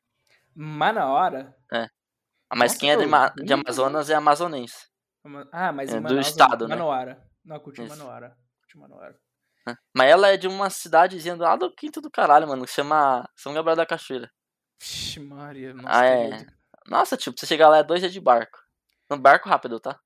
Manauara? 0.55 1.55
Mas 2.49 2.71
Nossa, 2.73 2.79
quem 2.79 2.91
é 2.91 2.97
de, 2.97 3.05
Ma- 3.05 3.29
de 3.35 3.53
Amazonas 3.53 4.09
é 4.09 4.15
amazonense. 4.15 4.87
Ama- 5.23 5.47
Ah, 5.51 5.71
mas 5.73 5.89
É, 5.89 5.97
em 5.97 6.01
do 6.01 6.03
Manaus, 6.03 6.27
estado, 6.27 6.67
né? 6.67 6.75
Manauara. 6.75 7.21
Não, 7.43 7.59
curti. 7.59 7.81
Manauara. 7.81 8.37
Curti 8.61 8.77
Manauara. 8.77 9.19
né? 9.67 9.75
Mas 9.93 10.09
ela 10.09 10.29
é 10.29 10.37
de 10.37 10.47
uma 10.47 10.69
cidadezinha 10.69 11.35
lá 11.35 11.55
do 11.57 11.73
quinto 11.75 11.99
do 12.01 12.09
caralho, 12.09 12.47
mano, 12.47 12.65
que 12.65 12.71
chama 12.71 13.27
São 13.35 13.53
Gabriel 13.53 13.75
da 13.75 13.85
Cachoeira. 13.85 14.31
Vixe, 14.81 15.19
Maria. 15.19 15.73
Nossa, 15.73 15.99
Ah, 15.99 16.05
é. 16.05 16.45
Nossa, 16.87 17.17
tipo, 17.17 17.37
você 17.37 17.45
chegar 17.45 17.67
lá 17.69 17.79
é 17.79 17.83
dois 17.83 17.99
dias 17.99 18.13
de 18.13 18.19
barco. 18.21 18.57
Um 19.11 19.17
barco 19.19 19.49
rápido, 19.49 19.79
tá? 19.79 19.99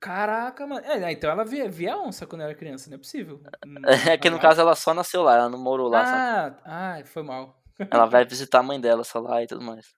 Caraca, 0.00 0.66
mano. 0.66 0.84
É, 0.86 0.98
né, 1.00 1.12
então 1.12 1.30
ela 1.30 1.44
via, 1.44 1.68
via 1.68 1.96
onça 1.98 2.26
quando 2.26 2.42
era 2.42 2.54
criança, 2.54 2.88
não 2.88 2.94
é 2.96 2.98
possível. 2.98 3.42
Hum, 3.66 3.74
É 4.14 4.16
que 4.16 4.30
no 4.30 4.36
Manaus. 4.36 4.42
caso 4.42 4.60
ela 4.60 4.74
só 4.76 4.94
nasceu 4.94 5.22
lá, 5.22 5.36
ela 5.36 5.48
não 5.48 5.58
morou 5.58 5.88
lá, 5.88 6.04
sabe? 6.06 6.60
Ah, 6.64 6.98
ah, 6.98 7.04
foi 7.04 7.22
mal. 7.22 7.58
Ela 7.92 8.06
vai 8.06 8.24
visitar 8.24 8.58
a 8.58 8.62
mãe 8.62 8.80
dela 8.80 9.04
só 9.04 9.20
lá 9.20 9.40
e 9.40 9.46
tudo 9.46 9.62
mais. 9.64 9.94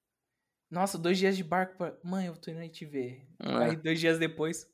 Nossa, 0.70 0.98
dois 0.98 1.16
dias 1.18 1.34
de 1.34 1.42
barco 1.42 1.76
pra. 1.78 1.96
Mãe, 2.04 2.26
eu 2.26 2.36
tô 2.36 2.50
indo 2.50 2.60
aí 2.60 2.68
te 2.68 2.84
ver. 2.84 3.26
Aí 3.40 3.70
É, 3.70 3.76
dois 3.76 3.98
dias 3.98 4.18
depois. 4.18 4.66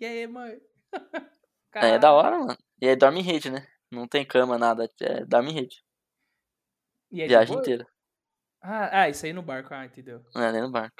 E 0.00 0.06
aí, 0.06 0.26
mãe? 0.26 0.58
é 1.74 1.98
da 1.98 2.12
hora, 2.12 2.38
mano. 2.38 2.56
E 2.80 2.88
aí 2.88 2.96
dorme 2.96 3.20
em 3.20 3.22
rede, 3.22 3.50
né? 3.50 3.66
Não 3.90 4.08
tem 4.08 4.24
cama, 4.24 4.56
nada. 4.58 4.90
É, 5.02 5.24
dorme 5.26 5.50
em 5.50 5.54
rede. 5.54 5.84
E 7.10 7.20
aí, 7.22 7.28
Viagem 7.28 7.58
inteira. 7.58 7.86
Ah, 8.62 9.02
ah, 9.02 9.08
isso 9.08 9.24
aí 9.26 9.32
no 9.34 9.42
barco, 9.42 9.72
ah, 9.74 9.84
entendeu. 9.84 10.24
É 10.34 10.50
nem 10.50 10.62
no 10.62 10.70
barco. 10.70 10.96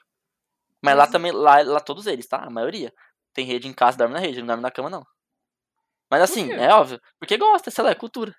Mas 0.83 0.95
lá 0.95 1.05
Mas- 1.05 1.11
também, 1.13 1.33
lá, 1.33 1.63
lá 1.63 1.81
todos 1.81 2.07
eles, 2.07 2.29
tá? 2.29 2.45
A 2.45 2.51
maioria. 2.51 2.93
Tem 3.37 3.45
rede 3.45 3.69
em 3.69 3.73
casa, 3.75 3.99
dorme 3.99 4.15
na 4.15 4.21
rede, 4.21 4.41
não 4.41 4.47
dorme 4.47 4.63
na 4.63 4.71
cama, 4.71 4.89
não. 4.89 5.07
Mas 6.11 6.23
assim, 6.23 6.51
é 6.53 6.73
óbvio. 6.73 6.99
Porque 7.19 7.37
gosta, 7.37 7.71
sei 7.71 7.85
lá, 7.85 7.91
é 7.91 7.95
cultura. 7.95 8.35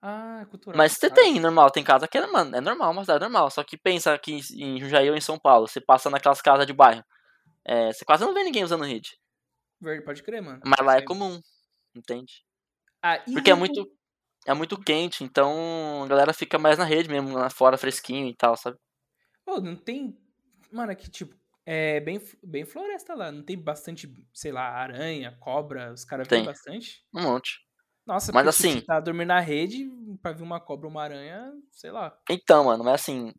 Ah, 0.00 0.40
é 0.40 0.46
cultural. 0.46 0.78
Mas 0.78 0.92
você 0.92 1.08
Ah, 1.08 1.10
tem, 1.10 1.38
normal, 1.38 1.70
tem 1.70 1.84
casa 1.84 2.08
que 2.08 2.16
é, 2.16 2.26
mano, 2.26 2.56
é 2.56 2.60
normal, 2.62 2.92
uma 2.92 3.02
cidade 3.02 3.20
normal. 3.20 3.50
Só 3.50 3.62
que 3.62 3.76
pensa 3.76 4.14
aqui 4.14 4.40
em 4.54 4.80
Jundiaí 4.80 5.10
ou 5.10 5.16
em 5.16 5.20
São 5.20 5.38
Paulo, 5.38 5.68
você 5.68 5.82
passa 5.82 6.08
naquelas 6.08 6.40
casas 6.40 6.66
de 6.66 6.72
bairro. 6.72 7.04
É, 7.62 7.92
você 7.92 8.06
quase 8.06 8.24
não 8.24 8.32
vê 8.32 8.42
ninguém 8.42 8.64
usando 8.64 8.84
rede. 8.84 9.18
Verde, 9.78 10.02
pode 10.02 10.22
crer, 10.22 10.40
mano. 10.40 10.62
Mas 10.64 10.86
lá 10.86 10.96
é 10.96 11.02
comum, 11.02 11.38
entende? 11.94 12.42
Ah, 13.02 13.18
Porque 13.34 13.50
é 13.50 13.54
muito, 13.54 13.86
é 14.46 14.54
muito 14.54 14.80
quente, 14.80 15.24
então 15.24 16.04
a 16.04 16.06
galera 16.06 16.32
fica 16.32 16.58
mais 16.58 16.78
na 16.78 16.84
rede 16.84 17.10
mesmo, 17.10 17.36
lá 17.36 17.50
fora 17.50 17.76
fresquinho 17.76 18.28
e 18.28 18.34
tal, 18.34 18.56
sabe? 18.56 18.78
Pô, 19.44 19.60
não 19.60 19.76
tem. 19.76 20.16
Mano, 20.72 20.90
aqui, 20.92 21.10
tipo, 21.10 21.36
é 21.66 22.00
bem, 22.00 22.20
bem 22.42 22.64
floresta 22.64 23.14
lá. 23.14 23.30
Não 23.32 23.42
tem 23.44 23.58
bastante, 23.58 24.12
sei 24.32 24.52
lá, 24.52 24.68
aranha, 24.68 25.36
cobra. 25.40 25.92
Os 25.92 26.04
caras 26.04 26.26
Tem. 26.28 26.44
bastante. 26.44 27.04
Um 27.14 27.22
monte. 27.22 27.60
Nossa, 28.06 28.32
Mas 28.32 28.48
assim- 28.48 28.80
você 28.80 28.82
tá 28.82 28.98
dormindo 28.98 29.28
na 29.28 29.38
rede, 29.40 29.88
pra 30.20 30.32
ver 30.32 30.42
uma 30.42 30.60
cobra 30.60 30.86
ou 30.86 30.90
uma 30.90 31.02
aranha, 31.04 31.52
sei 31.70 31.90
lá. 31.92 32.16
Então, 32.28 32.64
mano, 32.64 32.82
mas 32.82 32.94
assim, 32.94 33.32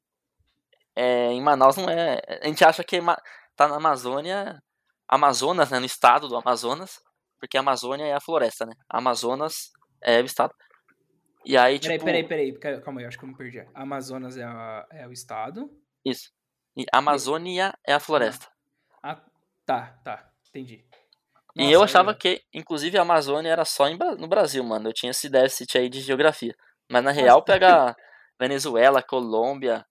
é, 0.95 1.32
em 1.32 1.41
Manaus 1.41 1.76
não 1.76 1.89
é. 1.89 2.21
A 2.41 2.47
gente 2.47 2.63
acha 2.63 2.84
que 2.84 3.01
Ma- 3.01 3.21
tá 3.55 3.67
na 3.67 3.76
Amazônia 3.76 4.61
Amazonas, 5.07 5.69
né? 5.69 5.80
No 5.80 5.86
estado 5.86 6.28
do 6.28 6.36
Amazonas. 6.38 6.99
Porque 7.39 7.57
a 7.57 7.59
Amazônia 7.59 8.05
é 8.05 8.13
a 8.13 8.21
floresta, 8.21 8.65
né? 8.65 8.74
Amazonas 8.89 9.69
é 10.01 10.21
o 10.21 10.26
estado. 10.26 10.53
E 11.45 11.57
aí, 11.57 11.78
Peraí, 11.78 11.97
tipo. 11.97 12.05
peraí, 12.05 12.24
peraí, 12.26 12.53
peraí. 12.57 12.82
Calma 12.82 13.01
aí, 13.01 13.05
acho 13.05 13.19
que 13.19 13.26
eu 13.26 13.30
me 13.30 13.36
perdi. 13.36 13.67
Amazonas 13.74 14.38
é, 14.38 14.43
a- 14.45 14.88
é 14.91 15.05
o 15.05 15.11
estado. 15.11 15.69
Isso. 16.05 16.32
E 16.76 16.86
Amazônia 16.91 17.74
é 17.86 17.93
a 17.93 17.99
floresta. 17.99 18.47
Ah, 19.01 19.21
tá, 19.65 19.99
tá. 20.03 20.30
Entendi. 20.49 20.86
E 21.55 21.71
eu 21.71 21.82
Nossa, 21.82 21.86
achava 21.86 22.15
que, 22.15 22.41
inclusive, 22.53 22.97
a 22.97 23.03
Amazônia 23.03 23.49
era 23.51 23.63
só 23.63 23.88
em 23.88 23.97
no 24.17 24.28
Brasil, 24.28 24.63
mano. 24.63 24.89
Eu 24.89 24.93
tinha 24.93 25.11
esse 25.11 25.30
déficit 25.30 25.78
aí 25.78 25.88
de 25.88 26.01
geografia. 26.01 26.55
Mas 26.89 27.03
na 27.03 27.11
real, 27.11 27.43
pega 27.43 27.95
Venezuela, 28.39 29.03
Colômbia. 29.03 29.86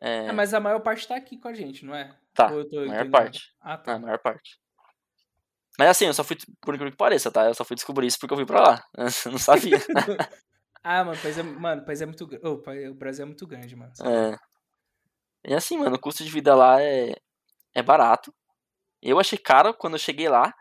É, 0.00 0.28
Ah, 0.28 0.32
mas 0.32 0.52
a 0.52 0.60
maior 0.60 0.80
parte 0.80 1.08
tá 1.08 1.16
aqui 1.16 1.38
com 1.38 1.48
a 1.48 1.54
gente, 1.54 1.84
não 1.86 1.94
é? 1.94 2.14
Tá, 2.34 2.50
Ou 2.52 2.58
eu 2.58 2.68
tô 2.68 2.76
a 2.76 2.80
maior 2.80 2.94
entendendo? 2.94 3.12
parte. 3.12 3.54
Ah, 3.60 3.78
tá. 3.78 3.98
maior 3.98 4.18
parte. 4.18 4.58
Mas 5.78 5.88
assim, 5.88 6.06
eu 6.06 6.14
só 6.14 6.22
fui, 6.24 6.36
por 6.60 6.74
incrível 6.74 6.90
que 6.92 6.96
pareça, 6.98 7.30
tá? 7.30 7.46
Eu 7.46 7.54
só 7.54 7.64
fui 7.64 7.76
descobrir 7.76 8.06
isso 8.06 8.18
porque 8.18 8.32
eu 8.34 8.38
fui 8.38 8.46
pra 8.46 8.60
lá. 8.60 8.84
Eu 8.96 9.06
não 9.32 9.38
sabia. 9.38 9.78
Ah, 10.88 11.02
mano, 11.02 11.18
o 11.18 11.20
país 11.20 11.36
é, 11.36 11.42
mano, 11.42 11.84
país 11.84 12.00
é 12.00 12.06
muito 12.06 12.24
grande. 12.24 12.46
o 12.46 12.94
Brasil 12.94 13.24
é 13.24 13.26
muito 13.26 13.44
grande, 13.44 13.74
mano. 13.74 13.92
É. 14.04 14.36
E 15.46 15.54
assim, 15.54 15.78
mano, 15.78 15.96
o 15.96 16.00
custo 16.00 16.24
de 16.24 16.30
vida 16.30 16.54
lá 16.54 16.82
é, 16.82 17.14
é 17.74 17.82
barato. 17.82 18.34
Eu 19.02 19.20
achei 19.20 19.38
caro 19.38 19.72
quando 19.74 19.94
eu 19.94 19.98
cheguei 19.98 20.28
lá, 20.28 20.52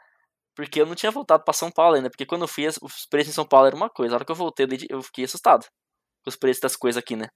porque 0.56 0.80
eu 0.82 0.86
não 0.86 0.94
tinha 0.96 1.12
voltado 1.12 1.44
pra 1.44 1.54
São 1.54 1.72
Paulo 1.72 1.96
ainda. 1.96 2.10
Porque 2.10 2.26
quando 2.26 2.44
eu 2.44 2.48
fui, 2.48 2.68
os 2.68 3.06
preços 3.10 3.32
em 3.32 3.36
São 3.36 3.48
Paulo 3.48 3.68
eram 3.68 3.78
uma 3.78 3.90
coisa. 3.90 4.14
A 4.14 4.18
hora 4.18 4.26
que 4.26 4.32
eu 4.32 4.36
voltei, 4.36 4.66
eu 4.66 4.70
de- 4.70 4.88
fiquei 5.08 5.26
assustado 5.26 5.66
com 6.24 6.30
os 6.30 6.36
preços 6.36 6.62
das 6.62 6.76
coisas 6.76 7.02
aqui, 7.02 7.16
né? 7.16 7.28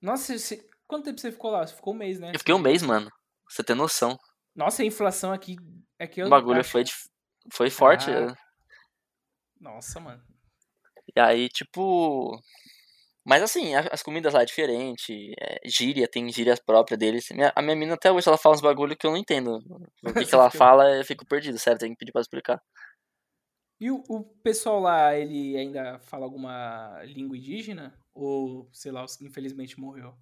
Nossa, 0.00 0.38
você- 0.38 0.66
quanto 0.86 1.04
tempo 1.04 1.20
você 1.20 1.30
ficou 1.32 1.50
lá? 1.50 1.66
Você 1.66 1.74
ficou 1.74 1.92
um 1.92 1.96
mês, 1.96 2.18
né? 2.18 2.30
Eu 2.34 2.38
fiquei 2.38 2.54
um 2.54 2.58
mês, 2.58 2.82
mano. 2.82 3.10
Você 3.50 3.62
ter 3.62 3.74
noção. 3.74 4.16
Nossa, 4.54 4.82
a 4.82 4.86
inflação 4.86 5.32
aqui 5.32 5.56
é 5.98 6.06
que 6.06 6.20
eu 6.22 6.26
O 6.26 6.30
bagulho 6.30 6.60
acho- 6.60 6.70
foi, 6.70 6.84
dif- 6.84 7.08
foi 7.52 7.68
forte. 7.70 8.10
Ah. 8.10 8.26
né? 8.26 8.34
Nossa, 9.60 9.98
mano. 10.00 10.22
E 11.14 11.20
aí, 11.20 11.48
tipo. 11.48 12.38
Mas 13.28 13.42
assim, 13.42 13.74
as 13.74 14.02
comidas 14.02 14.32
lá 14.32 14.40
é 14.40 14.46
diferente. 14.46 15.34
É, 15.38 15.60
gíria, 15.66 16.08
tem 16.08 16.32
gíria 16.32 16.56
própria 16.64 16.96
deles. 16.96 17.26
Minha- 17.30 17.52
a 17.54 17.60
minha 17.60 17.76
mina 17.76 17.92
até 17.92 18.10
hoje 18.10 18.26
ela 18.26 18.38
fala 18.38 18.54
uns 18.54 18.62
bagulho 18.62 18.96
que 18.96 19.06
eu 19.06 19.10
não 19.10 19.18
entendo. 19.18 19.58
O 20.02 20.14
que, 20.14 20.24
que 20.24 20.34
ela 20.34 20.48
fala, 20.50 20.96
eu 20.96 21.04
fico 21.04 21.26
perdido, 21.26 21.58
sério, 21.58 21.78
tem 21.78 21.90
que 21.92 21.98
pedir 21.98 22.10
pra 22.10 22.22
explicar. 22.22 22.58
E 23.78 23.90
o, 23.90 24.02
o 24.08 24.24
pessoal 24.42 24.80
lá, 24.80 25.14
ele 25.14 25.58
ainda 25.58 25.98
fala 25.98 26.24
alguma 26.24 27.02
língua 27.04 27.36
indígena? 27.36 27.94
Ou, 28.14 28.66
sei 28.72 28.90
lá, 28.90 29.04
infelizmente 29.20 29.78
morreu? 29.78 30.14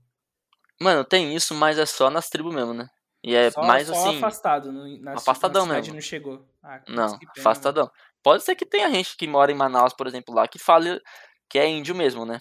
Mano, 0.82 1.04
tem 1.04 1.32
isso, 1.34 1.54
mas 1.54 1.78
é 1.78 1.86
só 1.86 2.11
nas 2.11 2.28
tribos 2.28 2.52
mesmo, 2.52 2.74
né? 2.74 2.88
E 3.22 3.36
é 3.36 3.52
só, 3.52 3.62
mais 3.62 3.86
só 3.86 3.94
assim. 3.94 4.18
afastado. 4.18 4.72
No, 4.72 4.98
na, 4.98 5.12
afastadão 5.12 5.64
na 5.64 5.74
mesmo. 5.74 5.94
não 5.94 6.00
chegou. 6.00 6.44
Ah, 6.61 6.82
Não, 6.88 7.16
pena, 7.18 7.30
afastadão. 7.38 7.90
Pode 8.20 8.42
ser 8.42 8.57
que 8.57 8.66
tenha 8.66 8.90
gente 8.90 9.16
que 9.16 9.28
mora 9.28 9.52
em 9.52 9.54
Manaus, 9.54 9.94
por 9.94 10.09
exemplo, 10.09 10.34
lá, 10.34 10.48
que 10.48 10.59
fale 10.59 11.00
que 11.48 11.57
é 11.57 11.68
índio 11.68 11.94
mesmo, 11.94 12.26
né? 12.26 12.40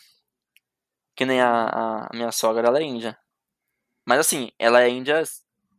Que 1.16 1.26
nem 1.26 1.42
a, 1.42 2.08
a 2.08 2.10
minha 2.14 2.32
sogra, 2.32 2.68
ela 2.68 2.80
é 2.80 2.84
índia. 2.84 3.18
Mas 4.08 4.20
assim, 4.20 4.52
ela 4.60 4.82
é 4.84 4.90
índia 4.90 5.24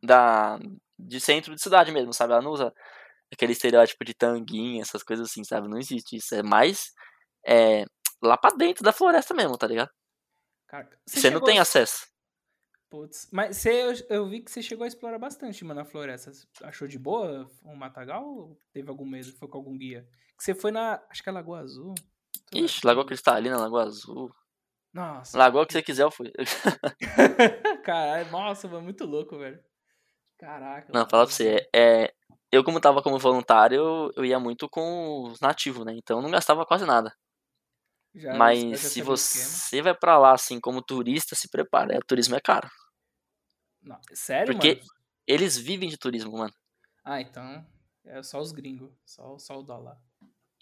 da, 0.03 0.59
de 0.99 1.21
centro 1.21 1.55
de 1.55 1.63
cidade 1.63 1.93
mesmo, 1.93 2.13
sabe? 2.13 2.33
Ela 2.33 2.43
não 2.43 2.51
usa 2.53 2.73
aquele 3.33 3.53
estereótipo 3.53 4.05
de 4.05 4.15
tanguinha, 4.15 4.83
essas 4.83 5.03
coisas 5.03 5.29
assim, 5.31 5.45
sabe? 5.45 5.69
Não 5.69 5.79
existe 5.79 6.17
isso. 6.17 6.35
É 6.35 6.43
mais 6.43 6.93
é, 7.47 7.85
lá 8.23 8.37
pra 8.37 8.51
dentro 8.51 8.83
da 8.83 8.93
floresta 8.93 9.35
mesmo, 9.35 9.57
tá 9.59 9.67
ligado? 9.67 9.91
Cara, 10.67 10.89
Você 11.07 11.17
não 11.31 11.35
chegou 11.35 11.47
tem 11.47 11.59
a- 11.59 11.63
acesso. 11.63 12.07
Putz, 12.89 13.29
mas 13.33 13.57
você, 13.57 13.71
eu, 13.83 13.93
eu 14.09 14.29
vi 14.29 14.41
que 14.41 14.51
você 14.51 14.63
chegou 14.63 14.85
a 14.85 14.89
explorar 14.89 15.19
bastante, 15.19 15.65
mano, 15.65 15.81
a 15.81 15.85
floresta. 15.85 16.33
Você 16.33 16.47
Achou 16.63 16.87
de 16.87 16.99
boa 16.99 17.51
um 17.65 17.75
matagal 17.75 18.25
ou 18.25 18.61
teve 18.73 18.89
algum 18.89 19.05
medo? 19.05 19.33
Foi 19.37 19.49
com 19.49 19.59
algum 19.59 19.77
guia? 19.77 20.09
Que 20.39 20.45
você 20.45 20.55
foi 20.55 20.71
na. 20.71 21.03
Acho 21.11 21.21
que 21.23 21.29
é 21.29 21.33
Lagoa 21.33 21.61
Azul. 21.61 21.95
Ixi, 22.55 22.87
Lagoa 22.87 23.05
Cristalina, 23.05 23.59
Lagoa 23.59 23.83
Azul. 23.85 24.33
Nossa. 24.97 25.37
Lagoa 25.37 25.67
que 25.67 25.75
você 25.75 25.83
quiser, 25.83 26.05
eu 26.05 26.11
fui. 26.11 26.33
Caralho, 27.85 28.31
nossa, 28.31 28.67
mano, 28.67 28.83
muito 28.85 29.05
louco, 29.05 29.37
velho. 29.39 29.63
Caraca. 30.39 30.91
Não, 30.93 31.07
falar 31.09 31.27
pra 31.27 31.35
você, 31.35 31.69
é, 31.75 32.13
eu 32.51 32.65
como 32.65 32.81
tava 32.81 33.03
como 33.03 33.19
voluntário, 33.19 33.77
eu, 33.77 34.11
eu 34.17 34.25
ia 34.25 34.41
muito 34.41 34.69
com 34.71 35.25
os 35.25 35.39
nativos, 35.41 35.85
né? 35.85 35.93
Então 35.95 36.19
eu 36.19 36.23
não 36.23 36.31
gastava 36.31 36.65
quase 36.65 36.87
nada. 36.87 37.13
Já- 38.15 38.35
Mas 38.35 38.81
se 38.81 39.03
você 39.03 39.83
vai 39.83 39.95
pra 39.95 40.17
lá, 40.19 40.33
assim, 40.33 40.59
como 40.59 40.81
turista, 40.83 41.35
se 41.35 41.49
prepara. 41.51 41.95
É, 41.95 41.99
turismo 42.07 42.35
é 42.35 42.41
caro. 42.41 42.69
Não, 43.83 44.01
sério, 44.15 44.53
Porque- 44.55 44.77
mano? 44.77 44.87
Eles 45.27 45.59
vivem 45.59 45.89
de 45.91 45.99
turismo, 45.99 46.39
mano. 46.39 46.55
Ah, 47.05 47.21
então. 47.21 47.67
É 48.05 48.23
só 48.23 48.39
os 48.41 48.53
gringos. 48.53 48.91
Só, 49.05 49.37
só 49.39 49.59
o 49.59 49.63
dólar. 49.63 49.99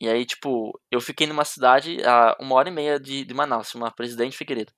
E 0.01 0.09
aí, 0.09 0.27
tipo, 0.27 0.79
eu 0.91 1.01
fiquei 1.01 1.27
numa 1.27 1.45
cidade 1.45 1.99
a 2.05 2.37
uma 2.41 2.57
hora 2.57 2.69
e 2.69 2.73
meia 2.73 2.99
de, 2.99 3.25
de 3.25 3.35
Manaus, 3.35 3.69
chama 3.71 3.91
Presidente 3.93 4.37
Figueiredo. 4.37 4.73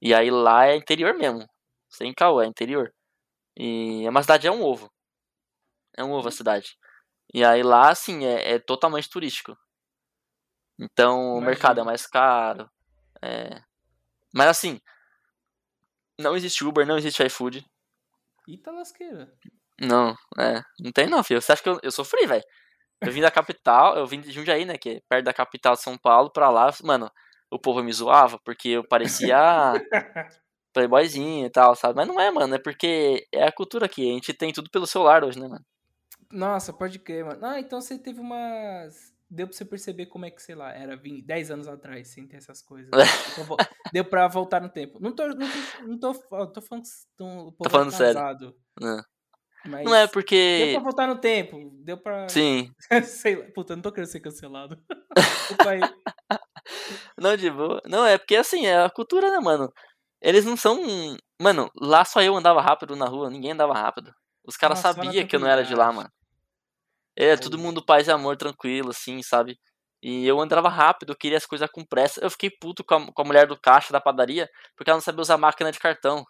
E 0.00 0.14
aí 0.14 0.30
lá 0.30 0.66
é 0.66 0.76
interior 0.76 1.14
mesmo. 1.14 1.46
Sem 1.88 2.12
caô, 2.12 2.40
é 2.42 2.46
interior. 2.46 2.92
E 3.56 4.04
é 4.04 4.10
uma 4.10 4.22
cidade, 4.22 4.46
é 4.46 4.50
um 4.50 4.62
ovo. 4.62 4.90
É 5.96 6.02
um 6.04 6.12
ovo 6.12 6.28
a 6.28 6.32
cidade. 6.32 6.76
E 7.32 7.44
aí 7.44 7.62
lá, 7.62 7.90
assim, 7.90 8.24
é, 8.24 8.54
é 8.54 8.58
totalmente 8.58 9.08
turístico. 9.08 9.56
Então 10.78 11.34
o 11.34 11.40
mercado 11.40 11.80
é 11.80 11.84
mais 11.84 12.06
caro. 12.06 12.68
É... 13.22 13.62
Mas 14.34 14.48
assim, 14.48 14.80
não 16.18 16.36
existe 16.36 16.64
Uber, 16.64 16.86
não 16.86 16.98
existe 16.98 17.24
iFood. 17.24 17.64
Eita 18.48 18.70
lasqueira. 18.72 19.32
Não, 19.80 20.14
é. 20.38 20.62
Não 20.80 20.92
tem 20.92 21.08
não, 21.08 21.24
filho. 21.24 21.40
Você 21.40 21.52
acha 21.52 21.62
que 21.62 21.68
eu, 21.68 21.78
eu 21.82 21.90
sofri, 21.90 22.26
velho? 22.26 22.44
Eu 23.06 23.12
vim 23.12 23.20
da 23.20 23.30
capital, 23.30 23.96
eu 23.96 24.06
vim 24.06 24.20
de 24.20 24.30
Jundiaí, 24.32 24.64
né? 24.64 24.76
Que 24.78 24.90
é 24.90 25.00
perto 25.08 25.24
da 25.24 25.32
capital 25.32 25.74
de 25.74 25.82
São 25.82 25.96
Paulo, 25.98 26.30
pra 26.30 26.50
lá. 26.50 26.70
Mano, 26.82 27.10
o 27.50 27.58
povo 27.58 27.82
me 27.82 27.92
zoava 27.92 28.38
porque 28.44 28.68
eu 28.70 28.84
parecia 28.86 29.36
playboyzinho 30.72 31.46
e 31.46 31.50
tal, 31.50 31.74
sabe? 31.76 31.96
Mas 31.96 32.08
não 32.08 32.20
é, 32.20 32.30
mano. 32.30 32.54
É 32.54 32.58
porque 32.58 33.26
é 33.32 33.44
a 33.44 33.52
cultura 33.52 33.86
aqui. 33.86 34.10
A 34.10 34.14
gente 34.14 34.32
tem 34.34 34.52
tudo 34.52 34.70
pelo 34.70 34.86
celular 34.86 35.24
hoje, 35.24 35.38
né, 35.38 35.46
mano? 35.48 35.64
Nossa, 36.32 36.72
pode 36.72 36.98
crer, 36.98 37.24
mano. 37.24 37.44
Ah, 37.44 37.60
então 37.60 37.80
você 37.80 37.98
teve 37.98 38.20
umas. 38.20 39.12
Deu 39.30 39.46
pra 39.48 39.56
você 39.56 39.64
perceber 39.64 40.06
como 40.06 40.24
é 40.26 40.30
que, 40.30 40.40
sei 40.42 40.54
lá, 40.54 40.72
era 40.72 40.96
20, 40.96 41.24
10 41.24 41.50
anos 41.50 41.66
atrás, 41.66 42.08
sem 42.08 42.26
ter 42.26 42.36
essas 42.36 42.62
coisas. 42.62 42.90
Então, 43.32 43.44
vo- 43.44 43.56
Deu 43.92 44.04
pra 44.04 44.28
voltar 44.28 44.60
no 44.60 44.68
tempo. 44.68 44.98
Não 45.00 45.12
tô, 45.14 45.26
não 45.28 45.36
tô, 45.38 45.82
não 45.86 45.98
tô, 45.98 46.14
tô 46.48 46.60
falando 46.60 46.84
que 46.84 46.90
tão- 47.16 47.38
o 47.48 47.52
povo 47.52 47.70
falando 47.70 47.90
sério. 47.92 48.54
Não, 48.80 49.02
Mas 49.66 49.84
não 49.84 49.94
é 49.94 50.00
Deu 50.00 50.08
porque. 50.12 50.70
pra 50.74 50.82
voltar 50.82 51.06
no 51.06 51.16
tempo. 51.16 51.70
Deu 51.82 51.96
pra. 51.96 52.28
Sim. 52.28 52.70
sei 53.04 53.36
lá. 53.36 53.46
Puta, 53.54 53.72
eu 53.72 53.76
não 53.76 53.82
tô 53.82 53.92
querendo 53.92 54.10
ser 54.10 54.20
cancelado. 54.20 54.78
Não, 57.18 57.36
de 57.36 57.50
boa. 57.50 57.80
Não, 57.86 58.06
é 58.06 58.18
porque 58.18 58.36
assim, 58.36 58.66
é 58.66 58.82
a 58.84 58.90
cultura, 58.90 59.30
né, 59.30 59.38
mano? 59.38 59.72
Eles 60.20 60.44
não 60.44 60.56
são. 60.56 60.80
Mano, 61.40 61.70
lá 61.78 62.04
só 62.04 62.22
eu 62.22 62.34
andava 62.34 62.60
rápido 62.60 62.96
na 62.96 63.06
rua, 63.06 63.28
ninguém 63.28 63.52
andava 63.52 63.74
rápido. 63.74 64.12
Os 64.46 64.56
caras 64.56 64.78
sabiam 64.78 65.26
que 65.26 65.36
eu 65.36 65.40
não 65.40 65.48
era 65.48 65.62
de 65.62 65.74
lá, 65.74 65.92
mano. 65.92 66.10
É, 67.16 67.36
todo 67.36 67.56
Pô. 67.56 67.62
mundo 67.62 67.84
paz 67.84 68.08
e 68.08 68.10
amor, 68.10 68.36
tranquilo, 68.36 68.90
assim, 68.90 69.22
sabe? 69.22 69.58
E 70.02 70.26
eu 70.26 70.40
andava 70.40 70.68
rápido, 70.68 71.12
eu 71.12 71.16
queria 71.16 71.38
as 71.38 71.46
coisas 71.46 71.68
com 71.70 71.84
pressa. 71.84 72.20
Eu 72.22 72.30
fiquei 72.30 72.50
puto 72.50 72.84
com 72.84 72.94
a, 72.94 73.12
com 73.12 73.22
a 73.22 73.24
mulher 73.24 73.46
do 73.46 73.58
caixa 73.58 73.92
da 73.92 74.00
padaria, 74.00 74.48
porque 74.76 74.90
ela 74.90 74.96
não 74.96 75.02
sabia 75.02 75.22
usar 75.22 75.38
máquina 75.38 75.70
de 75.72 75.78
cartão. 75.78 76.24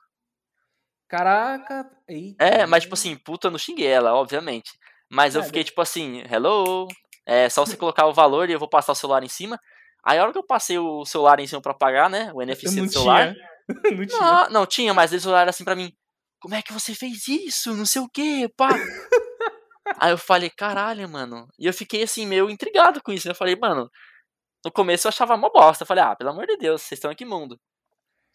Caraca. 1.09 1.91
Eita, 2.09 2.45
É, 2.45 2.67
mas 2.67 2.83
tipo 2.85 2.95
assim, 2.95 3.17
puta, 3.17 3.47
eu 3.49 3.51
não 3.51 3.59
xinguei 3.59 3.87
ela, 3.87 4.15
obviamente. 4.15 4.73
Mas 5.11 5.35
eu 5.35 5.43
É, 5.43 5.45
fiquei 5.45 5.63
tipo 5.65 5.81
assim, 5.81 6.23
hello, 6.31 6.89
é 7.27 7.49
só 7.49 7.65
você 7.65 7.77
colocar 7.79 8.07
o 8.07 8.13
valor 8.15 8.49
e 8.49 8.53
eu 8.53 8.59
vou 8.59 8.69
passar 8.69 8.93
o 8.93 8.97
celular 8.97 9.23
em 9.23 9.29
cima. 9.29 9.59
Aí 10.05 10.19
a 10.19 10.23
hora 10.23 10.33
que 10.33 10.39
eu 10.39 10.47
passei 10.47 10.79
o 10.79 11.05
celular 11.05 11.39
em 11.41 11.47
cima 11.47 11.63
pra 11.63 11.73
pagar, 11.75 12.11
né, 12.11 12.31
o 12.35 12.43
NFC 12.43 12.67
não 12.77 12.87
do 12.87 12.93
celular, 12.93 13.33
tinha. 13.33 13.49
não 13.97 14.07
tinha. 14.07 14.21
Não, 14.21 14.51
não 14.51 14.67
tinha, 14.67 14.95
mas 14.95 15.13
eles 15.13 15.25
olharam 15.27 15.51
assim 15.51 15.65
pra 15.65 15.77
mim. 15.77 15.93
Como 16.41 16.55
é 16.55 16.61
que 16.63 16.73
você 16.73 16.95
fez 16.95 17.27
isso? 17.29 17.75
Não 17.75 17.87
sei 17.87 18.03
o 18.03 18.09
que, 18.09 18.49
pá. 18.51 18.69
Aí 19.99 20.11
eu 20.11 20.19
falei, 20.19 20.51
caralho, 20.51 21.09
mano. 21.09 21.47
E 21.59 21.67
eu 21.67 21.73
fiquei 21.73 22.03
assim, 22.03 22.27
meio 22.27 22.51
intrigado 22.51 23.03
com 23.03 23.13
isso. 23.13 23.27
né? 23.29 23.33
Eu 23.33 23.37
falei, 23.37 23.57
mano, 23.57 23.89
no 24.65 24.71
começo 24.73 25.07
eu 25.07 25.11
achava 25.11 25.37
mó 25.37 25.49
bosta. 25.51 25.85
Eu 25.85 25.87
falei, 25.87 26.05
ah, 26.05 26.15
pelo 26.17 26.31
amor 26.31 26.47
de 26.47 26.57
Deus, 26.59 26.83
vocês 26.83 26.99
estão 26.99 27.11
aqui 27.11 27.25
mundo. 27.25 27.59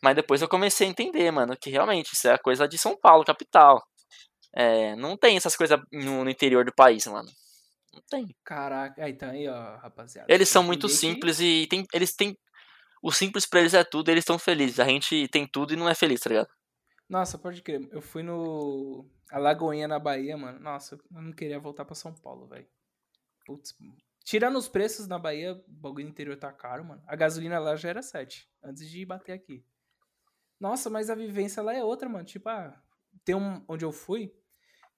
Mas 0.04 0.16
depois 0.16 0.42
eu 0.42 0.48
comecei 0.48 0.88
a 0.88 0.90
entender, 0.90 1.30
mano, 1.32 1.58
que 1.60 1.70
realmente 1.70 2.14
isso 2.14 2.28
é 2.28 2.38
coisa 2.38 2.68
de 2.68 2.78
São 2.78 2.98
Paulo, 2.98 3.26
capital. 3.26 3.82
É, 4.56 4.96
não 4.96 5.18
tem 5.18 5.38
essas 5.38 5.56
coisas 5.56 5.80
no, 5.92 6.24
no 6.24 6.30
interior 6.30 6.64
do 6.66 6.74
país, 6.74 7.06
mano. 7.08 7.30
Não 7.94 8.02
tem. 8.10 8.28
Caraca. 8.44 9.04
Aí, 9.04 9.12
então 9.12 9.30
aí, 9.30 9.48
ó, 9.48 9.78
rapaziada. 9.78 10.32
Eles 10.32 10.48
são 10.50 10.64
muito 10.64 10.88
entender 10.88 10.94
que- 10.94 11.00
simples 11.14 11.40
e 11.40 11.68
tem, 11.70 11.86
eles 11.94 12.16
têm. 12.16 12.36
O 13.04 13.12
simples 13.12 13.46
pra 13.46 13.60
eles 13.62 13.74
é 13.74 13.84
tudo, 13.84 14.10
eles 14.10 14.22
estão 14.24 14.38
felizes. 14.40 14.80
A 14.80 14.86
gente 14.86 15.28
tem 15.30 15.48
tudo 15.48 15.74
e 15.74 15.78
não 15.78 15.88
é 15.90 15.96
feliz, 15.96 16.20
tá 16.22 16.30
ligado? 16.30 16.50
Nossa, 17.08 17.38
pode 17.38 17.62
crer. 17.62 17.88
Eu 17.92 18.02
fui 18.02 18.22
no 18.24 19.06
Alagoinha, 19.32 19.88
na 19.88 19.98
Bahia, 20.00 20.38
mano. 20.38 20.60
Nossa, 20.60 20.96
eu 20.96 21.22
não 21.22 21.32
queria 21.32 21.60
voltar 21.60 21.86
pra 21.86 21.96
São 21.96 22.14
Paulo, 22.14 22.48
velho. 22.48 22.68
Putz. 23.46 23.74
Tirando 24.24 24.58
os 24.58 24.68
preços 24.68 25.08
na 25.08 25.18
Bahia, 25.18 25.54
o 25.54 25.64
bagulho 25.68 26.08
interior 26.08 26.38
tá 26.38 26.52
caro, 26.52 26.86
mano. 26.86 27.02
A 27.08 27.16
gasolina 27.16 27.58
lá 27.58 27.76
já 27.76 27.90
era 27.90 28.02
7, 28.02 28.48
antes 28.64 28.88
de 28.90 29.04
bater 29.06 29.32
aqui. 29.34 29.64
Nossa, 30.60 30.90
mas 30.90 31.10
a 31.10 31.16
vivência 31.16 31.64
lá 31.64 31.74
é 31.74 31.84
outra, 31.84 32.10
mano. 32.10 32.26
Tipo, 32.26 32.50
ah, 32.50 32.82
tem 33.24 33.36
um 33.36 33.64
onde 33.68 33.86
eu 33.86 33.92
fui, 33.92 34.34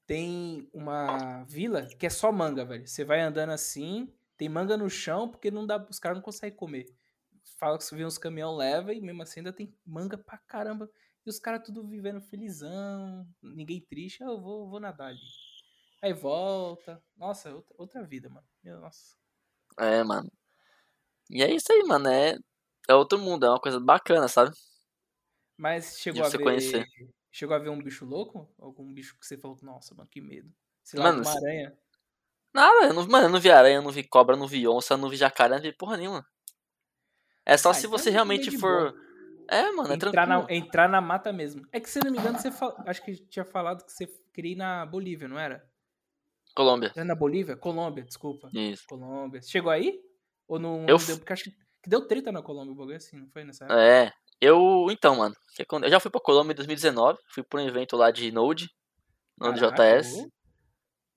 tem 0.08 0.70
uma 0.74 1.44
vila 1.46 1.86
que 1.86 2.06
é 2.06 2.10
só 2.10 2.32
manga, 2.32 2.66
velho. 2.66 2.88
Você 2.88 3.04
vai 3.06 3.22
andando 3.22 3.52
assim, 3.52 4.12
tem 4.38 4.50
manga 4.50 4.76
no 4.78 4.90
chão, 4.90 5.30
porque 5.30 5.52
não 5.52 5.66
dá, 5.66 5.86
os 5.90 6.00
caras 6.00 6.18
não 6.18 6.24
conseguem 6.24 6.58
comer. 6.58 6.86
Fala 7.58 7.78
que 7.78 7.96
vê 7.96 8.06
uns 8.06 8.18
caminhão 8.18 8.56
leva 8.56 8.94
e 8.94 9.02
mesmo 9.02 9.22
assim 9.24 9.42
ainda 9.42 9.54
tem 9.54 9.74
manga 9.86 10.18
pra 10.18 10.38
caramba. 10.38 10.90
E 11.26 11.30
os 11.30 11.40
caras 11.40 11.64
tudo 11.64 11.88
vivendo 11.88 12.20
felizão, 12.22 13.28
ninguém 13.42 13.80
triste. 13.82 14.22
Eu 14.24 14.42
vou, 14.42 14.68
vou 14.70 14.80
nadar 14.80 15.10
ali. 15.10 15.20
Aí 16.02 16.14
volta. 16.14 17.02
Nossa, 17.16 17.54
outra, 17.54 17.76
outra 17.78 18.04
vida, 18.04 18.30
mano. 18.30 18.48
Meu, 18.64 18.80
nossa. 18.80 19.16
É, 19.78 20.04
mano. 20.04 20.32
E 21.30 21.42
é 21.44 21.54
isso 21.54 21.72
aí, 21.72 21.84
mano. 21.84 22.10
É, 22.10 22.36
é 22.90 22.96
outro 22.96 23.20
mundo, 23.20 23.46
é 23.46 23.50
uma 23.50 23.60
coisa 23.60 23.80
bacana, 23.80 24.28
sabe? 24.28 24.52
Mas 25.62 26.00
chegou 26.00 26.24
De 26.24 26.28
a 26.28 26.32
ver. 26.32 26.44
conhecer. 26.44 26.88
Chegou 27.32 27.56
a 27.56 27.60
ver 27.60 27.70
um 27.70 27.78
bicho 27.78 28.04
louco? 28.04 28.52
Algum 28.58 28.92
bicho 28.92 29.16
que 29.20 29.24
você 29.24 29.38
falou, 29.38 29.56
nossa, 29.62 29.94
mano, 29.94 30.10
que 30.10 30.20
medo. 30.20 30.52
Sei 30.84 31.00
lá, 31.00 31.12
Mano, 31.12 31.22
uma 31.22 31.32
aranha. 31.38 31.78
Nada, 32.52 32.88
eu 32.88 32.94
não, 32.96 33.08
mano, 33.08 33.28
eu 33.28 33.30
não 33.30 33.40
vi 33.40 33.52
aranha, 33.52 33.76
eu 33.76 33.82
não 33.84 33.92
vi 33.92 34.04
cobra, 34.04 34.36
eu 34.36 34.40
não 34.40 34.48
vi 34.48 34.68
onça, 34.68 34.96
eu 34.96 34.98
não 34.98 35.08
vi 35.08 35.18
jacaré, 35.18 35.54
não 35.54 35.62
vi 35.62 35.72
porra 35.72 35.98
nenhuma. 35.98 36.26
É 37.46 37.56
só 37.58 37.70
Ah, 37.70 37.74
se 37.76 37.86
então 37.86 37.92
você 37.96 38.10
é 38.10 38.12
realmente 38.12 38.58
for. 38.58 38.92
boa. 38.92 39.02
É, 39.48 39.70
mano, 39.72 39.92
é 39.92 39.96
Entrar 39.96 40.10
tranquilo. 40.12 40.48
na, 40.48 40.54
entrar 40.56 40.90
na 40.90 41.00
mata 41.00 41.32
mesmo. 41.32 41.62
É 41.72 41.80
que, 41.80 41.90
se 41.92 42.00
não 42.04 42.12
me 42.12 42.18
engano, 42.18 42.40
você 42.40 42.50
fal... 42.52 42.76
acho 42.88 43.04
que 43.06 43.16
tinha 43.28 43.46
falado 43.46 43.86
que 43.86 43.92
você 43.92 44.08
queria 44.34 44.54
ir 44.54 44.56
na 44.56 44.84
Bolívia, 44.88 45.28
não 45.28 45.38
era? 45.38 45.64
Colômbia. 46.56 46.92
Era 46.96 47.06
na 47.06 47.14
Bolívia? 47.16 47.56
Colômbia, 47.56 48.04
desculpa. 48.04 48.50
Isso. 48.52 48.84
Colômbia. 48.88 49.44
Chegou 49.44 49.70
aí? 49.72 50.02
Ou 50.48 50.58
não, 50.58 50.86
Eu 50.88 50.98
não 50.98 51.06
deu? 51.06 51.18
Porque 51.20 51.34
acho 51.34 51.44
que 51.44 51.62
que 51.84 51.90
deu 51.90 52.08
treta 52.08 52.32
na 52.32 52.44
Colômbia, 52.44 52.74
o 52.74 52.76
bagulho 52.76 52.96
assim, 52.98 53.18
não 53.18 53.28
foi 53.30 53.44
nessa 53.44 53.66
época? 53.66 53.82
É. 53.82 54.14
Eu. 54.42 54.88
Então, 54.90 55.16
mano. 55.18 55.36
Eu 55.84 55.90
já 55.90 56.00
fui 56.00 56.10
pra 56.10 56.20
Colômbia 56.20 56.54
em 56.54 56.56
2019. 56.56 57.20
Fui 57.30 57.44
pra 57.44 57.62
um 57.62 57.68
evento 57.68 57.96
lá 57.96 58.10
de 58.10 58.32
Node. 58.32 58.68
Node 59.38 59.60
Caraca, 59.60 60.02
JS. 60.02 60.28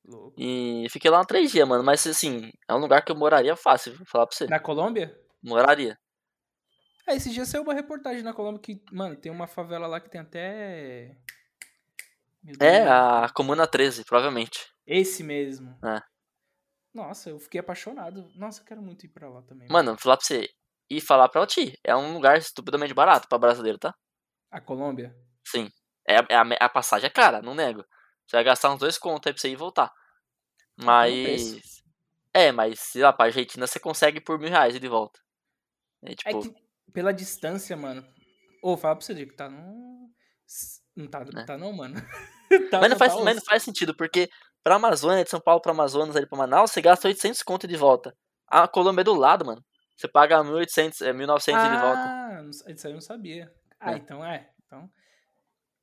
louco. 0.05 0.35
E 0.37 0.87
fiquei 0.91 1.11
lá 1.11 1.25
três 1.25 1.51
dias, 1.51 1.67
mano. 1.67 1.83
Mas 1.83 2.07
assim, 2.07 2.51
é 2.69 2.75
um 2.75 2.79
lugar 2.79 3.03
que 3.03 3.11
eu 3.11 3.17
moraria 3.17 3.57
fácil, 3.57 3.97
vou 3.97 4.07
falar 4.07 4.27
pra 4.27 4.37
você. 4.37 4.47
Na 4.47 4.61
Colômbia? 4.61 5.19
Moraria. 5.43 5.99
É, 7.07 7.15
esses 7.15 7.33
dias 7.33 7.49
saiu 7.49 7.63
uma 7.63 7.75
reportagem 7.75 8.23
na 8.23 8.33
Colômbia 8.33 8.61
que, 8.61 8.83
mano, 8.93 9.17
tem 9.17 9.31
uma 9.31 9.47
favela 9.47 9.87
lá 9.87 10.01
que 10.01 10.11
tem 10.11 10.21
até. 10.21 11.17
É, 12.61 12.83
a 12.87 13.31
Comuna 13.35 13.67
13, 13.67 14.05
provavelmente. 14.05 14.67
Esse 14.87 15.23
mesmo. 15.23 15.79
É. 15.85 16.01
Nossa, 16.93 17.31
eu 17.31 17.39
fiquei 17.39 17.61
apaixonado. 17.61 18.31
Nossa, 18.37 18.61
eu 18.61 18.65
quero 18.65 18.83
muito 18.83 19.05
ir 19.05 19.09
pra 19.09 19.29
lá 19.29 19.43
também. 19.43 19.69
Mano, 19.69 19.93
vou 19.93 19.99
falar 19.99 20.17
pra 20.17 20.27
você. 20.27 20.49
E 20.91 21.01
falar 21.01 21.29
pra 21.29 21.47
ti. 21.47 21.79
É 21.83 21.95
um 21.97 22.15
lugar 22.15 22.37
estupidamente 22.39 22.95
barato 22.95 23.29
pra 23.29 23.39
brasileiro, 23.39 23.79
tá? 23.79 23.95
A 24.51 24.61
Colômbia? 24.61 25.15
Sim. 25.47 25.69
É, 26.09 26.17
é 26.17 26.37
a, 26.37 26.43
a 26.61 26.69
passagem 26.69 27.07
é 27.07 27.11
cara, 27.11 27.41
não 27.43 27.55
nego. 27.55 27.85
Você 28.27 28.37
vai 28.37 28.45
gastar 28.45 28.73
uns 28.73 28.79
dois 28.79 28.99
contos 28.99 29.27
aí 29.27 29.33
pra 29.33 29.41
você 29.41 29.49
ir 29.49 29.53
e 29.53 29.57
voltar. 29.57 29.91
Mas. 30.77 31.83
É, 32.33 32.51
mas, 32.51 32.81
sei 32.81 33.03
lá, 33.03 33.13
pra 33.13 33.27
Argentina 33.27 33.67
você 33.67 33.79
consegue 33.79 34.21
por 34.21 34.39
mil 34.39 34.51
reais 34.51 34.75
ir 34.75 34.81
de 34.81 34.89
volta. 34.89 35.21
É 36.05 36.13
É 36.13 36.15
tipo. 36.15 36.43
que 36.43 36.55
pela 36.93 37.13
distância, 37.13 37.77
mano. 37.77 38.05
Ô, 38.63 38.77
fala 38.77 38.97
pra 38.97 39.05
você 39.05 39.15
Diego, 39.15 39.31
que 39.31 39.37
tá 39.37 39.49
no. 39.49 40.11
Não 40.97 41.07
tá, 41.09 41.25
Né? 41.25 41.45
tá 41.45 41.57
não, 41.59 41.73
mano. 41.73 41.95
Tá- 42.71 42.79
Mas 42.81 42.91
não, 42.91 42.97
faz, 42.99 43.15
tá 43.15 43.25
mas 43.25 43.37
não 43.37 43.43
faz 43.43 43.63
sentido, 43.65 43.97
porque 43.97 44.29
pra 44.63 44.77
Amazônia, 44.77 45.25
de 45.25 45.31
São 45.31 45.41
Paulo 45.41 45.61
pra 45.61 45.73
Amazonas, 45.73 46.15
ali 46.15 46.27
pra 46.29 46.39
Manaus, 46.39 46.71
você 46.71 46.81
gasta 46.81 47.09
800 47.09 47.43
conto 47.43 47.67
de 47.67 47.77
volta. 47.77 48.15
A 48.47 48.69
Colômbia 48.69 49.01
é 49.01 49.05
do 49.05 49.15
lado, 49.15 49.45
mano. 49.45 49.65
Você 49.97 50.09
paga 50.09 50.43
1.800, 50.43 51.01
é, 51.03 51.13
1.900 51.13 51.71
de 51.71 51.77
volta. 51.79 52.01
Ah, 52.01 52.43
isso 52.71 52.87
aí 52.87 52.93
eu 52.93 52.95
não 52.95 53.01
sabia. 53.01 53.53
Ah, 53.79 53.93
É. 53.93 53.97
então 53.97 54.25
é. 54.25 54.51
Então. 54.67 54.91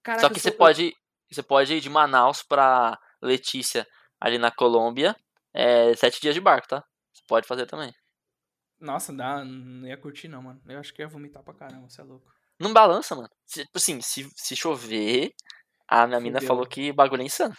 Caraca, 0.03 0.21
Só 0.27 0.33
que 0.33 0.39
você 0.39 0.49
eu- 0.49 0.57
pode, 0.57 0.93
você 1.31 1.41
pode 1.43 1.73
ir 1.75 1.79
de 1.81 1.89
Manaus 1.89 2.43
pra 2.43 2.97
Letícia, 3.21 3.87
ali 4.19 4.37
na 4.37 4.51
Colômbia, 4.51 5.15
é 5.53 5.93
sete 5.95 6.19
dias 6.19 6.33
de 6.33 6.41
barco, 6.41 6.67
tá? 6.67 6.83
Você 7.13 7.23
pode 7.27 7.47
fazer 7.47 7.65
também. 7.65 7.93
Nossa, 8.79 9.13
dá, 9.13 9.45
não 9.45 9.87
ia 9.87 9.95
curtir 9.97 10.27
não, 10.27 10.41
mano. 10.41 10.59
Eu 10.67 10.79
acho 10.79 10.91
que 10.93 11.01
ia 11.01 11.07
vomitar 11.07 11.43
pra 11.43 11.53
caramba, 11.53 11.87
você 11.89 12.01
é 12.01 12.03
louco. 12.03 12.31
Não 12.59 12.73
balança, 12.73 13.15
mano. 13.15 13.29
Tipo 13.47 13.69
assim, 13.75 14.01
se, 14.01 14.27
se 14.35 14.55
chover, 14.55 15.31
a 15.87 16.07
minha 16.07 16.19
mina 16.19 16.37
Fudeu. 16.39 16.47
falou 16.47 16.65
que 16.67 16.91
bagulho 16.91 17.21
é 17.21 17.25
insano. 17.25 17.55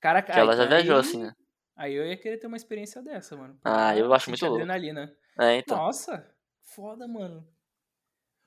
Caraca, 0.00 0.32
Que 0.32 0.38
ela 0.38 0.52
aí- 0.52 0.58
já 0.58 0.66
viajou 0.66 0.94
aí- 0.96 1.00
assim, 1.00 1.22
né? 1.22 1.32
Aí 1.76 1.94
eu 1.94 2.06
ia 2.06 2.16
querer 2.16 2.36
ter 2.38 2.46
uma 2.46 2.56
experiência 2.56 3.02
dessa, 3.02 3.34
mano. 3.36 3.58
Ah, 3.64 3.96
eu 3.96 4.12
acho 4.12 4.28
muito 4.28 4.42
louco. 4.44 4.56
adrenalina. 4.56 5.10
É, 5.38 5.56
então. 5.56 5.76
Nossa, 5.76 6.26
foda, 6.60 7.06
mano. 7.08 7.46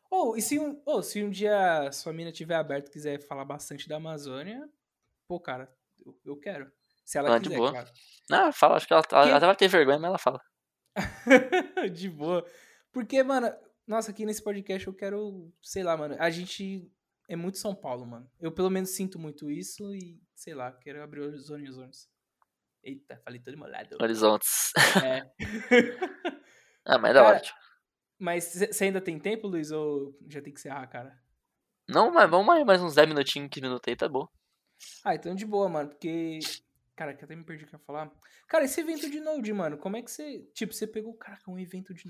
Ou, 0.10 0.38
e 0.38 0.42
se 0.42 0.60
um, 0.60 0.82
ou, 0.86 1.02
se 1.04 1.24
um 1.24 1.30
dia 1.30 1.92
sua 1.92 2.14
mina 2.14 2.32
tiver 2.32 2.56
aberto 2.56 2.88
e 2.88 2.92
quiser 2.92 3.20
falar 3.22 3.44
bastante 3.46 3.90
da 3.90 3.98
Amazônia, 3.98 4.70
pô, 5.28 5.40
cara, 5.40 5.74
eu, 6.06 6.18
eu 6.24 6.38
quero. 6.38 6.72
Se 7.04 7.18
ela 7.18 7.36
Ah, 7.36 7.38
de 7.40 7.46
quiser, 7.50 7.58
boa. 7.58 7.72
claro. 7.72 7.90
Ah, 8.32 8.52
fala, 8.52 8.76
acho 8.78 8.88
que 8.88 8.94
ela, 8.94 9.04
ela 9.12 9.26
Que- 9.28 9.32
até 9.34 9.46
vai 9.46 9.56
ter 9.56 9.68
vergonha, 9.68 10.00
mas 10.00 10.08
ela 10.10 10.18
fala. 10.18 10.42
de 11.94 12.10
boa. 12.10 12.46
Porque, 12.92 13.22
mano, 13.24 13.52
nossa, 13.86 14.12
aqui 14.12 14.26
nesse 14.26 14.42
podcast 14.44 14.88
eu 14.88 14.94
quero, 14.94 15.52
sei 15.62 15.84
lá, 15.84 15.98
mano, 15.98 16.16
a 16.20 16.30
gente 16.30 16.90
é 17.28 17.36
muito 17.36 17.58
São 17.58 17.76
Paulo, 17.76 18.06
mano. 18.06 18.30
Eu 18.40 18.52
pelo 18.52 18.70
menos 18.70 18.92
sinto 18.92 19.20
muito 19.20 19.50
isso 19.52 19.94
e, 19.94 20.22
sei 20.36 20.54
lá, 20.54 20.72
quero 20.72 21.02
abrir 21.04 21.22
os 21.22 21.50
horizontes. 21.50 22.08
Eita, 22.84 23.20
falei 23.24 23.40
todo 23.40 23.58
molhado. 23.58 23.98
Horizontes. 24.00 24.72
É. 25.04 25.30
ah, 26.86 26.98
mas 26.98 27.16
é 27.16 27.20
Cara, 27.22 27.40
tipo. 27.40 27.60
Mas 28.18 28.46
você 28.46 28.86
ainda 28.86 29.02
tem 29.02 29.20
tempo, 29.20 29.48
Luiz, 29.48 29.72
ou 29.72 30.18
já 30.30 30.42
tem 30.42 30.54
que 30.54 30.60
encerrar, 30.60 30.88
cara? 30.88 31.20
Não, 31.88 32.12
mas 32.12 32.30
vamos 32.30 32.56
aí, 32.56 32.64
mais 32.64 32.82
uns 32.82 32.96
10 32.96 33.10
minutinhos, 33.10 33.50
15 33.50 33.62
minutos 33.62 33.88
aí, 33.88 33.96
tá 33.96 34.08
bom. 34.08 34.28
Ah, 35.04 35.16
então 35.16 35.36
de 35.36 35.46
boa, 35.46 35.68
mano, 35.68 35.90
porque. 35.90 36.40
Cara, 36.96 37.14
que 37.14 37.24
eu 37.24 37.26
até 37.26 37.36
me 37.36 37.44
perdi 37.44 37.66
o 37.66 37.68
que 37.68 37.76
eu 37.76 37.80
ia 37.80 37.86
falar. 37.86 38.10
Cara, 38.48 38.64
esse 38.64 38.80
evento 38.80 39.10
de 39.10 39.20
Node, 39.20 39.52
mano, 39.52 39.78
como 39.78 39.98
é 39.98 40.02
que 40.02 40.10
você. 40.10 40.48
Tipo, 40.54 40.74
você 40.74 40.88
pegou, 40.88 41.14
caraca, 41.16 41.50
um 41.52 41.60
evento 41.60 41.94
de 41.94 42.04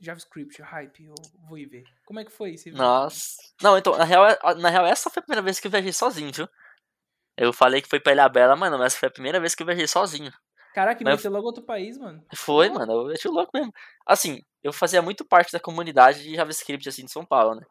JavaScript, 0.00 0.62
hype, 0.62 1.06
eu 1.06 1.14
vou 1.48 1.58
ir 1.58 1.66
ver. 1.66 1.84
Como 2.06 2.20
é 2.20 2.24
que 2.24 2.30
foi 2.30 2.54
esse 2.54 2.68
evento? 2.68 2.78
Nossa. 2.78 3.36
Não, 3.60 3.76
então, 3.76 3.96
na 3.98 4.04
real, 4.04 4.24
na 4.58 4.70
real, 4.70 4.86
essa 4.86 5.10
foi 5.10 5.20
a 5.20 5.24
primeira 5.24 5.42
vez 5.42 5.58
que 5.58 5.66
eu 5.66 5.70
viajei 5.70 5.92
sozinho, 5.92 6.32
viu? 6.32 6.48
Eu 7.36 7.52
falei 7.52 7.82
que 7.82 7.88
foi 7.88 7.98
pra 7.98 8.12
Ilha 8.12 8.28
Bela, 8.28 8.54
mano, 8.54 8.78
mas 8.78 8.92
essa 8.92 9.00
foi 9.00 9.08
a 9.08 9.12
primeira 9.12 9.40
vez 9.40 9.54
que 9.54 9.62
eu 9.62 9.66
viajei 9.66 9.88
sozinho. 9.88 10.32
Caraca, 10.78 11.02
Mas- 11.02 11.16
meteu 11.16 11.32
logo 11.32 11.44
outro 11.46 11.64
país, 11.64 11.98
mano. 11.98 12.24
Foi, 12.36 12.68
mano, 12.68 12.92
eu 13.08 13.12
achei 13.12 13.28
louco 13.28 13.50
mesmo. 13.52 13.72
Assim, 14.06 14.40
eu 14.62 14.72
fazia 14.72 15.02
muito 15.02 15.24
parte 15.24 15.50
da 15.50 15.58
comunidade 15.58 16.22
de 16.22 16.36
JavaScript, 16.36 16.88
assim, 16.88 17.04
de 17.04 17.10
São 17.10 17.24
Paulo, 17.26 17.56
né? 17.56 17.66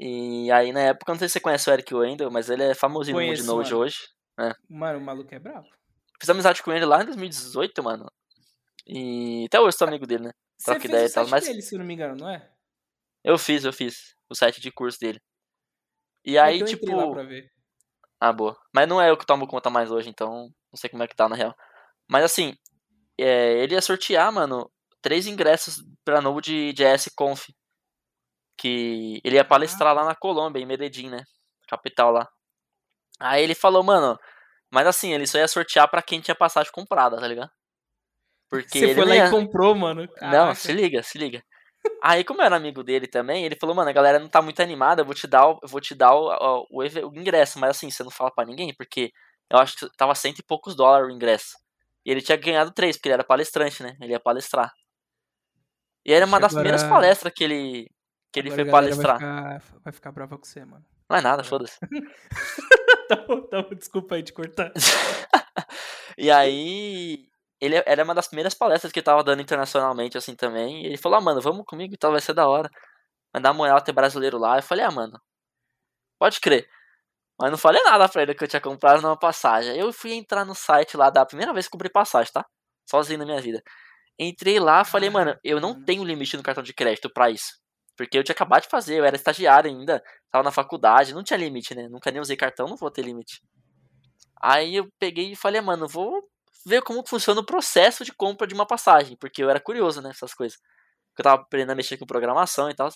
E 0.00 0.50
aí, 0.50 0.72
na 0.72 0.80
época, 0.80 1.12
não 1.12 1.18
sei 1.20 1.28
se 1.28 1.34
você 1.34 1.40
conhece 1.40 1.70
o 1.70 1.72
Eric 1.72 1.94
Wendel, 1.94 2.28
mas 2.28 2.50
ele 2.50 2.64
é 2.64 2.74
famosinho 2.74 3.16
no 3.16 3.22
Conheço, 3.24 3.46
Node 3.46 3.70
mano. 3.70 3.82
hoje. 3.84 3.98
Mano, 4.68 4.98
o 4.98 5.02
maluco 5.02 5.32
é 5.32 5.38
brabo. 5.38 5.68
Fiz 6.20 6.28
amizade 6.28 6.64
com 6.64 6.72
ele 6.72 6.84
lá 6.84 7.00
em 7.00 7.06
2018, 7.06 7.80
mano. 7.80 8.10
E 8.84 9.44
até 9.46 9.60
hoje 9.60 9.76
sou 9.76 9.86
amigo 9.86 10.04
dele, 10.04 10.24
né? 10.24 10.32
Você 10.58 10.64
Troca 10.64 10.80
fez 10.80 10.90
ideia 10.90 11.06
o 11.06 11.08
e 11.08 11.12
tal, 11.12 11.28
mas- 11.28 11.44
dele, 11.46 11.62
se 11.62 11.76
eu 11.76 11.78
não 11.78 11.86
me 11.86 11.94
engano, 11.94 12.16
não 12.16 12.28
é? 12.28 12.50
Eu 13.22 13.38
fiz, 13.38 13.64
eu 13.64 13.72
fiz 13.72 14.16
o 14.28 14.34
site 14.34 14.60
de 14.60 14.72
curso 14.72 14.98
dele. 14.98 15.20
E 16.24 16.36
É 16.36 16.40
aí, 16.40 16.56
que 16.58 16.64
eu 16.64 16.66
tipo. 16.66 17.14
Ah, 18.20 18.32
boa. 18.32 18.58
Mas 18.74 18.88
não 18.88 19.00
é 19.00 19.10
eu 19.10 19.16
que 19.16 19.24
tomo 19.24 19.46
conta 19.46 19.70
mais 19.70 19.92
hoje, 19.92 20.08
então 20.08 20.48
não 20.72 20.76
sei 20.76 20.90
como 20.90 21.04
é 21.04 21.06
que 21.06 21.14
tá 21.14 21.28
na 21.28 21.36
real. 21.36 21.54
Mas 22.08 22.24
assim, 22.24 22.54
é, 23.18 23.62
ele 23.62 23.74
ia 23.74 23.80
sortear, 23.82 24.32
mano, 24.32 24.70
três 25.02 25.26
ingressos 25.26 25.82
pra 26.04 26.20
Node 26.20 26.72
JS 26.72 27.10
Conf. 27.16 27.48
Que 28.58 29.20
ele 29.22 29.36
ia 29.36 29.44
palestrar 29.44 29.94
lá 29.94 30.04
na 30.04 30.14
Colômbia, 30.14 30.60
em 30.60 30.66
Medellín, 30.66 31.10
né? 31.10 31.22
Capital 31.68 32.10
lá. 32.10 32.28
Aí 33.20 33.42
ele 33.42 33.54
falou, 33.54 33.82
mano, 33.82 34.18
mas 34.72 34.86
assim, 34.86 35.12
ele 35.12 35.26
só 35.26 35.38
ia 35.38 35.48
sortear 35.48 35.88
pra 35.90 36.02
quem 36.02 36.20
tinha 36.20 36.34
passagem 36.34 36.72
comprada, 36.72 37.18
tá 37.18 37.26
ligado? 37.26 37.50
Porque 38.48 38.78
Você 38.78 38.84
ele 38.86 38.94
foi 38.94 39.04
não 39.04 39.10
lá 39.10 39.16
ia... 39.16 39.26
e 39.26 39.30
comprou, 39.30 39.74
mano. 39.74 40.02
Não, 40.02 40.30
Caraca. 40.30 40.54
se 40.54 40.72
liga, 40.72 41.02
se 41.02 41.18
liga. 41.18 41.42
Aí, 42.02 42.24
como 42.24 42.40
eu 42.40 42.46
era 42.46 42.56
amigo 42.56 42.82
dele 42.82 43.06
também, 43.06 43.44
ele 43.44 43.56
falou, 43.56 43.74
mano, 43.74 43.90
a 43.90 43.92
galera 43.92 44.18
não 44.18 44.28
tá 44.28 44.42
muito 44.42 44.60
animada, 44.60 45.02
eu 45.02 45.06
vou 45.06 45.14
te 45.14 45.26
dar 45.26 45.46
o, 45.46 45.58
eu 45.62 45.68
vou 45.68 45.80
te 45.80 45.94
dar 45.94 46.14
o, 46.14 46.66
o, 46.70 46.82
o 46.82 47.18
ingresso, 47.18 47.58
mas 47.58 47.70
assim, 47.70 47.90
você 47.90 48.02
não 48.02 48.10
fala 48.10 48.30
pra 48.30 48.44
ninguém, 48.44 48.74
porque 48.74 49.12
eu 49.50 49.58
acho 49.58 49.76
que 49.76 49.96
tava 49.96 50.14
cento 50.14 50.40
e 50.40 50.44
poucos 50.44 50.74
dólares 50.74 51.08
o 51.08 51.14
ingresso. 51.14 51.56
E 52.06 52.10
ele 52.12 52.22
tinha 52.22 52.38
ganhado 52.38 52.70
três, 52.70 52.96
porque 52.96 53.08
ele 53.08 53.14
era 53.14 53.24
palestrante, 53.24 53.82
né? 53.82 53.96
Ele 54.00 54.12
ia 54.12 54.20
palestrar. 54.20 54.72
E 56.04 56.12
era 56.12 56.24
uma 56.24 56.36
Ixi, 56.36 56.42
das 56.42 56.52
agora- 56.52 56.62
primeiras 56.62 56.88
palestras 56.88 57.32
que 57.34 57.42
ele, 57.42 57.90
que 58.32 58.38
ele 58.38 58.48
Agora 58.48 58.62
foi 58.62 58.70
palestrar. 58.70 59.18
Vai 59.20 59.60
ficar, 59.60 59.78
vai 59.82 59.92
ficar 59.92 60.12
brava 60.12 60.38
com 60.38 60.44
você, 60.44 60.64
mano. 60.64 60.84
Não 61.10 61.16
é 61.16 61.20
nada, 61.20 61.42
foda-se. 61.42 61.76
tá 63.08 63.16
bom, 63.26 63.40
tá 63.42 63.62
bom, 63.62 63.74
desculpa 63.74 64.14
aí 64.14 64.22
te 64.22 64.32
cortar. 64.32 64.72
E 66.18 66.30
aí, 66.30 67.28
ele 67.60 67.74
era 67.84 68.02
uma 68.02 68.14
das 68.14 68.26
primeiras 68.26 68.54
palestras 68.54 68.90
que 68.90 69.00
ele 69.00 69.04
tava 69.04 69.22
dando 69.22 69.42
internacionalmente, 69.42 70.16
assim, 70.16 70.34
também. 70.34 70.82
E 70.82 70.86
ele 70.86 70.96
falou, 70.96 71.18
ah, 71.18 71.20
mano, 71.20 71.42
vamos 71.42 71.66
comigo 71.66 71.92
e 71.92 71.96
tal, 71.98 72.10
vai 72.12 72.22
ser 72.22 72.32
da 72.32 72.48
hora. 72.48 72.70
Vai 73.32 73.42
dar 73.42 73.52
moral 73.52 73.82
ter 73.82 73.92
brasileiro 73.92 74.38
lá. 74.38 74.56
Eu 74.56 74.62
falei, 74.62 74.82
ah, 74.84 74.90
mano, 74.90 75.20
pode 76.18 76.40
crer. 76.40 76.66
Mas 77.38 77.50
não 77.50 77.58
falei 77.58 77.82
nada 77.82 78.08
pra 78.08 78.22
ele 78.22 78.34
que 78.34 78.44
eu 78.44 78.48
tinha 78.48 78.60
comprado 78.60 79.02
numa 79.02 79.18
passagem. 79.18 79.76
Eu 79.78 79.92
fui 79.92 80.12
entrar 80.12 80.44
no 80.44 80.54
site 80.54 80.96
lá, 80.96 81.10
da 81.10 81.26
primeira 81.26 81.52
vez 81.52 81.66
que 81.66 81.72
comprei 81.72 81.90
passagem, 81.90 82.32
tá? 82.32 82.44
Sozinho 82.88 83.18
na 83.18 83.26
minha 83.26 83.40
vida. 83.40 83.62
Entrei 84.18 84.58
lá, 84.58 84.84
falei, 84.84 85.10
mano, 85.10 85.36
eu 85.44 85.60
não 85.60 85.84
tenho 85.84 86.02
limite 86.04 86.36
no 86.36 86.42
cartão 86.42 86.62
de 86.62 86.72
crédito 86.72 87.10
pra 87.12 87.30
isso. 87.30 87.58
Porque 87.96 88.18
eu 88.18 88.24
tinha 88.24 88.34
acabado 88.34 88.62
de 88.62 88.68
fazer, 88.68 88.98
eu 88.98 89.04
era 89.04 89.16
estagiário 89.16 89.70
ainda, 89.70 90.02
tava 90.30 90.44
na 90.44 90.50
faculdade, 90.50 91.14
não 91.14 91.22
tinha 91.22 91.38
limite, 91.38 91.74
né? 91.74 91.88
Nunca 91.88 92.10
nem 92.10 92.20
usei 92.20 92.36
cartão, 92.36 92.66
não 92.66 92.76
vou 92.76 92.90
ter 92.90 93.02
limite. 93.02 93.42
Aí 94.40 94.76
eu 94.76 94.88
peguei 94.98 95.32
e 95.32 95.36
falei, 95.36 95.60
mano, 95.60 95.88
vou 95.88 96.22
ver 96.66 96.82
como 96.82 97.06
funciona 97.06 97.40
o 97.40 97.46
processo 97.46 98.04
de 98.04 98.12
compra 98.12 98.46
de 98.46 98.54
uma 98.54 98.66
passagem, 98.66 99.16
porque 99.18 99.42
eu 99.42 99.50
era 99.50 99.60
curioso, 99.60 100.02
né, 100.02 100.10
essas 100.10 100.34
coisas. 100.34 100.58
Porque 101.08 101.20
eu 101.20 101.24
tava 101.24 101.42
aprendendo 101.42 101.72
a 101.72 101.74
mexer 101.74 101.96
com 101.96 102.06
programação 102.06 102.70
e 102.70 102.74
tal. 102.74 102.88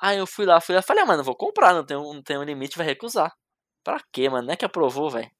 Aí 0.00 0.18
eu 0.18 0.26
fui 0.26 0.46
lá, 0.46 0.60
fui 0.60 0.74
lá, 0.74 0.82
falei, 0.82 1.02
ah, 1.02 1.06
mano, 1.06 1.24
vou 1.24 1.36
comprar, 1.36 1.74
não 1.74 1.84
tem, 1.84 1.96
não 1.96 2.22
tem 2.22 2.38
um 2.38 2.42
limite, 2.44 2.76
vai 2.76 2.86
recusar. 2.86 3.32
Pra 3.84 4.00
quê, 4.12 4.28
mano? 4.28 4.46
Não 4.46 4.54
é 4.54 4.56
que 4.56 4.64
aprovou, 4.64 5.10
velho. 5.10 5.30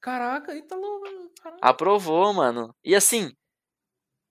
Caraca, 0.00 0.54
Ítalo. 0.54 1.00
Caraca. 1.42 1.58
Aprovou, 1.62 2.32
mano. 2.32 2.74
E 2.84 2.94
assim, 2.94 3.32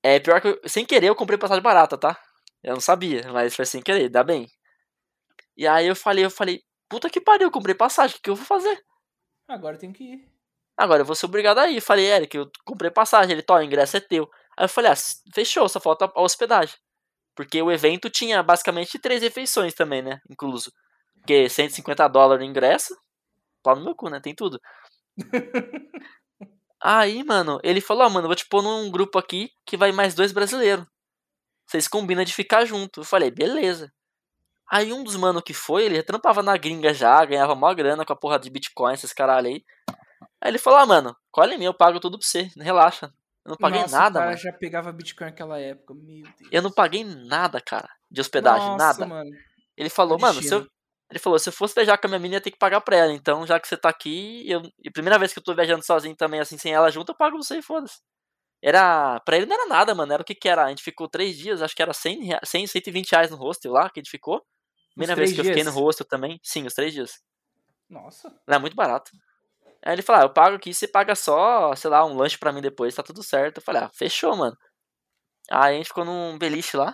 é 0.04 0.20
pior 0.20 0.42
que 0.42 0.48
eu, 0.48 0.60
sem 0.68 0.86
querer 0.86 1.08
eu 1.08 1.16
comprei 1.16 1.38
passagem 1.38 1.62
barata, 1.64 1.98
tá? 1.98 2.20
Eu 2.64 2.74
não 2.74 2.82
sabia, 2.82 3.22
mas 3.32 3.56
foi 3.56 3.66
sem 3.66 3.82
querer, 3.82 4.10
dá 4.10 4.24
bem. 4.24 4.48
E 5.56 5.68
aí 5.68 5.88
eu 5.88 5.96
falei, 5.96 6.26
eu 6.26 6.32
falei, 6.32 6.62
puta 6.90 7.10
que 7.10 7.22
pariu, 7.22 7.48
eu 7.48 7.52
comprei 7.52 7.76
passagem, 7.76 8.18
o 8.18 8.22
que 8.22 8.30
eu 8.30 8.36
vou 8.36 8.46
fazer? 8.46 8.84
Agora 9.48 9.78
tem 9.78 9.92
que 9.92 10.04
ir. 10.04 10.40
Agora 10.78 11.02
eu 11.02 11.06
vou 11.06 11.16
ser 11.16 11.26
obrigado 11.26 11.58
a 11.58 11.70
ir. 11.70 11.82
Falei, 11.82 12.06
Eric, 12.06 12.38
eu 12.38 12.50
comprei 12.64 12.90
passagem. 12.90 13.34
Ele, 13.34 13.42
tó, 13.42 13.56
o 13.56 13.62
ingresso 13.62 13.98
é 13.98 14.00
teu. 14.00 14.30
Aí 14.58 14.64
eu 14.64 14.70
falei, 14.70 14.92
ah, 14.92 14.96
fechou, 15.34 15.68
só 15.68 15.78
falta 15.78 16.10
a 16.16 16.22
hospedagem. 16.22 16.76
Porque 17.36 17.62
o 17.62 17.70
evento 17.70 18.10
tinha 18.10 18.42
basicamente 18.42 18.98
três 18.98 19.22
refeições 19.22 19.74
também, 19.74 20.02
né? 20.02 20.20
Incluso. 20.30 20.72
Porque 21.16 21.50
150 21.50 22.08
dólares 22.08 22.46
o 22.46 22.50
ingresso. 22.50 22.96
Pau 23.64 23.76
no 23.76 23.84
meu 23.84 23.96
cu, 23.96 24.10
né? 24.10 24.20
Tem 24.20 24.34
tudo. 24.34 24.60
Aí, 26.82 27.24
mano, 27.24 27.60
ele 27.62 27.82
falou, 27.82 28.04
ah, 28.04 28.10
mano, 28.10 28.28
vou 28.28 28.36
te 28.36 28.48
pôr 28.48 28.64
num 28.64 28.90
grupo 28.90 29.20
aqui 29.20 29.52
que 29.66 29.76
vai 29.76 29.92
mais 29.92 30.14
dois 30.16 30.32
brasileiros. 30.32 30.86
Vocês 31.68 31.88
combinam 31.88 32.24
de 32.24 32.34
ficar 32.34 32.66
junto. 32.66 33.02
Eu 33.02 33.06
falei, 33.06 33.30
beleza. 33.30 33.92
Aí 34.72 34.94
um 34.94 35.04
dos 35.04 35.16
mano 35.16 35.42
que 35.42 35.54
foi, 35.54 35.86
ele 35.86 36.02
trampava 36.04 36.44
na 36.44 36.56
gringa 36.56 36.94
já, 36.94 37.26
ganhava 37.26 37.56
maior 37.56 37.74
grana 37.74 38.06
com 38.06 38.14
a 38.14 38.16
porra 38.16 38.40
de 38.40 38.50
Bitcoin, 38.52 38.94
esses 38.94 39.12
caralho 39.12 39.48
aí. 39.48 39.66
Aí 40.40 40.52
ele 40.52 40.60
falou, 40.60 40.80
ah, 40.80 40.86
mano, 40.86 41.16
colhe 41.32 41.58
mim, 41.58 41.66
eu 41.66 41.74
pago 41.74 42.00
tudo 42.00 42.20
pra 42.20 42.28
você, 42.28 42.50
relaxa. 42.56 43.12
Eu 43.44 43.52
não 43.52 43.58
paguei 43.58 43.82
Nossa, 43.82 43.98
nada, 43.98 44.10
o 44.10 44.14
cara 44.22 44.26
mano. 44.28 44.38
já 44.38 44.54
pegava 44.54 44.92
Bitcoin 44.92 45.28
naquela 45.28 45.60
época. 45.60 45.96
Meu 45.96 46.24
Deus. 46.24 46.50
Eu 46.52 46.62
não 46.62 46.72
paguei 46.72 47.04
nada, 47.04 47.60
cara, 47.60 47.90
de 48.12 48.22
hospedagem, 48.22 48.68
Nossa, 48.68 48.86
nada. 48.86 49.06
mano. 49.08 49.32
Ele 49.76 49.90
falou, 49.90 50.20
mano, 50.20 50.42
se 50.42 50.54
eu, 50.54 50.68
ele 51.10 51.20
falou, 51.20 51.40
se 51.40 51.50
eu 51.50 51.54
fosse 51.54 51.74
viajar 51.76 51.98
com 51.98 52.08
a 52.08 52.10
minha 52.10 52.20
menina, 52.20 52.38
ia 52.38 52.42
ter 52.42 52.52
que 52.52 52.58
pagar 52.58 52.82
pra 52.82 52.96
ela. 52.98 53.12
Então, 53.14 53.46
já 53.48 53.60
que 53.60 53.68
você 53.68 53.78
tá 53.78 53.90
aqui, 53.90 54.44
eu, 54.50 54.62
e 54.84 54.92
primeira 54.92 55.18
vez 55.20 55.34
que 55.34 55.40
eu 55.40 55.44
tô 55.44 55.56
viajando 55.56 55.84
sozinho 55.86 56.16
também, 56.16 56.40
assim, 56.40 56.58
sem 56.58 56.74
ela 56.74 56.92
junto, 56.92 57.12
eu 57.12 57.16
pago 57.18 57.38
você 57.38 57.58
e 57.58 57.62
foda-se. 57.62 58.00
Era, 58.62 59.20
pra 59.22 59.38
ele 59.38 59.46
não 59.46 59.56
era 59.56 59.68
nada, 59.68 59.96
mano, 59.96 60.14
era 60.14 60.22
o 60.22 60.26
que 60.26 60.36
que 60.36 60.50
era? 60.50 60.66
A 60.66 60.70
gente 60.70 60.84
ficou 60.84 61.08
três 61.10 61.38
dias, 61.38 61.62
acho 61.62 61.76
que 61.76 61.82
era 61.82 61.94
100, 61.94 62.24
rea- 62.26 62.42
100 62.44 62.68
120 62.68 63.12
reais 63.12 63.32
no 63.32 63.38
hostel 63.38 63.72
lá, 63.74 63.90
que 63.90 64.00
a 64.00 64.04
gente 64.04 64.12
ficou. 64.12 64.46
Primeira 64.96 65.16
vez 65.16 65.34
que 65.34 65.40
eu 65.40 65.46
fiquei 65.46 65.64
no 65.64 65.72
dias? 65.72 65.82
hostel 65.84 66.06
também. 66.08 66.40
Sim, 66.44 66.66
os 66.66 66.74
três 66.74 66.94
dias. 66.94 67.22
Nossa. 67.90 68.34
Era 68.48 68.60
muito 68.60 68.76
barato. 68.76 69.12
Aí 69.86 69.94
ele 69.94 70.02
falou, 70.02 70.22
ah, 70.22 70.26
eu 70.26 70.34
pago 70.34 70.56
aqui, 70.58 70.74
você 70.74 70.88
paga 70.88 71.16
só, 71.16 71.74
sei 71.76 71.90
lá, 71.90 72.06
um 72.06 72.16
lanche 72.16 72.38
pra 72.38 72.52
mim 72.52 72.62
depois, 72.62 72.94
tá 72.96 73.02
tudo 73.04 73.24
certo. 73.24 73.58
Eu 73.60 73.64
falei, 73.64 73.82
ah, 73.84 73.90
fechou, 73.94 74.36
mano. 74.36 74.58
Aí 75.52 75.76
a 75.76 75.78
gente 75.78 75.88
ficou 75.88 76.06
num 76.06 76.38
beliche 76.38 76.78
lá. 76.78 76.94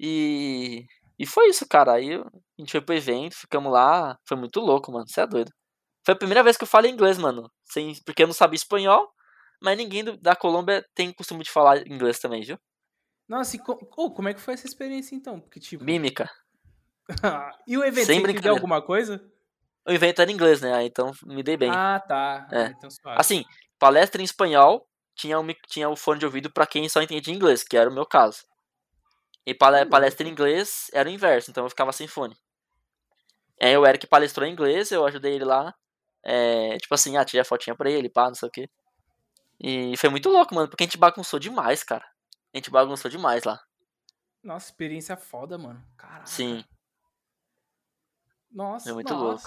E. 0.00 0.84
E 1.18 1.26
foi 1.26 1.48
isso, 1.48 1.66
cara. 1.68 1.94
Aí 1.94 2.22
a 2.58 2.62
gente 2.62 2.72
foi 2.72 2.80
pro 2.80 2.94
evento, 2.94 3.34
ficamos 3.36 3.72
lá. 3.72 4.18
Foi 4.26 4.36
muito 4.36 4.60
louco, 4.60 4.90
mano. 4.92 5.06
Você 5.08 5.20
é 5.20 5.26
doido. 5.26 5.50
Foi 6.04 6.14
a 6.14 6.18
primeira 6.18 6.42
vez 6.42 6.56
que 6.56 6.64
eu 6.64 6.68
falei 6.68 6.90
inglês, 6.90 7.18
mano. 7.18 7.50
Sem, 7.64 7.94
porque 8.04 8.22
eu 8.22 8.26
não 8.26 8.34
sabia 8.34 8.56
espanhol. 8.56 9.08
Mas 9.60 9.76
ninguém 9.76 10.04
do- 10.04 10.16
da 10.16 10.36
Colômbia 10.36 10.84
tem 10.94 11.12
costume 11.12 11.42
de 11.44 11.50
falar 11.50 11.86
inglês 11.86 12.18
também, 12.18 12.42
viu? 12.42 12.58
Nossa, 13.28 13.56
e 13.56 13.58
co- 13.58 13.78
oh, 13.96 14.10
como 14.10 14.28
é 14.28 14.34
que 14.34 14.40
foi 14.40 14.54
essa 14.54 14.66
experiência 14.66 15.14
então? 15.14 15.40
Porque, 15.40 15.60
tipo. 15.60 15.84
Mímica. 15.84 16.30
e 17.66 17.76
o 17.76 17.84
evento, 17.84 18.06
Sem 18.06 18.16
você 18.18 18.22
brincadeira. 18.22 18.54
alguma 18.56 18.80
coisa? 18.82 19.22
O 19.86 19.90
evento 19.92 20.20
era 20.20 20.30
em 20.30 20.34
inglês, 20.34 20.60
né? 20.60 20.74
Aí 20.74 20.86
Então 20.86 21.12
me 21.24 21.42
dei 21.42 21.56
bem. 21.56 21.70
Ah, 21.72 22.00
tá. 22.06 22.48
É. 22.52 22.64
Ah, 22.64 22.70
então 22.76 22.90
suave. 22.90 23.18
Assim, 23.20 23.44
palestra 23.78 24.20
em 24.20 24.24
espanhol 24.24 24.86
tinha 25.16 25.38
o, 25.38 25.42
mic- 25.42 25.66
tinha 25.68 25.88
o 25.88 25.96
fone 25.96 26.18
de 26.20 26.26
ouvido 26.26 26.52
pra 26.52 26.66
quem 26.66 26.88
só 26.88 27.02
entendia 27.02 27.34
inglês, 27.34 27.62
que 27.64 27.76
era 27.76 27.90
o 27.90 27.92
meu 27.92 28.06
caso. 28.06 28.38
E 29.46 29.52
Hum. 29.52 29.88
palestra 29.90 30.26
em 30.26 30.30
inglês 30.30 30.86
era 30.92 31.08
o 31.08 31.12
inverso, 31.12 31.50
então 31.50 31.64
eu 31.64 31.70
ficava 31.70 31.92
sem 31.92 32.06
fone. 32.06 32.36
Aí 33.60 33.76
o 33.76 33.86
Eric 33.86 34.06
palestrou 34.06 34.46
em 34.46 34.52
inglês, 34.52 34.90
eu 34.90 35.04
ajudei 35.06 35.34
ele 35.34 35.44
lá. 35.44 35.74
É, 36.24 36.76
tipo 36.78 36.94
assim, 36.94 37.16
ah, 37.16 37.24
tirei 37.24 37.40
a 37.40 37.44
fotinha 37.44 37.74
pra 37.76 37.90
ele, 37.90 38.08
pá, 38.08 38.26
não 38.28 38.34
sei 38.34 38.48
o 38.48 38.52
quê. 38.52 38.68
E 39.60 39.96
foi 39.96 40.08
muito 40.10 40.28
louco, 40.28 40.54
mano, 40.54 40.68
porque 40.68 40.84
a 40.84 40.86
gente 40.86 40.98
bagunçou 40.98 41.38
demais, 41.38 41.82
cara. 41.82 42.04
A 42.54 42.58
gente 42.58 42.70
bagunçou 42.70 43.10
demais 43.10 43.44
lá. 43.44 43.58
Nossa, 44.42 44.66
experiência 44.66 45.16
foda, 45.16 45.58
mano. 45.58 45.84
Caraca. 45.96 46.26
Sim, 46.26 46.64
Nossa, 48.50 48.90
É 48.90 48.92
muito 48.92 49.12
nossa. 49.12 49.24
louco. 49.24 49.44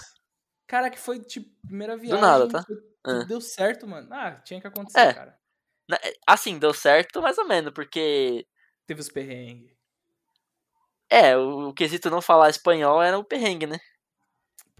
Cara, 0.66 0.90
que 0.90 0.98
foi, 0.98 1.20
tipo, 1.20 1.50
primeira 1.66 1.96
viagem. 1.96 2.20
nada, 2.20 2.48
tá? 2.48 2.62
foi- 2.62 2.92
É. 3.04 3.24
Deu 3.24 3.40
certo, 3.40 3.86
mano. 3.86 4.08
Ah, 4.12 4.32
tinha 4.44 4.60
que 4.60 4.66
acontecer, 4.66 5.00
É. 5.00 5.12
cara. 5.12 5.36
Na- 5.88 5.98
assim, 6.26 6.56
deu 6.58 6.72
certo 6.72 7.20
mais 7.20 7.36
ou 7.36 7.44
menos, 7.46 7.72
porque. 7.74 8.46
Teve 8.86 9.00
os 9.00 9.08
perrengues. 9.08 9.72
É, 11.10 11.36
o, 11.36 11.68
o 11.70 11.74
quesito 11.74 12.08
não 12.10 12.22
falar 12.22 12.48
espanhol 12.48 13.02
era 13.02 13.18
o 13.18 13.24
perrengue, 13.24 13.66
né? 13.66 13.78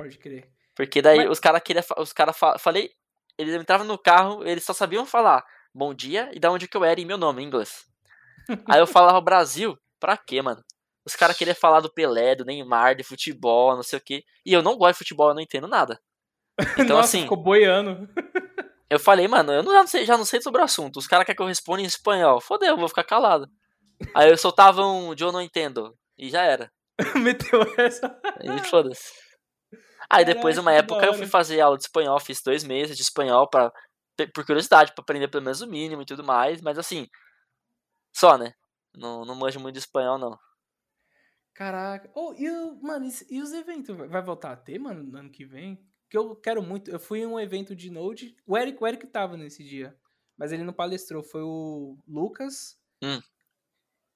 Pode 0.03 0.19
crer. 0.19 0.49
Porque 0.75 1.01
daí 1.03 1.19
Mas- 1.19 1.31
os 1.31 1.41
caras 1.41 1.63
queriam. 1.63 1.85
Os 1.99 2.13
caras 2.13 2.37
falei. 2.59 2.91
Eles 3.39 3.55
entravam 3.55 3.87
no 3.87 3.97
carro, 3.99 4.47
eles 4.47 4.63
só 4.65 4.73
sabiam 4.75 5.07
falar 5.07 5.43
bom 5.75 5.95
dia 5.95 6.31
e 6.35 6.39
da 6.39 6.51
onde 6.51 6.69
que 6.69 6.77
eu 6.77 6.85
era 6.85 7.01
e 7.01 7.05
meu 7.05 7.17
nome 7.17 7.43
em 7.43 7.47
inglês. 7.47 7.85
Aí 8.69 8.79
eu 8.79 8.87
falava 8.87 9.21
Brasil, 9.23 9.77
pra 9.99 10.17
quê, 10.19 10.43
mano? 10.43 10.63
Os 11.05 11.17
caras 11.17 11.37
queriam 11.37 11.55
falar 11.57 11.81
do 11.81 11.91
Pelé, 11.93 12.35
do 12.35 12.45
Neymar, 12.45 12.95
de 12.95 13.03
futebol, 13.03 13.75
não 13.75 13.83
sei 13.83 13.99
o 13.99 14.03
quê. 14.03 14.23
E 14.45 14.53
eu 14.53 14.63
não 14.63 14.77
gosto 14.77 14.93
de 14.93 14.99
futebol, 14.99 15.29
eu 15.31 15.35
não 15.35 15.41
entendo 15.43 15.67
nada. 15.67 15.99
Então, 16.79 16.97
Nossa, 16.97 17.09
assim, 17.09 17.23
ficou 17.23 17.37
boiando. 17.43 18.07
eu 18.91 19.01
falei, 19.01 19.27
mano, 19.27 19.51
eu 19.53 19.63
não, 19.63 19.73
já, 19.73 19.79
não 19.81 19.87
sei, 19.87 20.05
já 20.05 20.19
não 20.19 20.25
sei 20.25 20.41
sobre 20.43 20.61
o 20.61 20.65
assunto. 20.65 20.99
Os 20.99 21.07
caras 21.07 21.25
querem 21.25 21.37
que 21.37 21.43
eu 21.43 21.47
responda 21.47 21.81
em 21.81 21.87
espanhol. 21.87 22.41
Fodeu, 22.41 22.69
eu 22.69 22.77
vou 22.77 22.89
ficar 22.89 23.05
calado. 23.05 23.49
Aí 24.15 24.29
eu 24.31 24.37
soltava 24.37 24.85
um 24.87 25.15
eu 25.19 25.33
não 25.33 25.41
entendo. 25.41 25.97
E 26.19 26.29
já 26.29 26.43
era. 26.43 26.71
Meteu 27.17 27.63
essa. 27.79 28.15
E 28.43 28.69
foda-se. 28.69 29.11
Aí 30.11 30.25
depois, 30.25 30.57
uma 30.59 30.73
época, 30.73 31.05
eu 31.07 31.15
fui 31.15 31.27
fazer 31.27 31.61
aula 31.61 31.77
de 31.77 31.85
espanhol, 31.85 32.19
fiz 32.21 32.43
dois 32.43 32.65
meses 32.65 32.97
de 32.97 33.03
espanhol 33.03 33.49
pra, 33.49 33.73
por 34.35 34.45
curiosidade, 34.45 34.93
pra 34.95 35.03
aprender 35.03 35.29
pelo 35.29 35.45
menos 35.45 35.61
o 35.61 35.67
mínimo 35.67 36.03
e 36.03 36.07
tudo 36.07 36.23
mais, 36.25 36.61
mas 36.61 36.79
assim, 36.79 37.09
só, 38.13 38.37
né? 38.37 38.53
Não, 38.95 39.25
não 39.25 39.35
manjo 39.35 39.59
muito 39.61 39.75
de 39.75 39.81
espanhol, 39.81 40.19
não. 40.19 40.39
Caraca. 41.55 42.11
Oh, 42.15 42.33
e, 42.37 42.49
mano, 42.83 43.07
e, 43.07 43.37
e 43.37 43.43
os 43.43 43.53
eventos? 43.53 43.95
Vai- 43.97 44.09
Vai 44.09 44.23
voltar 44.23 44.53
a 44.53 44.57
ter, 44.57 44.79
mano, 44.79 45.03
no 45.03 45.19
ano 45.19 45.31
que 45.31 45.45
vem? 45.45 45.85
Que 46.09 46.17
eu 46.17 46.35
quero 46.37 46.63
muito. 46.63 46.91
Eu 46.91 46.99
fui 47.01 47.21
em 47.21 47.27
um 47.27 47.39
evento 47.41 47.75
de 47.77 47.91
Node. 47.91 48.37
O 48.47 48.57
Eric, 48.57 48.83
o 48.83 48.87
Eric 48.87 49.07
tava 49.07 49.37
nesse 49.37 49.63
dia. 49.65 49.97
Mas 50.37 50.51
ele 50.53 50.65
não 50.65 50.73
palestrou. 50.73 51.23
Foi 51.23 51.43
o 51.43 51.99
Lucas. 52.07 52.79
Hum. 53.03 53.21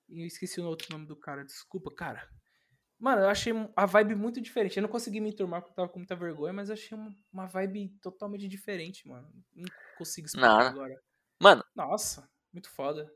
E 0.08 0.22
eu 0.22 0.26
esqueci 0.26 0.60
o 0.60 0.66
outro 0.66 0.88
nome 0.92 1.06
do 1.06 1.16
cara. 1.16 1.44
Desculpa, 1.44 1.90
cara. 1.94 2.26
Mano, 2.98 3.22
eu 3.22 3.28
achei 3.28 3.52
a 3.76 3.84
vibe 3.84 4.14
muito 4.14 4.40
diferente. 4.40 4.76
Eu 4.76 4.82
não 4.82 4.88
consegui 4.88 5.20
me 5.20 5.28
enturmar 5.30 5.60
porque 5.60 5.72
eu 5.72 5.76
tava 5.76 5.88
com 5.88 5.98
muita 5.98 6.16
vergonha, 6.16 6.52
mas 6.52 6.68
eu 6.70 6.72
achei 6.74 6.96
uma, 7.30 7.46
vibe 7.46 7.90
totalmente 8.00 8.48
diferente, 8.48 9.06
mano. 9.06 9.28
Não 9.54 9.66
consigo 9.98 10.26
explicar 10.26 10.68
agora. 10.68 10.94
Mano, 11.40 11.62
Nossa, 11.74 12.26
muito 12.52 12.70
foda. 12.70 13.06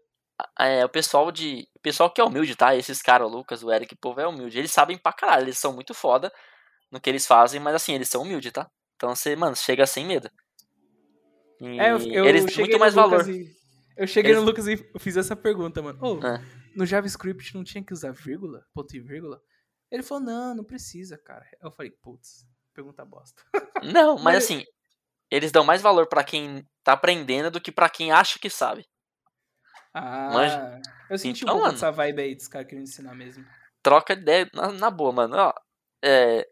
é, 0.58 0.84
o 0.84 0.88
pessoal 0.88 1.32
de. 1.32 1.66
O 1.74 1.80
pessoal 1.80 2.12
que 2.12 2.20
é 2.20 2.24
humilde, 2.24 2.54
tá? 2.54 2.76
Esses 2.76 3.00
caras, 3.00 3.26
o 3.26 3.30
Lucas, 3.30 3.62
o 3.62 3.72
Eric, 3.72 3.94
o 3.94 3.98
povo 3.98 4.20
é 4.20 4.26
humilde. 4.26 4.58
Eles 4.58 4.70
sabem 4.72 4.98
pra 4.98 5.12
caralho, 5.14 5.44
eles 5.44 5.56
são 5.58 5.72
muito 5.72 5.94
foda 5.94 6.30
no 6.90 7.00
que 7.00 7.08
eles 7.08 7.26
fazem, 7.26 7.58
mas 7.58 7.74
assim, 7.74 7.94
eles 7.94 8.08
são 8.08 8.20
humildes, 8.22 8.52
tá? 8.52 8.70
Então 8.96 9.14
você, 9.14 9.34
mano, 9.34 9.56
chega 9.56 9.86
sem 9.86 10.04
medo. 10.06 10.30
E 11.60 11.80
É, 11.80 11.92
eu, 11.92 11.98
eu 11.98 12.24
eles 12.26 12.44
têm 12.44 12.58
muito 12.64 12.78
mais 12.78 12.92
valor. 12.94 13.20
Lucas 13.20 13.28
e- 13.28 13.56
eu 13.96 14.06
cheguei 14.06 14.32
Eles- 14.32 14.42
no 14.42 14.46
Lucas 14.48 14.66
e 14.66 14.76
fiz 14.98 15.16
essa 15.16 15.34
pergunta, 15.36 15.80
mano. 15.82 15.98
Ô, 16.02 16.26
É. 16.26 16.42
no 16.76 16.84
JavaScript 16.84 17.54
não 17.54 17.64
tinha 17.64 17.82
que 17.84 17.92
usar 17.94 18.12
vírgula? 18.12 18.64
Ponto 18.74 18.94
e 18.94 19.00
vírgula? 19.00 19.40
Ele 19.90 20.02
falou, 20.02 20.22
não, 20.22 20.54
não 20.54 20.64
precisa, 20.64 21.18
cara. 21.18 21.44
Eu 21.60 21.70
falei, 21.72 21.90
putz, 21.90 22.46
pergunta 22.72 23.04
bosta. 23.04 23.42
Não, 23.82 24.14
mas 24.16 24.24
Mas- 24.24 24.44
assim, 24.44 24.64
eles 25.30 25.50
dão 25.50 25.64
mais 25.64 25.80
valor 25.82 26.06
pra 26.08 26.22
quem 26.22 26.64
tá 26.84 26.92
aprendendo 26.92 27.50
do 27.50 27.60
que 27.60 27.72
pra 27.72 27.88
quem 27.88 28.12
acha 28.12 28.38
que 28.38 28.48
sabe. 28.50 28.86
Ah, 29.92 30.30
Manja. 30.32 30.80
eu 31.08 31.18
senti 31.18 31.42
Então, 31.42 31.56
um 31.56 31.58
pouco 31.58 31.72
dessa 31.72 31.90
vibe 31.90 32.22
aí 32.22 32.34
dos 32.34 32.46
caras 32.46 32.68
querendo 32.68 32.84
ensinar 32.84 33.14
mesmo. 33.14 33.44
Troca 33.82 34.12
ideia 34.12 34.48
na, 34.54 34.70
na 34.70 34.90
boa, 34.90 35.12
mano. 35.12 35.36
Ó, 35.36 35.52
é, 36.04 36.46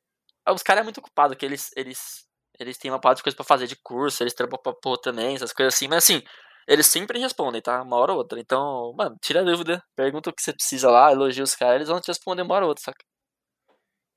os 0.51 0.63
caras 0.63 0.81
é 0.81 0.85
muito 0.85 0.99
ocupado, 0.99 1.37
que 1.37 1.45
eles, 1.47 1.71
eles, 1.77 2.27
eles 2.59 2.77
têm 2.79 2.91
uma 2.91 3.01
parte 3.01 3.19
de 3.19 3.23
coisa 3.25 3.37
pra 3.37 3.45
fazer 3.45 3.67
de 3.67 3.77
curso, 3.77 4.23
eles 4.23 4.35
trampam 4.35 4.59
pra 4.61 4.73
pôr 4.73 4.97
também, 4.99 5.37
essas 5.37 5.53
coisas 5.53 5.75
assim, 5.75 5.87
mas 5.87 5.99
assim, 6.05 6.23
eles 6.67 6.87
sempre 6.87 7.19
respondem, 7.21 7.61
tá? 7.63 7.83
Uma 7.83 7.97
hora 7.97 8.13
ou 8.13 8.19
outra. 8.19 8.41
Então, 8.41 8.93
mano, 8.97 9.17
tira 9.23 9.41
a 9.43 9.45
dúvida, 9.45 9.83
pergunta 9.95 10.31
o 10.31 10.33
que 10.33 10.43
você 10.43 10.53
precisa 10.53 10.91
lá, 10.91 11.13
elogia 11.13 11.45
os 11.45 11.55
caras, 11.55 11.77
eles 11.77 11.89
vão 11.89 12.01
te 12.01 12.09
responder 12.09 12.43
uma 12.43 12.55
hora 12.55 12.65
ou 12.65 12.71
outra, 12.71 12.83
saca? 12.85 13.05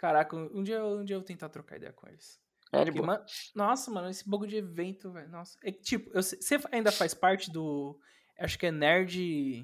Caraca, 0.01 0.35
um 0.35 0.63
dia, 0.63 0.83
um 0.83 1.05
dia 1.05 1.15
eu 1.15 1.19
vou 1.19 1.27
tentar 1.27 1.47
trocar 1.49 1.75
ideia 1.77 1.93
com 1.93 2.07
eles. 2.09 2.41
É 2.73 2.79
de 2.79 2.85
Porque, 2.85 3.05
boa. 3.05 3.19
ma- 3.19 3.25
nossa, 3.53 3.91
mano, 3.91 4.09
esse 4.09 4.27
bagulho 4.27 4.49
de 4.49 4.55
evento, 4.57 5.11
velho. 5.11 5.29
Nossa. 5.29 5.55
É 5.63 5.71
tipo, 5.71 6.09
você 6.11 6.59
ainda 6.71 6.91
faz 6.91 7.13
parte 7.13 7.51
do. 7.51 7.99
Acho 8.39 8.57
que 8.57 8.65
é 8.65 8.71
Nerd. 8.71 9.63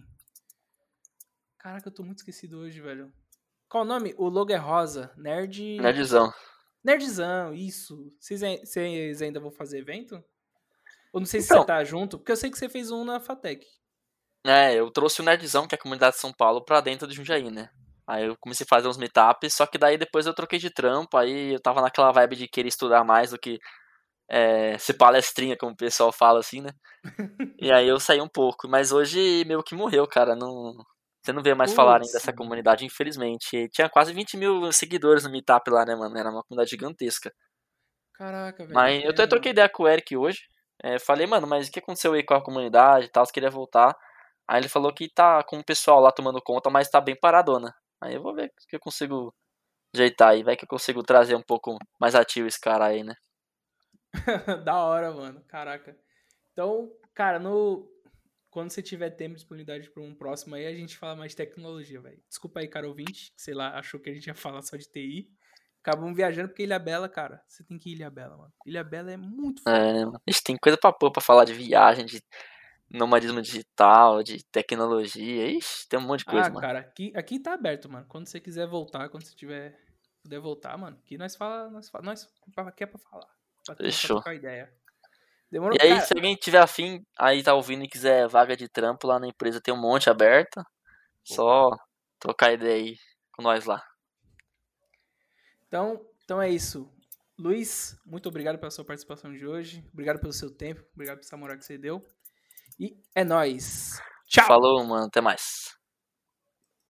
Caraca, 1.57 1.87
eu 1.87 1.91
tô 1.93 2.03
muito 2.03 2.19
esquecido 2.19 2.59
hoje, 2.59 2.79
velho. 2.79 3.11
Qual 3.67 3.83
o 3.83 3.87
nome? 3.87 4.13
O 4.15 4.29
logo 4.29 4.51
é 4.51 4.55
rosa. 4.57 5.11
Nerd. 5.17 5.79
Nerdzão. 5.81 6.31
Nerdzão, 6.83 7.53
isso. 7.55 8.07
Vocês, 8.19 8.43
ai- 8.43 8.59
vocês 8.63 9.21
ainda 9.23 9.39
vão 9.39 9.51
fazer 9.51 9.79
evento? 9.79 10.23
Ou 11.11 11.19
não 11.19 11.25
sei 11.25 11.41
se 11.41 11.47
Então. 11.47 11.61
você 11.61 11.65
tá 11.67 11.83
junto, 11.83 12.19
porque 12.19 12.31
eu 12.31 12.37
sei 12.37 12.51
que 12.51 12.59
você 12.59 12.69
fez 12.69 12.91
um 12.91 13.03
na 13.03 13.19
Fatec. 13.19 13.65
É, 14.45 14.75
eu 14.75 14.91
trouxe 14.91 15.19
o 15.19 15.25
Nerdzão, 15.25 15.67
que 15.67 15.73
é 15.73 15.77
a 15.77 15.81
comunidade 15.81 16.15
de 16.15 16.21
São 16.21 16.31
Paulo, 16.31 16.63
pra 16.63 16.79
dentro 16.79 17.07
de 17.07 17.15
Jundiaí, 17.15 17.49
né? 17.49 17.71
Aí 18.07 18.25
eu 18.25 18.37
comecei 18.39 18.63
a 18.63 18.67
fazer 18.67 18.87
uns 18.87 18.97
meetups, 18.97 19.53
só 19.53 19.65
que 19.65 19.77
daí 19.77 19.97
depois 19.97 20.25
eu 20.25 20.33
troquei 20.33 20.57
de 20.59 20.69
trampo, 20.69 21.17
aí 21.17 21.53
eu 21.53 21.61
tava 21.61 21.81
naquela 21.81 22.11
vibe 22.11 22.37
de 22.37 22.47
querer 22.47 22.69
estudar 22.69 23.03
mais 23.03 23.31
do 23.31 23.37
que 23.37 23.59
é, 24.29 24.77
ser 24.77 24.93
palestrinha, 24.93 25.57
como 25.57 25.73
o 25.73 25.77
pessoal 25.77 26.11
fala 26.11 26.39
assim, 26.39 26.61
né? 26.61 26.71
E 27.59 27.71
aí 27.71 27.87
eu 27.87 27.99
saí 27.99 28.21
um 28.21 28.27
pouco, 28.27 28.67
mas 28.67 28.91
hoje 28.91 29.43
meio 29.45 29.63
que 29.63 29.75
morreu, 29.75 30.07
cara, 30.07 30.35
não... 30.35 30.73
Você 31.23 31.33
não 31.33 31.43
vê 31.43 31.53
mais 31.53 31.73
falarem 31.73 32.09
dessa 32.09 32.31
comunidade, 32.31 32.85
infelizmente. 32.85 33.57
E 33.57 33.69
tinha 33.69 33.89
quase 33.89 34.13
20 34.13 34.37
mil 34.37 34.71
seguidores 34.71 35.25
no 35.25 35.29
meetup 35.29 35.69
lá, 35.69 35.83
né, 35.83 35.93
mano? 35.93 36.17
Era 36.17 36.29
uma 36.29 36.41
comunidade 36.41 36.69
gigantesca. 36.69 37.33
Caraca, 38.13 38.63
velho. 38.63 38.73
Mas 38.73 39.03
eu 39.03 39.09
até 39.09 39.23
é, 39.23 39.27
troquei 39.27 39.51
ideia 39.51 39.67
com 39.67 39.83
o 39.83 39.87
Eric 39.89 40.15
hoje. 40.15 40.39
É, 40.81 40.97
falei, 40.97 41.27
mano, 41.27 41.45
mas 41.45 41.67
o 41.67 41.71
que 41.71 41.79
aconteceu 41.79 42.13
aí 42.13 42.23
com 42.23 42.33
a 42.33 42.41
comunidade 42.41 43.07
e 43.07 43.09
tal? 43.09 43.25
Você 43.25 43.33
queria 43.33 43.49
voltar. 43.49 43.93
Aí 44.47 44.61
ele 44.61 44.69
falou 44.69 44.93
que 44.93 45.09
tá 45.13 45.43
com 45.43 45.59
o 45.59 45.65
pessoal 45.65 45.99
lá 45.99 46.13
tomando 46.13 46.41
conta, 46.41 46.69
mas 46.69 46.89
tá 46.89 47.01
bem 47.01 47.17
paradona. 47.19 47.73
Aí 48.01 48.15
eu 48.15 48.21
vou 48.21 48.33
ver 48.33 48.47
o 48.47 48.67
que 48.67 48.75
eu 48.75 48.79
consigo 48.79 49.33
ajeitar 49.95 50.29
aí. 50.29 50.43
Vai 50.43 50.55
que 50.55 50.65
eu 50.65 50.69
consigo 50.69 51.03
trazer 51.03 51.35
um 51.35 51.41
pouco 51.41 51.77
mais 51.99 52.15
ativo 52.15 52.47
esse 52.47 52.59
cara 52.59 52.85
aí, 52.85 53.03
né? 53.03 53.15
da 54.65 54.75
hora, 54.83 55.11
mano. 55.11 55.43
Caraca. 55.47 55.97
Então, 56.51 56.91
cara, 57.13 57.39
no. 57.39 57.87
Quando 58.49 58.71
você 58.71 58.81
tiver 58.81 59.11
tempo 59.11 59.33
e 59.33 59.35
disponibilidade 59.35 59.89
para 59.91 60.01
um 60.01 60.15
próximo 60.15 60.55
aí, 60.55 60.65
a 60.65 60.73
gente 60.73 60.97
fala 60.97 61.15
mais 61.15 61.31
de 61.31 61.37
tecnologia, 61.37 62.01
velho. 62.01 62.19
Desculpa 62.27 62.59
aí, 62.59 62.67
cara 62.67 62.87
ouvinte, 62.87 63.31
que 63.35 63.41
sei 63.41 63.53
lá, 63.53 63.77
achou 63.77 63.99
que 63.99 64.09
a 64.09 64.13
gente 64.13 64.25
ia 64.25 64.33
falar 64.33 64.61
só 64.63 64.75
de 64.75 64.89
TI. 64.89 65.29
Acabamos 65.83 66.15
viajando 66.15 66.49
porque 66.49 66.63
Ilha 66.63 66.79
Bela, 66.79 67.07
cara. 67.07 67.41
Você 67.47 67.63
tem 67.63 67.77
que 67.77 67.89
ir 67.89 67.93
Ilha 67.93 68.09
Bela, 68.09 68.35
mano. 68.35 68.51
Ilha 68.65 68.83
Bela 68.83 69.11
é 69.11 69.17
muito 69.17 69.61
foda. 69.61 69.77
É. 69.77 70.03
A 70.03 70.31
gente 70.31 70.43
tem 70.43 70.57
coisa 70.57 70.77
pra 70.77 70.91
pôr 70.91 71.11
pra 71.11 71.21
falar 71.21 71.45
de 71.45 71.53
viagem, 71.53 72.05
de 72.05 72.21
nomadismo 72.89 73.41
digital, 73.41 74.23
de 74.23 74.43
tecnologia. 74.45 75.47
Ixi, 75.51 75.87
tem 75.87 75.99
um 75.99 76.03
monte 76.03 76.19
de 76.19 76.25
coisa, 76.25 76.47
ah, 76.47 76.49
mano. 76.49 76.61
cara, 76.61 76.79
aqui, 76.79 77.11
aqui 77.15 77.39
tá 77.39 77.53
aberto, 77.53 77.89
mano. 77.89 78.05
Quando 78.07 78.27
você 78.27 78.39
quiser 78.39 78.67
voltar, 78.67 79.09
quando 79.09 79.23
você 79.23 79.35
tiver 79.35 79.77
puder 80.23 80.39
voltar, 80.39 80.77
mano, 80.77 80.97
aqui 81.03 81.17
nós 81.17 81.35
fala, 81.35 81.69
nós 81.69 81.89
fala, 81.89 82.03
nós 82.05 82.27
aqui 82.57 82.83
é 82.83 82.87
pra 82.87 82.99
falar. 82.99 83.27
Pra, 83.65 83.75
pra 83.75 83.85
Fechou. 83.85 84.17
trocar 84.17 84.35
ideia. 84.35 84.73
Demorou, 85.49 85.77
E 85.79 85.81
aí, 85.81 85.89
cara. 85.93 86.01
se 86.01 86.13
alguém 86.13 86.35
tiver 86.35 86.59
afim, 86.59 87.05
aí 87.17 87.41
tá 87.41 87.53
ouvindo 87.53 87.83
e 87.85 87.87
quiser 87.87 88.27
vaga 88.27 88.55
de 88.57 88.67
trampo 88.67 89.07
lá 89.07 89.17
na 89.19 89.27
empresa, 89.27 89.61
tem 89.61 89.73
um 89.73 89.79
monte 89.79 90.09
aberta. 90.09 90.65
Só 91.23 91.69
trocar 92.19 92.53
ideia 92.53 92.75
aí 92.75 92.97
com 93.31 93.41
nós 93.41 93.65
lá. 93.65 93.81
Então, 95.67 96.05
então 96.23 96.41
é 96.41 96.49
isso. 96.49 96.91
Luiz, 97.37 97.95
muito 98.05 98.27
obrigado 98.27 98.57
pela 98.57 98.71
sua 98.71 98.83
participação 98.83 99.31
de 99.33 99.45
hoje. 99.45 99.85
Obrigado 99.93 100.19
pelo 100.19 100.33
seu 100.33 100.49
tempo. 100.49 100.83
Obrigado 100.93 101.19
pela 101.19 101.39
moral 101.39 101.57
que 101.57 101.65
você 101.65 101.77
deu. 101.77 102.03
E 102.79 102.95
é 103.15 103.23
nóis. 103.23 103.99
Tchau! 104.27 104.45
Falou, 104.45 104.83
mano. 104.85 105.05
Até 105.07 105.21
mais. 105.21 105.76